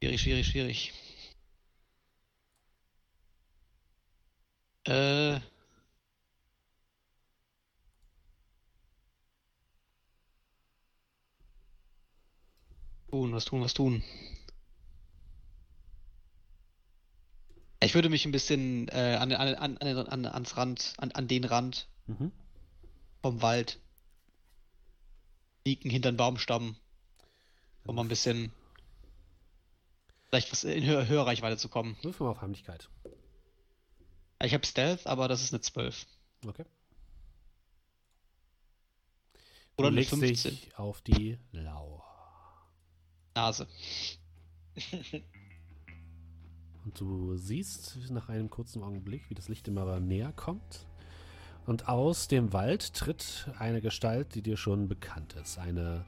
Schwierig, 0.00 0.20
schwierig, 0.20 0.46
schwierig. 0.46 0.92
Äh. 4.84 5.40
Tun, 13.12 13.30
was 13.34 13.44
tun, 13.44 13.60
was 13.60 13.74
tun. 13.74 14.02
Ich 17.80 17.94
würde 17.94 18.08
mich 18.08 18.24
ein 18.24 18.32
bisschen 18.32 18.88
äh, 18.88 19.18
an, 19.20 19.30
an, 19.32 19.54
an, 19.54 19.76
an, 19.76 20.06
an, 20.06 20.24
ans 20.26 20.56
Rand, 20.56 20.94
an, 20.96 21.12
an 21.12 21.28
den 21.28 21.44
Rand 21.44 21.88
Mhm. 22.06 22.32
vom 23.20 23.42
Wald 23.42 23.78
liegen 25.66 25.90
hinter 25.90 26.10
den 26.10 26.16
Baumstamm, 26.16 26.74
um 27.86 27.94
mal 27.94 28.02
ein 28.02 28.08
bisschen 28.08 28.50
vielleicht 30.28 30.50
was 30.50 30.64
in 30.64 30.82
Hör 30.82 31.06
Hörreichweite 31.06 31.58
zu 31.58 31.68
kommen. 31.68 31.98
Würfel 32.02 32.26
auf 32.26 32.40
Heimlichkeit. 32.40 32.88
Ich 34.42 34.54
habe 34.54 34.66
Stealth, 34.66 35.06
aber 35.06 35.28
das 35.28 35.42
ist 35.42 35.52
eine 35.52 35.60
12. 35.60 36.06
Okay. 36.46 36.64
Oder 39.76 39.88
du 39.88 39.88
eine 39.88 39.96
legst 39.96 40.10
15. 40.10 40.54
dich 40.54 40.78
auf 40.78 41.02
die 41.02 41.38
Lauer. 41.52 42.11
Nase. 43.34 43.66
Und 46.84 47.00
du 47.00 47.36
siehst 47.36 48.10
nach 48.10 48.28
einem 48.28 48.50
kurzen 48.50 48.82
Augenblick, 48.82 49.30
wie 49.30 49.34
das 49.34 49.48
Licht 49.48 49.68
immer 49.68 50.00
näher 50.00 50.32
kommt. 50.32 50.86
Und 51.64 51.88
aus 51.88 52.26
dem 52.26 52.52
Wald 52.52 52.94
tritt 52.94 53.48
eine 53.58 53.80
Gestalt, 53.80 54.34
die 54.34 54.42
dir 54.42 54.56
schon 54.56 54.88
bekannt 54.88 55.34
ist. 55.34 55.58
Eine 55.58 56.04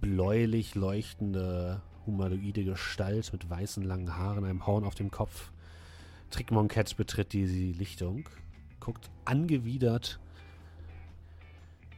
bläulich 0.00 0.74
leuchtende 0.74 1.80
humanoide 2.06 2.64
Gestalt 2.64 3.32
mit 3.32 3.48
weißen 3.48 3.84
langen 3.84 4.16
Haaren, 4.16 4.44
einem 4.44 4.66
Horn 4.66 4.84
auf 4.84 4.96
dem 4.96 5.12
Kopf. 5.12 5.52
Trickmonket 6.30 6.96
betritt 6.96 7.32
die 7.32 7.72
Lichtung, 7.72 8.28
guckt 8.80 9.10
angewidert 9.24 10.18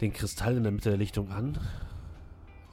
den 0.01 0.12
Kristall 0.12 0.57
in 0.57 0.65
der 0.65 0.73
Mitte 0.73 0.91
der 0.91 0.99
Lichtung 0.99 1.31
an 1.31 1.59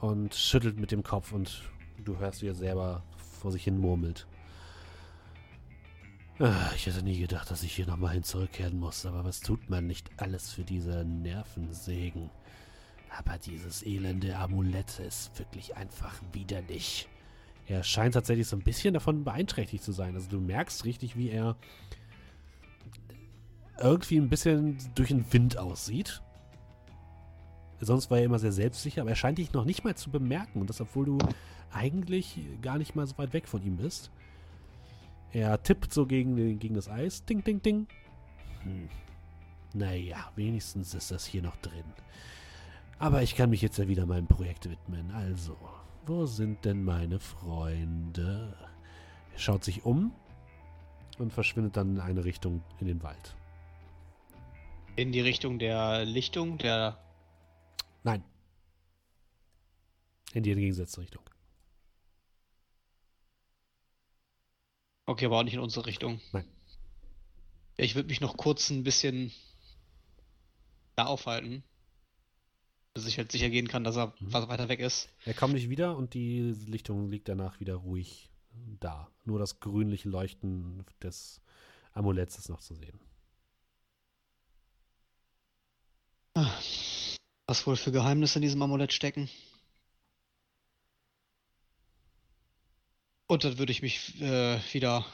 und 0.02 0.34
schüttelt 0.34 0.78
mit 0.78 0.90
dem 0.90 1.04
Kopf 1.04 1.32
und 1.32 1.62
du 2.04 2.18
hörst, 2.18 2.42
wie 2.42 2.48
er 2.48 2.54
selber 2.54 3.04
vor 3.40 3.52
sich 3.52 3.62
hin 3.62 3.78
murmelt. 3.78 4.26
Ah, 6.40 6.70
Ich 6.74 6.86
hätte 6.86 7.04
nie 7.04 7.18
gedacht, 7.20 7.50
dass 7.50 7.62
ich 7.62 7.72
hier 7.72 7.86
nochmal 7.86 8.14
hin 8.14 8.24
zurückkehren 8.24 8.78
muss, 8.78 9.06
aber 9.06 9.24
was 9.24 9.40
tut 9.40 9.70
man 9.70 9.86
nicht 9.86 10.10
alles 10.16 10.50
für 10.50 10.64
diese 10.64 11.04
Nervensägen? 11.04 12.30
Aber 13.16 13.38
dieses 13.38 13.84
elende 13.84 14.36
Amulett 14.36 14.98
ist 14.98 15.38
wirklich 15.38 15.76
einfach 15.76 16.20
widerlich. 16.32 17.08
Er 17.68 17.84
scheint 17.84 18.14
tatsächlich 18.14 18.48
so 18.48 18.56
ein 18.56 18.64
bisschen 18.64 18.94
davon 18.94 19.22
beeinträchtigt 19.22 19.84
zu 19.84 19.92
sein. 19.92 20.16
Also 20.16 20.28
du 20.28 20.40
merkst 20.40 20.84
richtig, 20.84 21.16
wie 21.16 21.30
er 21.30 21.56
irgendwie 23.78 24.16
ein 24.16 24.28
bisschen 24.28 24.78
durch 24.96 25.08
den 25.08 25.32
Wind 25.32 25.58
aussieht. 25.58 26.22
Sonst 27.84 28.12
war 28.12 28.18
er 28.18 28.24
immer 28.24 28.38
sehr 28.38 28.52
selbstsicher, 28.52 29.00
aber 29.00 29.10
er 29.10 29.16
scheint 29.16 29.38
dich 29.38 29.52
noch 29.52 29.64
nicht 29.64 29.82
mal 29.82 29.96
zu 29.96 30.10
bemerken. 30.10 30.60
Und 30.60 30.70
das, 30.70 30.80
obwohl 30.80 31.04
du 31.04 31.18
eigentlich 31.72 32.38
gar 32.62 32.78
nicht 32.78 32.94
mal 32.94 33.06
so 33.08 33.18
weit 33.18 33.32
weg 33.32 33.48
von 33.48 33.60
ihm 33.64 33.76
bist. 33.76 34.12
Er 35.32 35.60
tippt 35.60 35.92
so 35.92 36.06
gegen, 36.06 36.58
gegen 36.60 36.74
das 36.74 36.88
Eis. 36.88 37.24
Ding, 37.24 37.42
ding, 37.42 37.60
ding. 37.60 37.88
Hm. 38.62 38.88
Naja, 39.74 40.30
wenigstens 40.36 40.94
ist 40.94 41.10
das 41.10 41.26
hier 41.26 41.42
noch 41.42 41.56
drin. 41.56 41.84
Aber 43.00 43.22
ich 43.22 43.34
kann 43.34 43.50
mich 43.50 43.62
jetzt 43.62 43.78
ja 43.78 43.88
wieder 43.88 44.06
meinem 44.06 44.28
Projekt 44.28 44.70
widmen. 44.70 45.10
Also, 45.10 45.56
wo 46.06 46.24
sind 46.26 46.64
denn 46.64 46.84
meine 46.84 47.18
Freunde? 47.18 48.56
Er 49.32 49.38
schaut 49.38 49.64
sich 49.64 49.84
um 49.84 50.12
und 51.18 51.32
verschwindet 51.32 51.76
dann 51.76 51.96
in 51.96 52.00
eine 52.00 52.24
Richtung 52.24 52.62
in 52.78 52.86
den 52.86 53.02
Wald. 53.02 53.34
In 54.94 55.10
die 55.10 55.20
Richtung 55.20 55.58
der 55.58 56.04
Lichtung, 56.04 56.58
der. 56.58 56.98
Nein. 58.02 58.24
In 60.32 60.42
die 60.42 60.50
entgegengesetzte 60.50 61.00
Richtung. 61.00 61.22
Okay, 65.06 65.26
aber 65.26 65.38
auch 65.38 65.42
nicht 65.42 65.54
in 65.54 65.60
unsere 65.60 65.86
Richtung. 65.86 66.20
Nein. 66.32 66.48
Ich 67.76 67.94
würde 67.94 68.08
mich 68.08 68.20
noch 68.20 68.36
kurz 68.36 68.70
ein 68.70 68.82
bisschen 68.84 69.32
da 70.96 71.06
aufhalten. 71.06 71.62
Dass 72.94 73.06
ich 73.06 73.16
halt 73.16 73.32
sicher 73.32 73.48
gehen 73.48 73.68
kann, 73.68 73.84
dass 73.84 73.96
er 73.96 74.14
Mhm. 74.20 74.32
weiter 74.32 74.68
weg 74.68 74.80
ist. 74.80 75.08
Er 75.24 75.34
kommt 75.34 75.54
nicht 75.54 75.70
wieder 75.70 75.96
und 75.96 76.12
die 76.14 76.40
Lichtung 76.66 77.10
liegt 77.10 77.28
danach 77.28 77.58
wieder 77.58 77.76
ruhig 77.76 78.30
da. 78.80 79.10
Nur 79.24 79.38
das 79.38 79.60
grünliche 79.60 80.10
Leuchten 80.10 80.84
des 81.02 81.40
Amuletts 81.92 82.38
ist 82.38 82.48
noch 82.50 82.60
zu 82.60 82.74
sehen. 82.74 83.00
Was 87.46 87.66
wohl 87.66 87.76
für 87.76 87.92
Geheimnisse 87.92 88.38
in 88.38 88.42
diesem 88.42 88.62
Amulett 88.62 88.92
stecken? 88.92 89.28
Und 93.26 93.44
dann 93.44 93.58
würde 93.58 93.72
ich 93.72 93.82
mich 93.82 94.20
äh, 94.20 94.60
wieder 94.72 95.06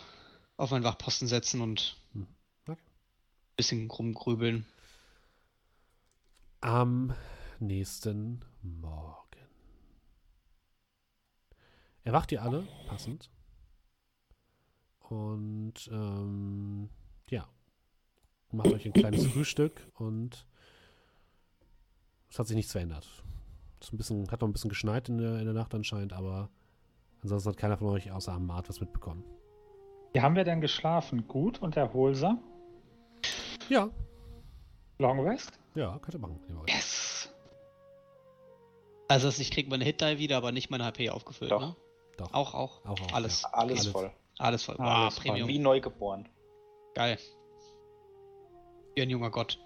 auf 0.56 0.70
meinen 0.70 0.84
Wachposten 0.84 1.28
setzen 1.28 1.60
und 1.60 1.96
Hm, 2.12 2.26
okay. 2.66 2.72
ein 2.72 3.56
bisschen 3.56 3.90
rumgrübeln. 3.90 4.66
Am 6.60 7.14
nächsten 7.60 8.44
Morgen. 8.62 9.28
Erwacht 12.02 12.32
ihr 12.32 12.42
alle, 12.42 12.66
passend. 12.88 13.30
Und 14.98 15.88
ähm, 15.92 16.90
ja, 17.30 17.48
macht 18.50 18.72
euch 18.72 18.84
ein 18.84 18.92
kleines 18.92 19.26
Frühstück 19.26 19.86
und 19.94 20.44
es 22.30 22.38
hat 22.38 22.46
sich 22.46 22.56
nichts 22.56 22.72
verändert. 22.72 23.06
Es 23.80 23.90
bisschen, 23.96 24.30
hat 24.30 24.40
noch 24.40 24.48
ein 24.48 24.52
bisschen 24.52 24.70
geschneit 24.70 25.08
in 25.08 25.18
der, 25.18 25.38
in 25.38 25.44
der 25.44 25.54
Nacht 25.54 25.74
anscheinend, 25.74 26.12
aber 26.12 26.48
ansonsten 27.22 27.50
hat 27.50 27.56
keiner 27.56 27.76
von 27.76 27.88
euch 27.88 28.10
außer 28.10 28.32
Amat 28.32 28.68
was 28.68 28.80
mitbekommen. 28.80 29.24
Wie 30.12 30.20
haben 30.20 30.34
wir 30.36 30.44
denn 30.44 30.60
geschlafen? 30.60 31.28
Gut 31.28 31.60
und 31.62 31.76
erholsam? 31.76 32.42
Ja, 33.68 33.88
Long 34.98 35.20
Rest? 35.20 35.52
ja, 35.74 35.96
könnt 36.00 36.14
ihr 36.14 36.18
machen. 36.20 36.40
Yes! 36.66 37.32
Also 39.06 39.28
ich 39.28 39.50
kriege 39.50 39.70
meine 39.70 39.84
Hit 39.84 40.00
Die 40.00 40.18
wieder, 40.18 40.36
aber 40.36 40.50
nicht 40.52 40.70
meine 40.70 40.84
HP 40.84 41.10
aufgefüllt, 41.10 41.50
Doch. 41.52 41.60
ne? 41.60 41.76
Doch. 42.16 42.34
Auch, 42.34 42.54
auch. 42.54 42.84
Auch, 42.84 43.00
auch, 43.00 43.12
Alles. 43.12 43.44
Alles, 43.44 43.80
Alles. 43.80 43.86
voll. 43.86 44.10
Alles 44.38 44.64
voll. 44.64 44.76
Alles 44.78 45.16
Wow, 45.16 45.22
voll. 45.22 45.22
Premium. 45.32 45.48
Wie 45.48 45.58
neu 45.58 45.80
geboren. 45.80 46.28
Geil. 46.94 47.16
Wie 48.96 49.02
ein 49.02 49.10
junger 49.10 49.30
Gott. 49.30 49.58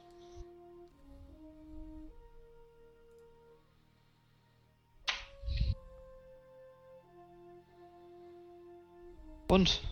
Und? 9.53 9.83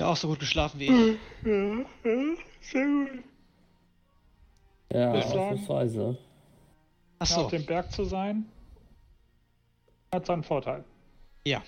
Ja, 0.00 0.08
auch 0.08 0.16
so 0.16 0.26
gut 0.26 0.40
geschlafen 0.40 0.80
wie 0.80 0.86
ich. 0.86 1.18
Ja, 1.44 1.52
ja, 1.52 1.86
sehr 2.60 2.86
gut. 2.86 3.24
Ja, 4.92 5.12
ausnahmsweise. 5.12 6.18
Achso, 7.20 7.42
Auf 7.42 7.50
dem 7.50 7.64
Berg 7.64 7.92
zu 7.92 8.02
sein, 8.02 8.44
hat 10.12 10.26
seinen 10.26 10.42
Vorteil. 10.42 10.84
ja. 11.44 11.62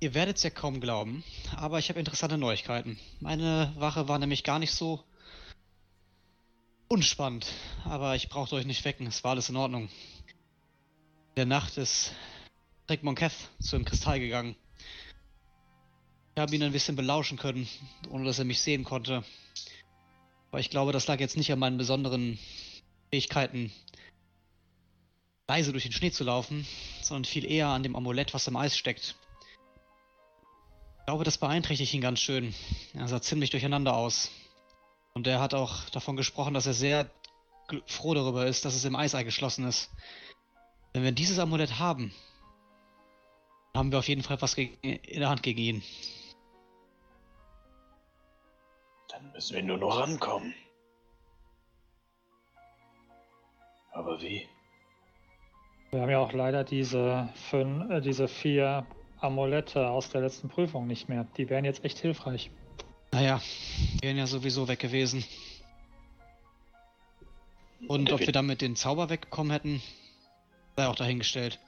Ihr 0.00 0.14
werdet 0.14 0.36
es 0.36 0.44
ja 0.44 0.50
kaum 0.50 0.80
glauben, 0.80 1.24
aber 1.56 1.80
ich 1.80 1.88
habe 1.88 1.98
interessante 1.98 2.38
Neuigkeiten. 2.38 3.00
Meine 3.18 3.72
Wache 3.76 4.06
war 4.06 4.20
nämlich 4.20 4.44
gar 4.44 4.60
nicht 4.60 4.72
so 4.72 5.02
unspannend, 6.88 7.46
aber 7.84 8.14
ich 8.14 8.28
brauchte 8.28 8.54
euch 8.54 8.64
nicht 8.64 8.84
wecken, 8.84 9.06
es 9.08 9.24
war 9.24 9.32
alles 9.32 9.48
in 9.48 9.56
Ordnung. 9.56 9.84
In 9.84 11.34
der 11.36 11.46
Nacht 11.46 11.78
ist 11.78 12.12
Rick 12.90 13.02
Monketh 13.02 13.50
zu 13.60 13.76
dem 13.76 13.84
Kristall 13.84 14.18
gegangen. 14.18 14.56
Ich 16.34 16.40
habe 16.40 16.54
ihn 16.54 16.62
ein 16.62 16.72
bisschen 16.72 16.96
belauschen 16.96 17.36
können, 17.36 17.68
ohne 18.08 18.24
dass 18.24 18.38
er 18.38 18.46
mich 18.46 18.62
sehen 18.62 18.84
konnte. 18.84 19.24
Aber 20.50 20.60
ich 20.60 20.70
glaube, 20.70 20.92
das 20.92 21.06
lag 21.06 21.20
jetzt 21.20 21.36
nicht 21.36 21.52
an 21.52 21.58
meinen 21.58 21.76
besonderen 21.76 22.38
Fähigkeiten, 23.10 23.70
leise 25.48 25.72
durch 25.72 25.82
den 25.82 25.92
Schnee 25.92 26.10
zu 26.10 26.24
laufen, 26.24 26.66
sondern 27.02 27.26
viel 27.26 27.44
eher 27.44 27.68
an 27.68 27.82
dem 27.82 27.94
Amulett, 27.94 28.32
was 28.32 28.46
im 28.46 28.56
Eis 28.56 28.76
steckt. 28.76 29.16
Ich 31.00 31.06
glaube, 31.06 31.24
das 31.24 31.36
beeinträchtigt 31.36 31.92
ihn 31.92 32.00
ganz 32.00 32.20
schön. 32.20 32.54
Er 32.94 33.08
sah 33.08 33.20
ziemlich 33.20 33.50
durcheinander 33.50 33.94
aus. 33.94 34.30
Und 35.12 35.26
er 35.26 35.40
hat 35.40 35.52
auch 35.52 35.90
davon 35.90 36.16
gesprochen, 36.16 36.54
dass 36.54 36.66
er 36.66 36.74
sehr 36.74 37.10
froh 37.86 38.14
darüber 38.14 38.46
ist, 38.46 38.64
dass 38.64 38.74
es 38.74 38.84
im 38.86 38.96
Eis 38.96 39.14
eingeschlossen 39.14 39.66
ist. 39.66 39.90
Wenn 40.94 41.02
wir 41.02 41.12
dieses 41.12 41.38
Amulett 41.38 41.78
haben, 41.78 42.14
haben 43.78 43.92
wir 43.92 43.98
auf 44.00 44.08
jeden 44.08 44.22
Fall 44.22 44.40
was 44.42 44.54
in 44.54 44.98
der 45.20 45.28
Hand 45.28 45.42
gegen 45.42 45.60
ihn. 45.60 45.82
Dann 49.08 49.32
müssen 49.32 49.56
wir 49.56 49.62
nur 49.62 49.78
noch 49.78 49.98
rankommen. 49.98 50.54
Aber 53.92 54.20
wie? 54.20 54.46
Wir 55.90 56.02
haben 56.02 56.10
ja 56.10 56.18
auch 56.18 56.32
leider 56.32 56.64
diese, 56.64 57.32
fünf, 57.50 57.90
äh, 57.90 58.00
diese 58.00 58.28
vier 58.28 58.86
Amulette 59.20 59.88
aus 59.88 60.10
der 60.10 60.20
letzten 60.20 60.48
Prüfung 60.48 60.86
nicht 60.86 61.08
mehr. 61.08 61.26
Die 61.36 61.48
wären 61.48 61.64
jetzt 61.64 61.84
echt 61.84 61.98
hilfreich. 61.98 62.50
Naja, 63.10 63.40
wären 64.02 64.18
ja 64.18 64.26
sowieso 64.26 64.68
weg 64.68 64.80
gewesen. 64.80 65.24
Und 67.86 68.12
ob 68.12 68.20
wir 68.20 68.32
damit 68.32 68.60
den 68.60 68.76
Zauber 68.76 69.08
weggekommen 69.08 69.52
hätten, 69.52 69.82
sei 70.76 70.86
auch 70.86 70.96
dahingestellt. 70.96 71.58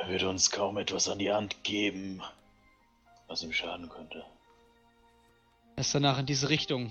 Er 0.00 0.08
würde 0.08 0.28
uns 0.28 0.50
kaum 0.50 0.78
etwas 0.78 1.08
an 1.08 1.18
die 1.18 1.32
Hand 1.32 1.62
geben, 1.64 2.22
was 3.28 3.42
ihm 3.42 3.52
schaden 3.52 3.88
könnte. 3.88 4.24
Er 5.76 5.80
ist 5.80 5.94
danach 5.94 6.18
in 6.18 6.26
diese 6.26 6.48
Richtung 6.48 6.90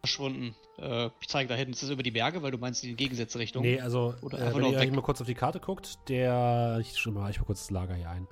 verschwunden. 0.00 0.54
Äh, 0.78 1.06
ich 1.20 1.28
zeige 1.28 1.48
da 1.48 1.54
hinten, 1.54 1.72
ist 1.72 1.82
das 1.82 1.90
über 1.90 2.02
die 2.02 2.10
Berge, 2.10 2.42
weil 2.42 2.50
du 2.50 2.58
meinst 2.58 2.82
in 2.82 2.90
die 2.90 2.96
gegensätzliche 2.96 3.42
Richtung. 3.42 3.62
Nee, 3.62 3.80
also, 3.80 4.14
Oder 4.22 4.38
äh, 4.38 4.54
wenn 4.54 4.62
nur 4.62 4.82
ihr 4.82 4.92
mal 4.92 5.02
kurz 5.02 5.20
auf 5.20 5.26
die 5.26 5.34
Karte 5.34 5.60
guckt, 5.60 5.98
der, 6.08 6.78
ich 6.80 6.96
schreibe 6.96 7.18
mal, 7.18 7.30
ich 7.30 7.38
mal 7.38 7.44
kurz 7.44 7.60
das 7.60 7.70
Lager 7.70 7.94
hier 7.94 8.10
ein. 8.10 8.26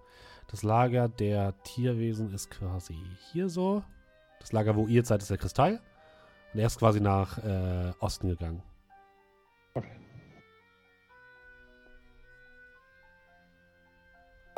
Das 0.50 0.62
Lager 0.62 1.08
der 1.08 1.62
Tierwesen 1.62 2.32
ist 2.32 2.50
quasi 2.50 2.96
hier 3.32 3.48
so. 3.48 3.82
Das 4.40 4.52
Lager, 4.52 4.76
wo 4.76 4.86
ihr 4.86 5.04
seid, 5.04 5.20
ist 5.20 5.30
der 5.30 5.36
Kristall. 5.36 5.80
Und 6.54 6.60
er 6.60 6.66
ist 6.66 6.78
quasi 6.78 7.00
nach 7.00 7.38
äh, 7.38 7.92
Osten 8.00 8.28
gegangen. 8.28 8.62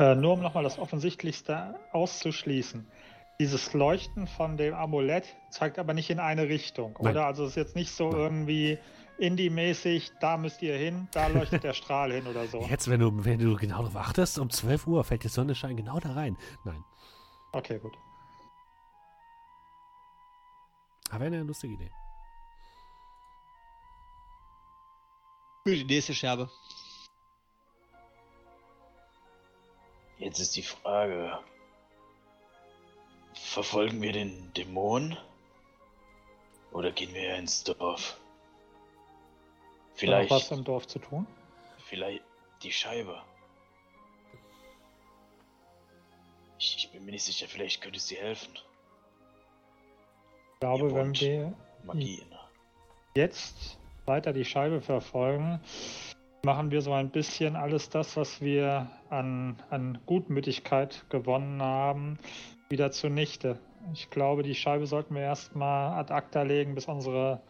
Äh, 0.00 0.14
nur 0.14 0.32
um 0.32 0.40
nochmal 0.40 0.64
das 0.64 0.78
Offensichtlichste 0.78 1.78
auszuschließen. 1.92 2.90
Dieses 3.38 3.74
Leuchten 3.74 4.26
von 4.26 4.56
dem 4.56 4.72
Amulett 4.72 5.36
zeigt 5.50 5.78
aber 5.78 5.92
nicht 5.92 6.08
in 6.08 6.18
eine 6.18 6.48
Richtung, 6.48 6.96
Nein. 7.00 7.12
oder? 7.12 7.26
Also 7.26 7.44
es 7.44 7.50
ist 7.50 7.56
jetzt 7.56 7.76
nicht 7.76 7.92
so 7.92 8.08
Nein. 8.08 8.20
irgendwie 8.20 8.78
Indie-mäßig, 9.18 10.12
da 10.18 10.38
müsst 10.38 10.62
ihr 10.62 10.74
hin, 10.74 11.06
da 11.12 11.26
leuchtet 11.34 11.64
der 11.64 11.74
Strahl 11.74 12.12
hin 12.12 12.26
oder 12.26 12.46
so. 12.46 12.62
Jetzt, 12.62 12.88
wenn 12.88 13.00
du, 13.00 13.24
wenn 13.26 13.38
du 13.38 13.56
genau 13.56 13.82
darauf 13.82 13.96
achtest, 13.96 14.38
um 14.38 14.48
12 14.48 14.86
Uhr 14.86 15.04
fällt 15.04 15.24
der 15.24 15.30
Sonnenschein 15.30 15.76
genau 15.76 16.00
da 16.00 16.12
rein. 16.12 16.38
Nein. 16.64 16.82
Okay, 17.52 17.78
gut. 17.78 17.92
Aber 21.10 21.26
eine 21.26 21.42
lustige 21.42 21.74
Idee. 21.74 21.90
Für 25.66 25.76
die 25.76 25.84
nächste 25.84 26.14
Scherbe. 26.14 26.48
Jetzt 30.20 30.38
ist 30.38 30.54
die 30.54 30.62
Frage: 30.62 31.38
Verfolgen 33.34 34.00
wir 34.00 34.12
den 34.12 34.52
Dämon? 34.54 35.16
Oder 36.72 36.92
gehen 36.92 37.12
wir 37.12 37.34
ins 37.34 37.64
Dorf? 37.64 38.20
Vielleicht, 39.94 40.30
was 40.30 40.50
im 40.52 40.62
Dorf 40.62 40.86
zu 40.86 41.00
tun? 41.00 41.26
vielleicht 41.90 42.22
die 42.62 42.70
Scheibe. 42.70 43.20
Ich, 46.58 46.76
ich 46.78 46.90
bin 46.92 47.04
mir 47.04 47.10
nicht 47.10 47.24
sicher, 47.24 47.48
vielleicht 47.48 47.80
könnte 47.80 47.98
sie 47.98 48.16
helfen. 48.16 48.54
Ich 50.54 50.60
glaube, 50.60 50.94
wenn 50.94 51.14
wir 51.14 51.52
Magie. 51.82 52.22
ne? 52.30 52.38
jetzt 53.16 53.78
weiter 54.06 54.32
die 54.32 54.44
Scheibe 54.44 54.80
verfolgen, 54.80 55.60
machen 56.44 56.70
wir 56.70 56.82
so 56.82 56.92
ein 56.92 57.10
bisschen 57.10 57.56
alles 57.56 57.88
das, 57.88 58.16
was 58.16 58.40
wir 58.40 58.90
an, 59.08 59.62
an 59.70 59.98
Gutmütigkeit 60.06 61.04
gewonnen 61.10 61.62
haben, 61.62 62.18
wieder 62.68 62.90
zunichte. 62.92 63.58
Ich 63.94 64.10
glaube, 64.10 64.42
die 64.42 64.54
Scheibe 64.54 64.86
sollten 64.86 65.14
wir 65.14 65.22
erstmal 65.22 65.98
ad 65.98 66.12
acta 66.12 66.42
legen, 66.42 66.74
bis 66.74 66.86
unsere 66.86 67.40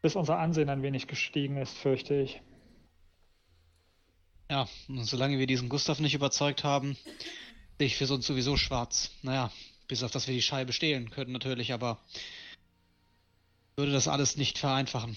bis 0.00 0.14
unser 0.14 0.38
Ansehen 0.38 0.68
ein 0.68 0.82
wenig 0.82 1.08
gestiegen 1.08 1.56
ist, 1.56 1.76
fürchte 1.76 2.14
ich. 2.14 2.40
Ja, 4.48 4.68
und 4.88 5.04
solange 5.04 5.38
wir 5.38 5.46
diesen 5.46 5.68
Gustav 5.68 5.98
nicht 5.98 6.14
überzeugt 6.14 6.62
haben, 6.62 6.96
sehe 7.78 7.88
ich 7.88 7.96
für 7.96 8.12
uns 8.12 8.26
sowieso 8.26 8.56
schwarz. 8.56 9.10
Naja, 9.22 9.50
Bis 9.88 10.02
auf, 10.02 10.10
dass 10.10 10.28
wir 10.28 10.34
die 10.34 10.42
Scheibe 10.42 10.74
stehlen 10.74 11.08
können, 11.08 11.32
natürlich, 11.32 11.72
aber 11.72 11.98
würde 13.76 13.90
das 13.90 14.06
alles 14.06 14.36
nicht 14.36 14.58
vereinfachen. 14.58 15.16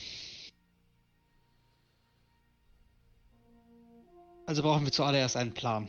Also 4.51 4.63
brauchen 4.63 4.83
wir 4.83 4.91
zuallererst 4.91 5.37
einen 5.37 5.53
Plan. 5.53 5.87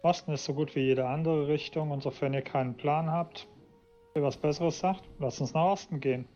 Osten 0.00 0.32
ist 0.32 0.46
so 0.46 0.54
gut 0.54 0.74
wie 0.74 0.80
jede 0.80 1.06
andere 1.06 1.48
Richtung 1.48 1.90
und 1.90 2.02
sofern 2.02 2.32
ihr 2.32 2.40
keinen 2.40 2.78
Plan 2.78 3.10
habt, 3.10 3.46
ihr 4.14 4.22
was 4.22 4.38
Besseres 4.38 4.78
sagt, 4.78 5.06
lasst 5.18 5.42
uns 5.42 5.52
nach 5.52 5.66
Osten 5.66 6.00
gehen. 6.00 6.26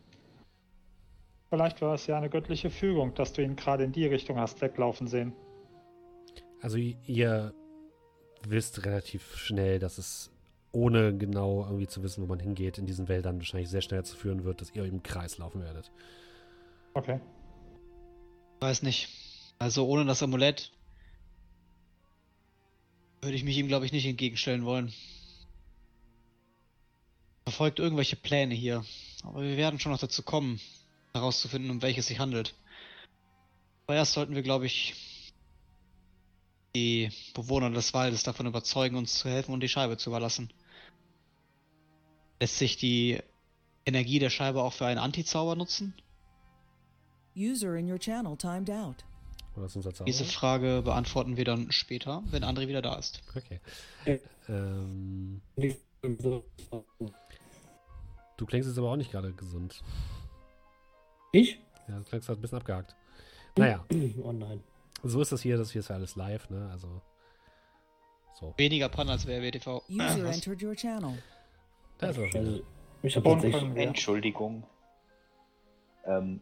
Vielleicht 1.49 1.81
war 1.81 1.95
es 1.95 2.05
ja 2.05 2.15
eine 2.15 2.29
göttliche 2.29 2.69
Fügung, 2.69 3.15
dass 3.15 3.33
du 3.33 3.41
ihn 3.41 3.55
gerade 3.55 3.83
in 3.83 3.93
die 3.93 4.05
Richtung 4.05 4.37
hast 4.37 4.61
weglaufen 4.61 5.07
sehen. 5.07 5.33
Also 6.61 6.77
ihr 6.77 7.51
wisst 8.47 8.85
relativ 8.85 9.37
schnell, 9.37 9.79
dass 9.79 9.97
es 9.97 10.34
ohne 10.75 11.17
genau 11.17 11.63
irgendwie 11.63 11.87
zu 11.87 12.03
wissen, 12.03 12.21
wo 12.21 12.27
man 12.27 12.39
hingeht, 12.39 12.77
in 12.77 12.85
diesen 12.85 13.07
Wäldern 13.07 13.37
wahrscheinlich 13.37 13.69
sehr 13.69 13.81
schnell 13.81 14.03
zu 14.03 14.15
führen 14.15 14.43
wird, 14.43 14.59
dass 14.61 14.75
ihr 14.75 14.83
im 14.83 15.01
Kreis 15.01 15.37
laufen 15.37 15.61
werdet. 15.61 15.89
Okay. 16.93 17.19
Weiß 18.59 18.83
nicht. 18.83 19.09
Also 19.57 19.87
ohne 19.87 20.05
das 20.05 20.21
Amulett 20.21 20.71
würde 23.21 23.37
ich 23.37 23.43
mich 23.43 23.57
ihm, 23.57 23.67
glaube 23.67 23.85
ich, 23.85 23.93
nicht 23.93 24.05
entgegenstellen 24.05 24.65
wollen. 24.65 24.93
Verfolgt 27.45 27.79
irgendwelche 27.79 28.17
Pläne 28.17 28.53
hier. 28.53 28.83
Aber 29.23 29.41
wir 29.41 29.57
werden 29.57 29.79
schon 29.79 29.93
noch 29.93 29.99
dazu 29.99 30.23
kommen, 30.23 30.59
herauszufinden, 31.13 31.71
um 31.71 31.81
welches 31.81 32.07
sich 32.07 32.19
handelt. 32.19 32.53
Aber 33.87 33.95
erst 33.95 34.13
sollten 34.13 34.35
wir, 34.35 34.43
glaube 34.43 34.65
ich, 34.65 34.93
die 36.75 37.11
Bewohner 37.33 37.69
des 37.71 37.93
Waldes 37.93 38.23
davon 38.23 38.45
überzeugen, 38.45 38.97
uns 38.97 39.17
zu 39.17 39.29
helfen 39.29 39.53
und 39.53 39.61
die 39.61 39.69
Scheibe 39.69 39.95
zu 39.97 40.09
überlassen. 40.09 40.51
Lässt 42.39 42.57
sich 42.57 42.77
die 42.77 43.19
Energie 43.85 44.19
der 44.19 44.29
Scheibe 44.29 44.61
auch 44.63 44.73
für 44.73 44.85
einen 44.85 44.99
Antizauber 44.99 45.55
nutzen? 45.55 45.93
User 47.37 47.75
in 47.75 47.91
your 47.91 47.99
channel 47.99 48.37
timed 48.37 48.69
out. 48.69 49.03
Oder 49.55 49.65
ist 49.67 49.75
unser 49.75 49.93
Zauber? 49.93 50.05
Diese 50.05 50.25
Frage 50.25 50.81
beantworten 50.83 51.37
wir 51.37 51.45
dann 51.45 51.71
später, 51.71 52.23
wenn 52.27 52.43
André 52.43 52.67
wieder 52.67 52.81
da 52.81 52.95
ist. 52.95 53.21
Okay. 53.35 53.59
Ähm, 54.49 55.41
du 58.37 58.45
klingst 58.45 58.67
jetzt 58.69 58.77
aber 58.77 58.91
auch 58.91 58.95
nicht 58.97 59.11
gerade 59.11 59.33
gesund. 59.33 59.81
Ich? 61.31 61.59
Ja, 61.87 61.97
du 61.97 62.03
klingst 62.03 62.27
halt 62.29 62.39
ein 62.39 62.41
bisschen 62.41 62.57
abgehakt. 62.57 62.95
Naja, 63.57 63.85
Oh 64.21 64.31
nein. 64.33 64.61
so 65.03 65.21
ist 65.21 65.31
das 65.31 65.41
hier, 65.41 65.57
das 65.57 65.71
hier 65.71 65.79
ist 65.79 65.87
ja 65.89 65.95
alles 65.95 66.15
live, 66.15 66.49
ne? 66.49 66.69
Also. 66.71 67.01
So. 68.37 68.53
Weniger 68.57 68.89
Pan 68.89 69.07
als 69.09 69.25
WRWTV. 69.25 69.83
User 69.89 70.25
entered 70.25 70.61
your 70.61 70.75
channel. 70.75 71.17
Da 71.97 72.09
ist 72.09 72.17
er 72.17 72.27
schon. 72.29 72.39
Also, 72.39 72.63
ich 73.03 73.15
habe 73.15 73.29
tatsächlich. 73.29 73.77
Entschuldigung. 73.77 74.63
Ähm, 76.05 76.41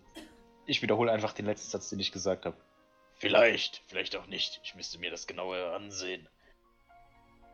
ich 0.65 0.81
wiederhole 0.81 1.11
einfach 1.11 1.33
den 1.33 1.45
letzten 1.45 1.69
Satz, 1.69 1.89
den 1.89 1.99
ich 1.99 2.11
gesagt 2.11 2.45
habe. 2.45 2.57
Vielleicht, 3.15 3.81
vielleicht 3.87 4.15
auch 4.15 4.27
nicht. 4.27 4.59
Ich 4.63 4.75
müsste 4.75 4.97
mir 4.99 5.11
das 5.11 5.27
genauer 5.27 5.73
ansehen. 5.75 6.27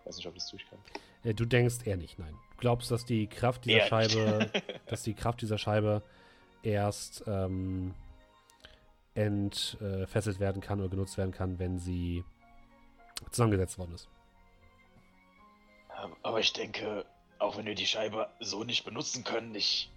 Weiß 0.05 0.17
nicht, 0.17 0.27
ob 0.27 0.35
ich 0.35 0.41
das 0.41 0.51
durchkam. 0.51 0.79
Äh, 1.23 1.33
Du 1.33 1.45
denkst 1.45 1.85
eher 1.85 1.97
nicht, 1.97 2.17
nein. 2.17 2.33
Du 2.51 2.57
glaubst, 2.57 2.89
dass 2.91 3.05
die 3.05 3.27
Kraft 3.27 3.65
dieser 3.65 3.79
Eher. 3.79 3.87
Scheibe, 3.87 4.51
dass 4.87 5.03
die 5.03 5.13
Kraft 5.13 5.41
dieser 5.41 5.57
Scheibe 5.57 6.01
erst 6.63 7.23
ähm, 7.27 7.93
entfesselt 9.13 10.39
werden 10.39 10.61
kann 10.61 10.79
oder 10.79 10.89
genutzt 10.89 11.17
werden 11.17 11.31
kann, 11.31 11.59
wenn 11.59 11.77
sie 11.77 12.23
zusammengesetzt 13.31 13.77
worden 13.77 13.93
ist. 13.95 14.07
Ähm, 16.03 16.15
Aber 16.23 16.39
ich 16.39 16.53
denke, 16.53 17.05
auch 17.39 17.57
wenn 17.57 17.65
wir 17.65 17.75
die 17.75 17.87
Scheibe 17.87 18.29
so 18.39 18.63
nicht 18.63 18.83
benutzen 18.83 19.23
können, 19.23 19.55
ich. 19.55 19.91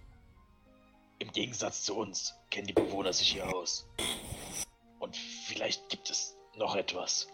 Im 1.19 1.31
Gegensatz 1.31 1.83
zu 1.83 1.95
uns 1.95 2.35
kennen 2.49 2.67
die 2.67 2.73
Bewohner 2.73 3.13
sich 3.13 3.31
hier 3.31 3.47
aus. 3.55 3.87
Und 4.99 5.15
vielleicht 5.15 5.87
gibt 5.89 6.09
es 6.09 6.35
noch 6.55 6.75
etwas. 6.75 7.27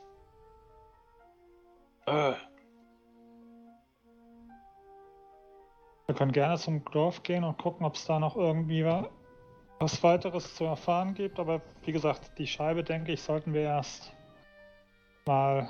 Äh, 2.05 2.33
Wir 6.07 6.15
können 6.15 6.31
gerne 6.31 6.57
zum 6.57 6.83
Dorf 6.85 7.21
gehen 7.21 7.43
und 7.43 7.59
gucken, 7.59 7.85
ob 7.85 7.93
es 7.93 8.03
da 8.05 8.17
noch 8.17 8.35
irgendwie 8.35 8.83
wa- 8.83 9.07
was 9.77 10.01
weiteres 10.01 10.55
zu 10.55 10.63
erfahren 10.65 11.13
gibt. 11.13 11.37
Aber 11.39 11.61
wie 11.83 11.91
gesagt, 11.91 12.31
die 12.39 12.47
Scheibe, 12.47 12.83
denke 12.83 13.11
ich, 13.11 13.21
sollten 13.21 13.53
wir 13.53 13.61
erst 13.61 14.11
mal 15.27 15.69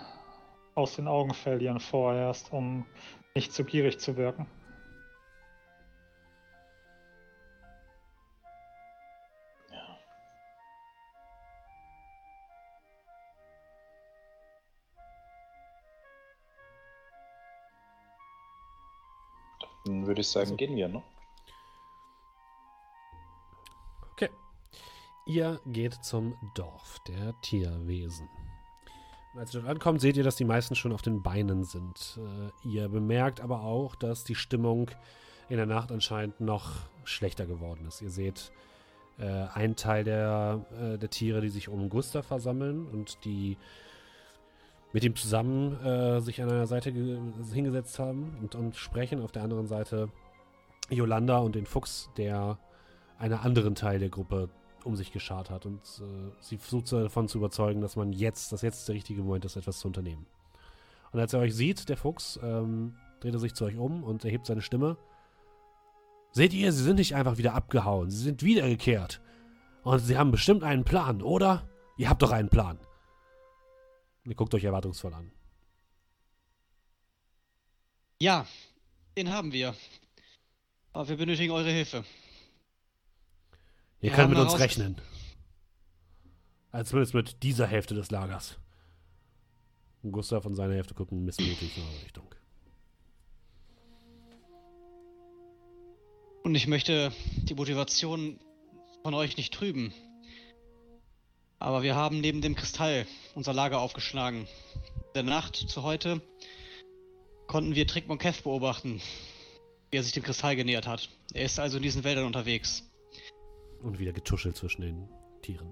aus 0.76 0.95
den 0.95 1.10
Augen 1.10 1.34
verlieren 1.34 1.82
vorerst, 1.82 2.53
um 2.53 2.86
nicht 3.35 3.53
zu 3.53 3.64
gierig 3.64 3.99
zu 3.99 4.18
wirken. 4.18 4.47
ja. 9.72 9.99
Dann 19.85 20.07
würde 20.07 20.22
ich 20.22 20.27
sagen, 20.27 20.57
gehen 20.57 20.76
wir, 20.76 20.88
ne? 20.88 21.03
Okay. 24.11 24.30
Ihr 25.26 25.61
geht 25.65 25.93
zum 26.03 26.35
Dorf 26.56 26.99
der 27.07 27.39
Tierwesen. 27.41 28.30
Als 29.40 29.53
ihr 29.53 29.61
dort 29.61 29.72
ankommt, 29.72 30.02
seht 30.02 30.18
ihr, 30.18 30.24
dass 30.26 30.36
die 30.36 30.44
meisten 30.44 30.76
schon 30.76 30.91
auf 30.91 31.02
den 31.02 31.24
Beinen 31.24 31.64
sind. 31.64 32.20
Äh, 32.64 32.68
ihr 32.68 32.90
bemerkt 32.90 33.40
aber 33.40 33.61
auch, 33.61 33.95
dass 33.95 34.26
die 34.26 34.36
Stimmung 34.36 34.91
in 35.48 35.56
der 35.56 35.66
Nacht 35.66 35.94
anscheinend 35.94 36.41
noch 36.41 36.72
schlechter 37.06 37.45
geworden 37.45 37.86
ist. 37.88 38.02
Ihr 38.02 38.10
seht 38.10 38.52
äh, 39.18 39.24
einen 39.53 39.78
Teil 39.78 40.03
der, 40.03 40.66
äh, 40.78 40.98
der 40.98 41.10
Tiere, 41.10 41.40
die 41.40 41.48
sich 41.48 41.70
um 41.70 41.90
Gustav 41.90 42.26
versammeln 42.26 42.86
und 42.86 43.24
die 43.24 43.57
mit 44.91 45.06
ihm 45.06 45.16
zusammen 45.16 45.80
äh, 45.86 46.20
sich 46.20 46.41
an 46.41 46.49
einer 46.49 46.68
Seite 46.68 46.91
ge- 46.91 47.20
hingesetzt 47.53 47.98
haben 47.98 48.36
und, 48.41 48.56
und 48.56 48.76
sprechen. 48.76 49.22
Auf 49.22 49.32
der 49.32 49.44
anderen 49.44 49.68
Seite 49.68 50.10
Yolanda 50.90 51.38
und 51.38 51.56
den 51.56 51.66
Fuchs, 51.66 52.10
der 52.18 52.57
einen 53.18 53.36
anderen 53.36 53.76
Teil 53.76 53.99
der 53.99 54.10
Gruppe 54.10 54.49
um 54.85 54.95
sich 54.95 55.11
geschart 55.11 55.49
hat 55.49 55.65
und 55.65 55.81
äh, 55.81 56.31
sie 56.39 56.57
versucht 56.57 56.91
davon 56.91 57.27
zu 57.27 57.38
überzeugen, 57.38 57.81
dass 57.81 57.95
man 57.95 58.14
jetzt, 58.14 58.51
dass 58.51 58.61
jetzt 58.61 58.88
der 58.88 58.95
richtige 58.95 59.22
Moment 59.22 59.45
ist, 59.45 59.56
etwas 59.56 59.80
zu 59.80 59.88
unternehmen. 59.88 60.26
Und 61.11 61.19
als 61.19 61.34
er 61.34 61.39
euch 61.39 61.56
sieht, 61.56 61.89
der 61.89 61.97
Fuchs, 61.97 62.39
ähm, 62.43 62.95
dreht 63.19 63.34
er 63.34 63.39
sich 63.39 63.53
zu 63.53 63.65
euch 63.65 63.77
um 63.77 64.03
und 64.03 64.23
erhebt 64.26 64.45
seine 64.45 64.61
Stimme. 64.61 64.97
Seht 66.31 66.53
ihr, 66.53 66.72
sie 66.72 66.84
sind 66.84 66.97
nicht 66.97 67.15
einfach 67.15 67.38
wieder 67.38 67.53
abgehauen, 67.53 68.11
sie 68.11 68.22
sind 68.22 68.43
wiedergekehrt. 68.43 69.22
Und 69.84 69.99
sie 69.99 70.18
haben 70.18 70.31
bestimmt 70.31 70.64
einen 70.64 70.84
Plan, 70.84 71.22
oder? 71.22 71.68
Ihr 71.97 72.10
habt 72.10 72.22
doch 72.22 72.31
einen 72.31 72.49
Plan. 72.49 72.80
Ihr 74.26 74.35
guckt 74.35 74.53
euch 74.53 74.64
erwartungsvoll 74.64 75.14
an. 75.14 75.31
Ja, 78.22 78.45
den 79.18 79.31
haben 79.31 79.51
wir. 79.53 79.73
Aber 80.93 81.07
wir 81.07 81.18
benötigen 81.18 81.51
eure 81.51 81.72
Hilfe. 81.72 82.03
Ihr 84.02 84.12
Wir 84.12 84.16
könnt 84.16 84.30
mit 84.30 84.40
uns 84.40 84.58
rechnen. 84.58 84.96
Als 86.72 86.90
zumindest 86.90 87.14
mit 87.14 87.44
dieser 87.44 87.68
Hälfte 87.68 87.96
des 87.96 88.12
Lagers. 88.12 88.58
Und 90.04 90.14
Gustav 90.14 90.46
und 90.46 90.56
seine 90.56 90.76
Hälfte 90.76 90.94
gucken 90.94 91.26
missmutig 91.26 91.76
in 91.76 91.84
eure 91.84 92.04
Richtung. 92.04 92.36
Und 96.44 96.56
ich 96.56 96.68
möchte 96.68 97.12
die 97.44 97.56
Motivation 97.56 98.40
von 99.04 99.14
euch 99.14 99.36
nicht 99.36 99.54
trüben. 99.54 99.94
Aber 101.58 101.84
wir 101.84 101.96
haben 101.96 102.22
neben 102.22 102.42
dem 102.42 102.56
Kristall 102.56 103.06
unser 103.36 103.52
Lager 103.52 103.82
aufgeschlagen. 103.82 104.48
In 105.08 105.14
der 105.14 105.24
Nacht 105.24 105.58
zu 105.58 105.84
heute 105.84 106.22
konnten 107.48 107.76
wir 107.76 107.86
Trickmon 107.86 108.18
Kev 108.18 108.44
beobachten, 108.44 109.02
wie 109.92 109.98
er 109.98 110.04
sich 110.04 110.14
dem 110.14 110.24
Kristall 110.24 110.56
genähert 110.56 110.88
hat. 110.88 111.10
Er 111.34 111.44
ist 111.44 111.60
also 111.60 111.78
in 111.78 111.84
diesen 111.84 112.06
Wäldern 112.06 112.26
unterwegs. 112.26 112.89
Und 113.81 113.99
wieder 113.99 114.11
getuschelt 114.11 114.57
zwischen 114.57 114.81
den 114.81 115.10
Tieren. 115.41 115.72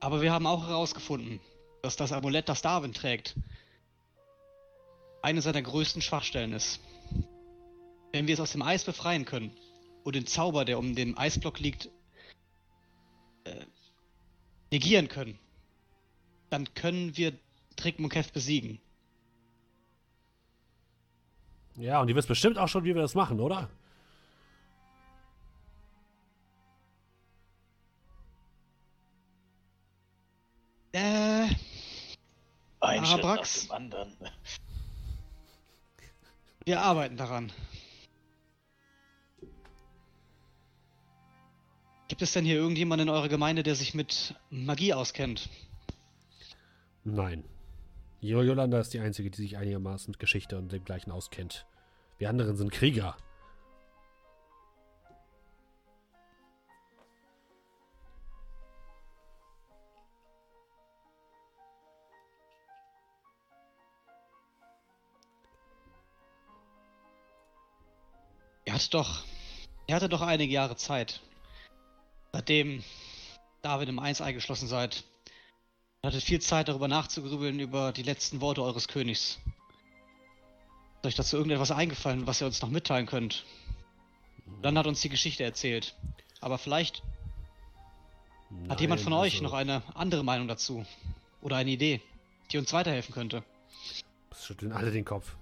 Aber 0.00 0.20
wir 0.22 0.32
haben 0.32 0.46
auch 0.46 0.66
herausgefunden, 0.66 1.40
dass 1.82 1.96
das 1.96 2.12
Amulett, 2.12 2.48
das 2.48 2.62
Darwin 2.62 2.92
trägt, 2.92 3.36
eine 5.22 5.42
seiner 5.42 5.62
größten 5.62 6.02
Schwachstellen 6.02 6.52
ist. 6.52 6.80
Wenn 8.12 8.26
wir 8.26 8.34
es 8.34 8.40
aus 8.40 8.52
dem 8.52 8.62
Eis 8.62 8.84
befreien 8.84 9.24
können 9.24 9.56
und 10.04 10.14
den 10.14 10.26
Zauber, 10.26 10.64
der 10.64 10.78
um 10.78 10.94
den 10.94 11.16
Eisblock 11.16 11.58
liegt, 11.58 11.90
äh, 13.44 13.66
negieren 14.70 15.08
können, 15.08 15.38
dann 16.50 16.72
können 16.74 17.16
wir 17.16 17.32
Trickmunkev 17.76 18.32
besiegen. 18.32 18.80
Ja, 21.76 22.00
und 22.00 22.08
ihr 22.08 22.16
wisst 22.16 22.28
bestimmt 22.28 22.58
auch 22.58 22.68
schon, 22.68 22.84
wie 22.84 22.94
wir 22.94 23.02
das 23.02 23.14
machen, 23.14 23.40
oder? 23.40 23.70
Äh, 30.92 31.48
Ein 32.80 33.04
Schritt 33.04 33.22
nach 33.22 33.28
Arabrax? 33.30 33.62
dem 33.66 33.72
anderen. 33.72 34.16
wir 36.64 36.80
arbeiten 36.80 37.16
daran. 37.16 37.52
Gibt 42.08 42.22
es 42.22 42.32
denn 42.32 42.44
hier 42.44 42.56
irgendjemanden 42.56 43.08
in 43.08 43.14
eurer 43.14 43.28
Gemeinde, 43.28 43.62
der 43.62 43.74
sich 43.74 43.92
mit 43.94 44.34
Magie 44.50 44.94
auskennt? 44.94 45.48
Nein. 47.04 47.44
Jo- 48.20 48.42
Yolanda 48.42 48.80
ist 48.80 48.94
die 48.94 49.00
Einzige, 49.00 49.30
die 49.30 49.42
sich 49.42 49.56
einigermaßen 49.58 50.10
mit 50.10 50.18
Geschichte 50.18 50.56
und 50.56 50.72
dem 50.72 50.84
gleichen 50.84 51.10
auskennt. 51.10 51.66
Wir 52.16 52.30
anderen 52.30 52.56
sind 52.56 52.72
Krieger. 52.72 53.16
Hattet 68.78 68.94
doch. 68.94 69.24
Ihr 69.88 69.96
hattet 69.96 70.12
doch 70.12 70.20
einige 70.20 70.52
Jahre 70.52 70.76
Zeit. 70.76 71.20
Seitdem 72.32 72.84
David 73.60 73.88
im 73.88 73.98
Eins 73.98 74.20
eingeschlossen 74.20 74.68
seid. 74.68 75.02
Ihr 76.00 76.06
hattet 76.06 76.22
viel 76.22 76.40
Zeit 76.40 76.68
darüber 76.68 76.86
nachzugrübeln 76.86 77.58
über 77.58 77.90
die 77.90 78.04
letzten 78.04 78.40
Worte 78.40 78.62
eures 78.62 78.86
Königs. 78.86 79.40
Ist 80.98 81.06
euch 81.06 81.14
dazu 81.16 81.38
irgendetwas 81.38 81.72
eingefallen, 81.72 82.28
was 82.28 82.40
ihr 82.40 82.46
uns 82.46 82.62
noch 82.62 82.70
mitteilen 82.70 83.06
könnt? 83.06 83.44
Dann 84.62 84.78
hat 84.78 84.86
uns 84.86 85.00
die 85.00 85.08
Geschichte 85.08 85.42
erzählt. 85.42 85.96
Aber 86.40 86.56
vielleicht 86.56 87.02
hat 88.68 88.80
jemand 88.80 89.00
von 89.00 89.10
Nein, 89.10 89.22
euch 89.22 89.32
also, 89.32 89.42
noch 89.42 89.54
eine 89.54 89.82
andere 89.96 90.22
Meinung 90.22 90.46
dazu. 90.46 90.86
Oder 91.40 91.56
eine 91.56 91.72
Idee, 91.72 92.00
die 92.52 92.58
uns 92.58 92.72
weiterhelfen 92.72 93.12
könnte. 93.12 93.42
Es 94.30 94.46
schütteln 94.46 94.70
alle 94.70 94.92
den 94.92 95.04
Kopf. 95.04 95.34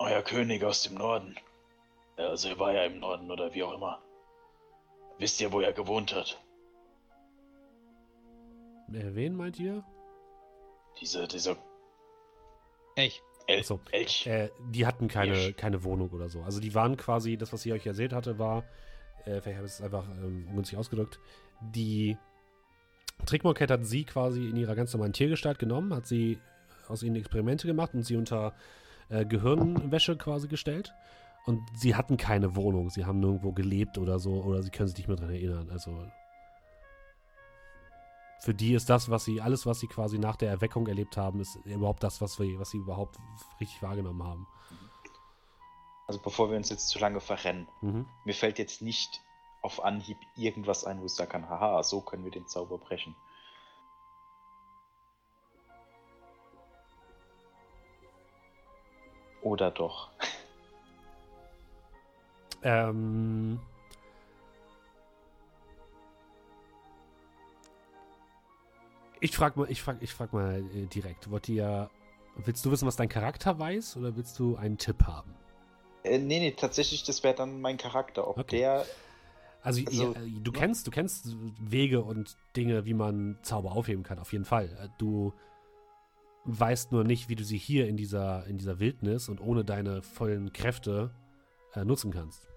Euer, 0.00 0.22
König 0.22 0.64
aus 0.64 0.82
dem 0.82 0.94
Norden. 0.94 1.36
Also 2.16 2.48
er 2.48 2.58
war 2.58 2.72
ja 2.72 2.84
im 2.84 3.00
Norden 3.00 3.30
oder 3.30 3.52
wie 3.52 3.62
auch 3.62 3.74
immer. 3.74 4.00
Wisst 5.18 5.40
ihr, 5.42 5.52
wo 5.52 5.60
er 5.60 5.74
gewohnt 5.74 6.14
hat? 6.14 6.40
Äh, 8.88 9.14
wen 9.14 9.36
meint 9.36 9.58
ihr? 9.60 9.84
Diese, 10.98 11.28
dieser 11.28 11.54
Ey, 12.96 13.12
El 13.46 13.62
so. 13.62 13.78
Elch. 13.92 14.26
Äh, 14.26 14.48
die 14.70 14.86
hatten 14.86 15.06
keine, 15.06 15.52
keine 15.52 15.84
Wohnung 15.84 16.08
oder 16.10 16.30
so. 16.30 16.40
Also 16.40 16.60
die 16.60 16.74
waren 16.74 16.96
quasi, 16.96 17.36
das, 17.36 17.52
was 17.52 17.60
sie 17.60 17.72
euch 17.74 17.86
erzählt 17.86 18.14
hatte, 18.14 18.38
war, 18.38 18.64
äh, 19.26 19.42
vielleicht 19.42 19.58
habe 19.58 19.66
ich 19.66 19.72
es 19.72 19.82
einfach 19.82 20.08
ähm, 20.08 20.46
ungünstig 20.48 20.78
ausgedrückt, 20.78 21.20
die 21.60 22.16
Trickmocket 23.26 23.70
hat 23.70 23.84
sie 23.84 24.04
quasi 24.04 24.48
in 24.48 24.56
ihrer 24.56 24.74
ganz 24.74 24.94
normalen 24.94 25.12
Tiergestalt 25.12 25.58
genommen, 25.58 25.92
hat 25.94 26.06
sie 26.06 26.38
aus 26.88 27.02
ihnen 27.02 27.16
Experimente 27.16 27.66
gemacht 27.66 27.92
und 27.92 28.02
sie 28.02 28.16
unter 28.16 28.54
äh, 29.10 29.24
Gehirnwäsche 29.26 30.16
quasi 30.16 30.48
gestellt. 30.48 30.94
Und 31.46 31.62
sie 31.74 31.94
hatten 31.94 32.16
keine 32.16 32.54
Wohnung, 32.54 32.90
sie 32.90 33.04
haben 33.06 33.20
nirgendwo 33.20 33.52
gelebt 33.52 33.98
oder 33.98 34.18
so, 34.18 34.42
oder 34.42 34.62
sie 34.62 34.70
können 34.70 34.88
sich 34.88 34.98
nicht 34.98 35.08
mehr 35.08 35.16
daran 35.16 35.34
erinnern. 35.34 35.70
Also 35.70 36.06
für 38.40 38.54
die 38.54 38.74
ist 38.74 38.88
das, 38.88 39.10
was 39.10 39.24
sie, 39.24 39.40
alles, 39.40 39.66
was 39.66 39.80
sie 39.80 39.86
quasi 39.86 40.18
nach 40.18 40.36
der 40.36 40.50
Erweckung 40.50 40.86
erlebt 40.86 41.16
haben, 41.16 41.40
ist 41.40 41.56
überhaupt 41.64 42.02
das, 42.02 42.20
was, 42.20 42.38
wir, 42.38 42.58
was 42.58 42.70
sie 42.70 42.78
überhaupt 42.78 43.16
richtig 43.60 43.82
wahrgenommen 43.82 44.22
haben. 44.22 44.46
Also 46.06 46.20
bevor 46.20 46.50
wir 46.50 46.56
uns 46.56 46.70
jetzt 46.70 46.88
zu 46.88 46.98
lange 46.98 47.20
verrennen, 47.20 47.68
Mhm. 47.82 48.06
mir 48.24 48.34
fällt 48.34 48.58
jetzt 48.58 48.82
nicht 48.82 49.20
auf 49.62 49.84
Anhieb 49.84 50.16
irgendwas 50.36 50.84
ein, 50.84 51.00
wo 51.00 51.04
ich 51.04 51.12
sagen 51.12 51.30
kann, 51.30 51.48
haha, 51.50 51.82
so 51.82 52.00
können 52.00 52.24
wir 52.24 52.30
den 52.30 52.46
Zauber 52.46 52.78
brechen. 52.78 53.14
Oder 59.42 59.70
doch. 59.70 60.10
Ähm. 62.62 63.58
Ich 69.20 69.36
frag 69.36 69.56
mal, 69.56 69.70
ich 69.70 69.82
frag, 69.82 69.98
ich 70.00 70.12
frag 70.12 70.32
mal 70.32 70.64
äh, 70.74 70.86
direkt. 70.86 71.30
Wollt 71.30 71.48
ihr, 71.48 71.90
willst 72.36 72.64
du 72.64 72.70
wissen, 72.70 72.86
was 72.86 72.96
dein 72.96 73.08
Charakter 73.08 73.58
weiß, 73.58 73.96
oder 73.98 74.16
willst 74.16 74.38
du 74.38 74.56
einen 74.56 74.78
Tipp 74.78 75.02
haben? 75.04 75.34
Äh, 76.04 76.18
nee, 76.18 76.38
nee, 76.38 76.52
tatsächlich, 76.52 77.04
das 77.04 77.22
wäre 77.22 77.34
dann 77.34 77.60
mein 77.60 77.76
Charakter. 77.76 78.26
Ob 78.26 78.38
Okay. 78.38 78.58
der. 78.58 78.86
Also, 79.62 79.82
Also, 79.86 80.14
ihr, 80.14 80.16
äh, 80.16 80.40
du 80.42 80.52
kennst, 80.52 80.86
du 80.86 80.90
kennst 80.90 81.36
Wege 81.58 82.02
und 82.02 82.38
Dinge, 82.56 82.86
wie 82.86 82.94
man 82.94 83.38
Zauber 83.42 83.72
aufheben 83.72 84.02
kann, 84.02 84.18
auf 84.18 84.32
jeden 84.32 84.46
Fall. 84.46 84.70
Äh, 84.82 84.88
Du 84.96 85.34
weißt 86.58 86.92
nur 86.92 87.04
nicht, 87.04 87.28
wie 87.28 87.36
du 87.36 87.44
sie 87.44 87.58
hier 87.58 87.86
in 87.86 87.96
dieser, 87.96 88.46
in 88.46 88.58
dieser 88.58 88.80
Wildnis 88.80 89.28
und 89.28 89.40
ohne 89.40 89.64
deine 89.64 90.02
vollen 90.02 90.52
Kräfte 90.52 91.10
äh, 91.74 91.84
nutzen 91.84 92.10
kannst. 92.10 92.48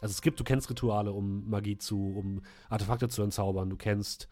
Also 0.00 0.12
es 0.12 0.22
gibt, 0.22 0.38
du 0.38 0.44
kennst 0.44 0.70
Rituale, 0.70 1.12
um 1.12 1.48
Magie 1.48 1.78
zu, 1.78 2.14
um 2.16 2.42
Artefakte 2.68 3.08
zu 3.08 3.22
entzaubern. 3.22 3.68
Du 3.68 3.76
kennst 3.76 4.28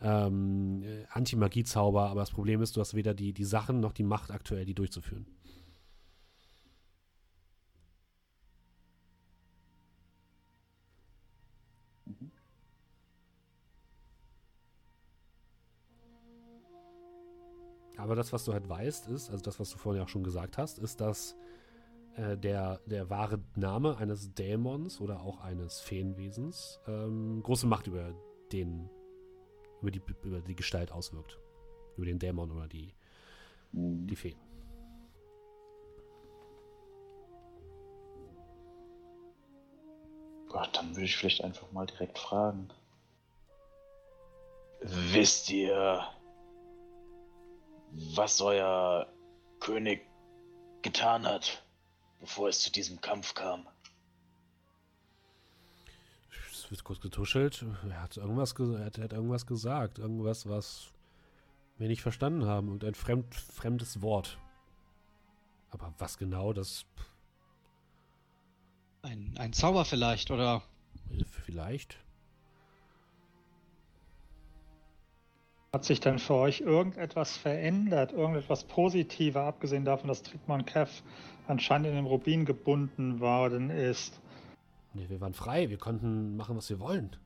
ähm, 0.00 0.82
äh, 0.82 1.04
Anti-Magie-Zauber, 1.10 2.08
aber 2.08 2.20
das 2.20 2.30
Problem 2.30 2.62
ist, 2.62 2.76
du 2.76 2.80
hast 2.80 2.94
weder 2.94 3.14
die, 3.14 3.32
die 3.32 3.44
Sachen 3.44 3.80
noch 3.80 3.92
die 3.92 4.04
Macht 4.04 4.30
aktuell, 4.30 4.64
die 4.64 4.74
durchzuführen. 4.74 5.26
Aber 17.96 18.16
das, 18.16 18.32
was 18.32 18.44
du 18.44 18.52
halt 18.52 18.68
weißt, 18.68 19.08
ist, 19.08 19.30
also 19.30 19.42
das, 19.42 19.60
was 19.60 19.70
du 19.70 19.78
vorhin 19.78 20.00
ja 20.00 20.04
auch 20.04 20.08
schon 20.08 20.24
gesagt 20.24 20.58
hast, 20.58 20.78
ist, 20.78 21.00
dass 21.00 21.36
äh, 22.16 22.36
der, 22.36 22.80
der 22.86 23.10
wahre 23.10 23.40
Name 23.54 23.96
eines 23.96 24.34
Dämons 24.34 25.00
oder 25.00 25.20
auch 25.20 25.40
eines 25.40 25.80
Feenwesens 25.80 26.80
ähm, 26.86 27.42
große 27.42 27.66
Macht 27.66 27.86
über 27.86 28.14
den, 28.52 28.88
über 29.80 29.90
die, 29.90 30.02
über 30.22 30.40
die 30.40 30.56
Gestalt 30.56 30.92
auswirkt. 30.92 31.38
Über 31.96 32.06
den 32.06 32.18
Dämon 32.18 32.50
oder 32.50 32.68
die, 32.68 32.94
die 33.72 34.16
Fee. 34.16 34.36
Gott, 40.48 40.76
dann 40.76 40.94
würde 40.94 41.06
ich 41.06 41.16
vielleicht 41.16 41.42
einfach 41.42 41.72
mal 41.72 41.86
direkt 41.86 42.18
fragen. 42.18 42.68
Wisst 44.82 45.50
ihr, 45.50 46.02
was 47.92 48.40
euer 48.40 49.06
König 49.60 50.06
getan 50.82 51.26
hat, 51.26 51.62
bevor 52.20 52.48
es 52.48 52.60
zu 52.60 52.72
diesem 52.72 53.00
Kampf 53.00 53.34
kam? 53.34 53.66
Es 56.50 56.70
wird 56.70 56.84
kurz 56.84 57.00
getuschelt. 57.00 57.64
Er 57.88 58.02
hat 58.02 58.16
irgendwas, 58.16 58.54
ge 58.54 58.74
er 58.74 58.86
hat, 58.86 58.98
er 58.98 59.04
hat 59.04 59.12
irgendwas 59.12 59.46
gesagt. 59.46 59.98
Irgendwas, 59.98 60.48
was 60.48 60.88
wir 61.78 61.88
nicht 61.88 62.02
verstanden 62.02 62.46
haben. 62.46 62.68
Und 62.68 62.84
ein 62.84 62.94
fremd, 62.94 63.34
fremdes 63.34 64.00
Wort. 64.02 64.38
Aber 65.70 65.94
was 65.98 66.18
genau, 66.18 66.52
das 66.52 66.86
ein, 69.02 69.34
ein 69.36 69.52
Zauber 69.52 69.84
vielleicht, 69.84 70.30
oder 70.30 70.62
äh, 71.10 71.24
vielleicht. 71.24 71.98
Hat 75.74 75.86
sich 75.86 76.00
denn 76.00 76.18
für 76.18 76.34
euch 76.34 76.60
irgendetwas 76.60 77.38
verändert, 77.38 78.12
irgendetwas 78.12 78.64
positiver, 78.64 79.44
abgesehen 79.44 79.86
davon, 79.86 80.08
dass 80.08 80.22
Trickmon 80.22 80.66
Kev 80.66 81.02
anscheinend 81.46 81.86
in 81.86 81.94
den 81.94 82.04
Rubin 82.04 82.44
gebunden 82.44 83.20
worden 83.20 83.70
ist? 83.70 84.20
Nee, 84.92 85.08
wir 85.08 85.22
waren 85.22 85.32
frei. 85.32 85.70
Wir 85.70 85.78
konnten 85.78 86.36
machen, 86.36 86.58
was 86.58 86.68
wir 86.68 86.78
wollen. 86.78 87.16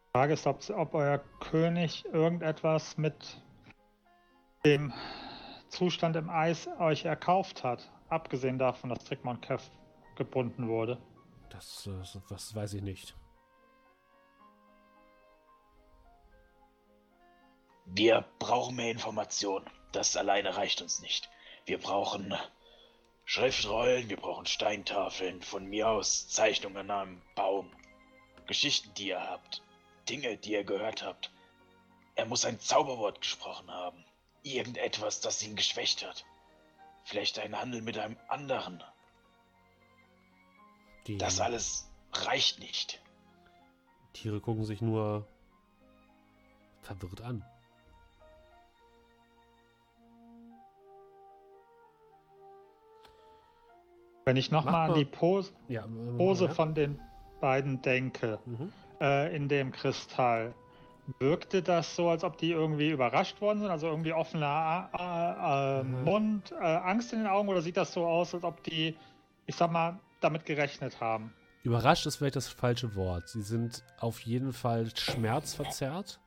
Die 0.00 0.10
Frage 0.18 0.32
ist, 0.32 0.46
ob, 0.46 0.62
ob 0.70 0.94
euer 0.94 1.18
König 1.40 2.06
irgendetwas 2.06 2.96
mit 2.96 3.42
dem 4.64 4.94
Zustand 5.68 6.16
im 6.16 6.30
Eis 6.30 6.70
euch 6.78 7.04
erkauft 7.04 7.64
hat, 7.64 7.90
abgesehen 8.08 8.58
davon, 8.58 8.88
dass 8.88 9.04
Trickmon 9.04 9.42
Kev 9.42 9.62
gebunden 10.16 10.68
wurde. 10.68 10.96
Das, 11.50 11.86
äh, 11.86 12.18
das 12.30 12.54
weiß 12.54 12.72
ich 12.74 12.82
nicht. 12.82 13.14
Wir 17.94 18.24
brauchen 18.38 18.76
mehr 18.76 18.90
Informationen. 18.90 19.68
Das 19.92 20.16
alleine 20.16 20.56
reicht 20.56 20.80
uns 20.80 21.00
nicht. 21.00 21.28
Wir 21.66 21.78
brauchen 21.78 22.34
Schriftrollen, 23.26 24.08
wir 24.08 24.16
brauchen 24.16 24.46
Steintafeln, 24.46 25.42
von 25.42 25.66
mir 25.66 25.88
aus 25.88 26.26
Zeichnungen 26.28 26.90
an 26.90 27.08
einem 27.08 27.22
Baum, 27.34 27.70
Geschichten, 28.46 28.94
die 28.94 29.08
ihr 29.08 29.20
habt, 29.20 29.62
Dinge, 30.08 30.38
die 30.38 30.52
ihr 30.52 30.64
gehört 30.64 31.02
habt. 31.02 31.30
Er 32.14 32.24
muss 32.24 32.46
ein 32.46 32.58
Zauberwort 32.58 33.20
gesprochen 33.20 33.70
haben. 33.70 34.02
Irgendetwas, 34.42 35.20
das 35.20 35.42
ihn 35.42 35.54
geschwächt 35.54 36.02
hat. 36.02 36.24
Vielleicht 37.04 37.38
ein 37.38 37.58
Handel 37.58 37.82
mit 37.82 37.98
einem 37.98 38.16
anderen. 38.28 38.82
Die 41.06 41.18
Das 41.18 41.40
alles 41.40 41.90
reicht 42.12 42.58
nicht. 42.58 43.02
Tiere 44.14 44.40
gucken 44.40 44.64
sich 44.64 44.80
nur 44.80 45.28
verwirrt 46.80 47.20
an. 47.20 47.44
Wenn 54.24 54.36
ich 54.36 54.50
nochmal 54.50 54.90
an 54.90 54.94
die 54.94 55.04
Pose, 55.04 55.52
Ja, 55.68 55.84
äh, 55.84 56.16
Pose 56.16 56.44
ja. 56.46 56.50
von 56.54 56.74
den 56.74 56.98
beiden 57.40 57.82
denke, 57.82 58.38
Mhm. 58.46 58.72
äh, 59.00 59.34
in 59.34 59.48
dem 59.48 59.72
Kristall, 59.72 60.54
wirkte 61.18 61.62
das 61.62 61.96
so, 61.96 62.08
als 62.08 62.22
ob 62.22 62.38
die 62.38 62.52
irgendwie 62.52 62.90
überrascht 62.90 63.40
worden 63.40 63.60
sind? 63.60 63.70
Also 63.70 63.88
irgendwie 63.88 64.12
offener 64.12 64.88
äh, 64.96 65.80
äh, 65.80 65.82
Mhm. 65.82 66.04
Mund, 66.04 66.52
äh, 66.52 66.64
Angst 66.64 67.12
in 67.12 67.20
den 67.20 67.28
Augen? 67.28 67.48
Oder 67.48 67.62
sieht 67.62 67.76
das 67.76 67.92
so 67.92 68.06
aus, 68.06 68.32
als 68.34 68.44
ob 68.44 68.62
die, 68.62 68.96
ich 69.46 69.56
sag 69.56 69.72
mal, 69.72 69.98
damit 70.20 70.46
gerechnet 70.46 71.00
haben? 71.00 71.32
Überrascht 71.64 72.06
ist 72.06 72.16
vielleicht 72.16 72.36
das 72.36 72.48
falsche 72.48 72.94
Wort. 72.94 73.28
Sie 73.28 73.42
sind 73.42 73.82
auf 73.98 74.20
jeden 74.20 74.52
Fall 74.52 74.88
schmerzverzerrt. 74.96 76.20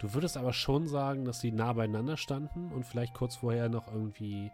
Du 0.00 0.14
würdest 0.14 0.36
aber 0.36 0.52
schon 0.52 0.86
sagen, 0.86 1.24
dass 1.24 1.40
sie 1.40 1.50
nah 1.52 1.72
beieinander 1.72 2.16
standen 2.16 2.70
und 2.72 2.84
vielleicht 2.84 3.14
kurz 3.14 3.36
vorher 3.36 3.68
noch 3.68 3.88
irgendwie 3.92 4.50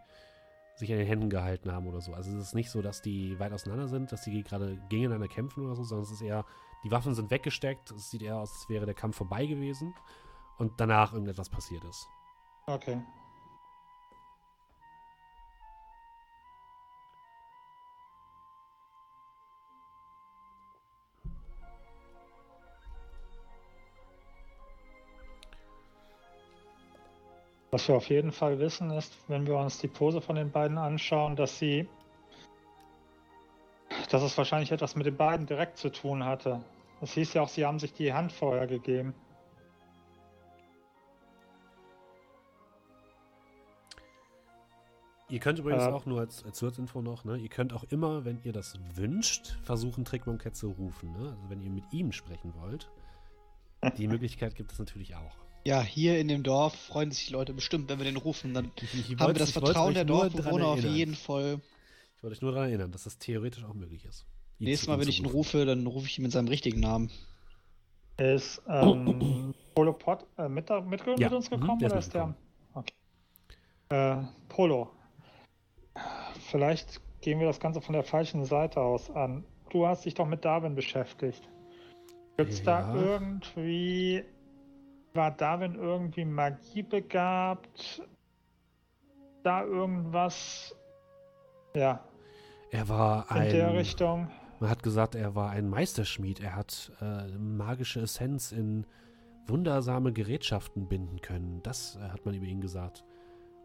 sich 0.75 0.91
an 0.91 0.97
den 0.97 1.07
Händen 1.07 1.29
gehalten 1.29 1.71
haben 1.71 1.87
oder 1.87 2.01
so. 2.01 2.13
Also 2.13 2.31
es 2.31 2.47
ist 2.47 2.55
nicht 2.55 2.69
so, 2.69 2.81
dass 2.81 3.01
die 3.01 3.39
weit 3.39 3.53
auseinander 3.53 3.87
sind, 3.87 4.11
dass 4.11 4.23
die 4.23 4.43
gerade 4.43 4.77
gegeneinander 4.89 5.27
kämpfen 5.27 5.65
oder 5.65 5.75
so, 5.75 5.83
sondern 5.83 6.03
es 6.03 6.11
ist 6.11 6.21
eher, 6.21 6.45
die 6.83 6.91
Waffen 6.91 7.13
sind 7.13 7.31
weggesteckt. 7.31 7.91
Es 7.91 8.09
sieht 8.09 8.21
eher 8.21 8.37
aus, 8.37 8.51
als 8.51 8.69
wäre 8.69 8.85
der 8.85 8.95
Kampf 8.95 9.15
vorbei 9.15 9.45
gewesen 9.45 9.95
und 10.57 10.73
danach 10.77 11.13
irgendetwas 11.13 11.49
passiert 11.49 11.83
ist. 11.85 12.07
Okay. 12.67 13.01
Was 27.75 27.89
wir 27.89 27.95
auf 27.97 28.07
jeden 28.07 28.31
Fall 28.31 28.57
wissen 28.57 28.89
ist, 28.91 29.17
wenn 29.27 29.45
wir 29.45 29.57
uns 29.57 29.79
die 29.79 29.89
Pose 29.89 30.21
von 30.21 30.37
den 30.37 30.49
beiden 30.49 30.77
anschauen, 30.77 31.35
dass 31.35 31.59
sie, 31.59 31.89
dass 34.09 34.23
es 34.23 34.37
wahrscheinlich 34.37 34.71
etwas 34.71 34.95
mit 34.95 35.05
den 35.05 35.17
beiden 35.17 35.45
direkt 35.45 35.77
zu 35.77 35.91
tun 35.91 36.23
hatte. 36.23 36.63
Das 37.01 37.11
hieß 37.11 37.33
ja 37.33 37.41
auch, 37.41 37.49
sie 37.49 37.65
haben 37.65 37.77
sich 37.77 37.91
die 37.91 38.13
Hand 38.13 38.31
vorher 38.31 38.65
gegeben. 38.65 39.13
Ihr 45.27 45.41
könnt 45.41 45.59
übrigens 45.59 45.83
Äh, 45.83 45.91
auch 45.91 46.05
nur 46.05 46.21
als, 46.21 46.45
als 46.45 46.57
Zusatzinfo 46.57 47.01
noch, 47.01 47.25
ne, 47.25 47.35
ihr 47.35 47.49
könnt 47.49 47.73
auch 47.73 47.83
immer, 47.89 48.23
wenn 48.23 48.39
ihr 48.45 48.53
das 48.53 48.79
wünscht, 48.93 49.57
versuchen, 49.63 50.05
Trickmonkett 50.05 50.55
zu 50.55 50.69
rufen. 50.69 51.11
Ne? 51.11 51.31
Also 51.31 51.49
wenn 51.49 51.59
ihr 51.59 51.71
mit 51.71 51.91
ihm 51.91 52.13
sprechen 52.13 52.53
wollt. 52.55 52.89
Die 53.97 54.07
Möglichkeit 54.07 54.55
gibt 54.55 54.71
es 54.71 54.79
natürlich 54.79 55.17
auch. 55.17 55.44
Ja, 55.65 55.81
hier 55.81 56.19
in 56.19 56.27
dem 56.27 56.43
Dorf 56.43 56.75
freuen 56.75 57.11
sich 57.11 57.27
die 57.27 57.33
Leute 57.33 57.53
bestimmt, 57.53 57.89
wenn 57.89 57.97
wir 57.97 58.05
den 58.05 58.17
rufen. 58.17 58.53
Dann 58.53 58.71
Ich, 58.81 59.17
haben 59.19 59.33
wir 59.33 59.33
das 59.33 59.51
Vertrauen 59.51 59.95
der 59.95 60.05
Dorfbewohner 60.05 60.67
auf 60.67 60.83
jeden 60.83 61.15
Fall. 61.15 61.59
Ich 62.17 62.23
wollte 62.23 62.35
euch 62.35 62.41
nur 62.41 62.51
daran 62.51 62.69
erinnern, 62.69 62.91
dass 62.91 63.03
das 63.05 63.17
theoretisch 63.17 63.63
auch 63.63 63.73
möglich 63.73 64.05
ist. 64.05 64.25
Nächstes 64.59 64.87
Mal, 64.87 64.99
wenn 64.99 65.07
ich 65.09 65.19
ihn 65.19 65.25
rufe, 65.25 65.65
dann 65.65 65.85
rufe 65.87 66.05
ich 66.07 66.17
ihn 66.19 66.23
mit 66.23 66.31
seinem 66.31 66.47
richtigen 66.47 66.79
Namen. 66.79 67.09
Ist 68.17 68.61
ähm, 68.69 69.53
Polo 69.75 69.93
Pot 69.93 70.25
äh, 70.37 70.47
mit, 70.47 70.69
da- 70.69 70.81
mit, 70.81 71.01
Ja, 71.05 71.15
mit 71.29 71.33
uns 71.33 71.49
mhm, 71.49 71.59
gekommen 71.59 71.79
der 71.79 71.87
ist 71.87 71.91
oder 71.93 71.99
ist 71.99 72.13
der? 72.13 72.35
Okay. 72.75 72.93
Äh, 73.89 74.23
Polo. 74.47 74.91
Vielleicht 76.51 77.01
gehen 77.21 77.39
wir 77.39 77.47
das 77.47 77.59
Ganze 77.59 77.81
von 77.81 77.93
der 77.93 78.03
falschen 78.03 78.45
Seite 78.45 78.79
aus 78.81 79.09
an. 79.09 79.43
Du 79.71 79.87
hast 79.87 80.05
dich 80.05 80.13
doch 80.13 80.27
mit 80.27 80.45
Darwin 80.45 80.75
beschäftigt. 80.75 81.41
Gibt 82.37 82.51
es 82.51 82.59
Ja. 82.63 82.81
da 82.83 82.95
irgendwie. 82.95 84.23
War 85.15 85.31
Darwin 85.31 85.75
irgendwie 85.75 86.25
Magie 86.25 86.83
begabt? 86.83 88.01
Da 89.43 89.63
irgendwas? 89.63 90.75
Ja, 91.75 92.03
Er 92.71 92.89
war 92.89 93.29
in 93.35 93.49
der. 93.49 93.73
Richtung. 93.73 94.29
Man 94.59 94.69
hat 94.69 94.83
gesagt, 94.83 95.15
er 95.15 95.35
war 95.35 95.51
ein 95.51 95.69
Meisterschmied. 95.69 96.39
Er 96.39 96.55
hat 96.55 96.91
äh, 97.01 97.27
magische 97.37 98.01
Essenz 98.01 98.51
in 98.51 98.85
wundersame 99.47 100.11
Gerätschaften 100.13 100.87
binden 100.87 101.21
können. 101.21 101.61
Das 101.63 101.97
äh, 101.97 102.09
hat 102.09 102.25
man 102.25 102.33
über 102.33 102.45
ihn 102.45 102.61
gesagt. 102.61 103.03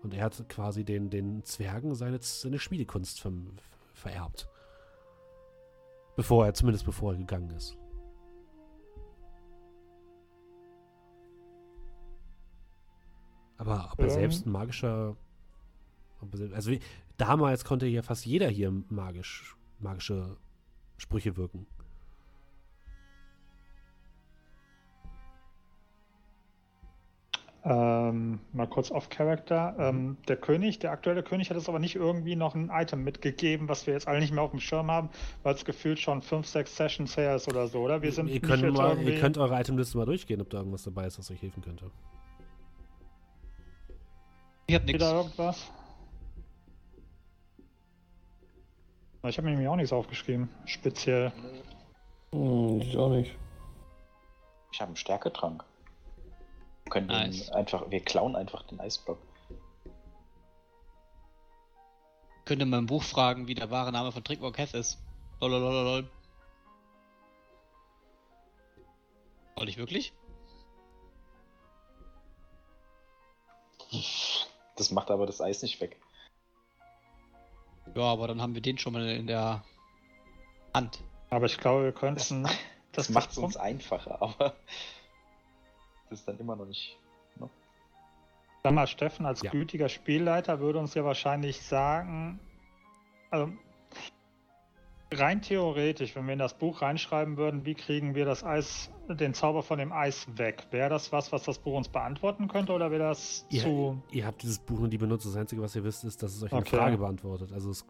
Und 0.02 0.14
er 0.14 0.24
hat 0.24 0.48
quasi 0.48 0.84
den, 0.84 1.10
den 1.10 1.44
Zwergen 1.44 1.94
seine, 1.94 2.18
seine 2.20 2.58
Schmiedekunst 2.58 3.20
verm- 3.20 3.56
vererbt. 3.94 4.48
Bevor 6.16 6.46
er, 6.46 6.54
zumindest 6.54 6.84
bevor 6.84 7.12
er 7.12 7.18
gegangen 7.18 7.50
ist. 7.50 7.76
Aber 13.60 13.90
ob 13.92 14.00
er 14.00 14.08
selbst 14.08 14.46
ein 14.46 14.52
magischer. 14.52 15.16
er 16.22 16.54
Also 16.54 16.72
damals 17.18 17.62
konnte 17.62 17.86
ja 17.86 18.00
fast 18.00 18.24
jeder 18.24 18.48
hier 18.48 18.72
magisch, 18.88 19.54
magische 19.80 20.38
Sprüche 20.96 21.36
wirken. 21.36 21.66
Ähm, 27.62 28.40
mal 28.54 28.66
kurz 28.66 28.90
off 28.90 29.10
Character. 29.10 29.76
Ähm, 29.78 30.16
der 30.26 30.38
König, 30.38 30.78
der 30.78 30.92
aktuelle 30.92 31.22
König 31.22 31.50
hat 31.50 31.58
es 31.58 31.68
aber 31.68 31.78
nicht 31.78 31.96
irgendwie 31.96 32.36
noch 32.36 32.54
ein 32.54 32.70
Item 32.72 33.04
mitgegeben, 33.04 33.68
was 33.68 33.86
wir 33.86 33.92
jetzt 33.92 34.08
alle 34.08 34.20
nicht 34.20 34.32
mehr 34.32 34.42
auf 34.42 34.52
dem 34.52 34.60
Schirm 34.60 34.90
haben, 34.90 35.10
weil 35.42 35.54
es 35.54 35.66
gefühlt 35.66 35.98
schon 35.98 36.22
5, 36.22 36.46
6 36.46 36.76
Sessions 36.76 37.16
her 37.18 37.36
ist 37.36 37.46
oder 37.46 37.68
so, 37.68 37.80
oder? 37.80 38.00
Wir 38.00 38.12
sind 38.12 38.28
ihr, 38.28 38.40
könnt 38.40 38.62
mal, 38.72 38.98
ihr 39.02 39.20
könnt 39.20 39.36
eure 39.36 39.60
Itemliste 39.60 39.98
mal 39.98 40.06
durchgehen, 40.06 40.40
ob 40.40 40.48
da 40.48 40.56
irgendwas 40.56 40.84
dabei 40.84 41.06
ist, 41.06 41.18
was 41.18 41.30
euch 41.30 41.42
helfen 41.42 41.62
könnte. 41.62 41.90
Ich 44.70 44.76
hab 44.76 44.84
nichts. 44.84 45.00
wieder 45.02 45.14
irgendwas? 45.16 45.68
Ich 49.24 49.36
habe 49.36 49.42
mir 49.46 49.50
nämlich 49.50 49.66
auch 49.66 49.74
nichts 49.74 49.92
aufgeschrieben, 49.92 50.48
speziell. 50.64 51.32
Hm, 52.32 52.80
ich 52.80 52.96
auch 52.96 53.08
nicht. 53.08 53.36
Ich 54.70 54.80
habe 54.80 54.90
einen 54.90 54.96
Stärketrank. 54.96 55.64
Wir 56.84 56.90
können 56.92 57.08
Nice. 57.08 57.50
einfach, 57.50 57.90
wir 57.90 57.98
klauen 57.98 58.36
einfach 58.36 58.62
den 58.62 58.78
Eisblock. 58.78 59.18
Könnte 62.44 62.64
man 62.64 62.78
im 62.78 62.86
Buch 62.86 63.02
fragen, 63.02 63.48
wie 63.48 63.56
der 63.56 63.72
wahre 63.72 63.90
Name 63.90 64.12
von 64.12 64.22
Trickmore 64.22 64.52
Cath 64.52 64.74
ist. 64.74 64.98
Lolololol. 65.40 66.08
Soll 69.56 69.68
ich 69.68 69.78
wirklich? 69.78 70.12
Das 74.80 74.90
macht 74.90 75.10
aber 75.10 75.26
das 75.26 75.42
Eis 75.42 75.60
nicht 75.60 75.78
weg. 75.82 76.00
Ja, 77.94 78.02
aber 78.04 78.28
dann 78.28 78.40
haben 78.40 78.54
wir 78.54 78.62
den 78.62 78.78
schon 78.78 78.94
mal 78.94 79.06
in 79.10 79.26
der 79.26 79.62
Hand. 80.72 81.04
Aber 81.28 81.44
ich 81.44 81.58
glaube, 81.58 81.84
wir 81.84 81.92
könnten... 81.92 82.44
Das, 82.44 82.56
das 82.92 83.10
macht 83.10 83.30
es 83.30 83.36
uns 83.36 83.58
einfacher, 83.58 84.22
aber 84.22 84.54
das 86.08 86.20
ist 86.20 86.26
dann 86.26 86.38
immer 86.38 86.56
noch 86.56 86.64
nicht. 86.64 86.96
Sag 88.62 88.72
mal, 88.72 88.86
Steffen 88.86 89.26
als 89.26 89.42
Ja. 89.42 89.50
gütiger 89.50 89.90
Spielleiter 89.90 90.60
würde 90.60 90.78
uns 90.78 90.94
ja 90.94 91.04
wahrscheinlich 91.04 91.60
sagen, 91.60 92.40
also 93.30 93.52
rein 95.12 95.42
theoretisch, 95.42 96.14
wenn 96.14 96.26
wir 96.26 96.32
in 96.34 96.38
das 96.38 96.56
Buch 96.56 96.82
reinschreiben 96.82 97.36
würden, 97.36 97.64
wie 97.64 97.74
kriegen 97.74 98.14
wir 98.14 98.24
das 98.24 98.44
Eis, 98.44 98.90
den 99.08 99.34
Zauber 99.34 99.62
von 99.62 99.78
dem 99.78 99.92
Eis 99.92 100.26
weg? 100.36 100.66
Wäre 100.70 100.88
das 100.88 101.10
was, 101.12 101.32
was 101.32 101.42
das 101.44 101.58
Buch 101.58 101.76
uns 101.76 101.88
beantworten 101.88 102.48
könnte 102.48 102.72
oder 102.72 102.90
wäre 102.90 103.04
das 103.04 103.44
Ihr, 103.50 103.62
zu... 103.62 104.02
ihr 104.12 104.24
habt 104.26 104.42
dieses 104.42 104.58
Buch 104.60 104.78
und 104.80 104.90
die 104.90 104.98
benutzt. 104.98 105.26
Das 105.26 105.36
Einzige, 105.36 105.62
was 105.62 105.74
ihr 105.74 105.84
wisst, 105.84 106.04
ist, 106.04 106.22
dass 106.22 106.34
es 106.34 106.42
euch 106.42 106.52
eine 106.52 106.60
Okay. 106.60 106.76
Frage 106.76 106.98
beantwortet. 106.98 107.52
Also, 107.52 107.70
es, 107.70 107.84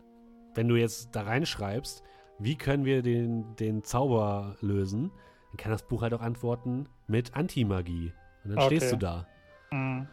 wenn 0.55 0.69
du 0.69 0.77
jetzt 0.77 1.11
da 1.15 1.23
reinschreibst, 1.23 2.03
wie 2.39 2.57
können 2.57 2.85
wir 2.85 3.03
den, 3.03 3.55
den 3.57 3.83
Zauber 3.83 4.57
lösen, 4.63 5.11
dann 5.51 5.57
kann 5.59 5.73
das 5.73 5.83
Buch 5.87 6.03
halt 6.03 6.15
auch 6.15 6.23
antworten 6.23 6.89
mit 7.07 7.35
Antimagie. 7.35 8.13
Und 8.45 8.51
dann 8.51 8.59
Okay. 8.61 8.77
stehst 8.77 8.93
du 8.93 8.97
da. 8.97 9.27
Hm, 9.71 10.09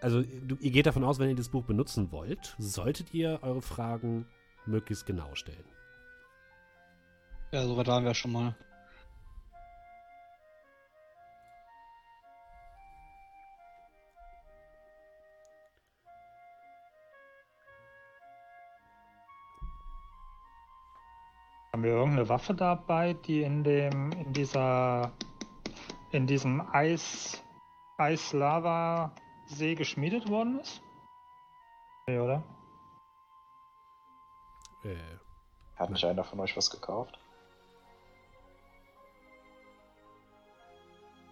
Also, 0.00 0.22
du, 0.22 0.56
ihr 0.60 0.70
geht 0.70 0.86
davon 0.86 1.02
aus, 1.02 1.18
wenn 1.18 1.30
ihr 1.30 1.34
das 1.34 1.48
Buch 1.48 1.64
benutzen 1.64 2.12
wollt, 2.12 2.54
solltet 2.58 3.12
ihr 3.12 3.40
eure 3.42 3.62
Fragen 3.62 4.26
möglichst 4.66 5.06
genau 5.06 5.34
stellen. 5.34 5.64
Ja, 7.52 7.64
soweit 7.64 7.86
waren 7.86 8.04
wir 8.04 8.14
schon 8.14 8.32
mal. 8.32 8.54
haben 21.74 21.82
wir 21.82 21.90
irgendeine 21.90 22.28
Waffe 22.28 22.54
dabei, 22.54 23.14
die 23.14 23.42
in 23.42 23.64
dem, 23.64 24.12
in 24.12 24.32
dieser, 24.32 25.10
in 26.12 26.24
diesem 26.24 26.62
Eis, 26.72 27.42
Eis-Lava-See 27.98 29.74
geschmiedet 29.74 30.28
worden 30.30 30.60
ist? 30.60 30.80
Nee, 32.06 32.20
oder? 32.20 32.44
Äh, 34.84 34.96
Hat 35.76 35.90
nicht 35.90 36.04
einer 36.04 36.24
von 36.24 36.38
euch 36.40 36.56
was 36.56 36.70
gekauft? 36.70 37.18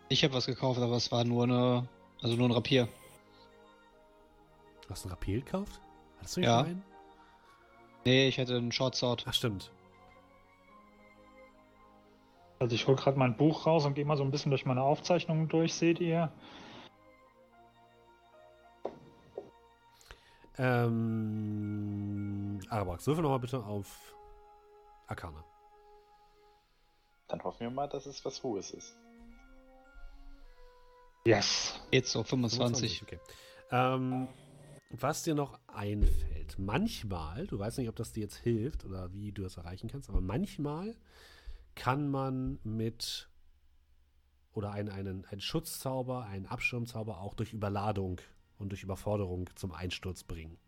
Ich 0.08 0.22
habe 0.24 0.34
was 0.34 0.46
gekauft, 0.46 0.80
aber 0.80 0.96
es 0.96 1.10
war 1.10 1.24
nur 1.24 1.44
eine, 1.44 1.88
also 2.22 2.36
nur 2.36 2.48
ein 2.48 2.52
Rapier. 2.52 2.88
Hast 4.90 5.04
du 5.04 5.08
einen 5.08 5.14
Rapier 5.14 5.40
gekauft? 5.40 5.80
Hattest 6.18 6.36
du 6.36 6.40
nicht 6.40 6.48
Ja. 6.48 6.58
schon 6.60 6.66
einen? 6.68 6.84
Nee, 8.04 8.28
ich 8.28 8.36
hätte 8.36 8.56
einen 8.56 8.72
Short 8.72 8.94
Sword. 8.94 9.24
Ach, 9.28 9.32
stimmt. 9.32 9.70
Also 12.58 12.74
ich 12.74 12.86
hole 12.86 12.96
gerade 12.96 13.18
mein 13.18 13.36
Buch 13.36 13.66
raus 13.66 13.84
und 13.86 13.94
gehe 13.94 14.04
mal 14.04 14.16
so 14.16 14.22
ein 14.22 14.30
bisschen 14.30 14.50
durch 14.50 14.66
meine 14.66 14.82
Aufzeichnungen 14.82 15.48
durch, 15.48 15.74
seht 15.74 15.98
ihr? 16.00 16.30
Ähm, 20.58 22.01
Arabax, 22.72 23.06
würfel 23.06 23.22
nochmal 23.22 23.38
bitte 23.38 23.62
auf 23.62 24.16
Arcana. 25.06 25.44
Dann 27.28 27.44
hoffen 27.44 27.60
wir 27.60 27.70
mal, 27.70 27.86
dass 27.86 28.06
es 28.06 28.24
was 28.24 28.42
Hohes 28.42 28.70
ist. 28.70 28.96
Yes. 31.26 31.78
Jetzt 31.90 32.12
so 32.12 32.24
25. 32.24 33.02
Okay. 33.02 33.20
Ähm, 33.70 34.26
was 34.90 35.22
dir 35.22 35.34
noch 35.34 35.58
einfällt, 35.66 36.58
manchmal, 36.58 37.46
du 37.46 37.58
weißt 37.58 37.76
nicht, 37.76 37.90
ob 37.90 37.96
das 37.96 38.12
dir 38.12 38.22
jetzt 38.22 38.36
hilft 38.36 38.86
oder 38.86 39.12
wie 39.12 39.32
du 39.32 39.42
das 39.42 39.58
erreichen 39.58 39.88
kannst, 39.88 40.08
aber 40.08 40.22
manchmal 40.22 40.96
kann 41.74 42.10
man 42.10 42.58
mit 42.64 43.28
oder 44.54 44.72
einen, 44.72 44.88
einen, 44.88 45.26
einen 45.26 45.40
Schutzzauber, 45.42 46.24
einen 46.24 46.46
Abschirmzauber 46.46 47.20
auch 47.20 47.34
durch 47.34 47.52
Überladung 47.52 48.20
und 48.58 48.70
durch 48.70 48.82
Überforderung 48.82 49.50
zum 49.56 49.72
Einsturz 49.72 50.24
bringen. 50.24 50.58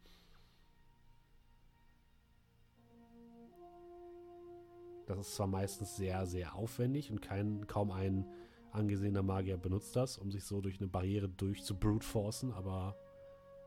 Das 5.06 5.18
ist 5.18 5.34
zwar 5.34 5.46
meistens 5.46 5.96
sehr, 5.96 6.26
sehr 6.26 6.54
aufwendig 6.54 7.10
und 7.10 7.20
kein, 7.20 7.66
kaum 7.66 7.90
ein 7.90 8.26
angesehener 8.72 9.22
Magier 9.22 9.56
benutzt 9.56 9.94
das, 9.96 10.18
um 10.18 10.30
sich 10.30 10.44
so 10.44 10.60
durch 10.60 10.78
eine 10.80 10.88
Barriere 10.88 11.28
durch 11.28 11.62
zu 11.62 11.78
brute 11.78 12.06
forcen, 12.06 12.52
aber 12.52 12.96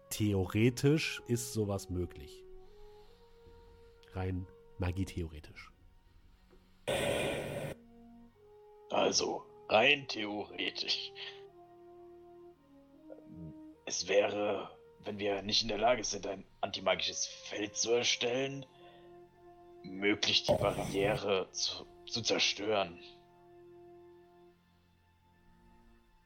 theoretisch 0.10 1.22
ist 1.28 1.54
sowas 1.54 1.90
möglich. 1.90 2.44
Rein 4.14 4.48
Magie-theoretisch. 4.80 5.72
Also, 8.90 9.44
rein 9.70 10.08
theoretisch. 10.08 11.12
Es 13.86 14.08
wäre, 14.08 14.70
wenn 15.04 15.20
wir 15.20 15.42
nicht 15.42 15.62
in 15.62 15.68
der 15.68 15.78
Lage 15.78 16.04
sind, 16.04 16.28
ein 16.28 16.46
antimagisches 16.62 17.26
Feld 17.26 17.76
zu 17.76 17.92
erstellen, 17.92 18.66
möglich, 19.88 20.44
die 20.44 20.54
Barriere 20.54 21.48
zu, 21.52 21.86
zu 22.06 22.22
zerstören. 22.22 23.00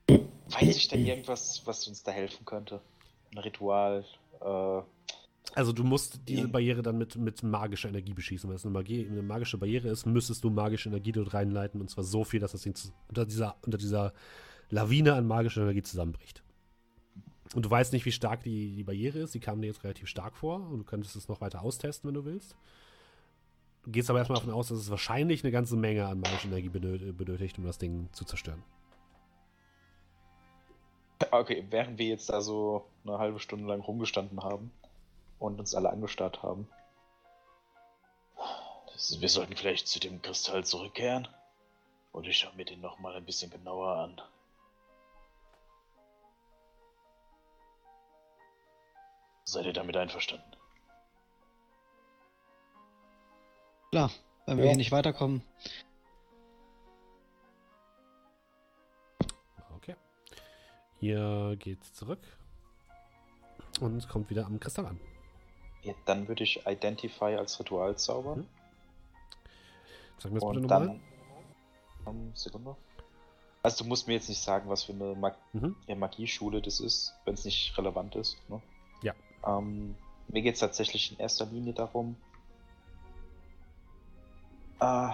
Weiß 0.07 0.75
ich 0.75 0.88
denn 0.89 1.05
irgendwas, 1.05 1.61
was 1.65 1.88
uns 1.88 2.03
da 2.03 2.11
helfen 2.11 2.45
könnte? 2.45 2.81
Ein 3.31 3.38
Ritual? 3.38 4.05
Äh, 4.41 4.81
Also 5.55 5.71
du 5.71 5.83
musst 5.83 6.19
diese. 6.27 6.47
Barriere 6.47 6.81
dann 6.81 6.97
mit, 6.97 7.15
mit 7.15 7.41
magischer 7.43 7.89
Energie 7.89 8.13
beschießen. 8.13 8.49
Wenn 8.49 8.57
es 8.57 8.65
eine, 8.65 8.73
Magie, 8.73 9.07
eine 9.07 9.21
magische 9.21 9.57
Barriere 9.57 9.88
ist, 9.88 10.05
müsstest 10.05 10.43
du 10.43 10.49
magische 10.49 10.89
Energie 10.89 11.11
dort 11.13 11.33
reinleiten 11.33 11.79
und 11.79 11.89
zwar 11.89 12.03
so 12.03 12.23
viel, 12.23 12.39
dass 12.39 12.51
das 12.51 12.61
Ding 12.61 12.75
unter 13.07 13.25
dieser, 13.25 13.55
unter 13.61 13.77
dieser 13.77 14.13
Lawine 14.69 15.13
an 15.13 15.25
magischer 15.27 15.61
Energie 15.61 15.83
zusammenbricht. 15.83 16.43
Und 17.53 17.65
du 17.65 17.69
weißt 17.69 17.91
nicht, 17.93 18.05
wie 18.05 18.11
stark 18.11 18.43
die, 18.43 18.75
die 18.75 18.83
Barriere 18.83 19.19
ist. 19.19 19.33
Die 19.33 19.39
kam 19.39 19.61
dir 19.61 19.67
jetzt 19.67 19.83
relativ 19.83 20.07
stark 20.07 20.38
vor 20.38 20.55
und 20.69 20.79
du 20.79 20.83
könntest 20.85 21.15
es 21.15 21.27
noch 21.27 21.41
weiter 21.41 21.61
austesten, 21.61 22.07
wenn 22.07 22.15
du 22.15 22.25
willst. 22.25 22.55
Gehst 23.87 24.09
aber 24.09 24.19
erstmal 24.19 24.39
davon 24.39 24.53
aus, 24.53 24.67
dass 24.67 24.77
es 24.77 24.89
wahrscheinlich 24.91 25.43
eine 25.43 25.51
ganze 25.51 25.75
Menge 25.75 26.05
an 26.05 26.19
magischer 26.19 26.47
Energie 26.47 26.69
benö- 26.69 27.13
benötigt, 27.13 27.57
um 27.57 27.65
das 27.65 27.77
Ding 27.77 28.09
zu 28.13 28.25
zerstören. 28.25 28.63
okay, 31.31 31.65
während 31.69 31.97
wir 31.97 32.07
jetzt 32.07 32.29
da 32.29 32.41
so 32.41 32.85
eine 33.05 33.17
halbe 33.17 33.39
Stunde 33.39 33.65
lang 33.65 33.81
rumgestanden 33.81 34.43
haben 34.43 34.71
und 35.39 35.59
uns 35.59 35.73
alle 35.73 35.89
angestarrt 35.89 36.43
haben. 36.43 36.67
Wir 39.19 39.29
sollten 39.29 39.55
vielleicht 39.55 39.87
zu 39.87 39.99
dem 39.99 40.21
Kristall 40.21 40.63
zurückkehren. 40.63 41.27
Und 42.11 42.27
ich 42.27 42.37
schaue 42.37 42.53
mir 42.55 42.65
den 42.65 42.81
nochmal 42.81 43.15
ein 43.15 43.25
bisschen 43.25 43.49
genauer 43.49 43.95
an. 43.95 44.21
Seid 49.45 49.65
ihr 49.65 49.73
damit 49.73 49.97
einverstanden? 49.97 50.51
Klar, 53.91 54.09
wenn 54.45 54.57
wir 54.57 54.63
Ja. 54.65 54.69
hier 54.72 54.77
nicht 54.77 54.91
weiterkommen. 54.93 55.41
Okay. 59.76 59.95
Ihr 61.01 61.57
geht 61.59 61.84
zurück 61.84 62.22
und 63.81 64.07
kommt 64.07 64.30
wieder 64.30 64.45
am 64.45 64.61
Kristall 64.61 64.85
an. 64.85 64.99
Ja, 65.84 65.93
dann 66.05 66.27
würde 66.30 66.43
ich 66.43 66.65
Identify 66.65 67.35
als 67.35 67.59
Ritual 67.59 67.97
zaubern. 67.97 68.39
Mhm. 68.39 68.47
Sag 70.19 70.31
mir 70.31 70.39
das 70.39 70.47
bitte 70.49 70.59
Und 70.59 70.61
nochmal. 70.69 70.88
dann. 70.88 71.01
Um, 72.05 72.31
Sekunde. 72.35 72.76
Also, 73.63 73.84
du 73.84 73.89
musst 73.89 74.07
mir 74.07 74.13
jetzt 74.13 74.30
nicht 74.30 74.41
sagen, 74.41 74.69
was 74.69 74.84
für 74.84 74.93
eine 74.93 75.15
Mag 75.15 75.38
Mhm. 75.53 75.76
ja, 75.88 75.95
Magieschule 75.95 76.61
das 76.61 76.80
ist, 76.80 77.13
wenn 77.26 77.34
es 77.34 77.43
nicht 77.43 77.77
relevant 77.77 78.15
ist. 78.15 78.38
Ne? 78.49 78.61
Ja. 79.03 79.13
Ähm, 79.45 79.95
mir 80.30 80.41
geht 80.41 80.53
es 80.53 80.61
tatsächlich 80.61 81.11
in 81.11 81.18
erster 81.19 81.45
Linie 81.45 81.73
darum, 81.73 82.15
äh, 84.81 85.09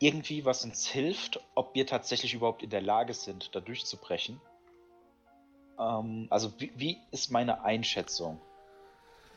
irgendwie 0.00 0.44
was 0.44 0.64
uns 0.64 0.86
hilft, 0.86 1.40
ob 1.54 1.74
wir 1.74 1.86
tatsächlich 1.86 2.34
überhaupt 2.34 2.62
in 2.62 2.70
der 2.70 2.82
Lage 2.82 3.14
sind, 3.14 3.54
da 3.54 3.60
durchzubrechen. 3.60 4.40
Ähm, 5.78 6.26
also, 6.30 6.52
wie, 6.58 6.72
wie 6.74 6.98
ist 7.12 7.30
meine 7.30 7.62
Einschätzung? 7.62 8.40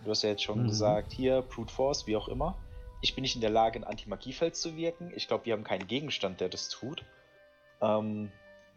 Du 0.03 0.09
hast 0.11 0.23
ja 0.23 0.29
jetzt 0.29 0.43
schon 0.43 0.63
Mhm. 0.63 0.67
gesagt, 0.67 1.13
hier, 1.13 1.41
Brute 1.43 1.73
Force, 1.73 2.07
wie 2.07 2.15
auch 2.17 2.27
immer. 2.27 2.57
Ich 3.01 3.13
bin 3.13 3.21
nicht 3.21 3.35
in 3.35 3.41
der 3.41 3.51
Lage, 3.51 3.79
ein 3.79 3.83
Anti-Magie-Feld 3.83 4.55
zu 4.55 4.75
wirken. 4.75 5.13
Ich 5.15 5.27
glaube, 5.27 5.45
wir 5.45 5.53
haben 5.53 5.63
keinen 5.63 5.87
Gegenstand, 5.87 6.41
der 6.41 6.49
das 6.49 6.69
tut. 6.69 7.05
Ähm, 7.81 8.31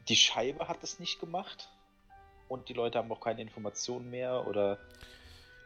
die 0.09 0.17
Scheibe 0.17 0.69
hat 0.69 0.83
es 0.83 1.01
nicht 1.01 1.19
gemacht. 1.21 1.71
Und 2.49 2.69
die 2.69 2.75
Leute 2.75 2.99
haben 2.99 3.11
auch 3.13 3.21
keine 3.21 3.43
Informationen 3.43 4.11
mehr 4.11 4.47
oder 4.47 4.79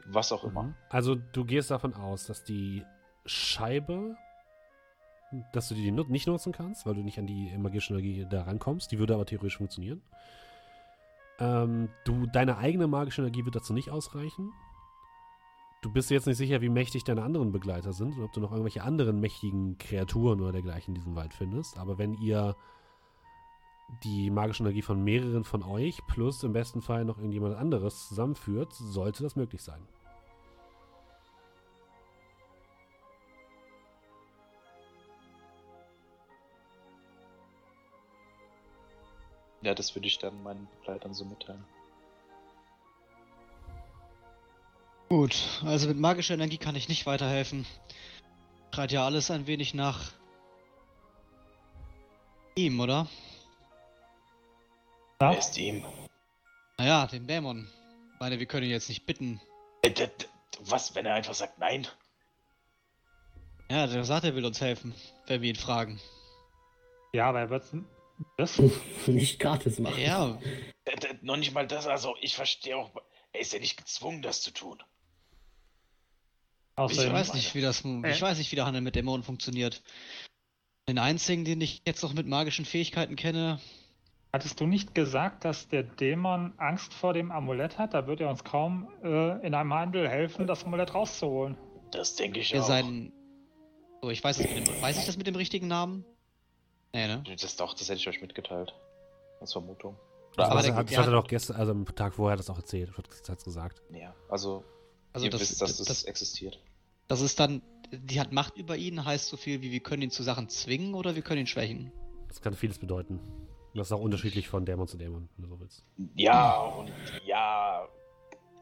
was 0.07 0.33
auch 0.33 0.45
immer. 0.45 0.65
Mhm. 0.65 0.75
Also 0.89 1.15
du 1.15 1.45
gehst 1.45 1.71
davon 1.71 1.95
aus, 1.95 2.27
dass 2.27 2.45
die 2.45 2.85
Scheibe, 3.25 4.17
dass 5.53 5.69
du 5.69 5.75
die 5.75 5.91
nicht 5.91 6.27
nutzen 6.27 6.53
kannst, 6.53 6.87
weil 6.87 6.95
du 6.95 7.03
nicht 7.03 7.19
an 7.19 7.27
die 7.27 7.57
magische 7.57 7.95
Energie 7.95 8.27
da 8.29 8.43
rankommst. 8.43 8.93
Die 8.93 8.99
würde 8.99 9.15
aber 9.15 9.27
theoretisch 9.27 9.57
funktionieren. 9.57 10.03
Ähm, 11.39 11.89
du, 12.05 12.27
deine 12.27 12.59
eigene 12.59 12.87
magische 12.87 13.23
Energie 13.23 13.45
wird 13.45 13.57
dazu 13.57 13.73
nicht 13.73 13.91
ausreichen. 13.91 14.53
Du 15.83 15.93
bist 15.93 16.11
jetzt 16.11 16.27
nicht 16.27 16.37
sicher, 16.37 16.61
wie 16.61 16.69
mächtig 16.69 17.03
deine 17.03 17.23
anderen 17.23 17.51
Begleiter 17.51 17.93
sind 17.93 18.17
und 18.17 18.23
ob 18.23 18.33
du 18.33 18.41
noch 18.41 18.53
irgendwelche 18.53 18.85
anderen 18.85 19.19
mächtigen 19.19 19.79
Kreaturen 19.79 20.41
oder 20.41 20.53
dergleichen 20.53 20.95
in 20.95 21.01
diesem 21.01 21.17
Wald 21.17 21.35
findest. 21.35 21.77
Aber 21.79 21.99
wenn 21.99 22.15
ihr 22.15 22.55
die 24.05 24.31
magische 24.31 24.63
Energie 24.63 24.83
von 24.83 25.03
mehreren 25.03 25.45
von 25.45 25.63
euch 25.63 26.01
plus 26.07 26.45
im 26.45 26.53
besten 26.53 26.83
Fall 26.83 27.05
noch 27.05 27.19
irgendjemand 27.19 27.57
anderes 27.57 28.09
zusammenführt, 28.09 28.73
sollte 28.73 29.23
das 29.23 29.37
möglich 29.37 29.63
sein. 29.63 29.83
Ja, 39.63 39.75
das 39.75 39.95
würde 39.95 40.09
ich 40.09 40.19
dann 40.19 40.43
meinen 40.43 40.69
Begleitern 40.79 41.15
so 41.15 41.25
mitteilen. 41.25 41.65
Gut, 45.09 45.61
also 45.65 45.89
mit 45.89 45.99
magischer 45.99 46.35
Energie 46.35 46.59
kann 46.59 46.75
ich 46.75 46.89
nicht 46.89 47.07
weiterhelfen. 47.07 47.67
Schreit 48.75 48.93
ja 48.93 49.05
alles 49.05 49.31
ein 49.31 49.47
wenig 49.47 49.75
nach 49.75 50.13
ihm, 52.55 52.81
oder? 52.81 53.07
Wer 55.19 55.39
ist 55.39 55.57
ihm? 55.59 55.85
Naja, 56.79 57.07
den 57.07 57.27
Dämon. 57.27 57.69
Ich 58.15 58.21
meine, 58.21 58.39
wir 58.39 58.47
können 58.47 58.65
ihn 58.65 58.73
jetzt 58.73 58.89
nicht 58.89 59.07
bitten. 59.07 59.41
Äh, 59.83 60.09
Was, 60.61 60.95
wenn 60.95 61.07
er 61.07 61.15
einfach 61.15 61.35
sagt 61.35 61.59
nein? 61.59 61.87
Ja, 63.71 63.87
der 63.87 64.05
sagt, 64.05 64.25
er 64.25 64.35
will 64.35 64.45
uns 64.45 64.61
helfen, 64.61 64.95
wenn 65.27 65.43
wir 65.43 65.51
ihn 65.51 65.57
fragen. 65.57 66.01
Ja, 67.13 67.29
aber 67.29 67.41
er 67.41 67.51
wird 67.51 67.65
das. 68.37 68.59
Nicht 69.07 69.39
gratis 69.39 69.79
machen. 69.79 70.01
Ja, 70.01 70.39
d- 70.87 71.19
Noch 71.23 71.37
nicht 71.37 71.53
mal 71.55 71.67
das, 71.67 71.87
also 71.87 72.15
ich 72.21 72.35
verstehe 72.37 72.77
auch. 72.77 72.91
Er 73.33 73.41
ist 73.41 73.53
ja 73.53 73.59
nicht 73.61 73.77
gezwungen, 73.79 74.21
das 74.23 74.43
zu 74.43 74.51
tun. 74.53 74.79
ich 76.91 76.99
weiß 77.13 77.35
nicht, 77.35 77.55
wie 77.55 77.61
das, 77.63 77.83
ich 77.85 78.23
weiß 78.23 78.39
nicht, 78.39 78.51
wie 78.53 78.57
der 78.57 78.67
Handel 78.67 78.83
mit 78.83 78.95
Dämonen 78.95 79.23
funktioniert. 79.23 79.83
Den 80.89 80.99
einzigen, 80.99 81.45
den 81.45 81.61
ich 81.61 81.83
jetzt 81.87 82.03
noch 82.03 82.13
mit 82.13 82.27
magischen 82.27 82.65
Fähigkeiten 82.65 83.17
kenne, 83.17 83.61
hattest 84.33 84.61
du 84.61 84.67
nicht 84.67 84.95
gesagt, 84.95 85.45
dass 85.45 85.69
der 85.69 85.83
Dämon 85.85 86.53
Angst 86.59 86.93
vor 86.93 87.13
dem 87.15 87.31
Amulett 87.31 87.79
hat? 87.79 87.95
Da 87.95 88.07
wird 88.07 88.21
er 88.21 88.29
uns 88.31 88.43
kaum 88.45 88.89
äh, 89.03 89.47
in 89.47 89.55
einem 89.55 89.73
Handel 89.73 90.09
helfen, 90.09 90.47
das 90.47 90.65
Amulett 90.65 90.93
rauszuholen. 90.95 91.57
Das 91.93 92.17
denke 92.17 92.41
ich 92.41 92.51
der 92.51 92.63
auch. 92.63 92.67
seinen. 92.67 93.13
So, 94.03 94.11
ich 94.11 94.23
weiß, 94.25 94.39
mit 94.39 94.51
dem, 94.51 94.83
weiß 94.83 94.99
ich 94.99 95.07
das 95.07 95.17
mit 95.17 95.27
dem 95.27 95.37
richtigen 95.37 95.69
Namen? 95.69 96.05
Nee, 96.93 97.07
ne? 97.07 97.23
Das 97.41 97.57
doch, 97.57 97.75
das 97.75 97.89
hätte 97.89 97.99
ich 98.01 98.09
euch 98.09 98.21
mitgeteilt. 98.21 98.75
Als 99.41 99.53
Vermutung. 99.53 99.97
Das, 100.37 100.49
Aber 100.49 100.59
hat, 100.59 100.65
der- 100.67 100.73
das 100.73 100.79
hat 100.81 100.91
er 100.93 101.07
hat- 101.07 101.13
doch 101.13 101.27
gestern, 101.27 101.57
also 101.57 101.73
am 101.73 101.85
Tag 101.95 102.15
vorher 102.15 102.37
das 102.37 102.49
auch 102.51 102.57
erzählt, 102.59 102.91
hat 102.97 103.39
es 103.39 103.45
gesagt. 103.45 103.83
Ja, 103.91 104.15
also, 104.29 104.65
Also 105.13 105.27
ihr 105.27 105.31
das, 105.31 105.41
wisst, 105.43 105.61
dass 105.61 105.77
das, 105.79 105.87
das, 105.89 106.05
existiert. 106.05 106.59
das 107.09 107.21
ist 107.21 107.39
dann. 107.41 107.63
Die 107.91 108.19
hat 108.21 108.33
Macht 108.33 108.57
über 108.57 108.77
ihn, 108.77 109.05
heißt 109.05 109.29
so 109.29 109.37
viel 109.37 109.61
wie 109.61 109.71
wir 109.71 109.81
können 109.81 110.03
ihn 110.03 110.11
zu 110.11 110.23
Sachen 110.23 110.49
zwingen 110.49 110.95
oder 110.95 111.15
wir 111.15 111.21
können 111.23 111.41
ihn 111.41 111.47
schwächen. 111.47 111.93
Das 112.29 112.41
kann 112.41 112.55
vieles 112.55 112.79
bedeuten. 112.79 113.21
Das 113.75 113.89
ist 113.89 113.93
auch 113.93 114.01
unterschiedlich 114.01 114.49
von 114.49 114.65
Dämon 114.65 114.87
zu 114.89 114.97
Dämon, 114.97 115.29
wenn 115.37 115.49
du 115.49 115.55
so 115.55 115.61
willst. 115.61 115.85
Ja 116.15 116.57
und 116.63 116.91
ja. 117.27 117.87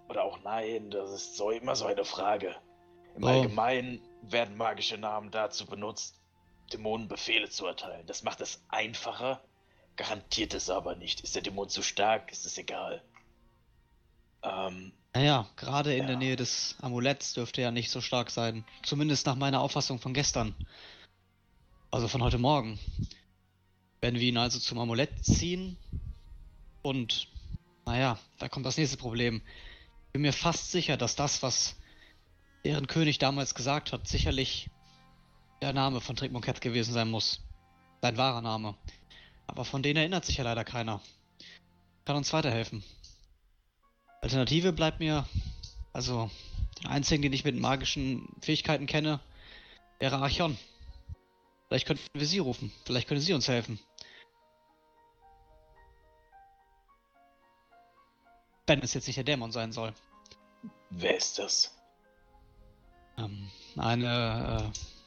Oder 0.09 0.25
auch 0.25 0.43
nein, 0.43 0.91
das 0.91 1.13
ist 1.13 1.37
so 1.37 1.51
immer 1.51 1.77
so 1.77 1.85
eine 1.87 2.05
Frage. 2.05 2.57
Im 3.17 3.23
Oh. 3.23 3.29
Allgemeinen 3.29 4.01
werden 4.23 4.57
magische 4.57 4.99
Namen 4.99 5.31
dazu 5.31 5.67
benutzt, 5.67 6.20
Dämonen 6.71 7.09
Befehle 7.09 7.51
zu 7.51 7.67
erteilen. 7.67 8.07
Das 8.07 8.23
macht 8.23 8.41
es 8.41 8.63
einfacher, 8.69 9.43
garantiert 9.97 10.55
es 10.55 10.71
aber 10.71 10.95
nicht. 10.97 11.21
Ist 11.21 11.35
der 11.35 11.43
Dämon 11.43 11.69
zu 11.69 11.83
stark, 11.83 12.33
ist 12.33 12.47
es 12.47 12.57
egal. 12.59 13.03
Ähm, 14.43 14.93
Naja, 15.13 15.49
gerade 15.57 15.93
in 15.93 16.03
Ja. 16.03 16.07
der 16.07 16.17
Nähe 16.17 16.37
des 16.37 16.77
Amuletts 16.81 17.35
dürfte 17.35 17.61
er 17.63 17.73
nicht 17.73 17.91
so 17.91 18.01
stark 18.01 18.31
sein. 18.31 18.65
Zumindest 18.85 19.27
nach 19.27 19.35
meiner 19.37 19.61
Auffassung 19.61 19.99
von 19.99 20.15
gestern. 20.15 20.55
Also 21.91 22.07
von 22.09 22.23
heute 22.23 22.39
Morgen. 22.39 22.79
Werden 24.01 24.19
wir 24.21 24.29
ihn 24.29 24.39
also 24.39 24.59
zum 24.59 24.79
Amulett 24.79 25.25
ziehen. 25.25 25.77
Und, 26.83 27.29
naja, 27.85 28.19
da 28.39 28.49
kommt 28.49 28.65
das 28.65 28.79
nächste 28.79 28.97
Problem. 28.97 29.43
Ich 30.07 30.13
bin 30.13 30.23
mir 30.23 30.33
fast 30.33 30.71
sicher, 30.71 30.97
dass 30.97 31.17
das, 31.17 31.43
was 31.43 31.77
deren 32.65 32.87
König 32.87 33.19
damals 33.19 33.55
gesagt 33.55 33.93
hat, 33.93 34.07
sicherlich 34.09 34.71
der 35.61 35.73
Name 35.73 36.01
von 36.01 36.17
Trickmonket 36.17 36.61
gewesen 36.61 36.93
sein 36.93 37.11
muss. 37.11 37.41
Sein 38.03 38.17
wahrer 38.17 38.41
Name. 38.41 38.75
Aber 39.47 39.65
von 39.65 39.83
denen 39.83 39.99
erinnert 39.99 40.25
sich 40.25 40.37
ja 40.37 40.45
leider 40.45 40.65
keiner. 40.65 41.01
Kann 42.05 42.17
uns 42.17 42.33
weiterhelfen. 42.33 42.83
Alternative 44.23 44.73
bleibt 44.73 45.01
mir, 45.01 45.27
also 45.93 46.31
den 46.79 46.87
einzigen, 46.87 47.23
den 47.23 47.33
ich 47.33 47.45
mit 47.45 47.59
magischen 47.59 48.29
Fähigkeiten 48.41 48.87
kenne, 48.87 49.21
wäre 49.99 50.17
Archon. 50.17 50.59
Vielleicht 51.69 51.87
könnten 51.87 52.05
wir 52.13 52.27
sie 52.27 52.39
rufen. 52.39 52.73
Vielleicht 52.85 53.07
könnte 53.09 53.23
sie 53.23 53.33
uns 53.33 53.49
helfen. 53.49 53.79
Wenn 58.67 58.81
es 58.81 58.95
jetzt 58.95 59.07
nicht 59.07 59.17
der 59.17 59.25
Dämon 59.25 59.53
sein 59.53 59.73
soll. 59.73 59.93
wer 60.91 61.17
ist 61.17 61.39
das? 61.39 61.75
Ähm, 63.19 63.51
eine 63.77 64.73
äh, 64.73 65.00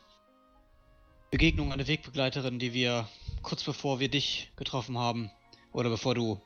Begegnung, 1.34 1.74
eine 1.74 1.88
Wegbegleiterin, 1.88 2.60
die 2.60 2.74
wir 2.74 3.10
kurz 3.42 3.64
bevor 3.64 4.00
wir 4.00 4.08
dich 4.08 4.52
getroffen 4.56 5.00
haben, 5.00 5.32
oder 5.72 5.90
bevor 5.90 6.14
du 6.14 6.40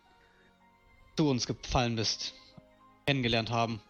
zu 1.18 1.30
uns 1.30 1.46
gefallen 1.46 1.98
bist, 1.98 2.34
kennengelernt 3.06 3.50
haben. 3.52 3.82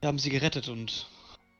Wir 0.00 0.08
haben 0.08 0.18
sie 0.18 0.30
gerettet 0.30 0.68
und 0.68 1.10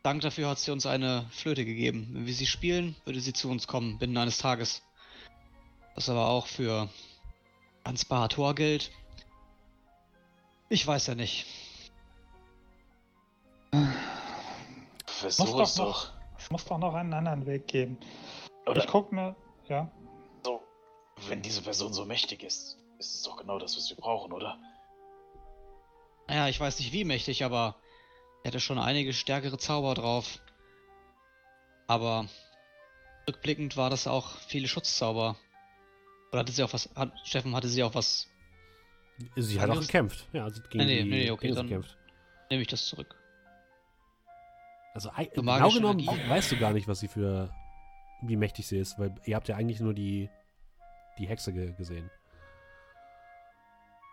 Dank 0.02 0.22
dafür 0.22 0.48
hat 0.48 0.59
sie 0.59 0.70
uns 0.70 0.86
eine 0.86 1.26
Flöte 1.30 1.66
gegeben. 1.66 2.09
Wenn 2.12 2.24
wir 2.26 2.32
sie 2.32 2.46
spielen, 2.46 2.96
würde 3.04 3.20
sie 3.20 3.34
zu 3.34 3.50
uns 3.50 3.66
kommen, 3.66 3.98
binnen 3.98 4.16
eines 4.16 4.38
Tages. 4.38 4.80
Das 5.94 6.09
aber 6.09 6.26
auch 6.28 6.46
für 6.46 6.88
ganz 7.84 8.06
Bahator 8.06 8.54
gilt. 8.54 8.92
Ich 10.70 10.86
weiß 10.86 11.09
ja 11.09 11.14
nicht. 11.14 11.44
Versuch 15.04 15.44
doch 15.59 15.60
es 15.60 15.76
noch- 15.76 15.84
doch. 16.09 16.21
Muss 16.52 16.66
doch 16.66 16.76
noch 16.76 16.92
einen 16.92 17.14
anderen 17.14 17.46
Weg 17.46 17.66
geben. 17.66 17.96
Oder 18.66 18.82
Ich 18.84 18.86
guck 18.86 19.10
mir, 19.10 19.34
ja. 19.68 19.90
so, 20.44 20.60
wenn 21.28 21.40
diese 21.40 21.62
Person 21.62 21.94
so 21.94 22.04
mächtig 22.04 22.42
ist, 22.42 22.76
ist 22.98 23.14
es 23.14 23.22
doch 23.22 23.38
genau 23.38 23.58
das, 23.58 23.74
was 23.74 23.88
wir 23.88 23.96
brauchen, 23.96 24.32
oder? 24.32 24.58
Naja, 26.28 26.48
ich 26.48 26.60
weiß 26.60 26.78
nicht 26.78 26.92
wie 26.92 27.04
mächtig, 27.04 27.42
aber 27.42 27.76
er 28.44 28.48
hatte 28.48 28.60
schon 28.60 28.78
einige 28.78 29.14
stärkere 29.14 29.56
Zauber 29.56 29.94
drauf. 29.94 30.40
Aber 31.86 32.26
rückblickend 33.26 33.78
war 33.78 33.88
das 33.88 34.06
auch 34.06 34.36
viele 34.46 34.68
Schutzzauber. 34.68 35.36
Oder 36.32 36.40
hatte 36.40 36.52
sie 36.52 36.62
auch 36.62 36.72
was. 36.74 36.90
Hat, 36.94 37.12
Steffen, 37.24 37.56
hatte 37.56 37.68
sie 37.68 37.82
auch 37.82 37.94
was. 37.94 38.28
Sie 39.36 39.58
hat 39.58 39.70
auch 39.70 39.80
gekämpft. 39.80 40.28
Ja, 40.34 40.50
sie 40.50 40.60
hat 40.60 40.70
gegen 40.70 40.84
Nee, 40.84 40.96
nee, 40.96 41.02
die 41.04 41.08
nee, 41.10 41.30
okay, 41.30 41.52
dann- 41.52 41.66
gekämpft. 41.66 41.96
Nehme 42.50 42.60
ich 42.62 42.68
das 42.68 42.84
zurück. 42.84 43.16
Also 44.94 45.10
genau 45.35 45.70
genommen 45.70 46.05
Magie. 46.05 46.28
weißt 46.28 46.52
du 46.52 46.59
gar 46.59 46.73
nicht, 46.73 46.86
was 46.89 47.01
sie 47.01 47.09
für 47.09 47.51
wie 48.23 48.36
mächtig 48.36 48.66
sie 48.66 48.78
ist, 48.78 48.98
weil 48.98 49.14
ihr 49.24 49.36
habt 49.36 49.48
ja 49.48 49.56
eigentlich 49.56 49.81
nur 49.81 49.94
die 49.94 50.28
die 51.19 51.27
Hexe 51.27 51.52
ge 51.52 51.73
gesehen. 51.77 52.10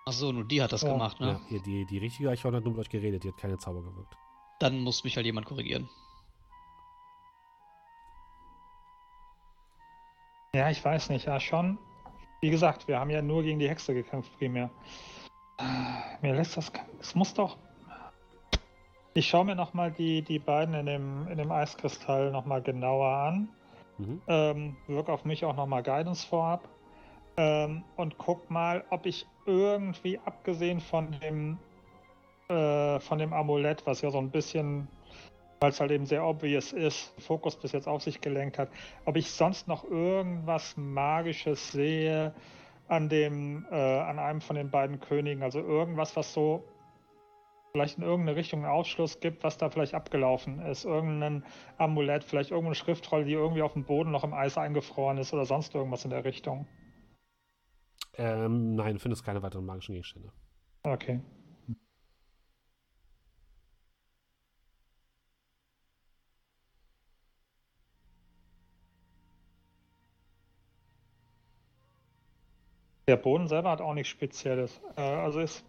Achso, 0.06 0.32
nur 0.32 0.46
die 0.48 0.62
hat 0.62 0.72
das 0.72 0.82
Ja. 0.82 0.94
gemacht, 0.94 1.20
ne? 1.20 1.40
Ja, 1.50 1.60
die, 1.60 1.86
die 1.86 1.98
richtige 2.00 2.30
Eichhorn 2.30 2.56
hat 2.56 2.64
nur 2.64 2.74
mit 2.74 2.82
euch 2.82 2.90
geredet, 2.90 3.24
die 3.24 3.28
hat 3.30 3.38
keine 3.38 3.58
Zauber 3.58 3.84
gewirkt. 3.84 4.16
Dann 4.60 4.80
muss 4.80 5.04
mich 5.04 5.16
halt 5.16 5.26
jemand 5.26 5.46
korrigieren. 5.46 5.88
Ja, 10.54 10.70
ich 10.72 10.84
weiß 10.84 11.10
nicht, 11.10 11.26
ja 11.26 11.40
schon. 11.40 11.78
Wie 12.42 12.50
gesagt, 12.50 12.88
wir 12.88 13.00
haben 13.00 13.10
ja 13.10 13.22
nur 13.22 13.44
gegen 13.44 13.60
die 13.60 13.70
Hexe 13.70 13.94
gekämpft 13.94 14.36
primär. 14.38 14.70
Mir 16.22 16.34
lässt 16.34 16.58
das. 16.58 16.72
Es 17.00 17.14
muss 17.14 17.34
doch. 17.34 17.58
Ich 19.14 19.28
schaue 19.28 19.46
mir 19.46 19.56
nochmal 19.56 19.92
die, 19.92 20.22
die 20.22 20.40
beiden 20.40 20.76
in 20.76 20.86
dem, 20.86 21.28
in 21.28 21.38
dem 21.38 21.52
Eiskristall 21.52 22.32
nochmal 22.32 22.62
genauer 22.62 23.10
an. 23.10 23.50
Mhm. 23.98 24.22
Ähm, 24.28 24.78
wirk 24.88 25.10
auf 25.10 25.26
mich 25.26 25.44
auch 25.46 25.56
nochmal 25.56 25.84
Guidance 25.84 26.26
vorab. 26.26 26.68
Ähm, 27.38 27.84
und 27.96 28.18
guck 28.18 28.50
mal, 28.50 28.84
ob 28.90 29.06
ich 29.06 29.26
irgendwie, 29.46 30.20
abgesehen 30.26 30.80
von 30.80 31.12
dem, 31.22 31.58
äh, 32.50 33.00
von 33.00 33.18
dem 33.18 33.34
Amulett, 33.34 33.86
was 33.86 34.02
ja 34.02 34.12
so 34.12 34.20
ein 34.20 34.30
bisschen, 34.30 34.88
weil 35.60 35.72
es 35.72 35.80
halt 35.80 35.92
eben 35.92 36.06
sehr 36.06 36.24
obvious 36.24 36.72
ist, 36.72 37.14
Fokus 37.20 37.56
bis 37.56 37.72
jetzt 37.72 37.88
auf 37.88 38.04
sich 38.04 38.22
gelenkt 38.22 38.60
hat, 38.60 38.70
ob 39.06 39.18
ich 39.18 39.32
sonst 39.32 39.68
noch 39.68 39.84
irgendwas 39.90 40.76
Magisches 40.78 41.72
sehe 41.72 42.34
an 42.88 43.10
dem, 43.10 43.66
äh, 43.72 43.76
an 43.76 44.20
einem 44.20 44.42
von 44.42 44.56
den 44.56 44.70
beiden 44.70 45.00
Königen. 45.00 45.44
Also 45.44 45.60
irgendwas, 45.60 46.16
was 46.16 46.34
so 46.34 46.64
vielleicht 47.72 47.98
in 47.98 48.04
irgendeine 48.04 48.36
Richtung 48.38 48.64
einen 48.64 48.74
Ausschluss 48.74 49.20
gibt, 49.20 49.44
was 49.44 49.58
da 49.58 49.70
vielleicht 49.70 49.94
abgelaufen 49.94 50.60
ist. 50.62 50.86
Irgendein 50.86 51.44
Amulett, 51.78 52.24
vielleicht 52.24 52.52
irgendeine 52.52 52.76
Schriftrolle, 52.76 53.26
die 53.26 53.34
irgendwie 53.34 53.62
auf 53.62 53.74
dem 53.74 53.86
Boden 53.86 54.12
noch 54.12 54.24
im 54.24 54.34
Eis 54.34 54.58
eingefroren 54.58 55.18
ist 55.18 55.34
oder 55.34 55.46
sonst 55.46 55.76
irgendwas 55.76 56.04
in 56.06 56.12
der 56.12 56.26
Richtung. 56.26 56.68
Ähm, 58.18 58.76
nein, 58.76 58.96
du 58.96 59.00
findest 59.00 59.24
keine 59.24 59.42
weiteren 59.42 59.66
magischen 59.66 59.94
Gegenstände. 59.94 60.32
Okay. 60.84 61.22
Der 73.08 73.18
Boden 73.18 73.48
selber 73.48 73.72
hat 73.72 73.82
auch 73.82 73.94
nichts 73.94 74.10
Spezielles. 74.10 74.80
Äh, 74.96 75.02
also 75.02 75.40
ist. 75.40 75.66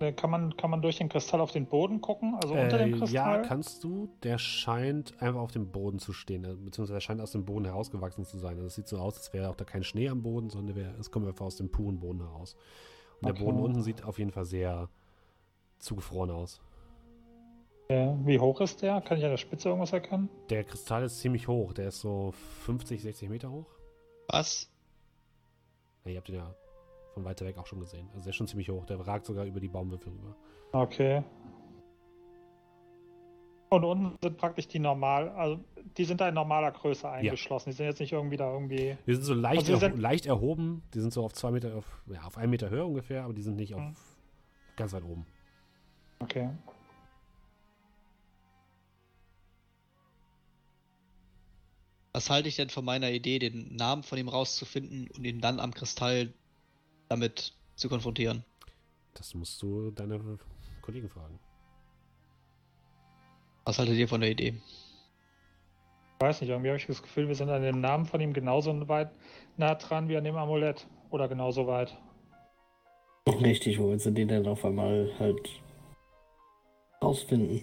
Äh, 0.00 0.12
Kann 0.12 0.30
man, 0.30 0.56
kann 0.56 0.70
man 0.70 0.82
durch 0.82 0.98
den 0.98 1.08
Kristall 1.08 1.40
auf 1.40 1.52
den 1.52 1.66
Boden 1.66 2.00
gucken? 2.00 2.34
Also 2.42 2.54
unter 2.54 2.78
dem 2.78 2.94
Äh, 2.94 2.98
Kristall? 2.98 3.36
ja, 3.36 3.42
kannst 3.42 3.82
du. 3.84 4.08
Der 4.22 4.38
scheint 4.38 5.20
einfach 5.22 5.40
auf 5.40 5.52
dem 5.52 5.70
Boden 5.70 5.98
zu 5.98 6.12
stehen, 6.12 6.44
äh, 6.44 6.54
beziehungsweise 6.54 6.94
er 6.94 7.00
scheint 7.00 7.20
aus 7.20 7.32
dem 7.32 7.44
Boden 7.44 7.64
herausgewachsen 7.64 8.24
zu 8.24 8.38
sein. 8.38 8.56
Also 8.56 8.66
es 8.66 8.74
sieht 8.74 8.88
so 8.88 8.98
aus, 8.98 9.16
als 9.16 9.32
wäre 9.32 9.48
auch 9.50 9.56
da 9.56 9.64
kein 9.64 9.84
Schnee 9.84 10.08
am 10.08 10.22
Boden, 10.22 10.50
sondern 10.50 10.76
wär, 10.76 10.94
es 10.98 11.10
kommt 11.10 11.26
einfach 11.26 11.46
aus 11.46 11.56
dem 11.56 11.70
puren 11.70 11.98
Boden 12.00 12.20
heraus. 12.20 12.54
Und 13.20 13.28
Okay. 13.30 13.38
der 13.38 13.44
Boden 13.44 13.60
unten 13.60 13.82
sieht 13.82 14.04
auf 14.04 14.18
jeden 14.18 14.30
Fall 14.32 14.44
sehr 14.44 14.88
zugefroren 15.78 16.30
aus. 16.30 16.60
Äh, 17.88 18.14
wie 18.24 18.38
hoch 18.40 18.60
ist 18.60 18.82
der? 18.82 19.00
Kann 19.00 19.16
ich 19.18 19.24
an 19.24 19.30
der 19.30 19.36
Spitze 19.36 19.68
irgendwas 19.68 19.92
erkennen? 19.92 20.28
Der 20.50 20.64
Kristall 20.64 21.04
ist 21.04 21.20
ziemlich 21.20 21.46
hoch, 21.46 21.72
der 21.72 21.88
ist 21.88 22.00
so 22.00 22.32
50, 22.64 23.00
60 23.02 23.28
Meter 23.28 23.50
hoch. 23.50 23.66
Was? 24.28 24.68
Ja, 26.04 26.10
ihr 26.10 26.16
habt 26.18 26.28
ihn 26.28 26.34
ja 26.34 26.52
von 27.16 27.24
weiter 27.24 27.46
weg 27.46 27.56
auch 27.56 27.66
schon 27.66 27.80
gesehen. 27.80 28.06
Also 28.12 28.24
der 28.24 28.30
ist 28.30 28.36
schon 28.36 28.46
ziemlich 28.46 28.68
hoch, 28.68 28.84
der 28.84 29.00
ragt 29.06 29.24
sogar 29.24 29.46
über 29.46 29.58
die 29.58 29.68
Baumwipfel 29.68 30.12
rüber. 30.12 30.36
Okay. 30.72 31.22
Und 33.70 33.84
unten 33.84 34.18
sind 34.22 34.36
praktisch 34.36 34.68
die 34.68 34.78
normal, 34.78 35.30
also 35.30 35.58
die 35.96 36.04
sind 36.04 36.20
da 36.20 36.28
in 36.28 36.34
normaler 36.34 36.70
Größe 36.72 37.08
eingeschlossen. 37.08 37.70
Die 37.70 37.76
sind 37.76 37.86
jetzt 37.86 38.00
nicht 38.00 38.12
irgendwie 38.12 38.36
da 38.36 38.52
irgendwie. 38.52 38.98
Die 39.06 39.14
sind 39.14 39.22
so 39.24 39.32
leicht, 39.32 39.60
Also 39.60 39.72
erho 39.72 39.80
sind- 39.80 39.98
leicht 39.98 40.26
erhoben, 40.26 40.82
die 40.92 41.00
sind 41.00 41.10
so 41.14 41.24
auf 41.24 41.32
zwei 41.32 41.50
Meter, 41.50 41.74
auf, 41.74 42.02
ja, 42.06 42.20
auf 42.24 42.36
einen 42.36 42.50
Meter 42.50 42.68
Höhe 42.68 42.84
ungefähr, 42.84 43.24
aber 43.24 43.32
die 43.32 43.42
sind 43.42 43.56
nicht 43.56 43.74
auf 43.74 43.80
Mhm. 43.80 43.96
ganz 44.76 44.92
weit 44.92 45.04
oben. 45.04 45.24
Okay. 46.18 46.50
Was 52.12 52.30
halte 52.30 52.48
ich 52.48 52.56
denn 52.56 52.70
von 52.70 52.84
meiner 52.84 53.10
Idee, 53.10 53.38
den 53.38 53.74
Namen 53.76 54.02
von 54.02 54.16
ihm 54.18 54.28
rauszufinden 54.28 55.08
und 55.16 55.24
ihn 55.24 55.40
dann 55.40 55.60
am 55.60 55.74
Kristall 55.74 56.32
damit 57.08 57.54
zu 57.76 57.88
konfrontieren? 57.88 58.44
Das 59.14 59.34
musst 59.34 59.62
du 59.62 59.90
deine 59.90 60.38
Kollegen 60.82 61.08
fragen. 61.08 61.38
Was 63.64 63.78
haltet 63.78 63.96
ihr 63.96 64.08
von 64.08 64.20
der 64.20 64.30
Idee? 64.30 64.54
Ich 66.14 66.20
weiß 66.20 66.40
nicht, 66.40 66.50
irgendwie 66.50 66.68
habe 66.68 66.78
ich 66.78 66.86
das 66.86 67.02
Gefühl, 67.02 67.28
wir 67.28 67.34
sind 67.34 67.50
an 67.50 67.62
dem 67.62 67.80
Namen 67.80 68.06
von 68.06 68.20
ihm 68.20 68.32
genauso 68.32 68.88
weit 68.88 69.10
nah 69.56 69.74
dran 69.74 70.08
wie 70.08 70.16
an 70.16 70.24
dem 70.24 70.36
Amulett. 70.36 70.86
Oder 71.10 71.28
genauso 71.28 71.66
weit. 71.66 71.96
Richtig, 73.28 73.78
wo 73.78 73.90
willst 73.90 74.06
du 74.06 74.10
den 74.10 74.28
denn 74.28 74.46
auf 74.46 74.64
einmal 74.64 75.12
halt 75.18 75.48
rausfinden? 77.02 77.62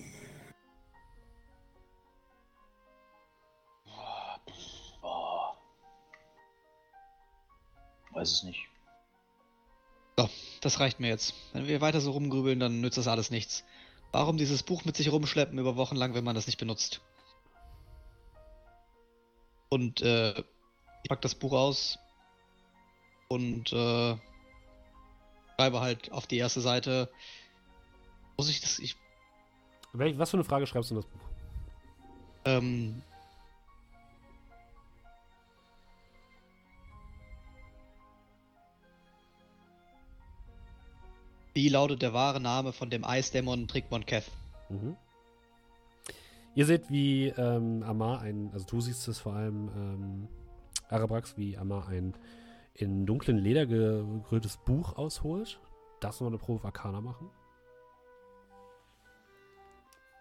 Boah. 5.01 5.57
Weiß 8.11 8.31
es 8.31 8.43
nicht. 8.43 8.72
Das 10.15 10.79
reicht 10.79 10.99
mir 10.99 11.09
jetzt. 11.09 11.33
Wenn 11.51 11.67
wir 11.67 11.81
weiter 11.81 11.99
so 11.99 12.11
rumgrübeln, 12.11 12.59
dann 12.59 12.79
nützt 12.81 12.97
das 12.97 13.07
alles 13.07 13.31
nichts. 13.31 13.63
Warum 14.11 14.37
dieses 14.37 14.63
Buch 14.63 14.85
mit 14.85 14.95
sich 14.95 15.11
rumschleppen 15.11 15.57
über 15.59 15.75
Wochen 15.75 15.95
lang, 15.95 16.13
wenn 16.13 16.23
man 16.23 16.35
das 16.35 16.47
nicht 16.47 16.59
benutzt? 16.59 17.01
Und 19.69 20.01
äh, 20.01 20.31
ich 20.31 21.09
pack 21.09 21.21
das 21.21 21.35
Buch 21.35 21.51
aus 21.51 21.97
und 23.27 23.73
äh, 23.73 24.15
schreibe 25.57 25.81
halt 25.81 26.11
auf 26.11 26.27
die 26.27 26.37
erste 26.37 26.61
Seite. 26.61 27.09
Muss 28.37 28.49
ich 28.49 28.61
das? 28.61 28.79
Ich, 28.79 28.95
was 29.93 30.29
für 30.29 30.37
eine 30.37 30.43
Frage 30.43 30.67
schreibst 30.67 30.91
du 30.91 30.95
in 30.95 31.01
das 31.01 31.09
Buch? 31.09 31.23
ähm, 32.45 33.01
wie 41.53 41.69
lautet 41.69 42.01
der 42.01 42.13
wahre 42.13 42.39
Name 42.39 42.73
von 42.73 42.89
dem 42.89 43.05
Eisdämon 43.05 43.67
Trickmon 43.67 44.05
Keth? 44.05 44.29
Mhm. 44.69 44.97
Ihr 46.55 46.65
seht, 46.65 46.89
wie 46.89 47.27
ähm, 47.29 47.83
Amar 47.83 48.21
ein, 48.21 48.51
also 48.53 48.65
du 48.65 48.81
siehst 48.81 49.07
es 49.07 49.19
vor 49.19 49.33
allem, 49.33 49.69
ähm, 49.75 50.27
Arabrax, 50.89 51.37
wie 51.37 51.57
Amar 51.57 51.87
ein 51.87 52.13
in 52.75 53.05
dunklen 53.05 53.37
Leder 53.37 53.65
gekröntes 53.65 54.57
Buch 54.57 54.97
ausholt. 54.97 55.59
Darfst 55.99 56.19
du 56.19 56.25
mal 56.25 56.29
eine 56.29 56.37
Probe 56.37 56.59
auf 56.59 56.65
Arcana 56.65 57.01
machen? 57.01 57.29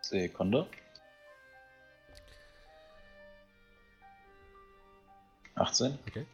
Sekunde. 0.02 0.66
18. 5.54 5.98
Okay. 6.06 6.26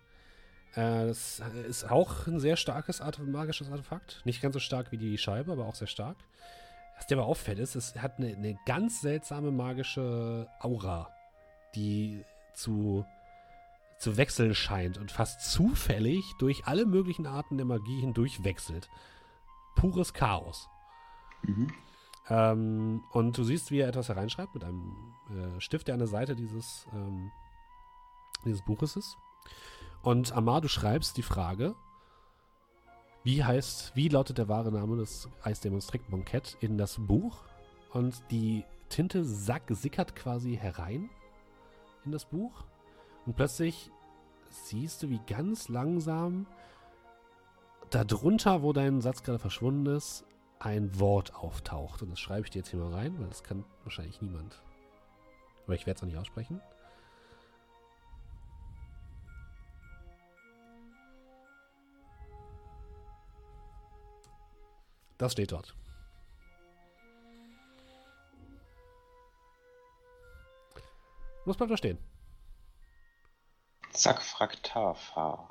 Äh, 0.79 1.09
das 1.09 1.43
ist 1.67 1.91
auch 1.91 2.29
ein 2.29 2.39
sehr 2.39 2.57
starkes 2.57 3.01
Arte 3.01 3.23
magisches 3.23 3.71
Artefakt. 3.71 4.23
Nicht 4.25 4.41
ganz 4.41 4.55
so 4.55 4.61
stark 4.61 4.93
wie 4.93 4.99
die 4.99 5.19
Scheibe, 5.19 5.51
aber 5.51 5.67
auch 5.67 5.75
sehr 5.75 5.89
stark. 5.89 6.17
Was 6.97 7.07
dir 7.07 7.19
aber 7.19 7.27
auffällt, 7.27 7.59
ist, 7.59 7.75
es 7.75 7.97
hat 7.97 8.19
eine, 8.19 8.29
eine 8.29 8.57
ganz 8.65 9.01
seltsame 9.01 9.51
magische 9.51 10.49
Aura, 10.61 11.11
die 11.75 12.25
zu, 12.55 13.05
zu 13.99 14.17
wechseln 14.17 14.55
scheint 14.55 14.99
und 14.99 15.11
fast 15.11 15.51
zufällig 15.51 16.25
durch 16.39 16.67
alle 16.67 16.87
möglichen 16.87 17.27
Arten 17.27 17.57
der 17.57 17.67
Magie 17.67 18.01
hindurch 18.01 18.45
wechselt. 18.45 18.89
Pures 19.75 20.15
Chaos. 20.15 20.69
Mhm. 21.43 21.73
Ähm, 22.29 23.03
und 23.11 23.37
du 23.37 23.43
siehst, 23.43 23.73
wie 23.73 23.81
er 23.81 23.89
etwas 23.89 24.09
hereinschreibt 24.09 24.55
mit 24.55 24.63
einem 24.63 25.15
äh, 25.31 25.61
Stift, 25.61 25.89
der 25.89 25.95
an 25.95 26.01
der 26.01 26.09
Seite 26.09 26.37
dieses, 26.37 26.87
ähm, 26.93 27.33
dieses 28.45 28.65
Buches 28.65 28.95
ist. 28.95 29.17
Und 30.03 30.33
Amar, 30.33 30.61
du 30.61 30.69
schreibst 30.69 31.17
die 31.17 31.23
Frage, 31.23 31.75
wie 33.25 33.45
heißt, 33.45 33.95
wie 33.95 34.09
lautet 34.09 34.39
der 34.39 34.49
wahre 34.49 34.73
Name 34.73 34.97
des 34.97 35.29
Eisdämons 35.43 35.87
Trickmonkett 35.89 36.57
in 36.61 36.79
das 36.79 36.97
Buch? 36.99 37.45
Und 37.93 38.23
die 38.31 38.65
Tinte 38.89 39.25
sack, 39.25 39.65
sickert 39.69 40.15
quasi 40.15 40.57
herein 40.57 41.11
in 42.05 42.13
das 42.13 42.25
Buch. 42.25 42.65
Und 43.27 43.37
plötzlich 43.37 43.91
siehst 44.49 45.03
du, 45.03 45.11
wie 45.11 45.21
ganz 45.27 45.69
langsam 45.69 46.47
darunter, 47.91 48.63
wo 48.63 48.73
dein 48.73 49.01
Satz 49.01 49.23
gerade 49.23 49.39
verschwunden 49.39 49.87
ist, 49.87 50.25
ein 50.59 50.99
Wort 50.99 51.35
auftaucht. 51.35 52.03
Und 52.03 52.11
das 52.11 52.21
schreibe 52.21 52.47
ich 52.47 52.51
dir 52.51 52.61
jetzt 52.61 52.71
hier 52.71 52.81
mal 52.81 52.95
rein, 52.95 53.19
weil 53.19 53.29
das 53.29 53.43
kann 53.43 53.65
wahrscheinlich 53.85 54.21
niemand. 54.23 54.63
Aber 55.65 55.75
ich 55.75 55.87
werde 55.87 55.99
es 55.99 56.03
auch 56.03 56.07
nicht 56.07 56.19
aussprechen. 56.19 56.61
Das 65.19 65.33
steht 65.33 65.53
dort. 65.53 65.75
Was 71.45 71.57
bleibt 71.57 71.73
da 71.73 71.77
stehen? 71.77 71.99
Zack, 73.93 74.23
Fraktarfa. 74.23 75.51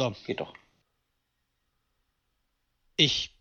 So. 0.00 0.14
Geht 0.26 0.40
doch. 0.40 0.54
Ich 2.96 3.36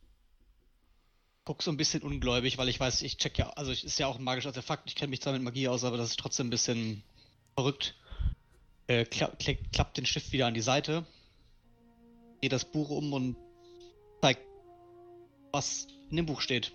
guck 1.46 1.64
so 1.64 1.72
ein 1.72 1.78
bisschen 1.78 2.04
ungläubig, 2.04 2.58
weil 2.58 2.68
ich 2.68 2.80
weiß, 2.80 3.02
ich 3.04 3.18
check 3.18 3.38
ja, 3.38 3.50
also 3.52 3.72
es 3.72 3.84
ist 3.84 3.98
ja 3.98 4.08
auch 4.08 4.18
ein 4.18 4.24
magisches 4.24 4.50
Artefakt, 4.50 4.84
ich 4.90 4.96
kenne 4.96 5.10
mich 5.10 5.22
zwar 5.22 5.34
mit 5.34 5.42
Magie 5.42 5.70
aus, 5.70 5.86
aber 5.86 5.96
das 5.96 6.10
ist 6.10 6.20
trotzdem 6.20 6.48
ein 6.48 6.52
bisschen 6.52 7.04
verrückt. 7.56 7.96
Äh, 8.88 9.06
klapp, 9.06 9.40
klapp, 9.40 9.58
klappt 9.72 9.98
den 9.98 10.06
Stift 10.06 10.34
wieder 10.34 10.48
an 10.48 10.54
die 10.54 10.62
Seite, 10.62 11.06
geht 12.42 12.52
das 12.52 12.66
Buch 12.66 12.90
um 12.90 13.14
und 13.14 13.38
zeigt, 14.22 14.42
was 15.52 15.88
in 16.10 16.18
dem 16.18 16.26
Buch 16.26 16.42
steht. 16.42 16.74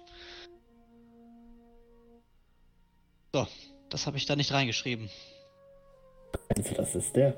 So, 3.32 3.46
das 3.88 4.06
habe 4.06 4.16
ich 4.16 4.26
da 4.26 4.36
nicht 4.36 4.52
reingeschrieben. 4.52 5.10
Also 6.54 6.74
das 6.74 6.94
ist 6.94 7.16
der. 7.16 7.30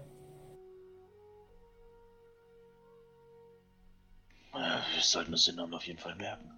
Äh, 4.54 4.80
Wir 4.94 5.02
sollten 5.02 5.32
uns 5.32 5.44
den 5.44 5.56
Namen 5.56 5.74
auf 5.74 5.86
jeden 5.86 5.98
Fall 5.98 6.16
merken. 6.16 6.50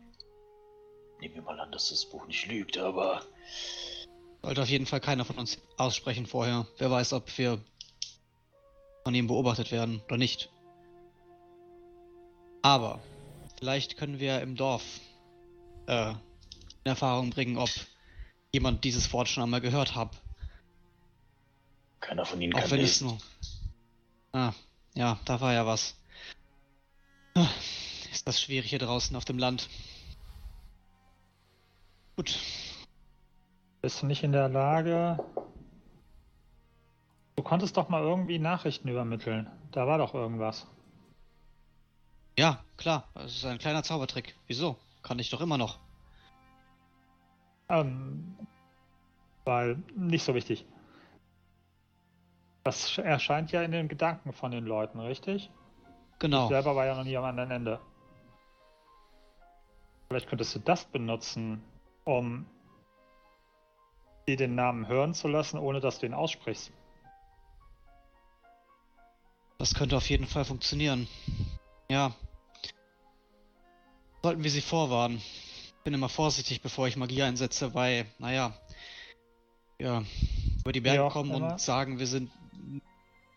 Nehmen 1.20 1.34
wir 1.34 1.42
mal 1.42 1.58
an, 1.60 1.72
dass 1.72 1.90
das 1.90 2.04
Buch 2.04 2.26
nicht 2.26 2.46
lügt, 2.46 2.78
aber 2.78 3.22
Sollte 4.42 4.62
auf 4.62 4.68
jeden 4.68 4.86
Fall 4.86 5.00
keiner 5.00 5.24
von 5.24 5.38
uns 5.38 5.58
aussprechen 5.76 6.26
vorher. 6.26 6.66
Wer 6.78 6.90
weiß, 6.90 7.14
ob 7.14 7.36
wir 7.38 7.60
von 9.04 9.14
ihm 9.14 9.26
beobachtet 9.26 9.72
werden 9.72 10.02
oder 10.06 10.18
nicht. 10.18 10.50
Aber 12.62 13.00
vielleicht 13.58 13.96
können 13.96 14.18
wir 14.18 14.40
im 14.40 14.56
Dorf 14.56 14.82
äh, 15.86 16.10
in 16.10 16.16
Erfahrung 16.84 17.30
bringen, 17.30 17.58
ob 17.58 17.70
jemand 18.52 18.84
dieses 18.84 19.12
Wort 19.12 19.28
schon 19.28 19.42
einmal 19.42 19.60
gehört 19.60 19.94
hat. 19.94 20.10
keiner 22.00 22.24
von 22.24 22.40
ihnen 22.40 22.54
Auch 22.54 22.60
kann 22.60 22.70
wenn 22.72 22.80
es 22.80 23.00
nur. 23.00 23.18
Ah, 24.32 24.52
ja, 24.94 25.18
da 25.24 25.40
war 25.40 25.52
ja 25.52 25.66
was. 25.66 25.94
Ah, 27.34 27.48
Ist 28.12 28.26
das 28.26 28.40
schwierig 28.40 28.70
hier 28.70 28.78
draußen 28.78 29.14
auf 29.16 29.24
dem 29.24 29.38
Land. 29.38 29.68
Gut, 32.16 32.38
Bist 33.82 34.02
du 34.02 34.06
nicht 34.06 34.22
in 34.22 34.32
der 34.32 34.48
Lage. 34.48 35.18
Du 37.36 37.42
konntest 37.42 37.76
doch 37.76 37.90
mal 37.90 38.02
irgendwie 38.02 38.38
Nachrichten 38.38 38.88
übermitteln. 38.88 39.50
Da 39.70 39.86
war 39.86 39.98
doch 39.98 40.14
irgendwas. 40.14 40.66
Ja, 42.38 42.62
klar, 42.76 43.08
das 43.14 43.34
ist 43.36 43.44
ein 43.44 43.58
kleiner 43.58 43.82
Zaubertrick. 43.82 44.34
Wieso? 44.46 44.76
Kann 45.02 45.18
ich 45.18 45.30
doch 45.30 45.40
immer 45.40 45.58
noch. 45.58 45.78
Ähm, 47.68 48.36
weil 49.44 49.82
nicht 49.96 50.24
so 50.24 50.34
wichtig. 50.34 50.64
Das 52.64 52.90
sch- 52.90 53.02
erscheint 53.02 53.52
ja 53.52 53.62
in 53.62 53.70
den 53.72 53.88
Gedanken 53.88 54.32
von 54.32 54.50
den 54.50 54.64
Leuten, 54.64 54.98
richtig? 54.98 55.50
Genau. 56.18 56.44
Ich 56.44 56.48
selber 56.48 56.74
war 56.74 56.86
ja 56.86 56.96
noch 56.96 57.04
nie 57.04 57.16
am 57.16 57.24
anderen 57.24 57.50
Ende. 57.50 57.80
Vielleicht 60.08 60.28
könntest 60.28 60.54
du 60.54 60.58
das 60.60 60.84
benutzen, 60.84 61.62
um 62.04 62.46
dir 64.28 64.36
den 64.36 64.54
Namen 64.54 64.88
hören 64.88 65.14
zu 65.14 65.28
lassen, 65.28 65.58
ohne 65.58 65.80
dass 65.80 65.98
du 65.98 66.06
ihn 66.06 66.14
aussprichst. 66.14 66.72
Das 69.58 69.74
könnte 69.74 69.96
auf 69.96 70.08
jeden 70.10 70.26
Fall 70.26 70.44
funktionieren. 70.44 71.08
Ja. 71.88 72.14
Sollten 74.22 74.42
wir 74.42 74.50
sie 74.50 74.60
vorwarnen. 74.60 75.18
Ich 75.18 75.74
bin 75.84 75.94
immer 75.94 76.08
vorsichtig, 76.08 76.60
bevor 76.62 76.88
ich 76.88 76.96
Magie 76.96 77.22
einsetze, 77.22 77.74
weil, 77.74 78.06
naja, 78.18 78.52
ja, 79.78 80.02
über 80.60 80.72
die 80.72 80.80
Berge 80.80 81.02
Ja, 81.02 81.10
kommen 81.10 81.32
aber- 81.32 81.52
und 81.52 81.60
sagen, 81.60 81.98
wir 81.98 82.06
sind 82.06 82.30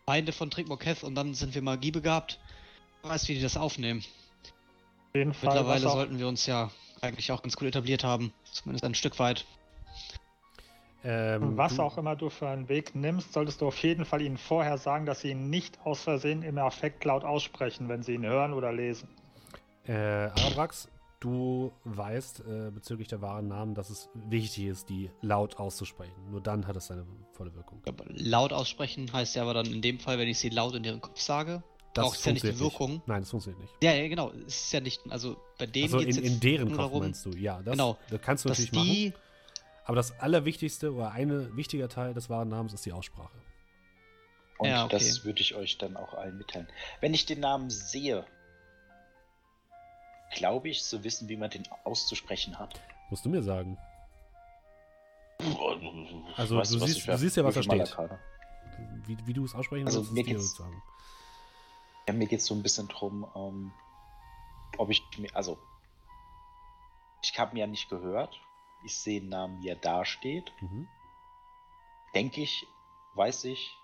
Feinde 0.06 0.32
von 0.32 0.50
Trickmoketh 0.50 1.04
und 1.04 1.14
dann 1.14 1.34
sind 1.34 1.54
wir 1.54 1.62
magiebegabt. 1.62 2.40
Wer 3.02 3.10
weiß, 3.12 3.28
wie 3.28 3.34
die 3.34 3.42
das 3.42 3.56
aufnehmen. 3.56 4.00
Auf 4.00 5.14
jeden 5.14 5.34
Fall. 5.34 5.54
Mittlerweile 5.54 5.88
auch, 5.88 5.92
sollten 5.92 6.18
wir 6.18 6.26
uns 6.26 6.46
ja 6.46 6.70
eigentlich 7.00 7.30
auch 7.30 7.42
ganz 7.42 7.56
gut 7.56 7.68
etabliert 7.68 8.02
haben. 8.02 8.32
Zumindest 8.50 8.84
ein 8.84 8.94
Stück 8.94 9.18
weit. 9.18 9.46
Ähm, 11.02 11.56
was 11.56 11.78
auch 11.80 11.96
immer 11.96 12.14
du 12.14 12.28
für 12.28 12.48
einen 12.48 12.68
Weg 12.68 12.94
nimmst, 12.94 13.32
solltest 13.32 13.60
du 13.60 13.68
auf 13.68 13.78
jeden 13.78 14.04
Fall 14.04 14.20
ihnen 14.20 14.36
vorher 14.36 14.76
sagen, 14.76 15.06
dass 15.06 15.20
sie 15.20 15.30
ihn 15.30 15.48
nicht 15.48 15.78
aus 15.84 16.02
Versehen 16.02 16.42
im 16.42 16.58
Affekt 16.58 17.04
laut 17.04 17.24
aussprechen, 17.24 17.88
wenn 17.88 18.02
sie 18.02 18.14
ihn 18.14 18.26
hören 18.26 18.52
oder 18.52 18.72
lesen. 18.72 19.08
Äh, 19.86 19.94
Arabrax, 19.94 20.88
du 21.20 21.72
weißt 21.84 22.40
äh, 22.40 22.70
bezüglich 22.70 23.08
der 23.08 23.22
wahren 23.22 23.48
Namen, 23.48 23.74
dass 23.74 23.88
es 23.88 24.10
wichtig 24.14 24.66
ist, 24.66 24.88
die 24.90 25.10
laut 25.22 25.56
auszusprechen. 25.58 26.12
Nur 26.30 26.42
dann 26.42 26.66
hat 26.66 26.76
es 26.76 26.88
seine 26.88 27.06
volle 27.32 27.54
Wirkung. 27.54 27.80
Aber 27.86 28.04
laut 28.08 28.52
aussprechen 28.52 29.10
heißt 29.12 29.36
ja 29.36 29.42
aber 29.42 29.54
dann 29.54 29.66
in 29.66 29.80
dem 29.80 30.00
Fall, 30.00 30.18
wenn 30.18 30.28
ich 30.28 30.38
sie 30.38 30.50
laut 30.50 30.74
in 30.74 30.84
ihren 30.84 31.00
Kopf 31.00 31.20
sage, 31.20 31.62
braucht 31.94 32.18
es 32.18 32.24
ja 32.24 32.32
nicht 32.32 32.44
die 32.44 32.58
Wirkung. 32.58 33.02
Nein, 33.06 33.22
das 33.22 33.30
funktioniert 33.30 33.62
nicht. 33.62 33.74
Ja, 33.82 33.92
ja, 33.92 34.08
genau. 34.08 34.32
Es 34.46 34.64
ist 34.64 34.72
ja 34.72 34.80
nicht, 34.80 35.00
also 35.08 35.36
bei 35.58 35.66
denen 35.66 35.84
Also 35.84 35.98
in, 35.98 36.08
jetzt 36.08 36.18
in 36.18 36.40
deren 36.40 36.68
Kopf 36.68 36.76
darum, 36.76 37.00
meinst 37.00 37.24
du, 37.24 37.30
ja. 37.30 37.62
Das, 37.62 37.72
Genau, 37.72 37.96
das 38.10 38.20
kannst 38.20 38.44
du 38.44 38.48
dass 38.48 38.58
natürlich 38.58 39.12
machen. 39.12 39.29
Aber 39.90 39.96
das 39.96 40.20
Allerwichtigste 40.20 40.94
oder 40.94 41.10
ein 41.10 41.56
wichtiger 41.56 41.88
Teil 41.88 42.14
des 42.14 42.30
wahren 42.30 42.48
Namens 42.48 42.72
ist 42.72 42.86
die 42.86 42.92
Aussprache. 42.92 43.36
Und 44.58 44.68
Ja, 44.68 44.84
okay. 44.84 44.92
das 45.00 45.24
würde 45.24 45.40
ich 45.40 45.56
euch 45.56 45.78
dann 45.78 45.96
auch 45.96 46.14
allen 46.14 46.38
mitteilen. 46.38 46.68
Wenn 47.00 47.12
ich 47.12 47.26
den 47.26 47.40
Namen 47.40 47.70
sehe, 47.70 48.24
glaube 50.32 50.68
ich 50.68 50.84
zu 50.84 51.02
wissen, 51.02 51.28
wie 51.28 51.36
man 51.36 51.50
den 51.50 51.64
auszusprechen 51.82 52.56
hat. 52.56 52.80
Musst 53.10 53.24
du 53.24 53.30
mir 53.30 53.42
sagen. 53.42 53.78
Also, 56.36 56.56
Weißt 56.58 56.72
du 56.72 56.80
was 56.80 56.88
siehst- 56.88 57.08
du 57.08 57.18
siehst 57.18 57.36
ja, 57.36 57.42
was 57.44 57.56
da 57.56 57.62
steht. 57.64 57.96
Wie, 59.08 59.18
wie 59.26 59.32
du 59.32 59.44
es 59.44 59.56
aussprechen 59.56 59.86
Also, 59.88 60.02
willst, 60.02 60.12
mir 60.12 60.22
geht's- 60.22 60.54
sagen. 60.56 60.80
Ja, 62.06 62.14
mir 62.14 62.28
geht 62.28 62.38
es 62.38 62.46
so 62.46 62.54
ein 62.54 62.62
bisschen 62.62 62.86
drum, 62.86 63.26
ähm, 63.34 63.72
ob 64.78 64.88
ich 64.90 65.02
mir, 65.18 65.34
also, 65.34 65.58
ich 67.24 67.36
habe 67.36 67.56
ihn 67.56 67.58
ja 67.58 67.66
nicht 67.66 67.88
gehört. 67.90 68.40
Ich 68.84 68.96
sehe 68.96 69.20
den 69.20 69.30
Namen, 69.30 69.62
wie 69.62 69.68
er 69.68 69.76
dasteht. 69.76 70.52
Mhm. 70.60 70.88
Denke 72.14 72.40
ich, 72.40 72.66
weiß 73.14 73.44
ich, 73.44 73.76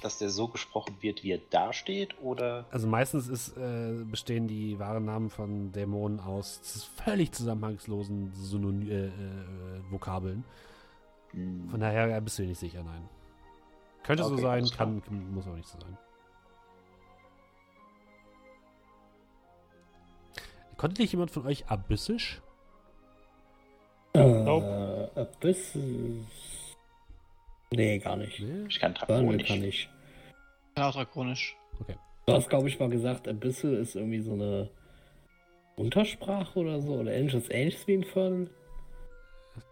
dass 0.00 0.18
der 0.18 0.30
so 0.30 0.46
gesprochen 0.48 0.96
wird, 1.00 1.24
wie 1.24 1.32
er 1.32 1.38
dasteht, 1.38 2.20
oder 2.20 2.66
Also 2.70 2.86
meistens 2.86 3.26
ist, 3.28 3.56
äh, 3.56 4.04
bestehen 4.04 4.46
die 4.46 4.78
wahren 4.78 5.04
Namen 5.04 5.28
von 5.28 5.72
Dämonen 5.72 6.20
aus 6.20 6.60
völlig 7.04 7.32
zusammenhangslosen 7.32 8.32
Synon 8.34 8.88
äh, 8.88 9.06
äh, 9.06 9.90
Vokabeln. 9.90 10.44
hm, 11.32 11.68
Von 11.68 11.80
daher 11.80 12.20
bist 12.20 12.38
du 12.38 12.42
dir 12.42 12.50
nicht 12.50 12.60
sicher, 12.60 12.82
nein. 12.84 13.08
Könnte 14.04 14.22
so 14.24 14.34
Okay, 14.34 14.42
sein, 14.42 14.58
alles 14.60 14.72
klar. 14.72 14.94
kann, 15.08 15.34
muss 15.34 15.46
aber 15.46 15.56
nicht 15.56 15.68
so 15.68 15.78
sein. 15.80 15.98
Konnte 20.76 21.02
dich 21.02 21.10
jemand 21.10 21.32
von 21.32 21.44
euch 21.44 21.68
abyssisch? 21.68 22.40
Äh, 24.22 25.20
Abyss. 25.20 25.76
Nee, 27.72 27.98
gar 27.98 28.16
nicht. 28.16 28.40
Nee? 28.40 28.66
ich 28.68 28.80
kann 28.80 28.94
Drakonisch. 28.94 29.48
kann 29.48 29.62
ich. 29.64 29.88
ja, 30.76 30.88
auch 30.88 30.94
drakonisch. 30.94 31.56
Du 32.26 32.32
hast, 32.34 32.48
glaube 32.50 32.68
ich, 32.68 32.78
mal 32.78 32.88
gesagt, 32.90 33.28
Abyssal 33.28 33.74
ist 33.74 33.94
irgendwie 33.96 34.20
so 34.20 34.32
eine 34.32 34.68
Untersprache 35.76 36.58
oder 36.58 36.80
so. 36.80 36.94
Oder 36.94 37.12
ähnliches, 37.12 37.48
ähnliches 37.50 37.86
wie 37.86 37.94
Infernal. 37.94 38.50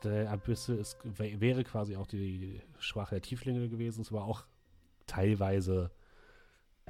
Der 0.03 0.33
ist, 0.49 0.97
wär- 1.05 1.41
wäre 1.41 1.63
quasi 1.65 1.97
auch 1.97 2.07
die 2.07 2.61
Sprache 2.79 3.15
der 3.17 3.23
Tieflinge 3.23 3.69
gewesen, 3.69 4.01
ist 4.01 4.11
aber 4.11 4.25
auch 4.25 4.45
teilweise 5.07 5.91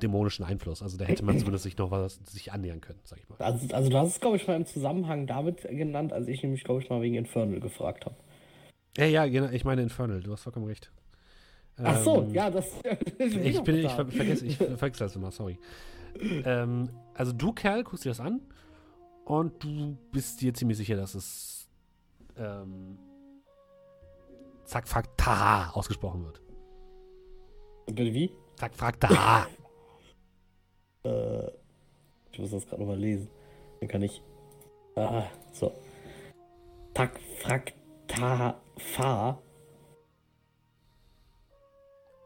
dämonischen 0.01 0.45
Einfluss. 0.45 0.83
Also 0.83 0.99
da 0.99 1.05
hätte 1.07 1.25
man 1.25 1.39
zumindest 1.39 1.65
sich 1.65 1.77
noch 1.79 1.91
was 1.91 2.21
sich 2.27 2.53
annähern 2.53 2.81
können, 2.81 2.99
sag 3.05 3.19
ich 3.19 3.29
mal. 3.29 3.37
Also, 3.39 3.75
also 3.75 3.89
du 3.91 3.97
hast 3.97 4.09
es, 4.09 4.21
glaube 4.21 4.37
ich, 4.37 4.47
mal 4.47 4.57
im 4.57 4.67
Zusammenhang 4.67 5.27
damit 5.27 5.63
genannt, 5.63 6.13
als 6.13 6.29
ich 6.29 6.43
nämlich, 6.43 6.65
glaube 6.65 6.83
ich, 6.83 6.91
mal 6.91 7.01
wegen 7.01 7.15
Infernal 7.15 7.61
gefragt 7.61 8.05
habe. 8.05 8.15
Ja, 8.99 9.07
ja, 9.07 9.27
genau, 9.27 9.49
ich 9.51 9.65
meine 9.65 9.83
Infernal, 9.83 10.23
du 10.23 10.33
hast 10.33 10.43
vollkommen 10.43 10.67
recht. 10.67 10.91
Ach 11.83 12.03
so, 12.03 12.23
Ähm, 12.23 12.35
ja, 12.35 12.51
das. 12.51 12.73
Ich 13.19 13.63
bin, 13.63 13.77
ich 13.77 13.91
ver 13.93 14.07
vergesse, 14.07 14.47
ich 14.47 14.57
ver- 14.59 14.77
vergesse 14.79 15.05
das 15.05 15.17
immer, 15.17 15.31
sorry. 15.31 15.59
ähm, 16.21 16.89
also 17.15 17.33
du, 17.33 17.53
Kerl, 17.53 17.83
guckst 17.85 18.05
dir 18.05 18.11
das 18.11 18.21
an 18.21 18.41
und 19.25 19.63
du 19.63 19.97
bist 20.13 20.41
dir 20.41 20.53
ziemlich 20.55 20.77
sicher, 20.79 20.97
dass 20.97 21.15
es 21.15 21.69
ähm, 22.39 22.99
Zack, 24.65 24.89
Fuck, 24.89 25.17
Ta 25.17 25.71
ausgesprochen 25.71 26.25
wird. 26.25 26.41
Bitte 27.87 28.13
wie? 28.13 28.31
Zack, 28.57 28.75
Fuck, 28.75 29.01
Ta. 29.01 29.47
Äh, 31.07 31.51
ich 32.33 32.39
muss 32.39 32.51
das 32.51 32.67
gerade 32.67 32.83
nochmal 32.83 32.99
lesen. 32.99 33.29
Dann 33.81 33.89
kann 33.89 34.03
ich. 34.03 34.21
Ah, 34.97 35.25
so. 35.53 35.73
Tak, 36.95 37.21
frak, 37.39 37.73
ta, 38.09 38.61
fa. 38.77 39.39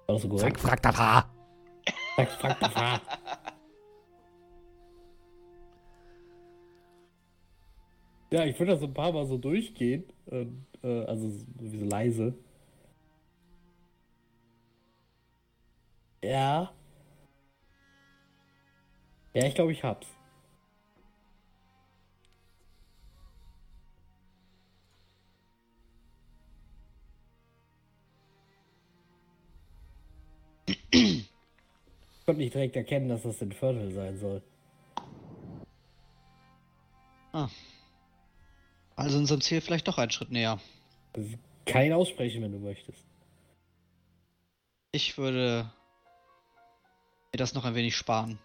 War 0.06 0.14
das 0.14 0.22
so 0.22 0.36
Ta, 0.36 0.76
Ta. 0.76 1.30
Tak, 2.16 2.30
frak, 2.30 2.60
ta, 2.60 2.68
fa. 2.68 3.00
Ja, 8.32 8.44
ich 8.44 8.58
würde 8.58 8.72
das 8.72 8.82
ein 8.82 8.94
paar 8.94 9.12
Mal 9.12 9.26
so 9.26 9.38
durchgehen. 9.38 10.04
Und, 10.26 10.64
äh, 10.82 11.04
also 11.04 11.28
so 11.28 11.44
wie 11.58 11.78
so 11.78 11.84
leise. 11.84 12.34
Ja. 16.22 16.72
Ja, 19.34 19.46
ich 19.46 19.54
glaube, 19.54 19.72
ich 19.72 19.82
hab's. 19.84 20.08
Ich 30.92 32.26
konnte 32.26 32.40
nicht 32.40 32.54
direkt 32.54 32.76
erkennen, 32.76 33.08
dass 33.08 33.22
das 33.22 33.40
Infernal 33.40 33.92
sein 33.92 34.18
soll. 34.18 34.42
Also 38.96 39.18
unserem 39.18 39.40
Ziel 39.40 39.60
vielleicht 39.60 39.88
doch 39.88 39.98
einen 39.98 40.10
Schritt 40.10 40.30
näher. 40.30 40.60
Kein 41.64 41.92
aussprechen, 41.92 42.42
wenn 42.42 42.52
du 42.52 42.58
möchtest. 42.58 43.04
Ich 44.92 45.16
würde 45.16 45.70
mir 47.32 47.38
das 47.38 47.54
noch 47.54 47.64
ein 47.64 47.74
wenig 47.74 47.96
sparen. 47.96 48.38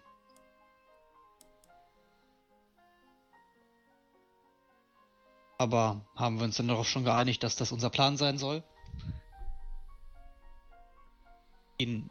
Aber 5.58 6.02
haben 6.14 6.38
wir 6.38 6.44
uns 6.44 6.56
dann 6.56 6.68
darauf 6.68 6.88
schon 6.88 7.04
geeinigt, 7.04 7.42
dass 7.42 7.56
das 7.56 7.72
unser 7.72 7.90
Plan 7.90 8.16
sein 8.16 8.38
soll? 8.38 8.62
Ihn 11.78 12.10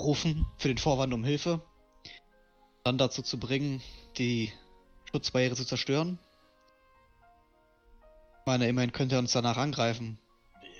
rufen 0.00 0.46
für 0.58 0.68
den 0.68 0.78
Vorwand 0.78 1.12
um 1.14 1.24
Hilfe, 1.24 1.60
dann 2.84 2.98
dazu 2.98 3.22
zu 3.22 3.38
bringen, 3.38 3.82
die 4.18 4.52
Schutzbarriere 5.10 5.54
zu 5.54 5.64
zerstören? 5.64 6.18
Ich 8.40 8.46
meine, 8.46 8.68
immerhin 8.68 8.92
könnte 8.92 9.16
er 9.16 9.20
uns 9.20 9.32
danach 9.32 9.56
angreifen. 9.56 10.18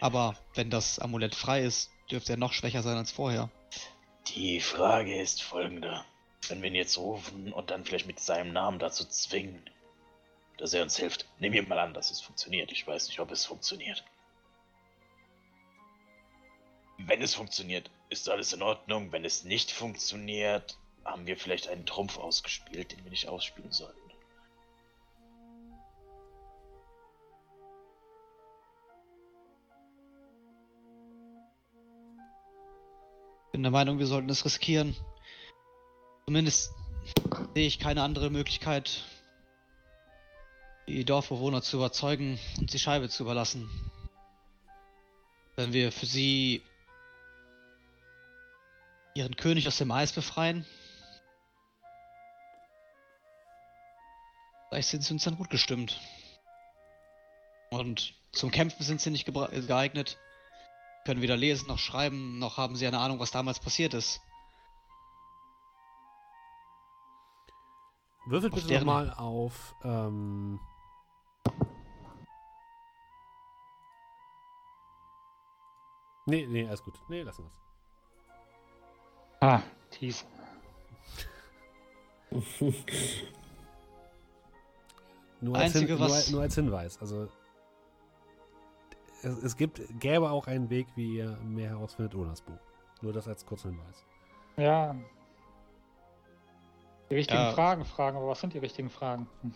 Aber 0.01 0.37
wenn 0.55 0.69
das 0.69 0.99
Amulett 0.99 1.35
frei 1.35 1.63
ist, 1.63 1.91
dürfte 2.11 2.35
er 2.35 2.37
noch 2.37 2.53
schwächer 2.53 2.83
sein 2.83 2.99
als 2.99 3.11
vorher. 3.11 3.51
Die 4.29 4.61
Frage 4.61 5.19
ist 5.19 5.43
folgende. 5.43 6.05
Wenn 6.49 6.61
wir 6.61 6.69
ihn 6.69 6.75
jetzt 6.75 6.99
rufen 6.99 7.53
und 7.53 7.71
dann 7.71 7.85
vielleicht 7.85 8.07
mit 8.07 8.21
seinem 8.21 8.53
Namen 8.53 8.79
dazu 8.79 9.05
zwingen, 9.05 9.63
dass 10.59 10.75
er 10.75 10.83
uns 10.83 10.97
hilft. 10.97 11.27
Nehmen 11.39 11.55
wir 11.55 11.67
mal 11.67 11.79
an, 11.79 11.95
dass 11.95 12.11
es 12.11 12.21
funktioniert. 12.21 12.73
Ich 12.73 12.87
weiß 12.87 13.09
nicht, 13.09 13.21
ob 13.21 13.31
es 13.31 13.45
funktioniert. 13.45 14.05
Wenn 16.99 17.23
es 17.23 17.35
funktioniert, 17.35 17.91
ist 18.09 18.29
alles 18.29 18.53
in 18.53 18.63
Ordnung. 18.63 19.13
Wenn 19.13 19.25
es 19.25 19.45
nicht 19.45 19.71
funktioniert, 19.73 20.79
haben 21.05 21.27
wir 21.27 21.37
vielleicht 21.37 21.69
einen 21.69 21.87
Trumpf 21.87 22.19
ausgespielt, 22.19 22.93
den 22.93 23.05
wir 23.05 23.11
nicht 23.11 23.29
ausspielen 23.29 23.73
sollten. 23.73 24.05
bin 33.55 33.63
der 33.63 33.71
Meinung, 33.71 34.01
wir 34.01 34.09
sollten 34.09 34.29
es 34.31 34.45
riskieren. 34.45 34.97
Zumindest 36.27 36.73
sehe 37.55 37.69
ich 37.69 37.79
keine 37.79 38.03
andere 38.03 38.29
Möglichkeit, 38.29 39.05
die 40.87 41.05
Dorfbewohner 41.05 41.63
zu 41.63 41.77
überzeugen 41.77 42.39
und 42.59 42.73
die 42.73 42.79
Scheibe 42.79 43.09
zu 43.09 43.23
überlassen. 43.23 43.69
Wenn 45.57 45.73
wir 45.73 45.93
für 45.93 46.07
sie 46.07 46.63
ihren 49.15 49.37
König 49.37 49.69
aus 49.69 49.79
dem 49.79 49.91
Eis 49.91 50.13
befreien, 50.13 50.67
vielleicht 54.69 54.89
sind 54.89 55.05
sie 55.05 55.13
uns 55.15 55.25
dann 55.25 55.37
gut 55.37 55.51
gestimmt. 55.51 56.01
Und 57.71 58.15
zum 58.33 58.51
Kämpfen 58.51 58.83
sind 58.83 59.01
sie 59.01 59.11
nicht 59.11 59.25
geeignet 59.25 60.19
können 61.05 61.21
weder 61.21 61.37
lesen 61.37 61.69
noch 61.69 61.79
schreiben, 61.79 62.39
noch 62.39 62.57
haben 62.57 62.77
sie 62.77 62.87
eine 62.87 62.99
Ahnung, 62.99 63.21
was 63.21 63.31
damals 63.31 63.61
passiert 63.61 63.95
ist. 63.95 64.21
Würfelt 68.27 68.55
bitte 68.55 68.73
nochmal 68.73 69.13
auf. 69.13 69.75
Ähm, 69.85 70.59
nee, 76.27 76.47
nee, 76.47 76.67
alles 76.67 76.83
gut. 76.83 76.95
Nee, 77.09 77.23
lassen 77.23 77.45
wir's. 77.45 77.61
Ah, 79.41 79.63
tief. 79.91 80.25
nur, 85.41 85.55
als 85.57 85.65
Einzige, 85.65 85.87
Hin, 85.93 85.99
nur, 85.99 86.09
was- 86.11 86.31
nur 86.31 86.43
als 86.43 86.55
Hinweis. 86.55 87.01
Also 87.01 87.29
es, 89.23 89.39
es 89.43 89.57
gibt, 89.57 89.81
gäbe 90.01 90.31
auch 90.31 90.47
einen 90.47 90.71
Weg, 90.71 90.87
wie 90.97 91.17
ihr 91.19 91.37
mehr 91.39 91.71
herausfindet 91.71 92.15
ohne 92.15 92.31
das 92.31 92.41
Buch. 92.43 92.59
Nur 93.03 93.13
das 93.13 93.29
als 93.29 93.45
kurzer 93.45 93.69
Hinweis. 93.69 94.05
Ja. 94.57 94.95
Die 97.11 97.15
richtigen 97.17 97.41
Ja. 97.41 97.53
Fragen 97.53 97.85
fragen, 97.85 98.17
aber 98.17 98.29
was 98.29 98.41
sind 98.41 98.55
die 98.55 98.59
richtigen 98.59 98.89
Fragen? 98.91 99.29
Hm. 99.43 99.55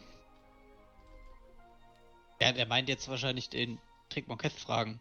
Er, 2.40 2.54
er 2.56 2.66
meint 2.66 2.88
jetzt 2.88 3.08
wahrscheinlich 3.08 3.48
den 3.50 3.80
Trick 4.10 4.28
Monketh 4.28 4.52
fragen. 4.52 5.00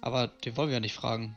Aber 0.00 0.28
den 0.28 0.56
wollen 0.56 0.68
wir 0.68 0.74
ja 0.74 0.80
nicht 0.80 0.94
fragen. 0.94 1.36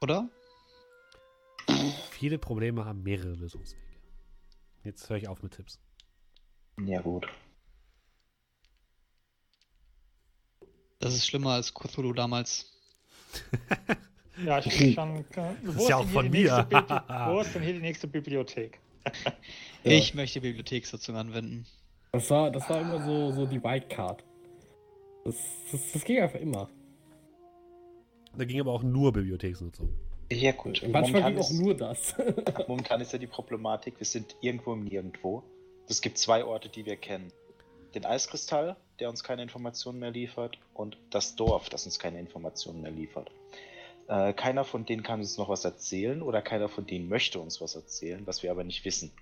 Oder? 0.00 0.28
Viele 2.10 2.38
Probleme 2.38 2.84
haben 2.84 3.02
mehrere 3.02 3.34
Lösungswege. 3.34 3.82
Jetzt 4.84 5.08
höre 5.08 5.18
ich 5.18 5.28
auf 5.28 5.42
mit 5.42 5.52
Tipps. 5.54 5.78
Ja, 6.84 7.00
gut. 7.00 7.26
Das 10.98 11.14
ist 11.14 11.26
schlimmer 11.26 11.52
als 11.52 11.74
Cthulhu 11.74 12.12
damals. 12.12 12.66
Ja, 14.44 14.58
ich 14.58 14.64
bin 14.78 14.94
schon. 14.94 15.16
äh, 15.34 15.54
Wo 15.64 15.82
ist 15.82 15.88
ja 15.90 15.96
auch 15.96 16.04
hier 16.04 16.12
von 16.14 16.22
die 16.24 16.30
nächste 16.30 16.62
mir. 16.62 16.68
Bibli- 16.80 17.28
Wo 17.34 17.40
ist 17.40 17.54
denn 17.54 17.62
hier 17.62 17.74
die 17.74 17.80
nächste 17.80 18.06
Bibliothek? 18.08 18.80
Ja. 19.82 19.92
Ich 19.92 20.12
möchte 20.12 20.42
Bibliothekssitzung 20.42 21.16
anwenden. 21.16 21.64
Das 22.12 22.28
war, 22.28 22.50
das 22.50 22.68
war 22.68 22.82
immer 22.82 23.02
so, 23.02 23.32
so 23.32 23.46
die 23.46 23.62
Wildcard. 23.64 24.22
Das, 25.24 25.36
das, 25.72 25.92
das 25.92 26.04
ging 26.04 26.20
einfach 26.20 26.38
immer. 26.38 26.68
Da 28.36 28.44
ging 28.44 28.60
aber 28.60 28.72
auch 28.72 28.82
nur 28.82 29.10
Bibliotheksnutzung. 29.12 29.88
Ja, 30.30 30.52
gut. 30.52 30.82
Manchmal 30.86 31.22
Momentan 31.22 31.32
ging 31.32 31.42
auch 31.42 31.50
ist- 31.50 31.58
nur 31.60 31.74
das. 31.74 32.14
Momentan 32.68 33.00
ist 33.00 33.12
ja 33.12 33.18
die 33.18 33.26
Problematik, 33.26 33.98
wir 33.98 34.06
sind 34.06 34.36
irgendwo 34.42 34.74
im 34.74 34.84
Nirgendwo. 34.84 35.42
Es 35.88 36.00
gibt 36.02 36.18
zwei 36.18 36.44
Orte, 36.44 36.68
die 36.68 36.84
wir 36.86 36.96
kennen. 36.96 37.32
Den 37.94 38.04
Eiskristall, 38.04 38.76
der 39.00 39.08
uns 39.08 39.24
keine 39.24 39.42
Informationen 39.42 39.98
mehr 39.98 40.10
liefert, 40.12 40.58
und 40.74 40.98
das 41.10 41.34
Dorf, 41.36 41.70
das 41.70 41.86
uns 41.86 41.98
keine 41.98 42.20
Informationen 42.20 42.82
mehr 42.82 42.92
liefert. 42.92 43.30
Äh, 44.10 44.32
keiner 44.32 44.64
von 44.64 44.84
denen 44.84 45.04
kann 45.04 45.20
uns 45.20 45.38
noch 45.38 45.48
was 45.48 45.64
erzählen 45.64 46.20
oder 46.20 46.42
keiner 46.42 46.68
von 46.68 46.84
denen 46.84 47.08
möchte 47.08 47.38
uns 47.38 47.60
was 47.60 47.76
erzählen, 47.76 48.26
was 48.26 48.42
wir 48.42 48.50
aber 48.50 48.64
nicht 48.64 48.84
wissen. 48.84 49.12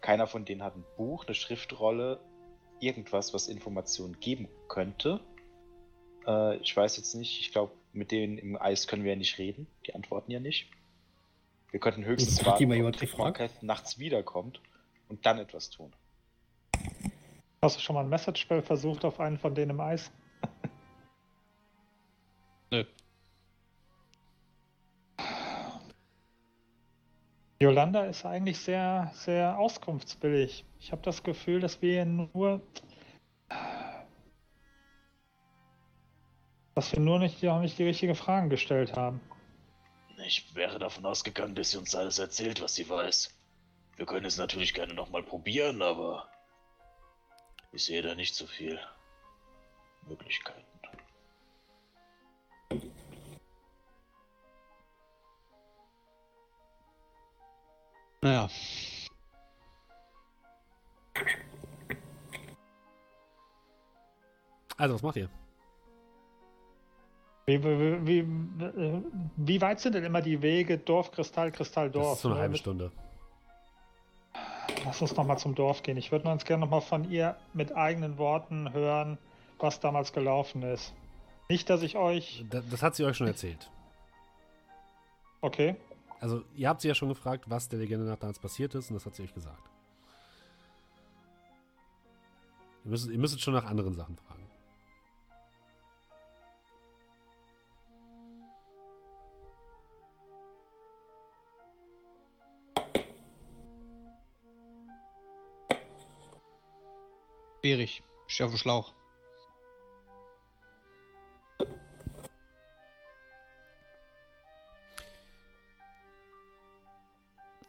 Keiner 0.00 0.26
von 0.26 0.46
denen 0.46 0.62
hat 0.62 0.74
ein 0.74 0.84
Buch, 0.96 1.26
eine 1.26 1.34
Schriftrolle, 1.34 2.18
irgendwas, 2.80 3.34
was 3.34 3.46
Informationen 3.46 4.18
geben 4.18 4.48
könnte. 4.68 5.20
Äh, 6.26 6.56
ich 6.56 6.74
weiß 6.74 6.96
jetzt 6.96 7.14
nicht, 7.14 7.40
ich 7.40 7.52
glaube, 7.52 7.72
mit 7.92 8.10
denen 8.10 8.38
im 8.38 8.56
Eis 8.56 8.86
können 8.86 9.04
wir 9.04 9.12
ja 9.12 9.18
nicht 9.18 9.36
reden. 9.36 9.66
Die 9.86 9.94
antworten 9.94 10.30
ja 10.30 10.40
nicht. 10.40 10.70
Wir 11.70 11.80
könnten 11.80 12.06
höchstens 12.06 12.38
Hat 12.40 12.46
warten, 12.46 12.64
ob 12.64 12.74
jemand 12.74 12.96
Trick 12.96 13.10
gefragt? 13.10 13.38
Monkey 13.38 13.66
nachts 13.66 13.98
wiederkommt 13.98 14.62
und 15.10 15.26
dann 15.26 15.38
etwas 15.38 15.68
tun. 15.68 15.92
Hast 17.60 17.76
du 17.76 17.80
schon 17.82 17.92
mal 17.92 18.00
ein 18.00 18.08
Message-Spell 18.08 18.62
versucht 18.62 19.04
auf 19.04 19.20
einen 19.20 19.36
von 19.36 19.54
denen 19.54 19.72
im 19.72 19.80
Eis? 19.80 20.10
Yolanda 27.58 28.04
ist 28.04 28.26
eigentlich 28.26 28.58
sehr, 28.58 29.10
sehr 29.14 29.58
auskunftsbillig. 29.58 30.64
Ich 30.78 30.92
habe 30.92 31.02
das 31.02 31.22
Gefühl, 31.22 31.60
dass 31.60 31.80
wir 31.80 32.04
nur. 32.04 32.60
dass 36.74 36.92
wir 36.92 37.00
nur 37.00 37.18
nicht, 37.18 37.42
auch 37.46 37.60
nicht 37.60 37.78
die 37.78 37.84
richtigen 37.84 38.14
Fragen 38.14 38.50
gestellt 38.50 38.94
haben. 38.96 39.22
Ich 40.26 40.54
wäre 40.54 40.78
davon 40.78 41.06
ausgegangen, 41.06 41.54
dass 41.54 41.70
sie 41.70 41.78
uns 41.78 41.94
alles 41.94 42.18
erzählt, 42.18 42.60
was 42.60 42.74
sie 42.74 42.88
weiß. 42.88 43.34
Wir 43.96 44.04
können 44.04 44.26
es 44.26 44.36
natürlich 44.36 44.74
gerne 44.74 44.92
nochmal 44.92 45.22
probieren, 45.22 45.80
aber 45.80 46.28
ich 47.72 47.84
sehe 47.84 48.02
da 48.02 48.14
nicht 48.14 48.34
so 48.34 48.46
viel 48.46 48.78
Möglichkeiten. 50.06 50.75
Naja, 58.22 58.48
Also, 64.76 64.94
was 64.94 65.02
macht 65.02 65.16
ihr? 65.16 65.28
Wie, 67.46 67.62
wie, 67.62 68.06
wie, 68.06 69.02
wie 69.36 69.60
weit 69.60 69.80
sind 69.80 69.94
denn 69.94 70.04
immer 70.04 70.20
die 70.20 70.42
Wege 70.42 70.78
Dorf, 70.78 71.12
Kristall, 71.12 71.52
Kristall, 71.52 71.90
Dorf? 71.90 72.08
Das 72.08 72.16
ist 72.16 72.22
so 72.22 72.28
eine 72.28 72.34
ne? 72.34 72.40
halbe 72.40 72.52
Mit- 72.52 72.60
Stunde. 72.60 72.92
Lass 74.84 75.00
uns 75.00 75.16
nochmal 75.16 75.38
zum 75.38 75.54
Dorf 75.54 75.82
gehen. 75.82 75.96
Ich 75.96 76.12
würde 76.12 76.28
uns 76.30 76.44
gerne 76.44 76.60
nochmal 76.64 76.80
von 76.80 77.10
ihr 77.10 77.36
mit 77.54 77.74
eigenen 77.74 78.18
Worten 78.18 78.72
hören, 78.72 79.18
was 79.58 79.80
damals 79.80 80.12
gelaufen 80.12 80.62
ist. 80.62 80.92
Nicht, 81.48 81.70
dass 81.70 81.82
ich 81.82 81.96
euch. 81.96 82.44
Das, 82.50 82.68
das 82.68 82.82
hat 82.82 82.94
sie 82.96 83.04
euch 83.04 83.16
schon 83.16 83.26
erzählt. 83.28 83.70
Okay. 85.40 85.76
Also, 86.20 86.42
ihr 86.54 86.68
habt 86.68 86.80
sie 86.80 86.88
ja 86.88 86.94
schon 86.94 87.08
gefragt, 87.08 87.44
was 87.48 87.68
der 87.68 87.78
Legende 87.78 88.06
nach 88.06 88.18
damals 88.18 88.38
passiert 88.38 88.74
ist, 88.74 88.90
und 88.90 88.94
das 88.94 89.06
hat 89.06 89.14
sie 89.14 89.22
euch 89.22 89.34
gesagt. 89.34 89.70
Ihr 92.84 92.90
müsst, 92.90 93.08
ihr 93.08 93.18
müsstet 93.18 93.40
schon 93.40 93.54
nach 93.54 93.64
anderen 93.64 93.94
Sachen 93.94 94.16
fragen. 94.16 94.46
schwierig. 107.66 108.02
Ich 108.28 108.34
stehe 108.34 108.46
auf 108.46 108.52
dem 108.52 108.58
Schlauch. 108.58 108.94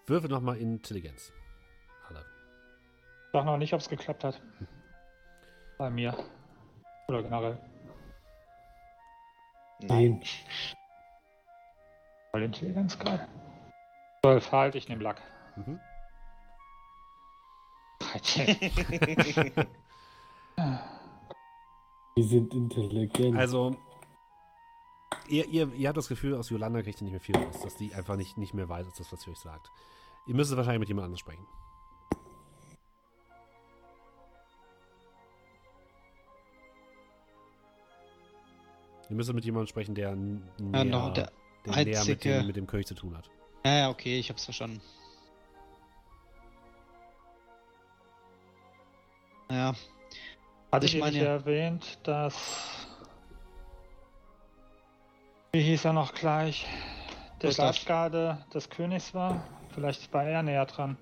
Würfe 0.07 0.29
nochmal 0.29 0.57
Intelligenz. 0.57 1.33
Alle. 2.07 2.25
Sag 3.33 3.45
noch 3.45 3.57
nicht, 3.57 3.73
ob 3.73 3.81
es 3.81 3.89
geklappt 3.89 4.23
hat. 4.23 4.41
Bei 5.77 5.89
mir. 5.89 6.17
Oder 7.09 7.23
generell. 7.23 7.59
Nein. 9.81 10.23
Voll 12.31 12.43
Intelligenz 12.43 12.97
gerade. 12.97 13.27
12 14.23 14.51
halt, 14.51 14.75
ich 14.75 14.87
nehme 14.87 15.03
Lack. 15.03 15.21
Mhm. 15.57 15.79
13. 17.99 19.67
Die 22.17 22.23
sind 22.23 22.53
intelligent. 22.53 23.37
Also, 23.37 23.75
ihr, 25.27 25.45
ihr, 25.47 25.71
ihr 25.73 25.87
habt 25.87 25.97
das 25.97 26.07
Gefühl, 26.07 26.35
aus 26.35 26.49
Yolanda 26.49 26.81
kriegt 26.81 27.01
ihr 27.01 27.03
nicht 27.03 27.11
mehr 27.11 27.21
viel 27.21 27.37
raus, 27.37 27.61
dass 27.61 27.75
die 27.75 27.93
einfach 27.93 28.15
nicht, 28.15 28.37
nicht 28.37 28.53
mehr 28.53 28.67
weiß, 28.67 28.87
als 28.87 28.97
das, 28.97 29.11
was 29.11 29.21
sie 29.21 29.31
euch 29.31 29.37
sagt. 29.37 29.69
Ihr 30.27 30.35
müsst 30.35 30.55
wahrscheinlich 30.55 30.79
mit 30.79 30.89
jemand 30.89 31.05
anderem 31.05 31.17
sprechen. 31.19 31.45
Ihr 39.09 39.15
müsst 39.15 39.31
mit 39.33 39.45
jemandem 39.45 39.67
sprechen, 39.67 39.95
der 39.95 40.15
näher, 40.15 40.43
Ja, 40.73 40.83
noch 40.83 41.13
der 41.13 41.31
der 41.65 41.73
näher 41.73 41.85
mit, 41.85 41.97
einzige- 41.97 42.37
dem, 42.39 42.47
mit 42.47 42.55
dem 42.55 42.67
König 42.67 42.87
zu 42.87 42.93
tun 42.95 43.15
hat. 43.17 43.29
Ja, 43.65 43.77
ja, 43.77 43.89
okay, 43.89 44.19
ich 44.19 44.29
hab's 44.29 44.45
verstanden. 44.45 44.81
Naja, 49.49 49.73
Hatte 50.71 50.85
Ich 50.85 50.95
ich 50.95 50.99
meine 50.99 51.17
ja- 51.17 51.23
erwähnt, 51.25 51.99
dass. 52.03 52.85
Wie 55.53 55.61
hieß 55.61 55.85
er 55.85 55.93
noch 55.93 56.13
gleich? 56.13 56.67
Der 57.41 57.49
Gustav. 57.49 57.77
Leibgarde 57.77 58.45
des 58.53 58.69
Königs 58.69 59.13
war? 59.13 59.41
Vielleicht 59.77 60.11
war 60.11 60.23
er 60.23 60.41
näher 60.41 60.65
dran. 60.65 60.97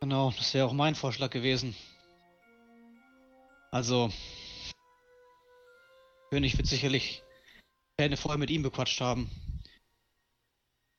genau, 0.00 0.30
das 0.30 0.54
wäre 0.54 0.66
auch 0.68 0.72
mein 0.72 0.94
Vorschlag 0.94 1.30
gewesen. 1.30 1.74
Also, 3.72 4.12
König 6.30 6.56
wird 6.56 6.68
sicherlich 6.68 7.24
Pläne 7.96 8.16
vorher 8.16 8.38
mit 8.38 8.50
ihm 8.50 8.62
bequatscht 8.62 9.00
haben. 9.00 9.28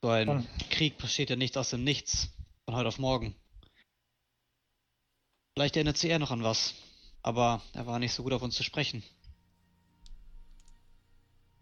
So 0.04 0.10
ein 0.10 0.28
Dann- 0.28 0.48
Krieg 0.70 0.98
passiert 0.98 1.30
ja 1.30 1.38
nicht 1.38 1.58
aus 1.58 1.70
dem 1.70 1.86
Nichts, 1.86 2.28
von 2.66 2.76
heute 2.76 2.90
auf 2.90 3.00
morgen. 3.00 3.34
Vielleicht 5.56 5.78
erinnert 5.78 5.96
sie 5.98 6.10
er 6.10 6.20
noch 6.20 6.32
an 6.32 6.44
was, 6.44 6.76
aber 7.24 7.62
er 7.72 7.88
war 7.88 7.98
nicht 7.98 8.14
so 8.14 8.24
gut 8.24 8.34
auf 8.34 8.42
uns 8.42 8.56
zu 8.58 8.64
sprechen. 8.64 9.04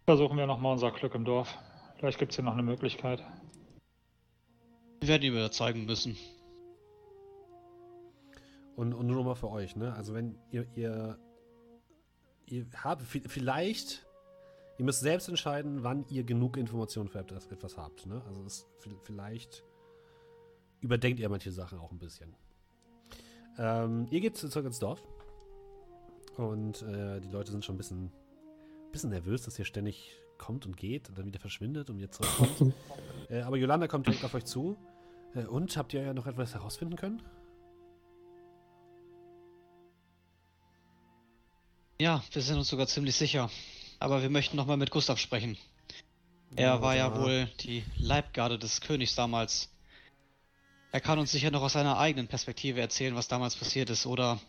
Versuchen 0.08 0.36
wir 0.36 0.48
nochmal 0.48 0.72
unser 0.74 0.90
Glück 0.92 1.14
im 1.14 1.24
Dorf. 1.24 1.56
Vielleicht 1.98 2.20
gibt 2.20 2.32
es 2.32 2.36
hier 2.36 2.46
noch 2.46 2.54
eine 2.54 2.64
Möglichkeit. 2.64 3.24
Wir 5.02 5.10
werden 5.10 5.24
ihn 5.24 5.34
überzeugen 5.34 5.86
müssen. 5.86 6.16
Und, 8.76 8.94
und 8.94 9.08
nur 9.08 9.24
mal 9.24 9.36
für 9.36 9.50
euch, 9.50 9.76
ne? 9.76 9.94
Also 9.96 10.14
wenn 10.14 10.38
ihr, 10.52 10.68
ihr, 10.76 11.18
ihr 12.46 12.66
habt, 12.84 13.02
vi- 13.04 13.28
vielleicht 13.28 14.06
Ihr 14.80 14.86
müsst 14.86 15.00
selbst 15.00 15.28
entscheiden, 15.28 15.82
wann 15.84 16.06
ihr 16.10 16.24
genug 16.24 16.56
Informationen 16.56 17.10
für 17.10 17.18
etwas, 17.18 17.48
etwas 17.48 17.78
habt. 17.78 18.06
Ne? 18.06 18.22
Also 18.28 18.44
es, 18.44 18.68
vielleicht 19.02 19.64
überdenkt 20.82 21.20
ihr 21.20 21.28
manche 21.30 21.52
Sachen 21.52 21.80
auch 21.80 21.92
ein 21.92 21.98
bisschen. 21.98 22.36
Ähm, 23.58 24.06
ihr 24.12 24.22
geht 24.22 24.38
zurück 24.38 24.68
ins 24.68 24.78
Dorf. 24.78 25.02
Und 26.36 26.84
äh, 26.84 27.20
die 27.22 27.30
Leute 27.30 27.52
sind 27.52 27.66
schon 27.66 27.74
ein 27.74 27.80
bisschen, 27.80 28.12
bisschen 28.92 29.10
nervös, 29.10 29.42
dass 29.42 29.58
ihr 29.58 29.66
ständig 29.66 30.12
kommt 30.38 30.66
und 30.66 30.78
geht 30.78 31.10
und 31.10 31.18
dann 31.18 31.26
wieder 31.26 31.40
verschwindet 31.40 31.90
und 31.90 31.98
wieder 31.98 32.12
zurückkommt. 32.12 32.74
äh, 33.30 33.42
aber 33.42 33.58
Yolanda 33.58 33.88
kommt 33.88 34.08
direkt 34.08 34.24
auf 34.24 34.34
euch 34.34 34.46
zu. 34.46 34.78
Äh, 35.36 35.46
und 35.46 35.76
habt 35.78 35.94
ihr 35.94 36.02
ja 36.02 36.14
noch 36.14 36.28
etwas 36.28 36.54
herausfinden 36.54 36.96
können? 36.96 37.22
Ja, 42.00 42.24
wir 42.32 42.42
sind 42.42 42.58
uns 42.58 42.68
sogar 42.68 42.88
ziemlich 42.88 43.16
sicher. 43.16 43.50
Aber 44.00 44.22
wir 44.22 44.30
möchten 44.30 44.56
nochmal 44.56 44.78
mit 44.78 44.92
Gustav 44.92 45.18
sprechen. 45.18 45.58
Er 46.56 46.82
war 46.82 46.96
ja 46.96 47.16
wohl 47.20 47.50
die 47.62 47.84
Leibgarde 47.98 48.58
des 48.58 48.82
Königs 48.82 49.16
damals. 49.16 49.70
Er 50.92 51.02
kann 51.02 51.20
uns 51.20 51.32
sicher 51.32 51.52
noch 51.52 51.62
aus 51.62 51.74
seiner 51.74 51.98
eigenen 51.98 52.28
Perspektive 52.28 52.80
erzählen, 52.80 53.16
was 53.16 53.28
damals 53.28 53.56
passiert 53.56 53.90
ist, 53.90 54.06
oder 54.06 54.40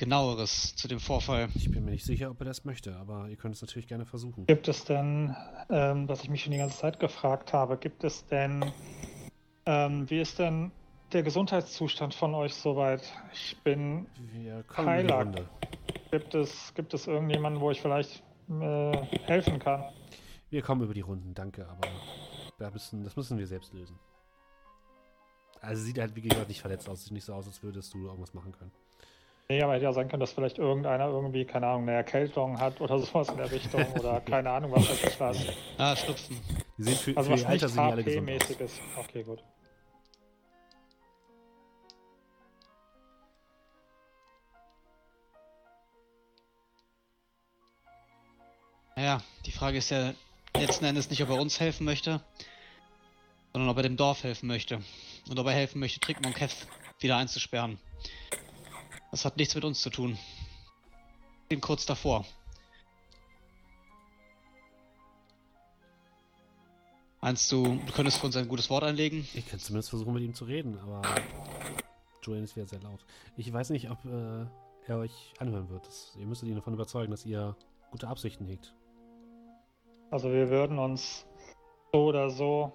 genaueres 0.00 0.74
zu 0.76 0.88
dem 0.88 0.98
Vorfall. 0.98 1.50
Ich 1.54 1.70
bin 1.70 1.84
mir 1.84 1.90
nicht 1.90 2.06
sicher, 2.06 2.30
ob 2.30 2.40
er 2.40 2.46
das 2.46 2.64
möchte, 2.64 2.96
aber 2.96 3.28
ihr 3.28 3.36
könnt 3.36 3.54
es 3.54 3.60
natürlich 3.60 3.86
gerne 3.86 4.06
versuchen. 4.06 4.46
Gibt 4.46 4.66
es 4.66 4.84
denn, 4.84 5.36
ähm, 5.68 6.08
was 6.08 6.22
ich 6.22 6.30
mich 6.30 6.42
schon 6.42 6.52
die 6.52 6.58
ganze 6.58 6.78
Zeit 6.78 6.98
gefragt 6.98 7.52
habe, 7.52 7.76
gibt 7.76 8.02
es 8.02 8.24
denn, 8.24 8.64
ähm, 9.66 10.08
wie 10.08 10.22
ist 10.22 10.38
denn 10.38 10.72
der 11.12 11.22
Gesundheitszustand 11.22 12.14
von 12.14 12.34
euch 12.34 12.54
soweit? 12.54 13.02
Ich 13.34 13.58
bin 13.62 14.06
Wir 14.32 14.62
kommen 14.62 14.88
in 14.88 15.06
die 15.06 15.12
Heilag. 15.12 15.26
Runde. 15.26 15.48
Gibt 16.10 16.34
es, 16.34 16.72
gibt 16.74 16.94
es 16.94 17.06
irgendjemanden, 17.06 17.60
wo 17.60 17.70
ich 17.70 17.82
vielleicht 17.82 18.22
äh, 18.48 18.96
helfen 19.26 19.58
kann? 19.58 19.84
Wir 20.48 20.62
kommen 20.62 20.82
über 20.82 20.94
die 20.94 21.02
Runden, 21.02 21.34
danke, 21.34 21.68
aber 21.68 21.88
da 22.58 22.70
müssen, 22.70 23.04
das 23.04 23.16
müssen 23.16 23.36
wir 23.36 23.46
selbst 23.46 23.74
lösen. 23.74 23.98
Also 25.60 25.82
sieht 25.82 25.98
halt, 25.98 26.16
wie 26.16 26.22
gesagt, 26.22 26.48
nicht 26.48 26.62
verletzt 26.62 26.88
aus. 26.88 27.04
Sieht 27.04 27.12
nicht 27.12 27.24
so 27.24 27.34
aus, 27.34 27.46
als 27.46 27.62
würdest 27.62 27.92
du 27.92 28.06
irgendwas 28.06 28.32
machen 28.32 28.52
können. 28.52 28.72
Nee, 29.50 29.60
aber 29.64 29.74
hätte 29.74 29.82
ja 29.86 29.92
sein 29.92 30.08
können, 30.08 30.20
dass 30.20 30.30
vielleicht 30.30 30.58
irgendeiner 30.58 31.08
irgendwie, 31.08 31.44
keine 31.44 31.66
Ahnung, 31.66 31.82
eine 31.82 31.96
Erkältung 31.96 32.60
hat 32.60 32.80
oder 32.80 32.96
sowas 33.00 33.30
in 33.30 33.36
der 33.36 33.50
Richtung 33.50 33.84
oder 33.94 34.20
keine 34.20 34.48
Ahnung, 34.48 34.70
was 34.70 34.88
weiß 34.88 35.02
ich 35.02 35.18
was. 35.18 35.44
Ah, 35.76 35.96
Schnupfen. 35.96 36.40
Die 36.78 36.84
sehen 36.84 36.94
für, 36.94 37.16
Also 37.16 37.30
für 37.30 37.34
was 37.34 37.44
Alter 37.46 37.96
nicht. 37.96 38.06
HP-mäßig 38.06 38.60
ist. 38.60 38.80
Okay, 38.96 39.24
gut. 39.24 39.42
Naja, 48.94 49.20
die 49.46 49.50
Frage 49.50 49.78
ist 49.78 49.90
ja 49.90 50.14
letzten 50.56 50.84
Endes 50.84 51.10
nicht, 51.10 51.24
ob 51.24 51.30
er 51.30 51.40
uns 51.40 51.58
helfen 51.58 51.86
möchte, 51.86 52.20
sondern 53.52 53.68
ob 53.68 53.76
er 53.78 53.82
dem 53.82 53.96
Dorf 53.96 54.22
helfen 54.22 54.46
möchte. 54.46 54.80
Und 55.28 55.40
ob 55.40 55.46
er 55.48 55.52
helfen 55.54 55.80
möchte, 55.80 55.98
Trickmon 55.98 56.34
Kev 56.34 56.54
wieder 57.00 57.16
einzusperren. 57.16 57.80
Das 59.10 59.24
hat 59.24 59.36
nichts 59.36 59.54
mit 59.54 59.64
uns 59.64 59.80
zu 59.80 59.90
tun. 59.90 60.18
Bin 61.48 61.60
kurz 61.60 61.84
davor. 61.84 62.24
Meinst 67.20 67.52
du, 67.52 67.64
du 67.64 67.92
könntest 67.92 68.18
für 68.18 68.26
uns 68.26 68.36
ein 68.36 68.48
gutes 68.48 68.70
Wort 68.70 68.82
einlegen? 68.82 69.28
Ich 69.34 69.46
kann 69.46 69.58
zumindest 69.58 69.90
versuchen, 69.90 70.14
mit 70.14 70.22
ihm 70.22 70.34
zu 70.34 70.44
reden, 70.44 70.78
aber 70.78 71.02
Julian 72.22 72.44
ist 72.44 72.56
wieder 72.56 72.66
sehr 72.66 72.80
laut. 72.80 73.04
Ich 73.36 73.52
weiß 73.52 73.70
nicht, 73.70 73.90
ob 73.90 74.02
äh, 74.06 74.46
er 74.86 74.98
euch 74.98 75.34
anhören 75.38 75.68
wird. 75.68 75.86
Das, 75.86 76.14
ihr 76.18 76.26
müsstet 76.26 76.48
ihn 76.48 76.54
davon 76.54 76.72
überzeugen, 76.72 77.10
dass 77.10 77.26
ihr 77.26 77.56
gute 77.90 78.08
Absichten 78.08 78.46
hegt. 78.46 78.72
Also 80.10 80.30
wir 80.30 80.48
würden 80.48 80.78
uns 80.78 81.26
so 81.92 82.06
oder 82.06 82.30
so 82.30 82.72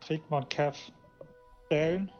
Friedmont 0.00 0.50
Kev 0.50 0.76
stellen. 1.66 2.12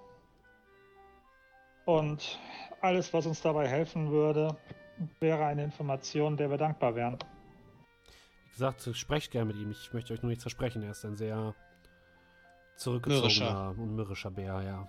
Und 1.85 2.39
alles, 2.81 3.13
was 3.13 3.27
uns 3.27 3.41
dabei 3.41 3.69
helfen 3.69 4.11
würde, 4.11 4.57
wäre 5.21 5.45
eine 5.47 5.65
Information, 5.65 6.37
der 6.37 6.51
wir 6.51 6.59
dankbar 6.59 6.95
wären. 6.95 7.19
Wie 8.45 8.51
gesagt, 8.51 8.89
sprecht 8.95 9.31
gerne 9.31 9.53
mit 9.53 9.57
ihm. 9.57 9.71
Ich 9.71 9.93
möchte 9.93 10.13
euch 10.13 10.23
nur 10.23 10.29
nichts 10.31 10.45
versprechen. 10.45 10.83
Er 10.83 10.91
ist 10.91 11.05
ein 11.05 11.17
sehr 11.17 11.55
zurückgezogener 12.77 13.75
und 13.77 13.95
mürrischer 13.95 14.31
Bär, 14.31 14.63
ja. 14.63 14.89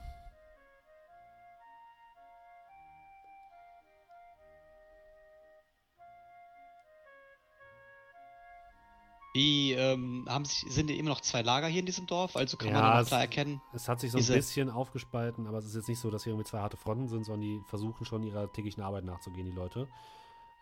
Wie, 9.33 9.71
ähm, 9.73 10.25
haben 10.27 10.43
sich, 10.43 10.65
sind 10.71 10.89
immer 10.91 11.09
noch 11.09 11.21
zwei 11.21 11.41
Lager 11.41 11.67
hier 11.67 11.79
in 11.79 11.85
diesem 11.85 12.05
Dorf? 12.05 12.35
Also 12.35 12.57
kann 12.57 12.73
man 12.73 12.81
Ja, 12.83 12.89
immer 12.91 12.99
es- 13.01 13.07
klar 13.07 13.21
erkennen. 13.21 13.61
Es 13.71 13.87
hat 13.87 14.01
sich 14.01 14.11
so 14.11 14.17
ein 14.17 14.25
bisschen 14.27 14.69
aufgespalten, 14.69 15.47
aber 15.47 15.57
es 15.59 15.65
ist 15.65 15.75
jetzt 15.75 15.87
nicht 15.87 15.99
so, 15.99 16.11
dass 16.11 16.23
hier 16.25 16.33
irgendwie 16.33 16.49
zwei 16.49 16.59
harte 16.59 16.75
Fronten 16.75 17.07
sind, 17.07 17.23
sondern 17.23 17.41
die 17.41 17.61
versuchen 17.67 18.05
schon 18.05 18.23
ihrer 18.23 18.51
täglichen 18.51 18.83
Arbeit 18.83 19.05
nachzugehen, 19.05 19.45
die 19.45 19.53
Leute. 19.53 19.87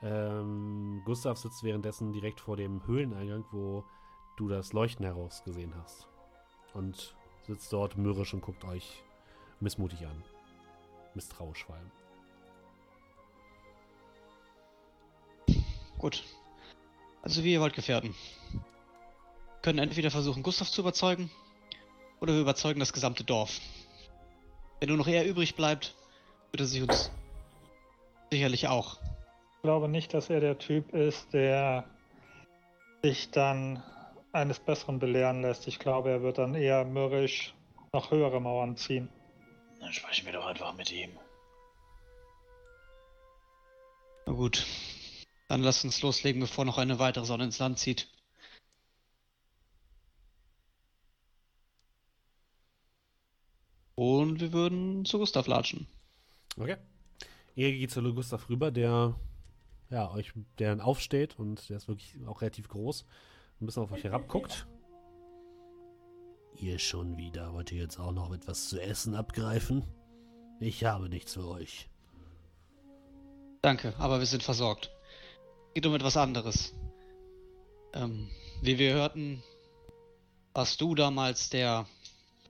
Ähm, 0.03 1.01
Gustav 1.03 1.37
sitzt 1.39 1.63
währenddessen 1.63 2.13
direkt 2.13 2.39
vor 2.39 2.57
dem 2.57 2.85
Höhleneingang, 2.85 3.43
wo 3.51 3.83
du 4.37 4.47
das 4.47 4.71
Leuchten 4.71 5.03
heraus 5.03 5.43
gesehen 5.43 5.73
hast. 5.81 6.07
Und 6.75 7.15
sitzt 7.47 7.73
dort 7.73 7.97
mürrisch 7.97 8.33
und 8.35 8.41
guckt 8.41 8.63
euch 8.65 9.03
missmutig 9.59 10.05
an. 10.05 10.23
Misstrauisch 11.15 11.65
vor 11.65 11.75
allem. 11.75 11.91
Gut. 15.97 16.23
Also 17.21 17.43
wie 17.43 17.53
ihr 17.53 17.61
wollt, 17.61 17.73
Gefährten. 17.73 18.15
Wir 18.51 19.61
können 19.61 19.79
entweder 19.79 20.09
versuchen, 20.11 20.43
Gustav 20.43 20.69
zu 20.69 20.81
überzeugen, 20.81 21.29
oder 22.21 22.33
wir 22.33 22.41
überzeugen 22.41 22.79
das 22.79 22.93
gesamte 22.93 23.23
Dorf. 23.23 23.59
Wenn 24.79 24.89
nur 24.89 24.97
noch 24.97 25.07
er 25.07 25.25
übrig 25.25 25.55
bleibt, 25.55 25.95
wird 26.51 26.61
er 26.61 26.67
sich 26.67 26.81
uns 26.81 27.11
sicherlich 28.31 28.67
auch. 28.67 28.99
Ich 29.57 29.63
glaube 29.63 29.89
nicht, 29.89 30.13
dass 30.13 30.29
er 30.29 30.39
der 30.39 30.57
Typ 30.57 30.93
ist, 30.93 31.33
der 31.33 31.83
sich 33.03 33.31
dann 33.31 33.83
eines 34.31 34.59
Besseren 34.59 34.99
belehren 34.99 35.41
lässt. 35.41 35.67
Ich 35.67 35.79
glaube, 35.79 36.09
er 36.11 36.21
wird 36.21 36.37
dann 36.37 36.55
eher 36.55 36.85
mürrisch 36.85 37.53
noch 37.91 38.11
höhere 38.11 38.39
Mauern 38.39 38.77
ziehen. 38.77 39.09
Dann 39.79 39.91
sprechen 39.91 40.25
wir 40.25 40.33
doch 40.33 40.45
einfach 40.45 40.73
mit 40.75 40.91
ihm. 40.91 41.11
Na 44.25 44.33
gut. 44.33 44.65
Dann 45.49 45.63
lasst 45.63 45.83
uns 45.83 46.01
loslegen, 46.03 46.39
bevor 46.41 46.63
noch 46.63 46.77
eine 46.77 46.99
weitere 46.99 47.25
Sonne 47.25 47.45
ins 47.45 47.57
Land 47.57 47.79
zieht. 47.79 48.07
Und 53.95 54.39
wir 54.39 54.53
würden 54.53 55.05
zu 55.05 55.17
Gustav 55.17 55.47
latschen. 55.47 55.87
Okay. 56.55 56.77
Ihr 57.55 57.71
geht 57.71 57.89
zu 57.89 58.01
Gustav 58.13 58.47
rüber, 58.47 58.69
der 58.69 59.15
ja, 59.89 60.11
euch, 60.11 60.33
der 60.59 60.69
dann 60.69 60.81
aufsteht 60.81 61.39
und 61.39 61.67
der 61.67 61.77
ist 61.77 61.87
wirklich 61.87 62.15
auch 62.27 62.41
relativ 62.41 62.69
groß. 62.69 63.05
Ein 63.59 63.65
bisschen 63.65 63.83
auf 63.83 63.91
euch 63.91 64.03
herabguckt. 64.03 64.67
Ihr 66.57 66.77
schon 66.77 67.17
wieder. 67.17 67.53
Wollt 67.53 67.71
ihr 67.71 67.81
jetzt 67.81 67.99
auch 67.99 68.11
noch 68.11 68.31
etwas 68.31 68.69
zu 68.69 68.79
essen 68.79 69.15
abgreifen? 69.15 69.83
Ich 70.59 70.83
habe 70.83 71.09
nichts 71.09 71.33
für 71.33 71.47
euch. 71.47 71.89
Danke, 73.63 73.95
aber 73.97 74.19
wir 74.19 74.27
sind 74.27 74.43
versorgt. 74.43 74.91
Geht 75.73 75.85
um 75.85 75.95
etwas 75.95 76.17
anderes. 76.17 76.73
Ähm, 77.93 78.29
wie 78.61 78.77
wir 78.77 78.93
hörten, 78.93 79.43
warst 80.53 80.79
du 80.81 80.95
damals 80.95 81.49
der, 81.49 81.87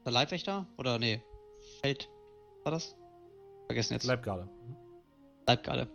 der 0.04 0.12
Leibwächter? 0.12 0.66
Oder 0.78 1.00
nee, 1.00 1.22
Feld 1.82 2.10
war 2.64 2.72
das? 2.72 2.96
Vergessen 3.68 3.94
jetzt. 3.94 4.06
Leibgarde. 4.06 4.50
Leibgarde. 5.48 5.88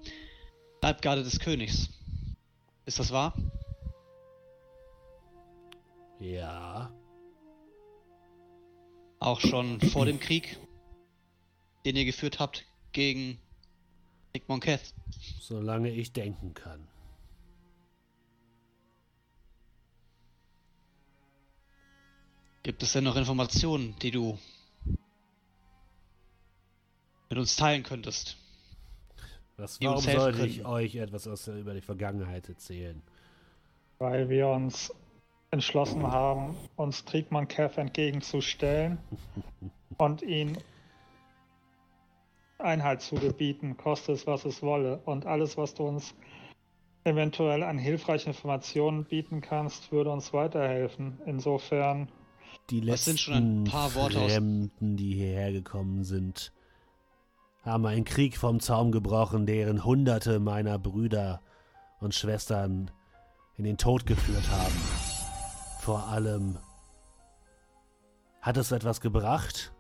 Leibgarde 0.83 1.25
des 1.25 1.39
Königs. 1.41 1.89
Ist 2.87 2.99
das 2.99 3.11
wahr? 3.11 3.35
Ja, 6.21 6.93
Auch 9.19 9.41
schon 9.41 9.81
vor 9.81 10.07
dem 10.07 10.21
Krieg, 10.21 10.59
den 11.85 11.97
ihr 11.97 12.05
geführt 12.05 12.39
habt 12.39 12.65
gegen 12.93 13.39
Nick 14.33 14.49
Monketh. 14.49 14.95
solange 15.41 15.91
ich 15.91 16.13
denken 16.13 16.55
kann. 16.55 16.87
Gibt 22.65 22.83
es 22.83 22.95
denn 22.95 23.05
noch 23.05 23.17
Informationen, 23.17 23.95
die 24.01 24.11
du 24.11 24.39
mit 27.29 27.39
uns 27.39 27.57
teilen 27.57 27.83
könntest? 27.83 28.39
Was, 29.59 29.79
warum 29.83 29.97
uns 29.97 30.07
helfen 30.07 30.21
sollte 30.21 30.47
ich 30.47 30.57
können. 30.57 30.67
euch 30.67 30.97
etwas 30.97 31.29
aus 31.29 31.45
der, 31.45 31.57
über 31.57 31.75
die 31.75 31.83
Vergangenheit 31.83 32.49
erzählen? 32.49 33.03
Weil 33.99 34.31
wir 34.31 34.49
uns 34.49 34.95
entschlossen 35.51 36.05
haben, 36.05 36.57
uns 36.77 37.05
Triegmann 37.05 37.49
Kev 37.49 37.79
entgegenzustellen 37.79 38.97
und 39.99 40.23
ihn 40.23 40.57
Einhalt 42.57 43.03
zu 43.03 43.17
gebieten, 43.17 43.77
koste 43.77 44.13
es, 44.13 44.27
was 44.27 44.47
es 44.47 44.63
wolle. 44.63 45.03
Und 45.05 45.27
alles, 45.27 45.59
was 45.59 45.75
du 45.75 45.83
uns 45.83 46.15
eventuell 47.05 47.63
an 47.63 47.77
hilfreiche 47.77 48.31
Informationen 48.31 49.05
bieten 49.05 49.43
kannst, 49.43 49.93
würde 49.93 50.11
uns 50.11 50.33
weiterhelfen. 50.33 51.21
Insofern, 51.27 52.09
Die 52.71 52.81
Das 52.81 52.87
letzten 52.89 53.05
sind 53.11 53.21
schon 53.21 53.63
ein 53.63 53.65
paar 53.65 53.95
Worte 53.95 54.21
aus- 54.21 54.33
Fremden, 54.33 54.97
die 54.97 55.15
hierher 55.15 55.53
gekommen 55.53 56.05
sind, 56.05 56.53
haben 57.63 57.87
einen 57.87 58.05
Krieg 58.05 58.37
vom 58.37 58.61
Zaum 58.61 58.93
gebrochen, 58.93 59.47
deren 59.47 59.85
Hunderte 59.85 60.39
meiner 60.41 60.79
Brüder 60.79 61.41
und 62.01 62.15
Schwestern 62.15 62.91
in 63.57 63.65
den 63.65 63.79
Tod 63.79 64.07
geführt 64.07 64.49
haben. 64.51 64.75
Vor 65.81 66.09
allem 66.09 66.59
hat 68.41 68.57
es 68.57 68.73
etwas 68.73 69.01
gebracht. 69.01 69.73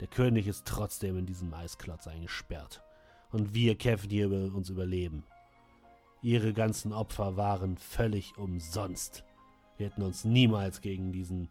Der 0.00 0.08
König 0.08 0.46
ist 0.46 0.66
trotzdem 0.66 1.16
in 1.18 1.26
diesem 1.26 1.52
Eisklotz 1.54 2.06
eingesperrt. 2.06 2.82
Und 3.32 3.54
wir 3.54 3.76
kämpfen 3.76 4.10
hier 4.10 4.26
über 4.26 4.54
uns 4.54 4.68
überleben. 4.68 5.24
Ihre 6.22 6.52
ganzen 6.52 6.92
Opfer 6.92 7.36
waren 7.36 7.76
völlig 7.78 8.36
umsonst. 8.36 9.24
Wir 9.76 9.86
hätten 9.88 10.02
uns 10.02 10.24
niemals 10.24 10.80
gegen 10.80 11.12
diesen 11.12 11.48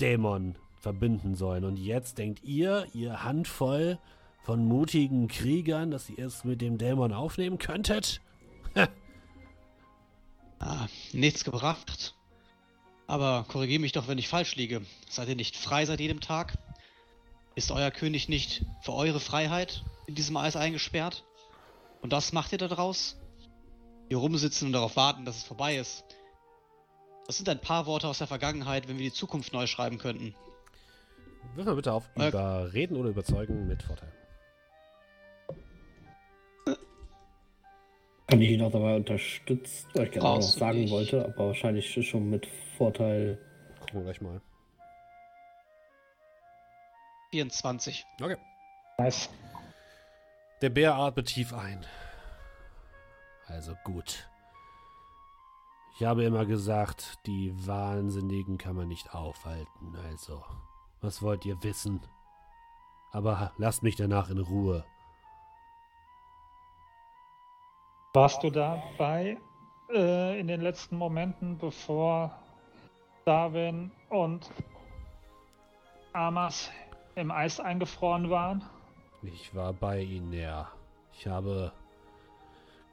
Dämon 0.00 0.56
verbinden 0.76 1.34
sollen. 1.34 1.64
Und 1.64 1.78
jetzt 1.78 2.18
denkt 2.18 2.44
ihr, 2.44 2.86
ihr 2.92 3.24
Handvoll 3.24 3.98
von 4.44 4.66
mutigen 4.66 5.28
Kriegern, 5.28 5.90
dass 5.90 6.08
ihr 6.08 6.26
es 6.26 6.44
mit 6.44 6.60
dem 6.60 6.78
Dämon 6.78 7.12
aufnehmen 7.12 7.58
könntet? 7.58 8.20
Ah, 10.58 10.86
nichts 11.12 11.44
gebracht. 11.44 12.14
Aber 13.06 13.44
korrigiere 13.48 13.80
mich 13.80 13.92
doch, 13.92 14.08
wenn 14.08 14.16
ich 14.16 14.28
falsch 14.28 14.56
liege. 14.56 14.80
Seid 15.08 15.28
ihr 15.28 15.36
nicht 15.36 15.54
frei 15.54 15.84
seit 15.84 16.00
jedem 16.00 16.20
Tag? 16.20 16.56
Ist 17.54 17.70
euer 17.70 17.90
König 17.90 18.28
nicht 18.28 18.64
für 18.82 18.94
eure 18.94 19.20
Freiheit 19.20 19.84
in 20.06 20.14
diesem 20.14 20.36
Eis 20.36 20.56
eingesperrt? 20.56 21.24
Und 22.00 22.12
das 22.12 22.32
macht 22.32 22.52
ihr 22.52 22.58
da 22.58 22.68
draus? 22.68 23.16
Hier 24.08 24.18
rumsitzen 24.18 24.68
und 24.68 24.72
darauf 24.72 24.96
warten, 24.96 25.24
dass 25.24 25.36
es 25.36 25.44
vorbei 25.44 25.76
ist. 25.76 26.05
Das 27.26 27.36
sind 27.36 27.48
ein 27.48 27.60
paar 27.60 27.86
Worte 27.86 28.06
aus 28.08 28.18
der 28.18 28.26
Vergangenheit, 28.26 28.88
wenn 28.88 28.98
wir 28.98 29.04
die 29.04 29.12
Zukunft 29.12 29.52
neu 29.52 29.66
schreiben 29.66 29.98
könnten. 29.98 30.34
Wirf 31.54 31.66
mal 31.66 31.74
bitte 31.76 31.92
auf 31.92 32.08
Äh. 32.16 32.28
Überreden 32.28 32.96
oder 32.96 33.10
Überzeugen 33.10 33.66
mit 33.66 33.82
Vorteil. 33.82 34.12
Kann 38.28 38.40
ich 38.40 38.50
ihn 38.50 38.62
auch 38.62 38.72
dabei 38.72 38.96
unterstützen, 38.96 39.88
weil 39.94 40.06
ich 40.06 40.10
gerade 40.12 40.38
was 40.38 40.52
du 40.54 40.58
sagen 40.58 40.80
nicht. 40.80 40.90
wollte, 40.90 41.24
aber 41.24 41.46
wahrscheinlich 41.48 42.08
schon 42.08 42.28
mit 42.28 42.46
Vorteil. 42.76 43.38
Gucken 43.80 44.00
wir 44.00 44.04
gleich 44.04 44.20
mal. 44.20 44.40
24. 47.30 48.04
Okay. 48.20 48.36
nice. 48.98 49.28
Der 50.60 50.70
Bär 50.70 50.94
atmet 50.96 51.26
tief 51.26 51.52
ein. 51.52 51.84
Also 53.46 53.76
gut. 53.84 54.28
Ich 55.98 56.04
habe 56.04 56.24
immer 56.24 56.44
gesagt, 56.44 57.26
die 57.26 57.54
Wahnsinnigen 57.66 58.58
kann 58.58 58.76
man 58.76 58.86
nicht 58.86 59.14
aufhalten. 59.14 59.96
Also, 60.10 60.44
was 61.00 61.22
wollt 61.22 61.46
ihr 61.46 61.62
wissen? 61.62 62.02
Aber 63.12 63.52
lasst 63.56 63.82
mich 63.82 63.96
danach 63.96 64.28
in 64.28 64.38
Ruhe. 64.38 64.84
Warst 68.12 68.42
du 68.42 68.50
dabei 68.50 69.38
äh, 69.90 70.38
in 70.38 70.48
den 70.48 70.60
letzten 70.60 70.98
Momenten, 70.98 71.56
bevor 71.56 72.30
Darwin 73.24 73.90
und 74.10 74.50
Amas 76.12 76.70
im 77.14 77.30
Eis 77.30 77.58
eingefroren 77.58 78.28
waren? 78.28 78.62
Ich 79.22 79.54
war 79.54 79.72
bei 79.72 80.00
ihnen, 80.00 80.34
ja. 80.34 80.68
Ich 81.14 81.26
habe 81.26 81.72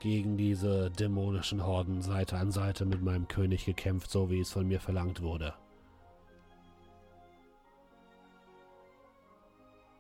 gegen 0.04 0.36
diese 0.36 0.92
dämonischen 0.92 1.66
Horden 1.66 2.02
Seite 2.02 2.36
an 2.38 2.52
Seite 2.52 2.84
mit 2.84 3.02
meinem 3.02 3.30
König 3.30 3.64
gekämpft, 3.64 4.12
so 4.12 4.30
wie 4.30 4.42
es 4.42 4.52
von 4.52 4.68
mir 4.68 4.82
verlangt 4.82 5.22
wurde. 5.22 5.54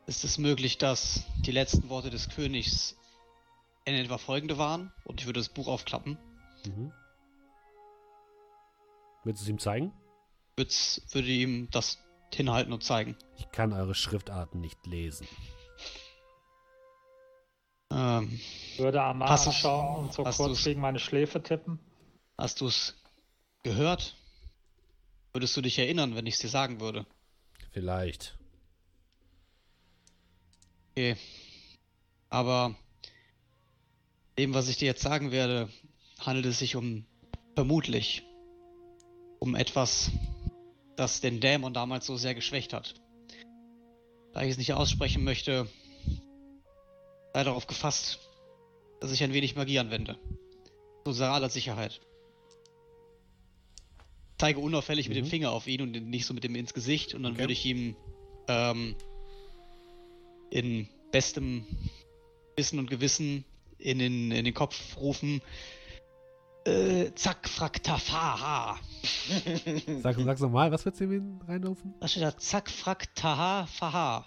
Ist 0.06 0.26
es 0.26 0.38
möglich, 0.38 0.78
dass 0.78 1.24
die 1.46 1.54
letzten 1.54 1.88
Worte 1.88 2.10
des 2.10 2.28
Königs 2.28 2.98
in 3.86 3.96
etwa 3.96 4.18
folgende 4.18 4.58
waren? 4.58 4.92
Und 5.06 5.22
ich 5.22 5.26
würde 5.26 5.40
das 5.40 5.48
Buch 5.48 5.70
aufklappen. 5.70 6.18
Mhm. 6.68 6.92
Willst 9.24 9.42
du 9.42 9.46
es 9.46 9.50
ihm 9.50 9.60
zeigen? 9.60 9.94
Würd's, 10.58 11.02
würde 11.14 11.30
ihm 11.30 11.70
das 11.72 11.98
hinhalten 12.34 12.74
und 12.74 12.84
zeigen. 12.84 13.16
Ich 13.38 13.50
kann 13.52 13.72
eure 13.72 13.96
Schriftarten 13.96 14.60
nicht 14.60 14.86
lesen. 14.86 15.26
Ähm, 17.94 18.40
Würde 18.78 19.02
Hast 19.02 19.46
du's- 19.48 19.56
schauen 19.56 20.06
und 20.06 20.14
so 20.14 20.24
kurz 20.24 20.64
gegen 20.64 20.82
meine 20.82 21.00
Schläfe 21.00 21.42
tippen? 21.44 21.80
hast 22.38 22.62
du 22.62 22.68
es 22.68 22.96
gehört? 23.62 24.16
Würdest 25.34 25.56
du 25.56 25.62
dich 25.62 25.78
erinnern, 25.80 26.16
wenn 26.16 26.26
ich 26.26 26.34
es 26.36 26.40
dir 26.40 26.50
sagen 26.50 26.80
würde? 26.82 27.06
Vielleicht. 27.72 28.38
Okay. 30.92 31.16
Aber 32.30 32.76
dem, 34.38 34.54
was 34.54 34.68
ich 34.70 34.78
dir 34.78 34.86
jetzt 34.86 35.02
sagen 35.02 35.32
werde, 35.32 35.70
handelt 36.20 36.46
es 36.48 36.60
sich 36.60 36.76
um 36.76 37.06
vermutlich 37.56 38.24
um 39.40 39.56
etwas, 39.56 40.12
das 40.96 41.22
den 41.22 41.40
Dämon 41.40 41.74
damals 41.74 42.06
so 42.06 42.16
sehr 42.18 42.34
geschwächt 42.34 42.74
hat. 42.74 42.96
Da 44.34 44.42
ich 44.42 44.52
es 44.52 44.58
nicht 44.58 44.74
aussprechen 44.74 45.24
möchte, 45.24 45.68
sei 47.34 47.44
darauf 47.44 47.68
gefasst, 47.68 48.20
dass 49.00 49.12
ich 49.12 49.24
ein 49.24 49.34
wenig 49.34 49.56
Magie 49.56 49.80
anwende. 49.80 50.18
Zu 51.04 51.10
unserer 51.10 51.32
aller 51.34 51.50
Sicherheit. 51.50 52.00
Zeige 54.38 54.60
unauffällig 54.60 55.08
mit 55.08 55.18
dem 55.18 55.26
Mhm. 55.26 55.30
Finger 55.30 55.52
auf 55.52 55.68
ihn 55.68 55.82
und 55.82 55.92
nicht 56.10 56.26
so 56.26 56.34
mit 56.34 56.44
dem 56.44 56.56
ins 56.56 56.74
Gesicht 56.74 57.14
und 57.14 57.24
dann 57.24 57.34
Okay. 57.34 57.42
würde 57.42 57.54
ich 57.54 57.66
ihm 57.66 57.96
ähm, 58.48 58.96
in 60.50 60.88
bestem 61.12 61.66
Wissen 62.56 62.80
und 62.80 62.90
Gewissen 62.90 63.46
in 63.78 64.00
den, 64.00 64.32
in 64.32 64.46
den 64.46 64.54
Kopf 64.54 64.98
rufen. 64.98 65.42
Äh, 66.66 67.12
zack, 67.16 67.50
frack, 67.50 67.84
tafaha. 67.84 68.80
Sag, 70.02 70.18
sag's 70.20 70.42
nochmal, 70.42 70.72
was 70.72 70.86
willst 70.86 71.00
du 71.02 71.06
ihm 71.06 71.42
reinrufen? 71.48 71.94
Was 72.00 72.12
steht 72.12 72.24
da? 72.24 72.38
Zack, 72.38 72.70
frack, 72.70 73.14
taha, 73.16 73.66
faha. 73.66 74.26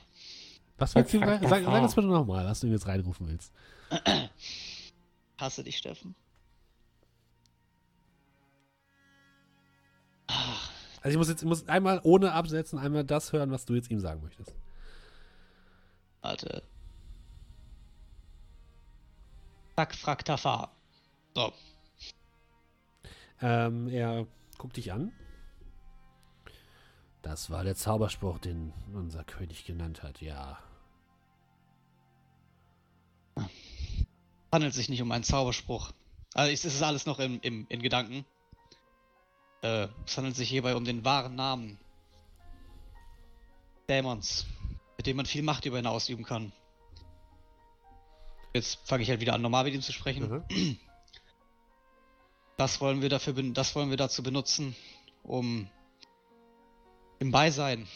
Was 0.79 0.95
willst 0.95 1.15
du 1.15 1.19
sag, 1.21 1.41
fuck. 1.41 1.49
sag 1.49 1.83
uns 1.83 1.95
bitte 1.95 2.09
nochmal, 2.09 2.45
was 2.45 2.61
du 2.61 2.67
ihm 2.67 2.73
jetzt 2.73 2.87
reinrufen 2.87 3.29
willst. 3.29 3.53
Hasse 5.39 5.65
dich, 5.65 5.79
Steffen. 5.79 6.15
Also 11.03 11.15
ich 11.15 11.19
muss 11.19 11.29
jetzt 11.29 11.43
ich 11.43 11.49
muss 11.49 11.69
einmal 11.69 12.01
ohne 12.03 12.33
absetzen, 12.33 12.79
einmal 12.79 13.05
das 13.05 13.33
hören, 13.33 13.51
was 13.51 13.65
du 13.65 13.75
jetzt 13.75 13.91
ihm 13.91 14.01
sagen 14.01 14.23
möchtest. 14.23 14.55
Warte. 16.21 16.63
Zack, 19.77 19.95
frack, 19.95 20.25
tafaha. 20.25 20.73
So. 21.35 21.53
Ähm, 23.41 23.89
er 23.89 24.27
guckt 24.59 24.77
dich 24.77 24.93
an. 24.93 25.13
Das 27.23 27.51
war 27.51 27.63
der 27.63 27.77
Zauberspruch, 27.77 28.39
den 28.39 28.73
unser 28.95 29.23
König 29.23 29.65
genannt 29.65 30.03
hat, 30.03 30.21
ja. 30.21 30.59
Handelt 34.57 34.73
sich 34.73 34.89
nicht 34.89 35.03
um 35.03 35.13
einen 35.13 35.23
Zauberspruch. 35.23 35.93
Also 36.33 36.51
es 36.51 36.65
ist 36.65 36.83
alles 36.83 37.05
noch 37.05 37.19
im, 37.19 37.41
im, 37.43 37.67
in 37.69 37.83
Gedanken. 37.83 38.25
Äh, 39.61 39.89
es 40.07 40.17
handelt 40.17 40.35
sich 40.35 40.49
hierbei 40.49 40.75
um 40.75 40.87
den 40.87 41.05
wahren 41.05 41.35
Namen 41.35 41.79
Dämons, 43.87 44.47
mit 44.97 45.07
dem 45.07 45.19
man 45.19 45.27
viel 45.27 45.43
Macht 45.43 45.67
über 45.67 45.79
ihn 45.79 45.87
ausüben 45.87 46.25
kann. 46.25 46.53
Jetzt 48.55 48.79
fange 48.89 49.03
ich 49.03 49.11
halt 49.11 49.21
wieder 49.21 49.35
an, 49.35 49.43
normal 49.43 49.65
mit 49.65 49.75
ihm 49.75 49.83
zu 49.83 49.93
sprechen. 49.93 50.43
Mhm. 50.49 50.79
Das 52.57 52.81
wollen 52.81 53.03
wir 53.03 53.11
dafür, 53.11 53.35
das 53.35 53.75
wollen 53.75 53.91
wir 53.91 53.99
dazu 53.99 54.23
benutzen, 54.23 54.75
um 55.23 55.69
im 57.19 57.31
Beisein 57.31 57.87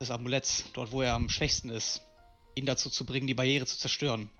des 0.00 0.12
Amuletts, 0.12 0.66
dort 0.72 0.92
wo 0.92 1.02
er 1.02 1.14
am 1.14 1.28
schwächsten 1.28 1.68
ist, 1.68 2.02
ihn 2.54 2.64
dazu 2.64 2.90
zu 2.90 3.04
bringen, 3.04 3.26
die 3.26 3.34
Barriere 3.34 3.66
zu 3.66 3.76
zerstören. 3.76 4.30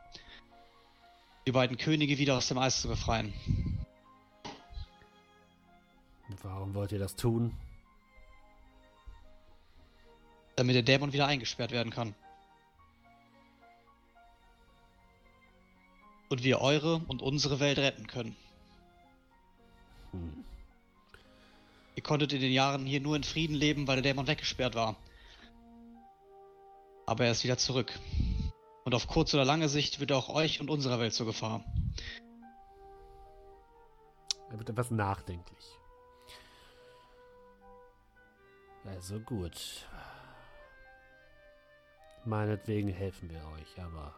Die 1.47 1.53
beiden 1.53 1.77
Könige 1.77 2.19
wieder 2.19 2.37
aus 2.37 2.49
dem 2.49 2.59
Eis 2.59 2.83
zu 2.83 2.89
befreien. 2.89 3.33
Warum 6.43 6.75
wollt 6.75 6.91
ihr 6.91 6.99
das 6.99 7.15
tun? 7.15 7.57
Damit 10.57 10.75
der 10.75 10.83
Dämon 10.83 11.13
wieder 11.13 11.29
eingesperrt 11.29 11.71
werden 11.71 11.93
kann. 11.93 12.17
Und 16.29 16.43
wir 16.43 16.61
eure 16.61 16.97
und 17.07 17.23
unsere 17.23 17.61
Welt 17.61 17.79
retten 17.79 18.09
können. 18.09 18.35
Hm. 20.11 20.45
Ihr 21.95 22.03
konntet 22.03 22.33
in 22.33 22.41
den 22.41 22.53
Jahren 22.53 22.87
hier 22.87 23.01
nur 23.01 23.15
in 23.15 23.23
Frieden 23.23 23.55
leben, 23.55 23.87
weil 23.87 24.03
der 24.03 24.13
Dämon 24.13 24.27
weggesperrt 24.27 24.75
war. 24.75 24.97
Aber 27.07 27.25
er 27.25 27.31
ist 27.31 27.45
wieder 27.45 27.57
zurück. 27.57 27.97
Und 28.87 28.95
auf 28.95 29.09
kurz 29.09 29.35
oder 29.35 29.45
lange 29.45 29.69
Sicht 29.69 29.99
wird 29.99 30.13
auch 30.13 30.29
euch 30.29 30.61
und 30.61 30.71
unserer 30.71 31.01
Welt 31.01 31.13
zur 31.13 31.27
Gefahr. 31.27 31.65
Er 34.49 34.59
wird 34.61 34.71
etwas 34.71 34.93
nachdenklich. 34.93 35.67
Also 38.85 39.19
gut. 39.19 39.89
Meinetwegen 42.25 42.89
helfen 42.89 43.29
wir 43.29 43.45
euch, 43.57 43.83
aber 43.83 44.15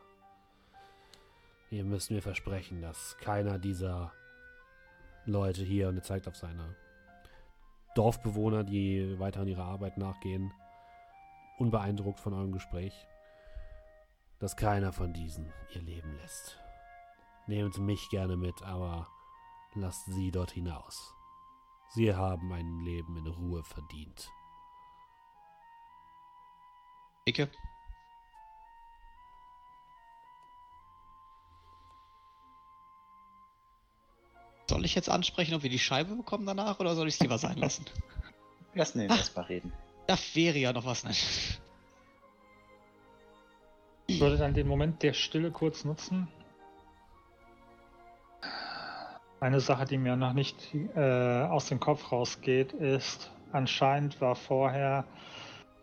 ihr 1.71 1.85
müsst 1.85 2.11
mir 2.11 2.21
versprechen, 2.21 2.83
dass 2.83 3.17
keiner 3.23 3.59
dieser 3.59 4.13
Leute 5.25 5.63
hier, 5.63 5.89
und 5.89 5.97
er 5.97 6.03
zeigt 6.03 6.29
auf 6.29 6.37
seine 6.37 6.77
Dorfbewohner, 7.95 8.65
die 8.65 9.19
weiter 9.19 9.41
an 9.41 9.49
ihrer 9.49 9.65
Arbeit 9.65 9.97
nachgehen, 9.97 10.53
unbeeindruckt 11.57 12.21
von 12.21 12.35
eurem 12.35 12.53
Gespräch, 12.53 12.93
dass 14.41 14.57
keiner 14.57 14.93
von 14.93 15.13
diesen 15.13 15.53
ihr 15.75 15.83
Leben 15.83 16.17
lässt. 16.17 16.59
Nehmt 17.47 17.79
mich 17.79 18.09
gerne 18.11 18.37
mit, 18.37 18.63
aber 18.63 19.09
lasst 19.75 20.07
sie 20.07 20.31
dort 20.31 20.51
hinaus. 20.51 21.15
Sie 21.95 22.15
haben 22.15 22.53
ein 22.53 22.85
Leben 22.85 23.17
in 23.17 23.27
Ruhe 23.27 23.65
verdient. 23.65 24.31
Icke. 27.25 27.51
Soll 34.69 34.85
ich 34.85 34.95
jetzt 34.95 35.09
ansprechen, 35.09 35.55
ob 35.55 35.63
wir 35.63 35.71
die 35.71 35.79
Scheibe 35.79 36.15
bekommen 36.15 36.45
danach 36.45 36.79
oder 36.79 36.95
soll 36.95 37.09
ich 37.09 37.15
es 37.15 37.21
lieber 37.21 37.39
sein 37.39 37.57
lassen? 37.57 37.87
Lassen 38.75 39.01
ihn 39.01 39.09
erstmal 39.09 39.47
reden. 39.47 39.73
Das 40.07 40.37
wäre 40.37 40.59
ja 40.59 40.73
noch 40.73 40.85
was, 40.85 41.05
ne? 41.05 41.13
Ich 44.11 44.21
würde 44.21 44.39
dann 44.39 44.55
den 44.55 44.67
Moment 44.67 45.03
der 45.03 45.13
Stille 45.13 45.51
kurz 45.51 45.85
nutzen. 45.85 46.29
Eine 49.39 49.61
Sache, 49.61 49.85
die 49.85 49.99
mir 49.99 50.17
noch 50.17 50.33
nicht 50.33 50.75
äh, 50.97 51.43
aus 51.43 51.67
dem 51.67 51.79
Kopf 51.79 52.11
rausgeht, 52.11 52.73
ist, 52.73 53.31
anscheinend 53.53 54.19
war 54.23 54.35
vorher, 54.35 55.05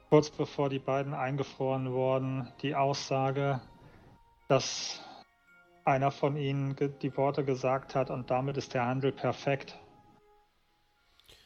kurz 0.09 0.31
bevor 0.31 0.69
die 0.69 0.79
beiden 0.79 1.13
eingefroren 1.13 1.93
wurden, 1.93 2.51
die 2.63 2.73
Aussage, 2.73 3.61
dass 4.47 5.01
einer 5.85 6.09
von 6.09 6.35
ihnen 6.35 6.75
die 7.03 7.15
Worte 7.15 7.45
gesagt 7.45 7.93
hat 7.93 8.09
und 8.09 8.31
damit 8.31 8.57
ist 8.57 8.73
der 8.73 8.87
Handel 8.87 9.11
perfekt. 9.11 9.77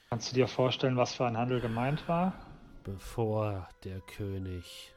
Kannst 0.10 0.32
du 0.32 0.36
dir 0.36 0.48
vorstellen, 0.48 0.96
was 0.96 1.14
für 1.14 1.26
ein 1.26 1.38
Handel 1.38 1.60
gemeint 1.60 2.08
war? 2.08 2.34
Bevor 2.86 3.68
der 3.84 4.00
König 4.00 4.94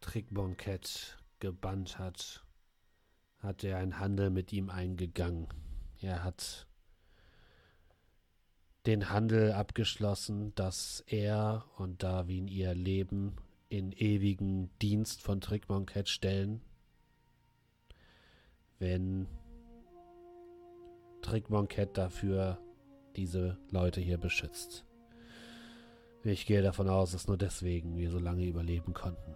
Trickbonkett 0.00 1.18
gebannt 1.40 1.98
hat, 1.98 2.44
hat 3.38 3.64
er 3.64 3.78
einen 3.78 3.98
Handel 3.98 4.30
mit 4.30 4.52
ihm 4.52 4.70
eingegangen. 4.70 5.48
Er 6.00 6.24
hat 6.24 6.66
den 8.86 9.10
Handel 9.10 9.52
abgeschlossen, 9.52 10.54
dass 10.54 11.02
er 11.06 11.64
und 11.76 12.02
Darwin 12.02 12.46
ihr 12.46 12.74
Leben 12.74 13.36
in 13.68 13.92
ewigen 13.92 14.70
Dienst 14.80 15.22
von 15.22 15.40
Trickbonkett 15.40 16.08
stellen, 16.08 16.60
wenn 18.78 19.26
Trickbonkett 21.22 21.98
dafür 21.98 22.60
diese 23.16 23.58
Leute 23.70 24.00
hier 24.00 24.18
beschützt. 24.18 24.84
Ich 26.22 26.46
gehe 26.46 26.62
davon 26.62 26.88
aus, 26.88 27.12
dass 27.12 27.26
nur 27.26 27.38
deswegen 27.38 27.96
wir 27.96 28.10
so 28.10 28.18
lange 28.18 28.44
überleben 28.44 28.92
konnten. 28.92 29.34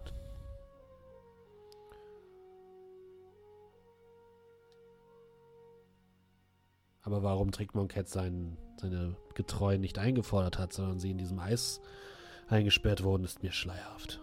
Aber 7.02 7.22
warum 7.22 7.50
Trickmonkett 7.50 8.08
sein, 8.08 8.58
seine 8.76 9.16
Getreuen 9.34 9.80
nicht 9.80 9.98
eingefordert 9.98 10.58
hat, 10.58 10.72
sondern 10.72 10.98
sie 10.98 11.10
in 11.10 11.18
diesem 11.18 11.38
Eis 11.38 11.80
eingesperrt 12.48 13.02
wurden, 13.02 13.24
ist 13.24 13.42
mir 13.42 13.52
schleierhaft. 13.52 14.20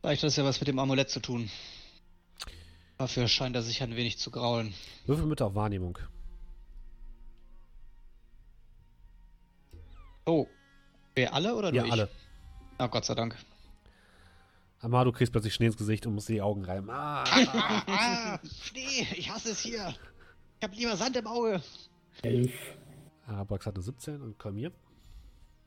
Vielleicht 0.00 0.22
hat 0.22 0.28
es 0.28 0.36
ja 0.36 0.44
was 0.44 0.60
mit 0.60 0.68
dem 0.68 0.78
Amulett 0.78 1.08
zu 1.08 1.20
tun. 1.20 1.50
Dafür 2.98 3.26
scheint 3.26 3.56
er 3.56 3.62
sich 3.62 3.82
ein 3.82 3.96
wenig 3.96 4.18
zu 4.18 4.30
graulen. 4.30 4.74
Würfel 5.06 5.24
mit 5.24 5.40
auf 5.40 5.54
Wahrnehmung. 5.54 5.98
Oh. 10.26 10.46
Wir 11.14 11.32
alle 11.34 11.54
oder 11.54 11.70
nur 11.70 11.80
Ja, 11.80 11.84
ich? 11.86 11.92
alle. 11.92 12.08
Ah, 12.78 12.86
Gott 12.88 13.04
sei 13.04 13.14
Dank. 13.14 13.36
Amado 14.80 15.12
kriegst 15.12 15.32
plötzlich 15.32 15.54
Schnee 15.54 15.66
ins 15.66 15.76
Gesicht 15.76 16.06
und 16.06 16.14
musst 16.14 16.28
die 16.28 16.42
Augen 16.42 16.64
reiben. 16.64 16.90
Ah, 16.90 17.24
ah, 17.86 18.38
Schnee, 18.62 19.06
ich 19.16 19.30
hasse 19.30 19.50
es 19.52 19.60
hier. 19.60 19.94
Ich 20.60 20.64
hab 20.68 20.74
lieber 20.74 20.96
Sand 20.96 21.16
im 21.16 21.26
Auge. 21.26 21.62
Elf. 22.22 22.52
Arabax 23.26 23.64
hatte 23.66 23.80
17 23.80 24.20
und 24.20 24.38
Kolmir. 24.38 24.72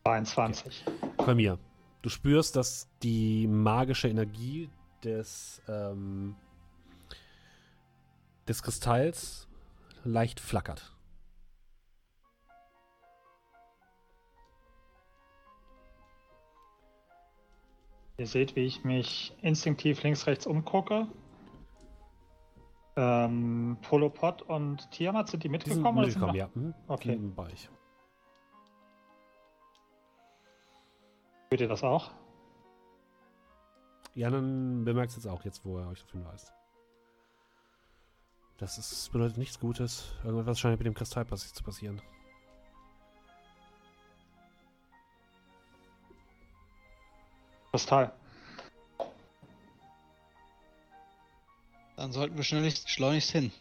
22. 0.03 0.84
Kolmir, 1.17 1.58
du 2.01 2.09
spürst, 2.09 2.56
dass 2.56 2.88
die 3.01 3.48
magische 3.48 4.08
Energie 4.08 4.69
des, 5.03 5.61
ähm, 5.67 6.35
des 8.48 8.61
Kristalls 8.61 9.48
leicht 10.03 10.40
flackert. 10.40 10.93
Ihr 18.17 18.25
seht, 18.25 18.55
wie 18.55 18.65
ich 18.65 18.83
mich 18.83 19.35
instinktiv 19.41 20.01
links-rechts 20.01 20.47
umgucke. 20.47 21.07
Ähm, 22.95 23.77
Polopod 23.83 24.41
und 24.41 24.89
Tiamat, 24.89 25.29
sind 25.29 25.43
die 25.43 25.49
Die 25.49 25.53
sind 25.59 25.67
mitgekommen? 25.67 25.99
oder 25.99 26.09
sind 26.09 26.21
mitgekommen, 26.21 26.35
ja. 26.35 26.49
Mhm. 26.61 26.73
Okay. 26.87 27.13
Im 27.13 27.35
Bereich. 27.35 27.69
Spürt 31.45 31.61
ihr 31.61 31.67
das 31.67 31.83
auch? 31.83 32.11
Ja, 34.15 34.31
dann 34.31 34.83
bemerkst 34.83 35.15
du 35.15 35.19
es 35.19 35.27
auch 35.27 35.45
jetzt, 35.45 35.63
wo 35.63 35.77
er 35.77 35.87
euch 35.87 35.99
darauf 35.99 36.11
hinweist. 36.11 36.53
Das 38.57 38.79
ist, 38.79 39.11
bedeutet 39.11 39.37
nichts 39.37 39.59
Gutes. 39.59 40.11
Irgendwas 40.23 40.59
scheint 40.59 40.79
mit 40.79 40.87
dem 40.87 40.95
Kristall 40.95 41.27
zu 41.27 41.63
passieren. 41.63 42.01
Kristall. 47.71 48.11
Dann 51.95 52.11
sollten 52.11 52.35
wir 52.37 52.43
schnellst, 52.43 52.89
schleunigst 52.89 53.31
hin. 53.31 53.51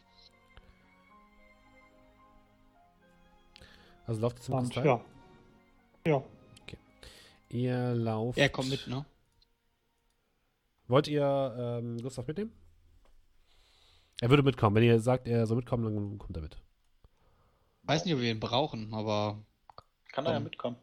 Also 4.07 4.20
lauft 4.20 4.39
ihr 4.39 4.43
zum 4.43 4.55
Und 4.57 4.65
Kristall. 4.73 4.86
ja. 4.86 5.01
Ja. 6.07 6.23
Ihr 7.49 7.94
lauft. 7.94 8.39
Er 8.39 8.49
kommt 8.49 8.68
mit, 8.70 8.86
ne? 8.86 9.05
Wollt 10.89 11.09
ihr 11.09 11.55
ähm, 11.83 11.99
Gustav 12.01 12.26
mitnehmen? 12.26 12.52
Er 14.20 14.31
würde 14.31 14.43
mitkommen. 14.43 14.76
Wenn 14.76 14.83
ihr 14.85 15.01
sagt, 15.01 15.26
er 15.26 15.47
soll 15.47 15.57
mitkommen, 15.57 15.85
dann 15.85 16.18
kommt 16.18 16.36
er 16.36 16.43
mit. 16.43 16.57
Weiß 17.83 18.05
nicht, 18.05 18.15
ob 18.15 18.20
wir 18.20 18.31
ihn 18.31 18.41
brauchen, 18.41 18.93
aber 18.94 19.39
Kann 20.12 20.26
er 20.26 20.33
ja 20.33 20.36
Komm. 20.39 20.44
mitkommen. 20.44 20.76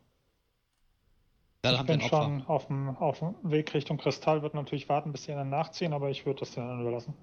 Da 1.64 1.76
ich 1.76 1.84
bin 1.84 2.02
schon 2.02 2.46
auf 2.46 2.68
dem, 2.68 2.90
auf 2.98 3.20
dem 3.20 3.36
Weg 3.44 3.74
Richtung 3.74 3.98
Kristall, 3.98 4.42
wird 4.42 4.54
natürlich 4.54 4.90
warten, 4.90 5.14
bis 5.14 5.24
die 5.24 5.32
anderen 5.32 5.50
nachziehen, 5.50 5.94
aber 5.94 6.10
ich 6.10 6.26
würde 6.26 6.42
das 6.42 6.52
denen 6.52 6.82
überlassen. 6.82 7.14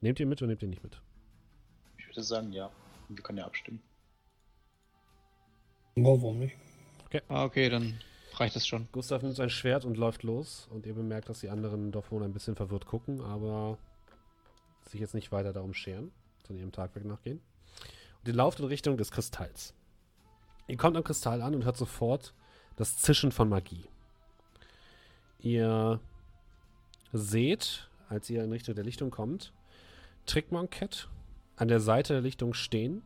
Nehmt 0.00 0.20
ihr 0.20 0.26
mit 0.26 0.40
oder 0.40 0.48
nehmt 0.48 0.62
ihr 0.62 0.68
nicht 0.68 0.82
mit? 0.82 1.00
Ich 1.98 2.06
würde 2.06 2.22
sagen, 2.22 2.52
ja. 2.52 2.70
Wir 3.08 3.22
können 3.22 3.38
ja 3.38 3.46
abstimmen. 3.46 3.82
Ja, 5.96 6.04
warum 6.04 6.38
nicht? 6.38 6.56
Ah, 7.28 7.44
okay, 7.44 7.68
dann 7.68 7.98
reicht 8.34 8.54
es 8.54 8.66
schon. 8.66 8.88
Gustav 8.92 9.22
nimmt 9.22 9.34
sein 9.34 9.50
Schwert 9.50 9.84
und 9.84 9.96
läuft 9.96 10.22
los. 10.22 10.68
Und 10.70 10.86
ihr 10.86 10.94
bemerkt, 10.94 11.28
dass 11.28 11.40
die 11.40 11.48
anderen 11.48 11.90
Dorfbewohner 11.90 12.26
ein 12.26 12.32
bisschen 12.32 12.54
verwirrt 12.54 12.86
gucken, 12.86 13.20
aber 13.20 13.76
sich 14.86 15.00
jetzt 15.00 15.14
nicht 15.14 15.32
weiter 15.32 15.52
darum 15.52 15.74
scheren, 15.74 16.12
sondern 16.46 16.60
ihrem 16.60 16.72
Tagwerk 16.72 17.04
nachgehen. 17.04 17.40
Ihr 18.28 18.34
lauft 18.34 18.60
in 18.60 18.66
Richtung 18.66 18.98
des 18.98 19.10
Kristalls. 19.10 19.72
Ihr 20.66 20.76
kommt 20.76 20.98
am 20.98 21.02
Kristall 21.02 21.40
an 21.40 21.54
und 21.54 21.64
hört 21.64 21.78
sofort 21.78 22.34
das 22.76 22.98
Zischen 22.98 23.32
von 23.32 23.48
Magie. 23.48 23.86
Ihr 25.38 25.98
seht, 27.14 27.88
als 28.10 28.28
ihr 28.28 28.44
in 28.44 28.52
Richtung 28.52 28.74
der 28.74 28.84
Lichtung 28.84 29.10
kommt, 29.10 29.54
Trickmonkett 30.26 31.08
an 31.56 31.68
der 31.68 31.80
Seite 31.80 32.12
der 32.12 32.22
Lichtung 32.22 32.52
stehen, 32.52 33.02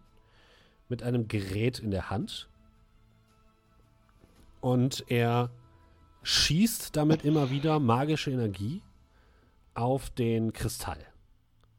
mit 0.89 1.05
einem 1.05 1.29
Gerät 1.29 1.79
in 1.79 1.93
der 1.93 2.11
Hand. 2.11 2.49
Und 4.61 5.05
er 5.09 5.51
schießt 6.25 6.97
damit 6.97 7.25
immer 7.25 7.51
wieder 7.51 7.79
magische 7.79 8.33
Energie 8.33 8.83
auf 9.75 10.11
den 10.11 10.53
Kristall. 10.53 10.99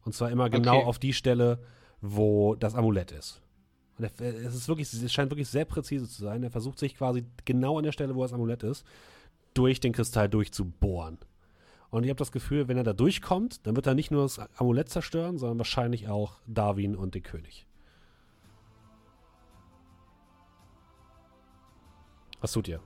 Und 0.05 0.13
zwar 0.15 0.31
immer 0.31 0.49
genau 0.49 0.77
Okay. 0.77 0.85
auf 0.85 0.97
die 0.97 1.13
Stelle, 1.13 1.59
wo 2.03 2.55
das 2.55 2.75
Amulett 2.75 3.13
ist. 3.13 3.41
Und 3.97 4.03
er, 4.03 4.35
es, 4.45 4.53
ist 4.53 4.67
wirklich, 4.67 4.91
es 4.91 5.13
scheint 5.13 5.31
wirklich 5.31 5.47
sehr 5.47 5.63
präzise 5.63 6.07
zu 6.07 6.21
sein. 6.21 6.43
Er 6.43 6.51
versucht 6.51 6.77
sich 6.77 6.95
quasi 6.95 7.23
genau 7.45 7.77
an 7.77 7.85
der 7.85 7.93
Stelle, 7.93 8.13
wo 8.13 8.21
das 8.21 8.33
Amulett 8.33 8.61
ist, 8.63 8.85
durch 9.53 9.79
den 9.79 9.93
Kristall 9.93 10.27
durchzubohren. 10.27 11.17
Und 11.91 12.03
ich 12.03 12.09
habe 12.09 12.17
das 12.17 12.33
Gefühl, 12.33 12.67
wenn 12.67 12.75
er 12.75 12.83
da 12.83 12.91
durchkommt, 12.91 13.65
dann 13.65 13.75
wird 13.75 13.87
er 13.87 13.93
nicht 13.93 14.11
nur 14.11 14.23
das 14.23 14.39
Amulett 14.57 14.89
zerstören, 14.89 15.37
sondern 15.37 15.59
wahrscheinlich 15.59 16.09
auch 16.09 16.39
Darwin 16.45 16.95
und 16.95 17.15
den 17.15 17.23
König. 17.23 17.65
Was 22.41 22.51
tut 22.51 22.67
ihr? 22.67 22.81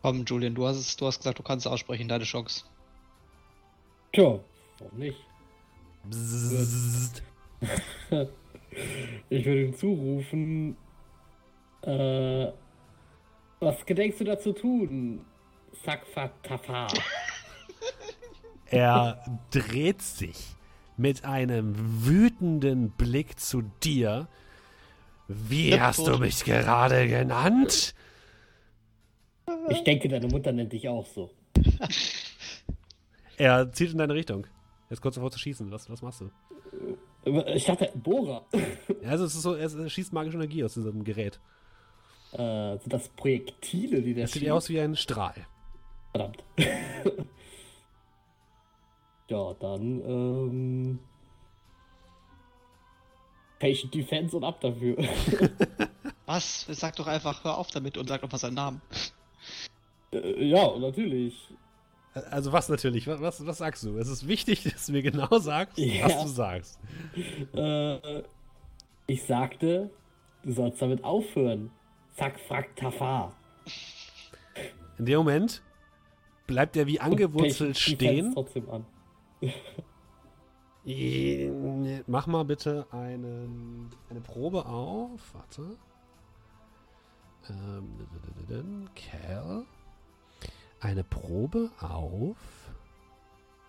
Komm, 0.00 0.24
Julian, 0.24 0.54
du 0.54 0.66
hast, 0.66 0.78
es, 0.78 0.96
du 0.96 1.06
hast 1.06 1.18
gesagt, 1.18 1.38
du 1.38 1.42
kannst 1.42 1.66
es 1.66 1.72
aussprechen, 1.72 2.08
deine 2.08 2.24
Chance. 2.24 2.64
Tja, 4.12 4.40
warum 4.78 4.98
nicht? 4.98 5.18
Bzzzt. 6.04 7.22
Ich 9.28 9.44
würde 9.44 9.62
ihm 9.62 9.74
zurufen, 9.74 10.76
äh, 11.82 12.46
was 13.60 13.84
gedenkst 13.86 14.20
du 14.20 14.24
dazu 14.24 14.52
tun? 14.52 15.24
Sakfatafa. 15.84 16.86
Er 18.66 19.24
dreht 19.50 20.02
sich 20.02 20.54
mit 20.96 21.24
einem 21.24 21.74
wütenden 22.04 22.90
Blick 22.90 23.40
zu 23.40 23.62
dir. 23.82 24.28
Wie 25.26 25.70
Ja, 25.70 25.80
hast 25.80 26.06
du 26.06 26.18
mich 26.18 26.44
gerade 26.44 27.08
genannt? 27.08 27.94
Ich 29.70 29.82
denke, 29.84 30.08
deine 30.08 30.28
Mutter 30.28 30.52
nennt 30.52 30.72
dich 30.72 30.88
auch 30.88 31.06
so. 31.06 31.30
Er 33.38 33.72
zielt 33.72 33.92
in 33.92 33.98
deine 33.98 34.14
Richtung. 34.14 34.46
Ist 34.90 35.02
kurz 35.02 35.14
davor 35.16 35.30
zu 35.30 35.38
schießen. 35.38 35.70
Was, 35.70 35.88
was 35.90 36.02
machst 36.02 36.22
du? 36.22 36.30
Ich 37.54 37.64
dachte, 37.66 37.90
Bohrer. 37.94 38.44
Ja, 39.02 39.10
also 39.10 39.24
es 39.26 39.34
ist 39.34 39.42
so, 39.42 39.54
er, 39.54 39.70
er 39.70 39.88
schießt 39.88 40.12
magische 40.12 40.36
Energie 40.36 40.64
aus 40.64 40.74
diesem 40.74 41.04
Gerät. 41.04 41.38
Äh, 42.32 42.78
sind 42.78 42.92
das 42.92 43.08
Projektile, 43.10 44.02
die 44.02 44.14
der 44.14 44.24
Es 44.24 44.32
sieht 44.32 44.42
schießt? 44.42 44.52
aus 44.52 44.68
wie 44.70 44.80
ein 44.80 44.96
Strahl. 44.96 45.46
Verdammt. 46.10 46.42
ja, 49.28 49.54
dann, 49.54 50.00
ähm. 50.00 50.98
Patient 53.58 53.94
Defense 53.94 54.36
und 54.36 54.44
ab 54.44 54.60
dafür. 54.60 54.96
Was? 56.26 56.66
Sag 56.70 56.96
doch 56.96 57.06
einfach, 57.06 57.44
hör 57.44 57.58
auf 57.58 57.70
damit 57.70 57.96
und 57.98 58.08
sag 58.08 58.20
doch 58.22 58.30
mal 58.30 58.38
seinen 58.38 58.54
Namen. 58.54 58.80
Äh, 60.12 60.44
ja, 60.44 60.76
natürlich. 60.78 61.34
Also 62.30 62.52
was 62.52 62.68
natürlich? 62.68 63.06
Was, 63.06 63.20
was, 63.20 63.46
was 63.46 63.58
sagst 63.58 63.84
du? 63.84 63.98
Es 63.98 64.08
ist 64.08 64.26
wichtig, 64.28 64.62
dass 64.64 64.86
du 64.86 64.92
mir 64.92 65.02
genau 65.02 65.38
sagst, 65.38 65.78
Ja. 65.78 66.04
was 66.06 66.22
du 66.22 66.28
sagst. 66.28 66.80
Äh, 67.54 68.22
ich 69.06 69.22
sagte, 69.24 69.90
du 70.42 70.52
sollst 70.52 70.80
damit 70.82 71.02
aufhören. 71.04 71.70
Zack, 72.14 72.38
frack, 72.40 72.74
tafa. 72.76 73.32
In 74.98 75.06
dem 75.06 75.18
Moment 75.18 75.62
bleibt 76.46 76.76
er 76.76 76.86
wie 76.86 77.00
angewurzelt 77.00 77.74
Patient 77.74 78.00
Defense 78.00 78.20
stehen. 78.22 78.34
trotzdem 78.34 78.70
an. 78.70 78.86
Äh, 80.86 81.50
Mach 82.06 82.26
mal 82.26 82.44
bitte 82.44 82.86
einen, 82.90 83.90
eine 84.10 84.20
Probe 84.20 84.64
auf. 84.66 85.20
Warte. 85.34 85.76
Ähm, 87.50 88.88
Cal. 88.94 89.64
Eine 90.80 91.04
Probe 91.04 91.70
auf 91.80 92.36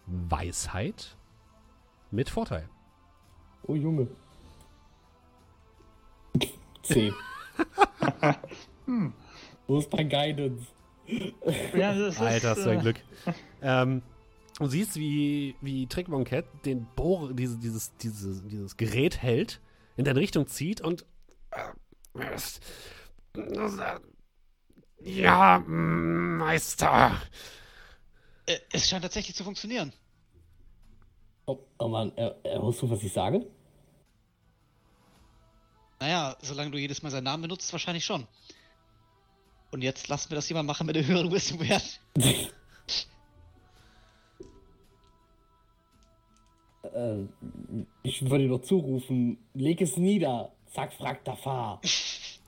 Weisheit 0.06 1.16
mit 2.12 2.30
Vorteil. 2.30 2.70
Oh 3.64 3.76
Junge. 3.76 4.08
C. 6.84 7.14
Wo 9.68 9.80
ist 9.80 9.94
dein 9.94 10.10
Guidance? 10.10 10.68
Ja, 11.76 11.94
das 11.94 12.16
ist, 12.16 12.22
Alter, 12.22 12.50
hast 12.52 12.66
du 12.66 12.70
ein 12.70 12.80
äh, 12.80 12.82
Glück. 12.82 13.02
ähm, 13.62 14.02
du 14.60 14.68
siehst, 14.68 14.96
wie, 14.96 15.56
wie 15.62 15.88
Trickmonket 15.88 16.46
den 16.66 16.86
Bohr, 16.96 17.34
diese, 17.34 17.58
dieses, 17.58 17.96
diese, 17.98 18.42
dieses 18.44 18.78
Gerät 18.78 19.22
hält, 19.22 19.60
in 19.98 20.06
deine 20.06 20.20
Richtung 20.20 20.48
zieht 20.48 20.82
und. 20.82 21.06
äh, 21.52 21.74
Ja, 25.02 25.60
Meister. 25.66 27.22
Äh, 28.46 28.58
es 28.72 28.90
scheint 28.90 29.04
tatsächlich 29.04 29.36
zu 29.36 29.44
funktionieren. 29.44 29.94
Oh, 31.46 31.58
oh 31.80 31.88
Mann, 31.88 32.16
äh, 32.18 32.28
äh, 32.44 32.60
hörst 32.60 32.82
du, 32.82 32.90
was 32.90 33.02
ich 33.02 33.14
sage? 33.14 33.46
Naja, 36.00 36.38
solange 36.42 36.72
du 36.72 36.78
jedes 36.78 37.02
Mal 37.02 37.10
seinen 37.10 37.26
Namen 37.26 37.42
benutzt, 37.44 37.72
wahrscheinlich 37.72 38.06
schon. 38.06 38.28
Und 39.72 39.82
jetzt 39.82 40.08
lassen 40.08 40.32
wir 40.32 40.36
das 40.36 40.50
jemand 40.50 40.68
machen 40.68 40.88
mit 40.88 40.96
der 40.96 41.06
höheren 41.06 41.32
Wisdom-Wert. 41.32 42.00
Äh, 46.94 47.26
ich 48.02 48.28
würde 48.30 48.46
nur 48.46 48.64
zurufen, 48.64 49.38
leg 49.54 49.82
es 49.82 49.98
nieder. 49.98 50.54
Zack, 50.74 50.94
frack, 50.94 51.24
tafa. 51.24 51.82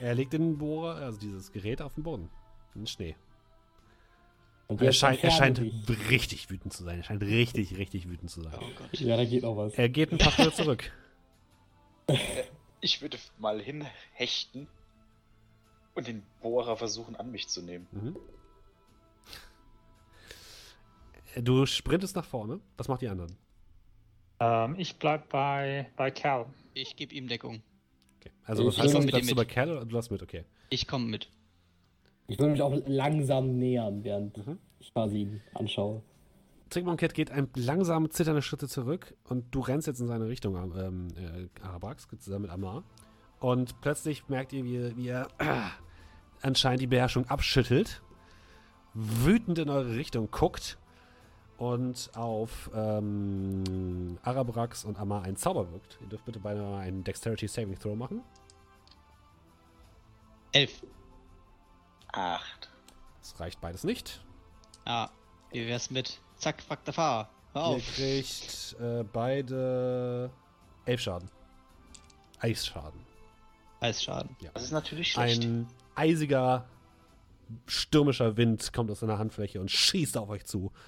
Er 0.00 0.14
legt 0.14 0.32
den 0.32 0.58
Bohrer, 0.58 0.96
also 0.96 1.18
dieses 1.18 1.52
Gerät, 1.52 1.80
auf 1.80 1.94
den 1.94 2.02
Boden. 2.02 2.30
In 2.74 2.82
den 2.82 2.86
Schnee. 2.86 3.16
Und 4.66 4.82
Er 4.82 4.92
scheint, 4.92 5.24
er 5.24 5.30
scheint 5.30 5.60
richtig 6.10 6.50
wütend 6.50 6.72
zu 6.74 6.84
sein. 6.84 6.98
Er 6.98 7.04
scheint 7.04 7.22
richtig, 7.22 7.76
richtig 7.78 8.08
wütend 8.08 8.30
zu 8.30 8.42
sein. 8.42 8.52
Oh 8.60 8.66
Gott. 8.76 9.00
Ja, 9.00 9.16
da 9.16 9.24
geht 9.24 9.42
noch 9.42 9.56
was. 9.56 9.74
Er 9.74 9.88
geht 9.88 10.12
ein 10.12 10.18
paar 10.18 10.32
Schritte 10.32 10.52
zurück. 10.52 10.92
Ich 12.80 13.02
würde 13.02 13.18
mal 13.38 13.60
hinhechten 13.60 14.68
und 15.94 16.06
den 16.06 16.22
Bohrer 16.40 16.76
versuchen 16.76 17.16
an 17.16 17.32
mich 17.32 17.48
zu 17.48 17.60
nehmen. 17.60 17.88
Mhm. 17.90 18.16
Du 21.42 21.66
sprintest 21.66 22.14
nach 22.14 22.24
vorne. 22.24 22.60
Was 22.76 22.86
macht 22.86 23.02
die 23.02 23.08
anderen? 23.08 23.36
Ähm, 24.38 24.76
ich 24.78 24.96
bleib 24.96 25.28
bei, 25.28 25.90
bei 25.96 26.12
Cal. 26.12 26.46
Ich 26.72 26.94
gebe 26.94 27.12
ihm 27.14 27.26
Deckung. 27.26 27.62
Okay. 28.28 28.46
Also, 28.46 28.62
Ich 28.62 28.68
was 28.68 28.78
heißt 28.84 28.94
das? 28.94 29.04
mit 29.04 29.10
Bleibst 29.12 29.36
bei. 29.36 29.44
Kerl 29.44 29.70
oder 29.70 29.84
du 29.84 29.94
lässt 29.96 30.10
mit? 30.10 30.22
Okay. 30.22 30.44
Ich 30.70 30.86
komme 30.86 31.06
mit. 31.06 31.28
Ich 32.26 32.38
würde 32.38 32.52
mich 32.52 32.62
auch 32.62 32.74
langsam 32.86 33.58
nähern, 33.58 34.04
während 34.04 34.36
Mhm. 34.46 34.58
ich 34.80 34.92
quasi 34.92 35.18
ihn 35.22 35.40
anschaue. 35.54 36.02
Trickmonket 36.70 37.14
geht 37.14 37.30
ein 37.30 37.48
langsam 37.56 38.10
zitternde 38.10 38.42
Schritte 38.42 38.68
zurück 38.68 39.14
und 39.24 39.46
du 39.54 39.60
rennst 39.60 39.86
jetzt 39.86 40.00
in 40.00 40.06
seine 40.06 40.28
Richtung, 40.28 40.54
ähm, 40.78 41.08
äh, 41.16 41.48
Arabax, 41.64 42.06
zusammen 42.18 42.42
mit 42.42 42.50
Amar. 42.50 42.84
Und 43.40 43.80
plötzlich 43.80 44.28
merkt 44.28 44.52
ihr, 44.52 44.64
wie, 44.64 44.94
wie 44.96 45.08
er 45.08 45.28
äh, 45.38 45.44
anscheinend 46.42 46.82
die 46.82 46.86
Beherrschung 46.86 47.24
abschüttelt, 47.26 48.02
wütend 48.92 49.58
in 49.58 49.70
eure 49.70 49.96
Richtung 49.96 50.30
guckt 50.30 50.76
und 51.58 52.10
auf 52.14 52.70
ähm, 52.74 54.18
Arabrax 54.22 54.84
und 54.84 54.98
Amar 54.98 55.24
einen 55.24 55.36
Zauber 55.36 55.70
wirkt. 55.72 55.98
Ihr 56.00 56.06
dürft 56.06 56.24
bitte 56.24 56.38
beide 56.38 56.62
mal 56.62 56.80
einen 56.80 57.04
Dexterity 57.04 57.48
Saving 57.48 57.78
Throw 57.78 57.96
machen. 57.96 58.22
Elf. 60.52 60.82
Acht. 62.12 62.70
Das 63.20 63.38
reicht 63.38 63.60
beides 63.60 63.84
nicht. 63.84 64.24
Ah, 64.84 65.10
wie 65.50 65.66
wär's 65.66 65.90
mit 65.90 66.20
Zack, 66.36 66.62
frack 66.62 66.84
der 66.84 66.94
Fahrer. 66.94 67.28
Hör 67.52 67.62
Ihr 67.62 67.76
auf. 67.76 67.94
kriegt 67.94 68.76
äh, 68.80 69.02
beide 69.02 70.30
elf 70.84 71.00
Schaden. 71.00 71.28
Eisschaden. 72.38 73.00
Eisschaden. 73.80 74.36
Das 74.54 74.62
ist 74.62 74.70
natürlich 74.70 75.12
schlecht. 75.12 75.42
Ein 75.42 75.66
eisiger, 75.96 76.66
stürmischer 77.66 78.36
Wind 78.36 78.72
kommt 78.72 78.90
aus 78.92 79.00
seiner 79.00 79.18
Handfläche 79.18 79.60
und 79.60 79.70
schießt 79.72 80.16
auf 80.16 80.28
euch 80.28 80.44
zu. 80.44 80.66
Äh, 80.66 80.78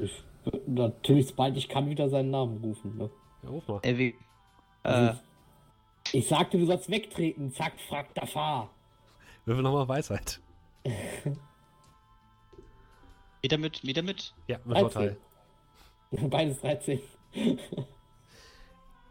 ich, 0.00 0.24
natürlich, 0.66 1.28
sobald 1.28 1.56
ich 1.56 1.68
kann, 1.68 1.88
wieder 1.88 2.08
seinen 2.08 2.30
Namen 2.30 2.62
rufen. 2.62 2.96
Ne? 2.96 3.10
Ja, 3.42 3.48
ruf 3.48 3.66
mal. 3.68 3.80
Wie, 3.82 4.14
Also 4.82 5.12
äh, 5.12 5.14
ich, 6.12 6.28
sagte, 6.28 6.58
du 6.58 6.66
sollst 6.66 6.90
wegtreten. 6.90 7.52
Zack, 7.52 7.72
frack, 7.88 8.14
tafa. 8.14 8.68
Würfel 9.44 9.62
nochmal 9.62 9.88
Weisheit. 9.88 10.40
wieder 13.42 13.58
mit, 13.58 13.82
wieder 13.84 14.02
mit. 14.02 14.34
Ja, 14.46 14.58
mit 14.64 14.76
13. 14.76 14.90
Vorteil. 14.90 15.16
Beides 16.30 16.60
13. 16.60 17.00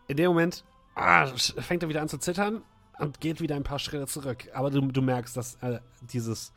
In 0.08 0.18
dem 0.18 0.28
Moment 0.28 0.64
ah, 0.96 1.28
fängt 1.28 1.84
er 1.84 1.90
wieder 1.90 2.02
an 2.02 2.10
zu 2.10 2.18
zittern 2.18 2.62
und 3.00 3.20
geht 3.22 3.42
wieder 3.42 3.56
ein 3.56 3.64
paar 3.64 3.80
Schritte 3.80 4.06
zurück. 4.08 4.50
Aber 4.54 4.70
du, 4.70 4.82
du 4.82 5.02
merkst, 5.02 5.36
dass 5.36 5.56
äh, 5.56 5.80
dieses, 6.02 6.54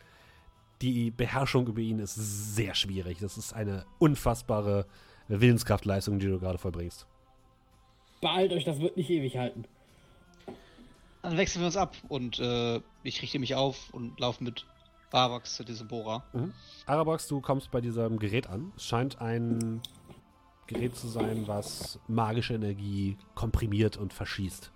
die 0.82 1.10
Beherrschung 1.10 1.66
über 1.66 1.80
ihn 1.80 1.98
ist 1.98 2.14
sehr 2.14 2.74
schwierig. 2.74 3.18
Das 3.20 3.38
ist 3.38 3.52
eine 3.52 3.86
unfassbare 3.98 4.86
Willenskraftleistung, 5.28 6.18
die 6.18 6.26
du 6.26 6.38
gerade 6.38 6.58
vollbringst. 6.58 7.06
Beeilt 8.20 8.52
euch, 8.52 8.64
das 8.64 8.80
wird 8.80 8.96
nicht 8.96 9.10
ewig 9.10 9.36
halten. 9.36 9.64
Dann 11.22 11.36
wechseln 11.36 11.62
wir 11.62 11.66
uns 11.66 11.76
ab 11.76 11.96
und 12.08 12.38
äh, 12.38 12.80
ich 13.02 13.20
richte 13.22 13.38
mich 13.38 13.54
auf 13.54 13.90
und 13.92 14.18
laufe 14.20 14.44
mit. 14.44 14.66
Barbox 15.10 15.54
zu 15.54 15.64
diesem 15.64 15.88
Bohrer. 15.88 16.24
Arabox, 16.86 17.28
du 17.28 17.40
kommst 17.40 17.70
bei 17.70 17.80
diesem 17.80 18.18
Gerät 18.18 18.48
an. 18.48 18.72
Es 18.76 18.84
scheint 18.86 19.20
ein 19.20 19.80
Gerät 20.66 20.96
zu 20.96 21.06
sein, 21.08 21.46
was 21.46 22.00
magische 22.08 22.54
Energie 22.54 23.16
komprimiert 23.34 23.96
und 23.96 24.12
verschießt. 24.12 24.72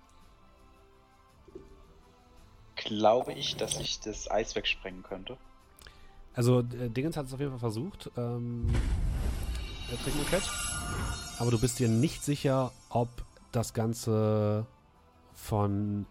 Glaube 2.75 3.33
ich, 3.33 3.57
dass 3.57 3.79
ich 3.79 3.99
das 3.99 4.31
Eis 4.31 4.55
wegsprengen 4.55 5.03
könnte. 5.03 5.37
Also, 6.33 6.59
äh, 6.59 6.89
Dingens 6.89 7.17
hat 7.17 7.25
es 7.25 7.33
auf 7.33 7.39
jeden 7.39 7.51
Fall 7.51 7.59
versucht, 7.59 8.09
ähm, 8.17 8.67
Trickmoket. 10.03 10.43
Aber 11.39 11.51
du 11.51 11.59
bist 11.59 11.79
dir 11.79 11.89
nicht 11.89 12.23
sicher, 12.23 12.71
ob 12.89 13.09
das 13.51 13.73
Ganze 13.73 14.65
von 15.33 16.05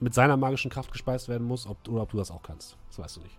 mit 0.00 0.14
seiner 0.14 0.36
magischen 0.36 0.70
Kraft 0.70 0.92
gespeist 0.92 1.28
werden 1.28 1.46
muss, 1.46 1.66
ob, 1.66 1.88
oder 1.88 2.02
ob 2.02 2.10
du 2.10 2.16
das 2.16 2.30
auch 2.30 2.42
kannst. 2.42 2.76
Das 2.88 2.98
weißt 2.98 3.16
du 3.16 3.20
nicht. 3.20 3.38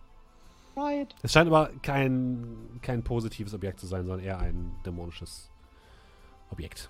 Right. 0.76 1.16
Es 1.22 1.32
scheint 1.32 1.48
aber 1.48 1.70
kein, 1.82 2.80
kein 2.82 3.04
positives 3.04 3.54
Objekt 3.54 3.80
zu 3.80 3.88
sein, 3.88 4.06
sondern 4.06 4.26
eher 4.26 4.40
ein 4.40 4.76
dämonisches 4.86 5.50
Objekt. 6.52 6.90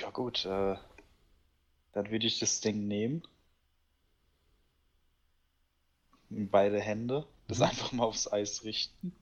Ja 0.00 0.10
gut, 0.10 0.44
äh, 0.44 0.76
dann 1.92 2.10
würde 2.10 2.26
ich 2.26 2.40
das 2.40 2.60
Ding 2.60 2.88
nehmen. 2.88 3.22
In 6.23 6.23
beide 6.50 6.80
Hände. 6.80 7.26
Das 7.48 7.58
Mhm. 7.58 7.64
einfach 7.64 7.92
mal 7.92 8.04
aufs 8.04 8.30
Eis 8.32 8.64
richten. 8.64 9.12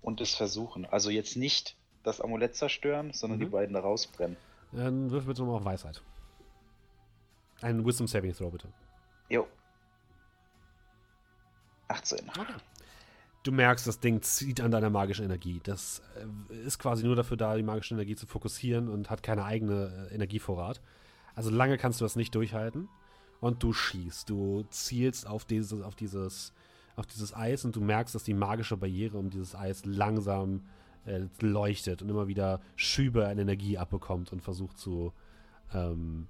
Und 0.00 0.20
es 0.20 0.34
versuchen. 0.34 0.84
Also 0.86 1.10
jetzt 1.10 1.36
nicht 1.36 1.76
das 2.02 2.20
Amulett 2.20 2.56
zerstören, 2.56 3.12
sondern 3.12 3.38
Mhm. 3.38 3.44
die 3.44 3.50
beiden 3.50 3.74
da 3.74 3.80
rausbrennen. 3.80 4.36
Dann 4.72 5.10
wirf 5.10 5.26
bitte 5.26 5.42
nochmal 5.42 5.56
auf 5.58 5.64
Weisheit. 5.64 6.02
Ein 7.60 7.84
Wisdom 7.86 8.08
Saving 8.08 8.34
Throw, 8.34 8.50
bitte. 8.50 8.68
Jo. 9.28 9.46
18. 11.88 12.18
Du 13.44 13.52
merkst, 13.52 13.86
das 13.86 14.00
Ding 14.00 14.22
zieht 14.22 14.60
an 14.60 14.70
deiner 14.70 14.88
magischen 14.90 15.24
Energie. 15.24 15.60
Das 15.64 16.00
äh, 16.50 16.54
ist 16.66 16.78
quasi 16.78 17.04
nur 17.04 17.16
dafür 17.16 17.36
da, 17.36 17.56
die 17.56 17.62
magische 17.62 17.94
Energie 17.94 18.14
zu 18.16 18.26
fokussieren 18.26 18.88
und 18.88 19.10
hat 19.10 19.22
keine 19.22 19.44
eigene 19.44 20.08
äh, 20.10 20.14
Energievorrat. 20.14 20.80
Also 21.34 21.50
lange 21.50 21.76
kannst 21.76 22.00
du 22.00 22.04
das 22.04 22.16
nicht 22.16 22.34
durchhalten. 22.34 22.88
Und 23.42 23.62
du 23.62 23.74
schießt. 23.74 24.30
Du 24.30 24.64
zielst 24.70 25.26
auf 25.26 25.44
dieses, 25.44 25.82
auf 25.82 25.94
dieses, 25.94 26.54
auf 26.96 27.06
dieses 27.06 27.34
Eis 27.34 27.66
und 27.66 27.76
du 27.76 27.82
merkst, 27.82 28.14
dass 28.14 28.24
die 28.24 28.32
magische 28.32 28.78
Barriere 28.78 29.18
um 29.18 29.28
dieses 29.28 29.54
Eis 29.54 29.84
langsam 29.84 30.62
äh, 31.04 31.26
leuchtet 31.40 32.00
und 32.00 32.08
immer 32.08 32.26
wieder 32.28 32.60
Schübe 32.76 33.28
an 33.28 33.38
Energie 33.38 33.76
abbekommt 33.76 34.32
und 34.32 34.40
versucht 34.40 34.78
zu, 34.78 35.12
ähm, 35.74 36.26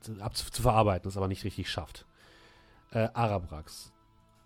zu, 0.00 0.18
ab, 0.22 0.34
zu 0.34 0.62
verarbeiten, 0.62 1.08
es 1.08 1.16
aber 1.18 1.28
nicht 1.28 1.44
richtig 1.44 1.68
schafft. 1.70 2.06
Äh, 2.92 3.08
Arabrax, 3.12 3.92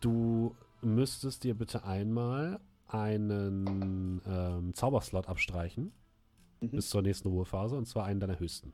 du 0.00 0.56
müsstest 0.80 1.44
dir 1.44 1.54
bitte 1.54 1.84
einmal 1.84 2.58
einen 2.88 4.20
ähm, 4.26 4.74
Zauberslot 4.74 5.28
abstreichen 5.28 5.92
Mhm. 6.62 6.70
bis 6.70 6.88
zur 6.88 7.02
nächsten 7.02 7.28
Ruhephase 7.28 7.76
und 7.76 7.86
zwar 7.86 8.06
einen 8.06 8.20
deiner 8.20 8.38
höchsten. 8.38 8.72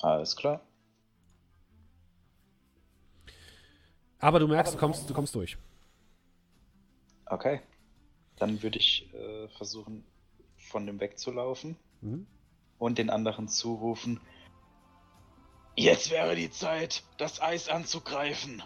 Alles 0.00 0.36
klar. 0.36 0.60
Aber 4.20 4.40
du 4.40 4.48
merkst, 4.48 4.74
du 4.74 4.78
kommst, 4.78 5.08
du 5.08 5.14
kommst 5.14 5.34
durch. 5.34 5.56
Okay. 7.26 7.60
Dann 8.36 8.62
würde 8.62 8.78
ich 8.78 9.12
äh, 9.14 9.48
versuchen, 9.48 10.04
von 10.56 10.86
dem 10.86 11.00
wegzulaufen 11.00 11.76
Mhm. 12.00 12.26
und 12.78 12.98
den 12.98 13.10
anderen 13.10 13.48
zurufen. 13.48 14.20
Jetzt 15.76 16.10
wäre 16.10 16.36
die 16.36 16.50
Zeit, 16.50 17.02
das 17.16 17.40
Eis 17.42 17.68
anzugreifen. 17.68 18.62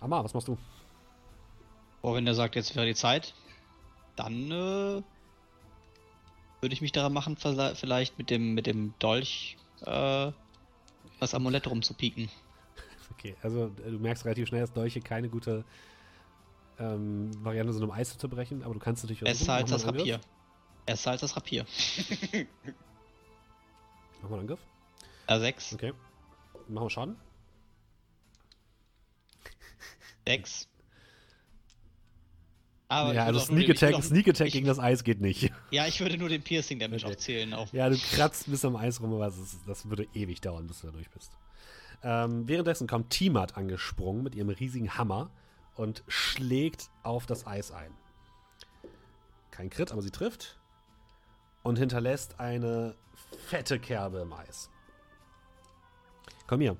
Amar, 0.00 0.22
was 0.24 0.34
machst 0.34 0.46
du? 0.48 0.56
Oh, 2.02 2.14
wenn 2.14 2.24
der 2.24 2.34
sagt, 2.34 2.54
jetzt 2.54 2.76
wäre 2.76 2.86
die 2.86 2.94
Zeit, 2.94 3.34
dann 4.14 4.50
äh, 4.52 5.02
würde 6.60 6.72
ich 6.72 6.80
mich 6.80 6.92
daran 6.92 7.12
machen, 7.12 7.36
vielleicht 7.36 8.18
mit 8.18 8.30
dem, 8.30 8.54
mit 8.54 8.66
dem 8.66 8.94
Dolch 9.00 9.56
äh, 9.80 10.30
das 11.18 11.34
Amulett 11.34 11.68
rumzupieken. 11.68 12.28
Okay, 13.18 13.34
also 13.42 13.72
äh, 13.86 13.90
du 13.90 13.98
merkst 13.98 14.24
relativ 14.24 14.48
schnell, 14.48 14.60
dass 14.60 14.72
Dolche 14.72 15.00
keine 15.00 15.28
gute 15.28 15.64
ähm, 16.78 17.30
Variante 17.44 17.72
sind, 17.72 17.82
um 17.82 17.90
Eis 17.90 18.16
zu 18.18 18.28
brechen, 18.28 18.62
aber 18.62 18.74
du 18.74 18.80
kannst 18.80 19.02
natürlich 19.02 19.20
Besser 19.22 19.54
als 19.54 19.70
Mach 19.70 19.78
das 19.78 19.86
Rapier. 19.86 20.20
Besser 20.84 21.10
als 21.12 21.20
das 21.22 21.34
Rapier. 21.36 21.64
Mach 24.22 24.30
mal 24.30 24.38
einen 24.40 24.50
Angriff. 24.50 24.60
R6, 25.28 25.74
Okay. 25.74 25.92
Machen 26.68 26.86
wir 26.86 26.90
Schaden. 26.90 27.16
6. 30.26 30.68
Aber 32.88 33.14
ja, 33.14 33.24
also 33.24 33.40
Sneak 33.40 33.66
den- 33.66 33.76
Attack, 33.76 33.94
auch- 33.94 34.02
Sneak 34.02 34.28
Attack 34.28 34.46
ich- 34.48 34.52
gegen 34.52 34.66
das 34.66 34.78
Eis 34.78 35.02
geht 35.04 35.20
nicht. 35.20 35.52
Ja, 35.70 35.86
ich 35.86 35.98
würde 36.00 36.16
nur 36.18 36.28
den 36.28 36.42
Piercing 36.42 36.78
Damage 36.78 37.04
Okay. 37.04 37.14
aufzählen. 37.14 37.54
Auf. 37.54 37.72
Ja, 37.72 37.88
du 37.88 37.96
kratzt 37.96 38.48
bis 38.50 38.64
am 38.64 38.76
Eis 38.76 39.00
rum, 39.00 39.12
aber 39.14 39.26
das, 39.26 39.38
ist, 39.38 39.58
das 39.66 39.88
würde 39.88 40.06
ewig 40.14 40.40
dauern, 40.40 40.66
bis 40.66 40.80
du 40.80 40.88
da 40.88 40.92
durch 40.92 41.10
bist. 41.10 41.32
Ähm, 42.02 42.46
währenddessen 42.48 42.86
kommt 42.86 43.10
Tiamat 43.10 43.56
angesprungen 43.56 44.22
mit 44.22 44.34
ihrem 44.34 44.50
riesigen 44.50 44.96
Hammer 44.96 45.30
und 45.74 46.04
schlägt 46.08 46.90
auf 47.02 47.26
das 47.26 47.46
Eis 47.46 47.72
ein. 47.72 47.92
Kein 49.50 49.70
Crit, 49.70 49.92
aber 49.92 50.02
sie 50.02 50.10
trifft 50.10 50.58
und 51.62 51.78
hinterlässt 51.78 52.38
eine 52.38 52.94
fette 53.46 53.78
Kerbe 53.78 54.18
im 54.18 54.32
Eis. 54.32 54.70
Komm 56.46 56.60
hier. 56.60 56.76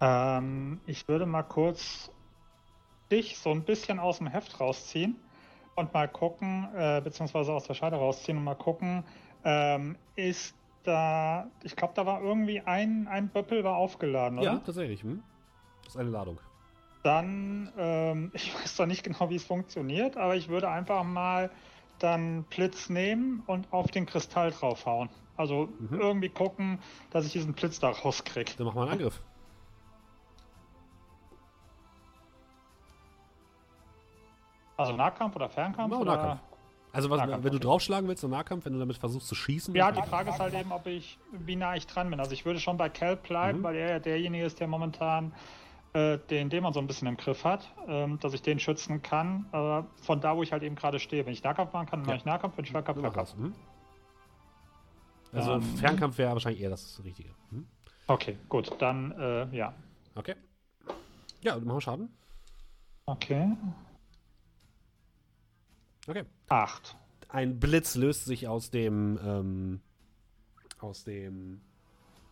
Ähm, 0.00 0.80
ich 0.86 1.06
würde 1.08 1.26
mal 1.26 1.42
kurz 1.42 2.10
dich 3.10 3.38
so 3.38 3.50
ein 3.50 3.64
bisschen 3.64 3.98
aus 3.98 4.18
dem 4.18 4.28
Heft 4.28 4.60
rausziehen 4.60 5.16
und 5.74 5.92
mal 5.92 6.08
gucken, 6.08 6.68
äh, 6.74 7.00
beziehungsweise 7.02 7.52
aus 7.52 7.64
der 7.64 7.74
Scheide 7.74 7.96
rausziehen 7.96 8.38
und 8.38 8.44
mal 8.44 8.54
gucken, 8.54 9.04
ähm, 9.44 9.96
ist 10.16 10.54
da, 10.84 11.50
ich 11.62 11.76
glaube, 11.76 11.94
da 11.94 12.06
war 12.06 12.22
irgendwie 12.22 12.60
ein, 12.60 13.06
ein 13.08 13.28
Böppel 13.28 13.64
war 13.64 13.76
aufgeladen, 13.76 14.38
oder? 14.38 14.52
Ja, 14.52 14.58
tatsächlich. 14.58 15.02
Hm? 15.02 15.22
Das 15.84 15.94
ist 15.94 16.00
eine 16.00 16.10
Ladung. 16.10 16.40
Dann, 17.02 17.72
ähm, 17.76 18.30
ich 18.34 18.54
weiß 18.54 18.76
zwar 18.76 18.86
nicht 18.86 19.02
genau, 19.02 19.30
wie 19.30 19.36
es 19.36 19.44
funktioniert, 19.44 20.16
aber 20.16 20.36
ich 20.36 20.48
würde 20.48 20.68
einfach 20.68 21.04
mal 21.04 21.50
dann 21.98 22.44
Blitz 22.44 22.88
nehmen 22.88 23.42
und 23.46 23.72
auf 23.72 23.90
den 23.90 24.06
Kristall 24.06 24.52
draufhauen. 24.52 25.10
Also 25.36 25.68
Mhm. 25.78 26.00
irgendwie 26.00 26.28
gucken, 26.28 26.78
dass 27.10 27.26
ich 27.26 27.32
diesen 27.32 27.52
Blitz 27.54 27.78
da 27.78 27.90
rauskriege. 27.90 28.52
Dann 28.56 28.66
mach 28.66 28.74
mal 28.74 28.82
einen 28.82 28.92
Angriff. 28.92 29.20
Also 34.76 34.94
Nahkampf 34.94 35.36
oder 35.36 35.50
Fernkampf? 35.50 35.90
Mach 35.92 36.00
oder? 36.00 36.16
Nahkampf. 36.16 36.40
Also, 36.92 37.08
was, 37.10 37.18
Nahkampf, 37.20 37.44
wenn 37.44 37.52
du 37.52 37.60
draufschlagen 37.60 38.08
willst, 38.08 38.24
im 38.24 38.30
Nahkampf, 38.30 38.64
wenn 38.64 38.72
du 38.72 38.78
damit 38.80 38.96
versuchst 38.96 39.28
zu 39.28 39.34
schießen. 39.36 39.74
Ja, 39.74 39.92
die. 39.92 40.02
Frage 40.02 40.30
ist 40.30 40.40
halt 40.40 40.54
eben, 40.54 40.72
ob 40.72 40.86
ich, 40.86 41.18
wie 41.32 41.54
nah 41.56 41.76
ich 41.76 41.86
dran 41.86 42.10
bin. 42.10 42.18
Also 42.18 42.32
ich 42.32 42.44
würde 42.44 42.58
schon 42.58 42.76
bei 42.76 42.88
Cal 42.88 43.16
bleiben, 43.16 43.58
Mhm. 43.60 43.62
weil 43.62 43.76
er 43.76 43.90
ja 43.90 43.98
derjenige 44.00 44.44
ist, 44.44 44.58
der 44.60 44.66
momentan 44.66 45.32
äh, 45.92 46.18
den 46.30 46.50
Dämon 46.50 46.72
so 46.72 46.78
ein 46.80 46.86
bisschen 46.86 47.08
im 47.08 47.16
Griff 47.16 47.44
hat, 47.44 47.68
ähm, 47.88 48.18
dass 48.20 48.32
ich 48.32 48.42
den 48.42 48.58
schützen 48.60 49.02
kann. 49.02 49.46
Aber 49.52 49.86
von 50.02 50.20
da, 50.20 50.36
wo 50.36 50.42
ich 50.42 50.52
halt 50.52 50.62
eben 50.62 50.74
gerade 50.76 50.98
stehe. 51.00 51.26
Wenn 51.26 51.32
ich 51.32 51.42
Nahkampf 51.42 51.72
machen 51.72 51.86
kann, 51.86 52.00
dann 52.00 52.08
Ja. 52.08 52.14
mache 52.14 52.18
ich 52.18 52.24
Nahkampf, 52.24 52.56
wenn 52.56 52.64
ich 52.64 52.72
mach 52.72 52.84
Fernkampf. 52.84 53.14
das. 53.16 53.34
Hm? 53.34 53.54
Also, 55.32 55.52
Ähm. 55.54 55.62
Fernkampf 55.62 56.18
wäre 56.18 56.32
wahrscheinlich 56.32 56.60
eher 56.62 56.70
das 56.70 57.00
Richtige. 57.04 57.30
Hm? 57.50 57.66
Okay, 58.08 58.36
gut, 58.48 58.70
dann 58.80 59.12
äh, 59.12 59.56
ja. 59.56 59.72
Okay. 60.16 60.34
Ja, 61.42 61.54
machen 61.56 61.66
wir 61.76 61.80
Schaden. 61.80 62.08
Okay. 63.06 63.48
Okay. 66.08 66.24
Acht. 66.50 66.96
Ein 67.28 67.60
Blitz 67.60 67.94
löst 67.94 68.24
sich 68.24 68.48
aus 68.48 68.70
dem, 68.70 69.18
ähm, 69.24 69.80
aus 70.80 71.04
dem, 71.04 71.60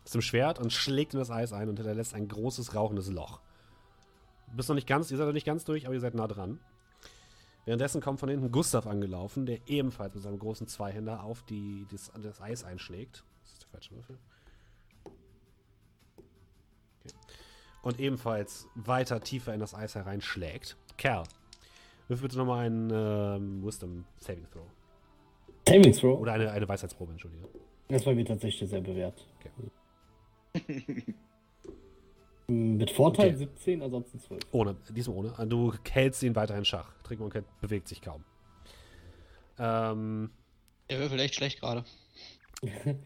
aus 0.05 0.11
dem 0.11 0.23
Schwert 0.23 0.59
und 0.59 0.73
schlägt 0.73 1.15
in 1.15 1.21
das 1.21 1.31
Eis 1.31 1.53
ein 1.53 1.69
und 1.69 1.77
hinterlässt 1.77 2.15
ein 2.15 2.27
großes 2.27 2.75
rauchendes 2.75 3.09
Loch. 3.09 3.41
Bist 4.57 4.69
noch 4.69 4.75
nicht 4.75 4.89
ganz, 4.89 5.11
ihr 5.13 5.17
seid 5.17 5.27
noch 5.27 5.33
nicht 5.33 5.47
ganz 5.47 5.65
durch, 5.65 5.87
aber 5.87 5.95
ihr 5.95 6.01
seid 6.01 6.15
nah 6.15 6.27
dran. 6.27 6.59
Währenddessen 7.65 8.01
kommt 8.01 8.19
von 8.19 8.29
hinten 8.29 8.51
Gustav 8.51 8.89
angelaufen, 8.89 9.47
der 9.47 9.61
ebenfalls 9.69 10.15
mit 10.15 10.25
seinem 10.25 10.41
großen 10.41 10.67
Zweihänder 10.67 11.23
auf 11.23 11.45
die, 11.45 11.87
das, 11.93 12.11
das 12.21 12.41
Eis 12.41 12.65
einschlägt. 12.65 13.23
Das 13.43 13.53
ist 13.53 13.63
der 13.63 13.69
falsche 13.69 13.95
Würfel. 13.95 14.19
Okay. 17.05 17.15
Und 17.83 18.01
ebenfalls 18.01 18.67
weiter 18.75 19.21
tiefer 19.21 19.55
in 19.55 19.61
das 19.61 19.75
Eis 19.75 19.95
hereinschlägt. 19.95 20.77
Kerl, 20.97 21.23
wirf 22.09 22.23
bitte 22.23 22.37
nochmal 22.39 22.67
einen 22.67 22.91
ähm, 22.93 23.65
Wisdom 23.65 24.05
Saving 24.17 24.47
Throw. 24.51 24.67
Saving 25.69 25.93
Throw. 25.93 26.19
Oder 26.19 26.33
eine, 26.33 26.51
eine 26.51 26.69
Weisheitsprobe, 26.69 27.13
entschuldige. 27.13 27.47
Das 27.89 28.05
war 28.07 28.15
mir 28.15 28.25
tatsächlich 28.25 28.69
sehr 28.69 28.81
bewährt. 28.81 29.27
Okay. 29.39 31.15
Mit 32.51 32.91
Vorteil 32.91 33.29
Okay. 33.29 33.37
17, 33.37 33.83
ansonsten 33.83 34.19
12. 34.19 34.41
Ohne, 34.53 34.77
diesmal 34.91 35.17
ohne. 35.19 35.47
Du 35.49 35.73
hältst 35.91 36.23
ihn 36.23 36.35
weiter 36.35 36.57
in 36.57 36.65
Schach. 36.65 36.91
Trickmonkett 37.03 37.45
bewegt 37.61 37.89
sich 37.89 38.01
kaum. 38.01 38.25
Ähm, 39.59 40.31
Der 40.89 40.99
würfelt 40.99 41.21
echt 41.21 41.35
schlecht 41.35 41.61
gerade. 41.61 41.85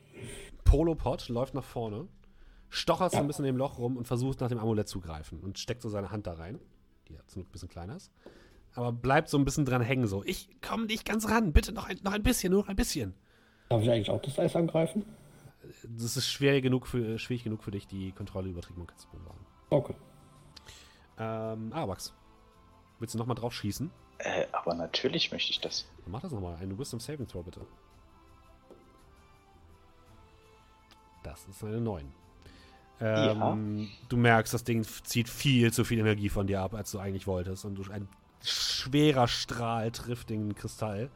Polopod 0.64 1.28
läuft 1.28 1.55
nach 1.55 1.64
vorne, 1.64 2.06
stocherst 2.70 3.14
so 3.16 3.20
ein 3.20 3.26
bisschen 3.26 3.44
im 3.44 3.56
Loch 3.56 3.78
rum 3.78 3.97
und 3.97 4.06
versuchst 4.06 4.40
nach 4.40 4.48
dem 4.48 4.58
Amulett 4.58 4.89
zu 4.89 5.00
greifen 5.00 5.40
und 5.40 5.58
steckt 5.58 5.82
so 5.82 5.89
seine 5.89 6.10
Hand 6.10 6.26
da 6.28 6.34
rein, 6.34 6.60
die 7.08 7.14
ja 7.14 7.20
zum 7.26 7.40
Glück 7.42 7.48
ein 7.48 7.52
bisschen 7.52 7.68
kleiner 7.68 7.97
ist. 7.97 8.12
Aber 8.75 8.92
bleibt 8.92 9.28
so 9.28 9.36
ein 9.39 9.44
bisschen 9.44 9.65
dran 9.65 9.83
hängen, 9.83 10.07
so. 10.07 10.25
Ich 10.25 10.49
komme 10.62 10.86
nicht 10.86 11.05
ganz 11.05 11.28
ran, 11.28 11.52
bitte 11.52 11.73
noch 11.73 11.89
ein, 11.89 11.99
noch 12.02 12.12
ein 12.12 12.23
bisschen, 12.23 12.52
nur 12.52 12.62
noch 12.62 12.68
ein 12.68 12.76
bisschen. 12.76 13.15
Darf 13.68 13.83
ich 13.83 13.91
eigentlich 13.91 14.10
auch 14.10 14.23
das 14.23 14.39
Eis 14.39 14.57
angreifen? 14.57 15.05
Das 15.97 16.17
ist 16.17 16.28
schwer 16.28 16.60
genug 16.60 16.86
für, 16.86 17.18
schwierig 17.18 17.44
genug 17.44 17.62
für 17.62 17.70
dich, 17.70 17.86
die 17.86 18.12
Kontrolle 18.12 18.49
über 18.49 18.62
Trickmonk 18.62 18.92
zu 18.99 19.09
bewahren. 19.09 19.47
Okay. 19.70 19.94
Ähm, 21.18 21.73
Arawax. 21.73 22.15
Willst 22.99 23.15
du 23.15 23.18
nochmal 23.18 23.36
drauf 23.36 23.52
schießen? 23.52 23.91
Äh, 24.18 24.47
aber 24.52 24.75
natürlich 24.75 25.33
möchte 25.33 25.51
ich 25.51 25.60
das. 25.60 25.89
Dann 26.05 26.12
mach 26.12 26.20
das 26.20 26.33
nochmal. 26.33 26.57
Eine 26.57 26.78
Wisdom 26.78 27.01
Saving 27.01 27.26
Throw, 27.26 27.44
bitte. 27.44 27.60
Das 31.23 31.47
ist 31.47 31.62
eine 31.62 31.81
9. 31.81 32.12
Ähm, 33.01 33.89
Du 34.09 34.17
merkst, 34.17 34.55
das 34.55 34.65
Ding 34.65 34.84
zieht 34.84 35.28
viel 35.28 35.73
zu 35.73 35.84
viel 35.84 35.99
Energie 35.99 36.28
von 36.28 36.47
dir 36.47 36.60
ab, 36.60 36.75
als 36.75 36.92
du 36.92 36.99
eigentlich 36.99 37.26
wolltest. 37.26 37.65
Und 37.65 37.75
du, 37.76 37.91
ein 37.91 38.09
schwerer 38.44 39.28
Strahl 39.28 39.90
trifft 39.92 40.30
den 40.30 40.54
Kristall. 40.54 41.10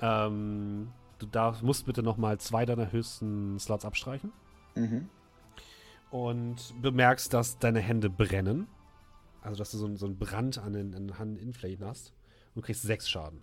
Ähm, 0.00 0.90
du 1.18 1.26
darfst, 1.26 1.62
musst 1.62 1.86
bitte 1.86 2.02
nochmal 2.02 2.38
zwei 2.38 2.66
deiner 2.66 2.90
höchsten 2.92 3.58
Slots 3.58 3.84
abstreichen. 3.84 4.32
Mhm. 4.74 5.08
Und 6.10 6.74
bemerkst, 6.82 7.32
dass 7.32 7.58
deine 7.58 7.80
Hände 7.80 8.10
brennen. 8.10 8.66
Also, 9.40 9.56
dass 9.56 9.70
du 9.70 9.78
so, 9.78 9.86
einen- 9.86 9.96
so 9.96 10.06
einen 10.06 10.18
Brand 10.18 10.58
an 10.58 10.72
den, 10.74 10.94
an 10.94 11.06
den 11.08 11.18
Handinnenflächen 11.18 11.84
hast. 11.86 12.12
Und 12.54 12.62
du 12.62 12.66
kriegst 12.66 12.82
sechs 12.82 13.08
Schaden. 13.08 13.42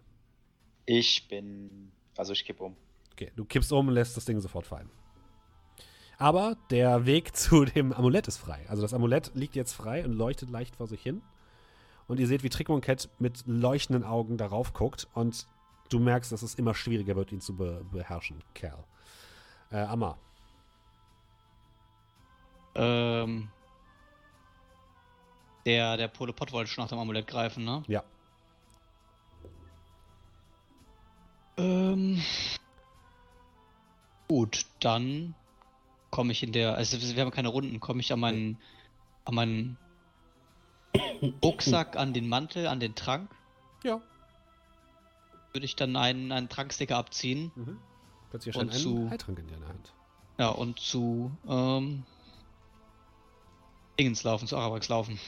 Ich 0.85 1.27
bin. 1.27 1.91
Also 2.17 2.33
ich 2.33 2.45
kipp 2.45 2.59
um. 2.61 2.75
Okay, 3.13 3.31
du 3.35 3.43
kippst 3.45 3.71
um 3.73 3.87
und 3.87 3.93
lässt 3.93 4.15
das 4.17 4.25
Ding 4.25 4.39
sofort 4.39 4.65
fallen. 4.67 4.89
Aber 6.17 6.57
der 6.69 7.05
Weg 7.05 7.35
zu 7.35 7.65
dem 7.65 7.91
Amulett 7.93 8.27
ist 8.27 8.37
frei. 8.37 8.65
Also 8.69 8.81
das 8.81 8.93
Amulett 8.93 9.31
liegt 9.33 9.55
jetzt 9.55 9.73
frei 9.73 10.05
und 10.05 10.13
leuchtet 10.13 10.49
leicht 10.49 10.75
vor 10.75 10.87
sich 10.87 11.01
hin. 11.01 11.21
Und 12.09 12.19
ihr 12.19 12.25
seht, 12.27 12.41
wie 12.41 12.49
Trickmonkett 12.49 13.07
mit 13.19 13.43
leuchtenden 13.45 14.03
Augen 14.03 14.35
darauf 14.35 14.73
guckt. 14.73 15.07
Und 15.13 15.45
du 15.89 15.99
merkst, 15.99 16.31
dass 16.31 16.41
es 16.41 16.55
immer 16.55 16.73
schwieriger 16.73 17.15
wird, 17.15 17.31
ihn 17.31 17.39
zu 17.39 17.55
be 17.55 17.85
beherrschen, 17.91 18.43
Kerl. 18.55 18.83
Äh, 19.71 19.81
Amma. 19.81 20.17
Ähm. 22.73 23.49
Der, 25.67 25.97
der 25.97 26.07
Polopod 26.07 26.51
wollte 26.51 26.71
schon 26.71 26.83
nach 26.83 26.89
dem 26.89 26.97
Amulett 26.97 27.27
greifen, 27.27 27.63
ne? 27.63 27.83
Ja. 27.87 28.03
Ähm. 31.57 32.23
Gut, 34.27 34.65
dann 34.79 35.35
komme 36.09 36.31
ich 36.31 36.41
in 36.41 36.53
der. 36.53 36.73
Also 36.73 36.99
wir 36.99 37.21
haben 37.21 37.29
keine 37.29 37.49
Runden, 37.49 37.79
komme 37.79 37.99
ich 37.99 38.11
an 38.11 38.19
meinen. 38.19 38.57
an 39.25 39.35
meinen 39.35 39.77
Rucksack, 41.43 41.95
an 41.95 42.13
den 42.13 42.27
Mantel, 42.29 42.67
an 42.67 42.79
den 42.79 42.95
Trank. 42.95 43.29
Ja. 43.83 44.01
Würde 45.53 45.65
ich 45.65 45.75
dann 45.75 45.95
einen, 45.95 46.31
einen 46.31 46.49
Tranksticker 46.49 46.97
abziehen. 46.97 47.51
Mhm. 47.55 47.77
Plötzlich 48.29 48.55
erscheint 48.55 48.71
Und 48.71 48.75
ein 48.77 48.81
zu- 48.81 49.09
Heiltrank 49.09 49.39
in 49.39 49.47
deiner 49.47 49.67
Hand. 49.67 49.93
Ja, 50.37 50.49
und 50.49 50.79
zu. 50.79 51.31
Ähm, 51.47 52.03
Dingens 53.99 54.23
laufen, 54.23 54.47
zu 54.47 54.55
Arabax 54.57 54.87
laufen. 54.87 55.19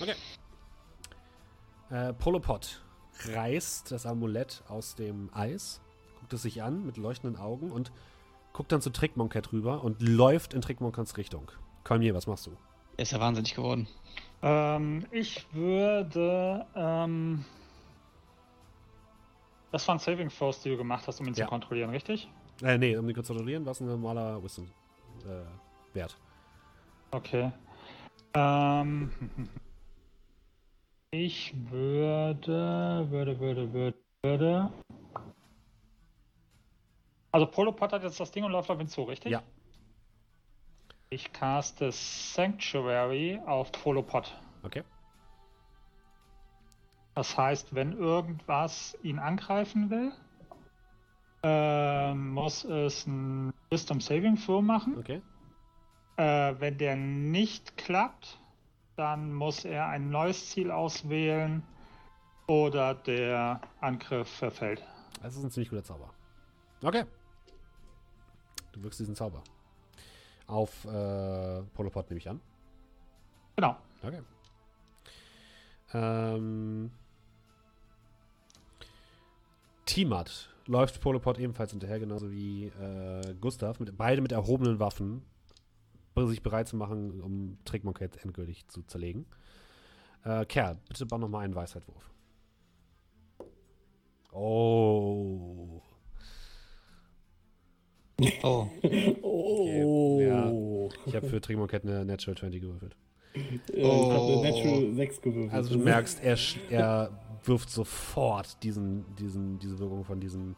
Äh, 1.89 2.13
Polopod 2.13 2.81
reißt 3.25 3.91
das 3.91 4.05
Amulett 4.05 4.63
aus 4.69 4.95
dem 4.95 5.29
Eis, 5.33 5.81
guckt 6.19 6.31
es 6.33 6.43
sich 6.43 6.63
an 6.63 6.85
mit 6.85 6.95
leuchtenden 6.95 7.39
Augen 7.41 7.71
und 7.71 7.91
guckt 8.53 8.71
dann 8.71 8.81
zu 8.81 8.89
Trickmonket 8.89 9.51
rüber 9.51 9.83
und 9.83 10.01
läuft 10.01 10.53
in 10.53 10.61
Trickmonkets 10.61 11.17
Richtung. 11.17 11.51
Kolmier, 11.83 12.13
was 12.15 12.27
machst 12.27 12.47
du? 12.47 12.51
Er 12.95 13.03
ist 13.03 13.11
ja 13.11 13.19
wahnsinnig 13.19 13.55
geworden. 13.55 13.87
Ähm, 14.43 15.05
ich 15.11 15.45
würde. 15.53 16.65
Ähm, 16.75 17.45
das 19.71 19.87
waren 19.87 19.99
Saving 19.99 20.29
Throws, 20.29 20.61
die 20.61 20.69
du 20.69 20.77
gemacht 20.77 21.07
hast, 21.07 21.19
um 21.21 21.27
ihn 21.27 21.33
Ja. 21.33 21.45
zu 21.45 21.49
kontrollieren, 21.49 21.91
richtig? 21.91 22.29
Äh, 22.61 22.77
nee, 22.77 22.95
um 22.97 23.05
kurz 23.13 23.27
zu 23.27 23.33
kontrollieren, 23.33 23.65
was 23.65 23.79
ein 23.79 23.87
normaler 23.87 24.43
Wisdom 24.43 24.67
äh, 25.25 25.95
Wert. 25.95 26.17
Okay. 27.11 27.51
Ähm, 28.33 29.11
ich 31.11 31.53
würde, 31.69 33.05
würde, 33.09 33.39
würde, 33.39 33.73
würde, 33.73 33.97
würde. 34.23 34.71
Also 37.31 37.47
Polopod 37.47 37.93
hat 37.93 38.03
jetzt 38.03 38.19
das 38.19 38.31
Ding 38.31 38.43
und 38.43 38.51
läuft 38.51 38.69
auf 38.69 38.79
ihn 38.79 38.87
zu, 38.87 39.03
richtig? 39.03 39.31
Ja. 39.31 39.43
Ich 41.13 41.33
caste 41.33 41.91
Sanctuary 41.91 43.41
auf 43.45 43.69
Polopod. 43.73 44.33
Okay. 44.63 44.81
Das 47.15 47.37
heißt, 47.37 47.75
wenn 47.75 47.91
irgendwas 47.91 48.97
ihn 49.03 49.19
angreifen 49.19 49.89
will, 49.89 50.13
ähm, 51.43 52.29
muss 52.29 52.63
es 52.63 53.05
ein 53.07 53.53
Wisdom 53.69 53.99
Saving 53.99 54.37
Throw 54.37 54.61
machen. 54.61 54.97
Okay. 54.97 55.21
Äh, 56.15 56.55
wenn 56.59 56.77
der 56.77 56.95
nicht 56.95 57.75
klappt, 57.75 58.39
dann 58.95 59.33
muss 59.33 59.65
er 59.65 59.87
ein 59.87 60.11
neues 60.11 60.51
Ziel 60.51 60.71
auswählen 60.71 61.61
oder 62.47 62.95
der 62.95 63.59
Angriff 63.81 64.29
verfällt. 64.29 64.81
Das 65.21 65.35
ist 65.35 65.43
ein 65.43 65.51
ziemlich 65.51 65.71
guter 65.71 65.83
Zauber. 65.83 66.13
Okay. 66.81 67.03
Du 68.71 68.81
wirkst 68.81 69.01
diesen 69.01 69.15
Zauber. 69.15 69.43
Auf 70.51 70.83
äh, 70.83 71.61
Polopod 71.73 72.09
nehme 72.09 72.19
ich 72.19 72.29
an. 72.29 72.41
Genau. 73.55 73.77
Okay. 74.03 74.21
Ähm. 75.93 76.91
Tiamat 79.85 80.49
läuft 80.67 80.99
Polopod 80.99 81.39
ebenfalls 81.39 81.71
hinterher, 81.71 81.99
genauso 81.99 82.31
wie 82.31 82.65
äh, 82.65 83.33
Gustav, 83.39 83.79
mit, 83.79 83.95
beide 83.97 84.21
mit 84.21 84.33
erhobenen 84.33 84.79
Waffen, 84.79 85.23
sich 86.17 86.43
bereit 86.43 86.67
zu 86.67 86.75
machen, 86.75 87.21
um 87.21 87.57
Trickmonkett 87.63 88.17
endgültig 88.23 88.67
zu 88.67 88.83
zerlegen. 88.83 89.25
Äh, 90.25 90.45
Kerl, 90.45 90.77
bitte 90.89 91.05
bau 91.05 91.17
nochmal 91.17 91.45
einen 91.45 91.55
Weisheitwurf. 91.55 92.11
Oh. 94.33 95.81
Oh. 98.43 98.67
Oh. 99.23 100.89
Ich 101.05 101.15
habe 101.15 101.27
für 101.27 101.41
Trickmonkett 101.41 101.83
eine 101.83 102.05
Natural 102.05 102.37
20 102.37 102.61
gewürfelt. 102.61 102.95
Ich 103.33 103.83
habe 103.83 104.21
eine 104.21 104.41
Natural 104.41 104.93
6 104.93 105.21
gewürfelt. 105.21 105.53
Also 105.53 105.77
du 105.77 105.83
merkst, 105.83 106.23
er, 106.23 106.37
er 106.69 107.11
wirft 107.43 107.69
sofort 107.69 108.61
diesen, 108.63 109.05
diesen, 109.15 109.59
diese 109.59 109.79
Wirkung 109.79 110.03
von 110.03 110.19
diesem 110.19 110.55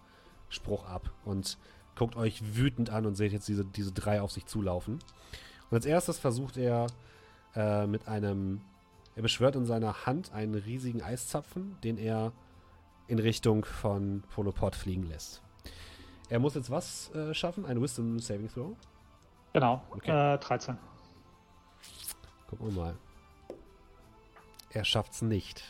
Spruch 0.49 0.85
ab 0.85 1.11
und 1.25 1.57
guckt 1.95 2.15
euch 2.15 2.55
wütend 2.55 2.89
an 2.89 3.05
und 3.05 3.15
seht 3.15 3.31
jetzt 3.31 3.47
diese, 3.47 3.65
diese 3.65 3.91
drei 3.91 4.21
auf 4.21 4.31
sich 4.31 4.45
zulaufen. 4.45 4.99
Und 5.69 5.75
als 5.75 5.85
erstes 5.85 6.19
versucht 6.19 6.57
er 6.57 6.87
äh, 7.55 7.87
mit 7.87 8.07
einem, 8.07 8.61
er 9.15 9.21
beschwört 9.21 9.55
in 9.55 9.65
seiner 9.65 10.05
Hand 10.05 10.31
einen 10.33 10.55
riesigen 10.55 11.01
Eiszapfen, 11.01 11.77
den 11.83 11.97
er 11.97 12.33
in 13.07 13.19
Richtung 13.19 13.65
von 13.65 14.23
Polopod 14.33 14.75
fliegen 14.75 15.03
lässt. 15.03 15.41
Er 16.33 16.39
muss 16.39 16.55
jetzt 16.55 16.71
was 16.71 17.13
äh, 17.13 17.31
schaffen? 17.35 17.63
Ein 17.63 17.79
Wisdom 17.79 18.17
Saving 18.17 18.49
Throw? 18.49 18.75
Genau. 19.53 19.83
Okay. 19.91 20.33
Äh, 20.33 20.39
13. 20.39 20.79
Gucken 22.47 22.65
wir 22.65 22.73
mal. 22.73 22.97
Er 24.71 24.83
schafft's 24.83 25.21
nicht. 25.21 25.63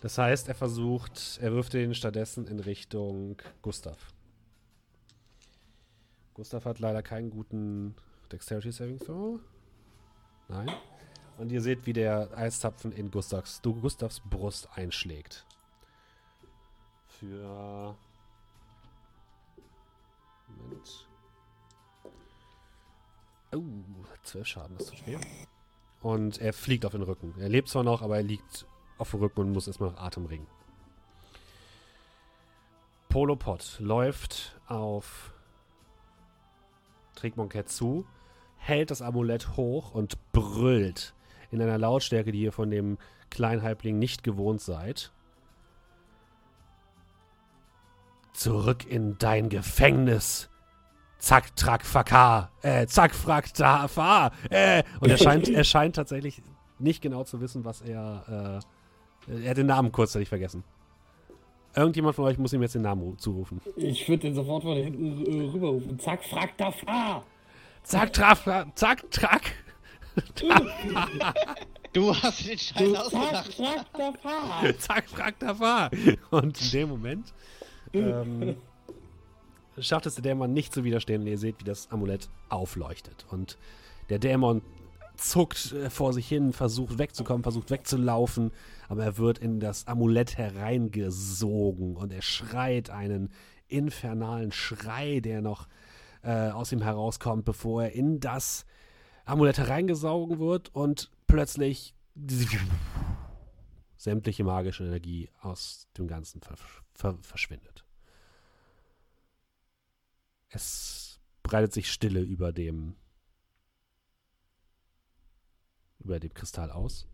Das 0.00 0.18
heißt, 0.18 0.48
er 0.48 0.56
versucht, 0.56 1.38
er 1.40 1.52
wirft 1.52 1.74
den 1.74 1.94
stattdessen 1.94 2.48
in 2.48 2.58
Richtung 2.58 3.36
Gustav. 3.62 4.12
Gustav 6.34 6.64
hat 6.64 6.80
leider 6.80 7.04
keinen 7.04 7.30
guten 7.30 7.94
Dexterity 8.32 8.72
Saving 8.72 8.98
Throw. 8.98 9.38
Nein. 10.48 10.72
Und 11.38 11.52
ihr 11.52 11.60
seht, 11.60 11.86
wie 11.86 11.92
der 11.92 12.36
Eiszapfen 12.36 12.90
in 12.90 13.12
Gustavs, 13.12 13.62
Gustavs 13.62 14.22
Brust 14.28 14.68
einschlägt. 14.74 15.46
Für. 17.06 17.96
Moment. 20.62 21.08
Oh, 23.52 24.04
12 24.22 24.46
Schaden, 24.46 24.76
das 24.78 24.86
tut 24.86 25.06
weh. 25.06 25.18
Und 26.02 26.38
er 26.38 26.52
fliegt 26.52 26.86
auf 26.86 26.92
den 26.92 27.02
Rücken. 27.02 27.34
Er 27.38 27.48
lebt 27.48 27.68
zwar 27.68 27.82
noch, 27.82 28.02
aber 28.02 28.16
er 28.16 28.22
liegt 28.22 28.66
auf 28.98 29.10
dem 29.10 29.20
Rücken 29.20 29.40
und 29.40 29.52
muss 29.52 29.66
erstmal 29.66 29.90
nach 29.90 29.98
Atem 29.98 30.26
ringen. 30.26 30.46
Polopod 33.08 33.78
läuft 33.80 34.60
auf 34.66 35.32
Trickmonkett 37.16 37.68
zu, 37.68 38.06
hält 38.56 38.90
das 38.90 39.02
Amulett 39.02 39.56
hoch 39.56 39.94
und 39.94 40.16
brüllt 40.32 41.12
in 41.50 41.60
einer 41.60 41.76
Lautstärke, 41.76 42.30
die 42.30 42.42
ihr 42.42 42.52
von 42.52 42.70
dem 42.70 42.98
kleinen 43.28 43.62
Halbling 43.62 43.98
nicht 43.98 44.22
gewohnt 44.22 44.60
seid. 44.60 45.12
Zurück 48.32 48.86
in 48.86 49.18
dein 49.18 49.48
Gefängnis, 49.48 50.49
Zack, 51.20 51.54
track, 51.54 51.84
fakar, 51.84 52.50
äh, 52.62 52.86
zack, 52.86 53.14
frack, 53.14 53.52
da, 53.54 53.86
fahr, 53.88 54.32
äh. 54.50 54.82
Und 55.00 55.10
er 55.10 55.18
scheint, 55.18 55.48
er 55.48 55.64
scheint 55.64 55.94
tatsächlich 55.96 56.42
nicht 56.78 57.02
genau 57.02 57.24
zu 57.24 57.40
wissen, 57.40 57.64
was 57.64 57.82
er, 57.82 58.60
äh, 59.28 59.42
er 59.44 59.50
hat 59.50 59.56
den 59.58 59.66
Namen 59.66 59.92
kurzzeitig 59.92 60.28
vergessen. 60.28 60.64
Irgendjemand 61.76 62.16
von 62.16 62.24
euch 62.24 62.36
muss 62.38 62.52
ihm 62.52 62.62
jetzt 62.62 62.74
den 62.74 62.82
Namen 62.82 63.02
ru- 63.02 63.16
zurufen. 63.18 63.60
Ich 63.76 64.08
würde 64.08 64.22
den 64.22 64.34
sofort 64.34 64.62
von 64.64 64.76
hinten 64.76 65.24
äh, 65.26 65.50
rüberrufen. 65.52 65.98
Zack, 66.00 66.24
frack, 66.24 66.56
da 66.56 66.72
fahr! 66.72 67.22
Zack, 67.84 68.12
traf, 68.12 68.44
zack, 68.74 69.10
track. 69.10 69.52
Du 71.92 72.14
hast 72.14 72.48
den 72.48 72.58
Scheiß 72.58 72.76
Du, 72.78 72.92
zack, 72.94 73.04
ausgedacht. 73.04 73.54
frack, 73.54 73.86
da 73.96 74.12
fahr! 74.20 74.78
Zack, 74.78 75.08
frack, 75.10 75.38
da 75.38 75.54
fahr. 75.54 75.90
Und 76.30 76.60
in 76.62 76.70
dem 76.70 76.88
Moment 76.88 77.32
ähm, 77.92 78.56
schafft 79.82 80.06
es 80.06 80.14
der 80.14 80.22
Dämon 80.22 80.52
nicht 80.52 80.72
zu 80.72 80.84
widerstehen 80.84 81.22
und 81.22 81.26
ihr 81.26 81.38
seht, 81.38 81.60
wie 81.60 81.64
das 81.64 81.90
Amulett 81.90 82.28
aufleuchtet. 82.48 83.26
Und 83.30 83.58
der 84.08 84.18
Dämon 84.18 84.62
zuckt 85.16 85.72
äh, 85.72 85.90
vor 85.90 86.12
sich 86.12 86.28
hin, 86.28 86.52
versucht 86.52 86.98
wegzukommen, 86.98 87.42
versucht 87.42 87.70
wegzulaufen, 87.70 88.52
aber 88.88 89.04
er 89.04 89.18
wird 89.18 89.38
in 89.38 89.60
das 89.60 89.86
Amulett 89.86 90.36
hereingesogen 90.38 91.96
und 91.96 92.12
er 92.12 92.22
schreit 92.22 92.90
einen 92.90 93.30
infernalen 93.68 94.52
Schrei, 94.52 95.20
der 95.20 95.42
noch 95.42 95.68
äh, 96.22 96.50
aus 96.50 96.72
ihm 96.72 96.82
herauskommt, 96.82 97.44
bevor 97.44 97.84
er 97.84 97.92
in 97.92 98.20
das 98.20 98.66
Amulett 99.24 99.58
hereingesaugen 99.58 100.38
wird 100.38 100.74
und 100.74 101.10
plötzlich 101.26 101.94
sämtliche 103.96 104.44
magische 104.44 104.84
Energie 104.84 105.30
aus 105.40 105.86
dem 105.96 106.08
Ganzen 106.08 106.40
ver 106.40 106.56
ver 106.94 107.16
verschwindet. 107.22 107.84
Es 110.50 111.20
breitet 111.42 111.72
sich 111.72 111.90
Stille 111.90 112.20
über 112.20 112.52
dem 112.52 112.96
über 116.00 116.18
dem 116.18 116.32
Kristall 116.32 116.70
aus, 116.70 117.06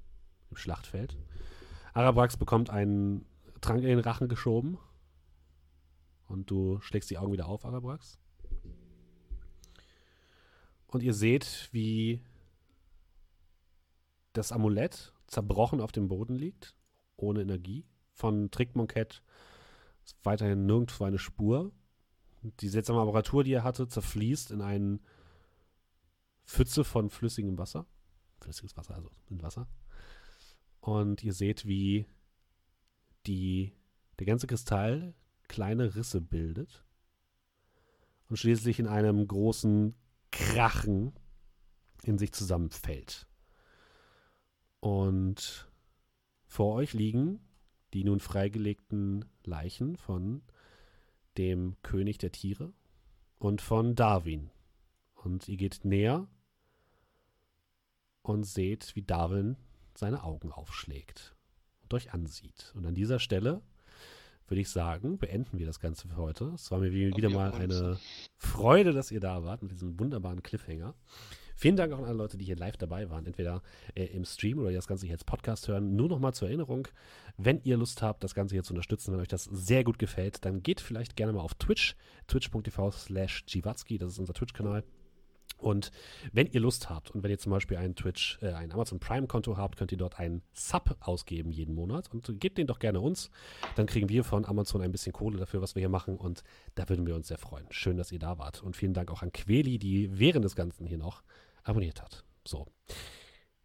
im 0.50 0.56
Schlachtfeld. 0.56 1.16
Arabrax 1.92 2.36
bekommt 2.36 2.70
einen 2.70 3.26
Trank 3.60 3.82
in 3.82 3.88
den 3.88 3.98
Rachen 3.98 4.28
geschoben 4.28 4.78
und 6.28 6.50
du 6.50 6.80
schlägst 6.80 7.10
die 7.10 7.18
Augen 7.18 7.32
wieder 7.32 7.46
auf, 7.46 7.64
Arabrax. 7.64 8.18
Und 10.86 11.02
ihr 11.02 11.14
seht, 11.14 11.68
wie 11.72 12.22
das 14.32 14.52
Amulett 14.52 15.12
zerbrochen 15.26 15.80
auf 15.80 15.92
dem 15.92 16.08
Boden 16.08 16.36
liegt, 16.36 16.76
ohne 17.16 17.42
Energie. 17.42 17.84
Von 18.12 18.50
Trickmonkett 18.50 19.22
ist 20.04 20.16
weiterhin 20.22 20.66
nirgendwo 20.66 21.04
eine 21.04 21.18
Spur. 21.18 21.72
Die 22.60 22.68
seltsame 22.68 23.00
Apparatur, 23.00 23.44
die 23.44 23.52
er 23.52 23.64
hatte, 23.64 23.88
zerfließt 23.88 24.50
in 24.50 24.62
eine 24.62 25.00
Pfütze 26.44 26.84
von 26.84 27.10
flüssigem 27.10 27.58
Wasser. 27.58 27.86
Flüssiges 28.40 28.76
Wasser, 28.76 28.94
also 28.94 29.10
in 29.28 29.42
Wasser. 29.42 29.68
Und 30.80 31.24
ihr 31.24 31.32
seht, 31.32 31.66
wie 31.66 32.06
die, 33.26 33.72
der 34.18 34.26
ganze 34.26 34.46
Kristall 34.46 35.14
kleine 35.48 35.94
Risse 35.96 36.20
bildet 36.20 36.84
und 38.28 38.36
schließlich 38.36 38.78
in 38.78 38.86
einem 38.86 39.26
großen 39.26 39.94
Krachen 40.30 41.12
in 42.02 42.18
sich 42.18 42.32
zusammenfällt. 42.32 43.26
Und 44.80 45.68
vor 46.46 46.74
euch 46.74 46.92
liegen 46.92 47.40
die 47.92 48.04
nun 48.04 48.20
freigelegten 48.20 49.24
Leichen 49.44 49.96
von 49.96 50.42
dem 51.38 51.76
König 51.82 52.18
der 52.18 52.32
Tiere 52.32 52.72
und 53.38 53.60
von 53.62 53.94
Darwin. 53.94 54.50
Und 55.14 55.48
ihr 55.48 55.56
geht 55.56 55.84
näher 55.84 56.26
und 58.22 58.44
seht, 58.44 58.94
wie 58.96 59.02
Darwin 59.02 59.56
seine 59.94 60.24
Augen 60.24 60.52
aufschlägt 60.52 61.34
und 61.82 61.94
euch 61.94 62.12
ansieht. 62.12 62.72
Und 62.74 62.86
an 62.86 62.94
dieser 62.94 63.18
Stelle 63.18 63.62
würde 64.48 64.60
ich 64.60 64.70
sagen, 64.70 65.18
beenden 65.18 65.58
wir 65.58 65.66
das 65.66 65.80
Ganze 65.80 66.08
für 66.08 66.16
heute. 66.16 66.52
Es 66.54 66.70
war 66.70 66.78
mir 66.78 66.92
wieder 66.92 67.30
mal 67.30 67.52
eine 67.52 67.98
Freude, 68.36 68.92
dass 68.92 69.10
ihr 69.10 69.20
da 69.20 69.44
wart 69.44 69.62
mit 69.62 69.72
diesem 69.72 69.98
wunderbaren 69.98 70.42
Cliffhanger. 70.42 70.94
Vielen 71.56 71.76
Dank 71.76 71.92
auch 71.92 71.98
an 71.98 72.04
alle 72.04 72.18
Leute, 72.18 72.36
die 72.36 72.44
hier 72.44 72.56
live 72.56 72.76
dabei 72.76 73.08
waren, 73.08 73.24
entweder 73.24 73.62
äh, 73.94 74.04
im 74.04 74.26
Stream 74.26 74.58
oder 74.58 74.70
das 74.70 74.86
Ganze 74.86 75.06
hier 75.06 75.14
als 75.14 75.24
Podcast 75.24 75.68
hören. 75.68 75.96
Nur 75.96 76.08
noch 76.08 76.18
mal 76.18 76.34
zur 76.34 76.48
Erinnerung, 76.48 76.86
wenn 77.38 77.60
ihr 77.64 77.78
Lust 77.78 78.02
habt, 78.02 78.22
das 78.22 78.34
Ganze 78.34 78.54
hier 78.54 78.62
zu 78.62 78.74
unterstützen, 78.74 79.12
wenn 79.12 79.20
euch 79.20 79.28
das 79.28 79.44
sehr 79.44 79.82
gut 79.82 79.98
gefällt, 79.98 80.44
dann 80.44 80.62
geht 80.62 80.82
vielleicht 80.82 81.16
gerne 81.16 81.32
mal 81.32 81.40
auf 81.40 81.54
Twitch, 81.54 81.96
twitch.tv 82.28 82.90
slash 82.90 83.44
Giwatzki, 83.46 83.96
das 83.96 84.12
ist 84.12 84.18
unser 84.18 84.34
Twitch-Kanal. 84.34 84.84
Und 85.58 85.90
wenn 86.32 86.48
ihr 86.48 86.60
Lust 86.60 86.90
habt 86.90 87.10
und 87.10 87.22
wenn 87.22 87.30
ihr 87.30 87.38
zum 87.38 87.50
Beispiel 87.50 87.78
ein 87.78 87.94
Twitch, 87.94 88.38
äh, 88.42 88.52
ein 88.52 88.72
Amazon 88.72 89.00
Prime-Konto 89.00 89.56
habt, 89.56 89.78
könnt 89.78 89.90
ihr 89.90 89.98
dort 89.98 90.18
einen 90.18 90.42
Sub 90.52 90.96
ausgeben 91.00 91.50
jeden 91.50 91.74
Monat 91.74 92.12
und 92.12 92.38
gebt 92.40 92.58
den 92.58 92.66
doch 92.66 92.78
gerne 92.78 93.00
uns. 93.00 93.30
Dann 93.74 93.86
kriegen 93.86 94.08
wir 94.10 94.22
von 94.22 94.44
Amazon 94.44 94.82
ein 94.82 94.92
bisschen 94.92 95.12
Kohle 95.12 95.38
dafür, 95.38 95.62
was 95.62 95.74
wir 95.74 95.80
hier 95.80 95.88
machen 95.88 96.16
und 96.18 96.42
da 96.74 96.88
würden 96.88 97.06
wir 97.06 97.14
uns 97.14 97.28
sehr 97.28 97.38
freuen. 97.38 97.66
Schön, 97.70 97.96
dass 97.96 98.12
ihr 98.12 98.18
da 98.18 98.38
wart 98.38 98.62
und 98.62 98.76
vielen 98.76 98.92
Dank 98.92 99.10
auch 99.10 99.22
an 99.22 99.32
Queli, 99.32 99.78
die 99.78 100.18
während 100.18 100.44
des 100.44 100.56
Ganzen 100.56 100.86
hier 100.86 100.98
noch 100.98 101.22
abonniert 101.66 102.02
hat. 102.02 102.24
So. 102.44 102.66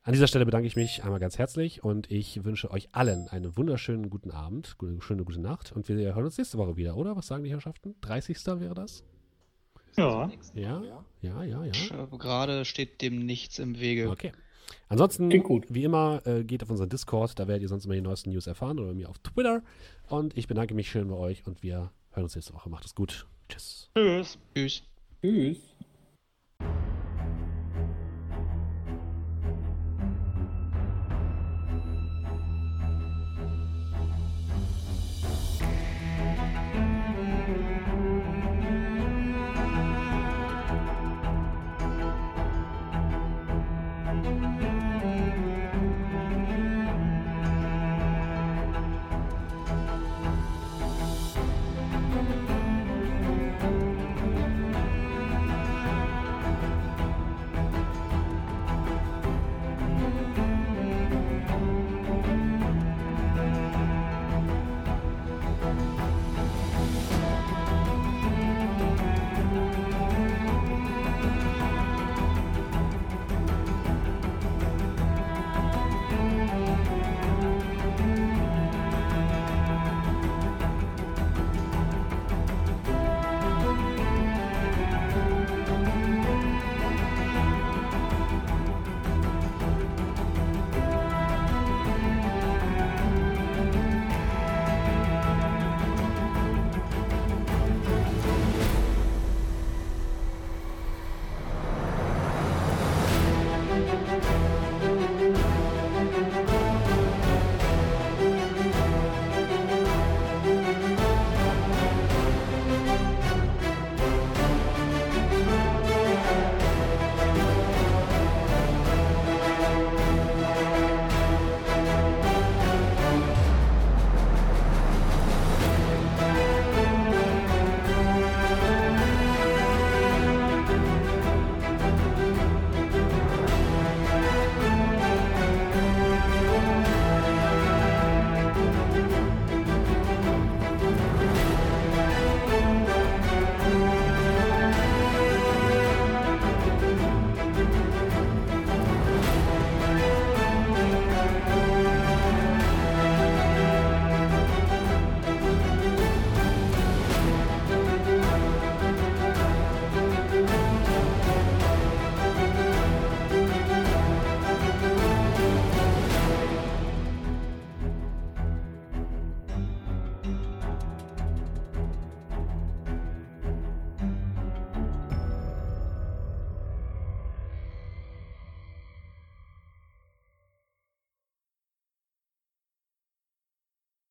An 0.04 0.14
dieser 0.14 0.28
Stelle 0.28 0.46
bedanke 0.46 0.68
ich 0.68 0.76
mich 0.76 1.04
einmal 1.04 1.20
ganz 1.20 1.38
herzlich 1.38 1.84
und 1.84 2.10
ich 2.10 2.44
wünsche 2.44 2.72
euch 2.72 2.90
allen 2.92 3.28
einen 3.28 3.56
wunderschönen 3.56 4.10
guten 4.10 4.32
Abend, 4.32 4.78
gute, 4.80 5.00
schöne 5.02 5.24
gute 5.24 5.40
Nacht 5.40 5.72
und 5.72 5.88
wir 5.88 6.16
hören 6.16 6.26
uns 6.26 6.38
nächste 6.40 6.58
Woche 6.58 6.76
wieder, 6.76 6.98
oder? 6.98 7.16
Was 7.16 7.28
sagen 7.28 7.44
die 7.44 7.52
Herrschaften? 7.52 7.96
30. 8.02 8.38
wäre 8.60 8.74
das? 8.74 9.04
Ja. 9.98 10.32
Ja, 10.56 10.82
ja, 11.22 11.44
ja, 11.44 11.66
ja. 11.66 12.06
Gerade 12.18 12.66
steht 12.66 13.02
dem 13.02 13.26
nichts 13.26 13.60
im 13.60 13.80
Wege. 13.80 14.10
Okay. 14.10 14.32
Ansonsten, 14.88 15.30
wie 15.32 15.84
immer, 15.84 16.22
äh, 16.26 16.44
geht 16.44 16.64
auf 16.64 16.70
unseren 16.70 16.90
Discord, 16.90 17.38
da 17.38 17.48
werdet 17.48 17.62
ihr 17.62 17.70
sonst 17.70 17.86
immer 17.86 17.94
die 17.96 18.02
neuesten 18.02 18.32
News 18.32 18.48
erfahren 18.48 18.80
oder 18.80 18.90
bei 18.90 18.96
mir 18.96 19.10
auf 19.10 19.20
Twitter. 19.20 19.62
Und 20.08 20.36
ich 20.38 20.48
bedanke 20.48 20.74
mich 20.74 20.90
schön 20.90 21.10
bei 21.10 21.16
euch 21.16 21.46
und 21.46 21.62
wir 21.62 21.92
hören 22.12 22.24
uns 22.24 22.36
nächste 22.36 22.54
Woche. 22.54 22.70
Macht 22.70 22.86
es 22.86 22.96
gut. 22.96 23.28
Tschüss. 23.50 23.90
Tschüss. 23.96 24.38
Tschüss. 24.56 24.84
Tschüss. 25.22 25.58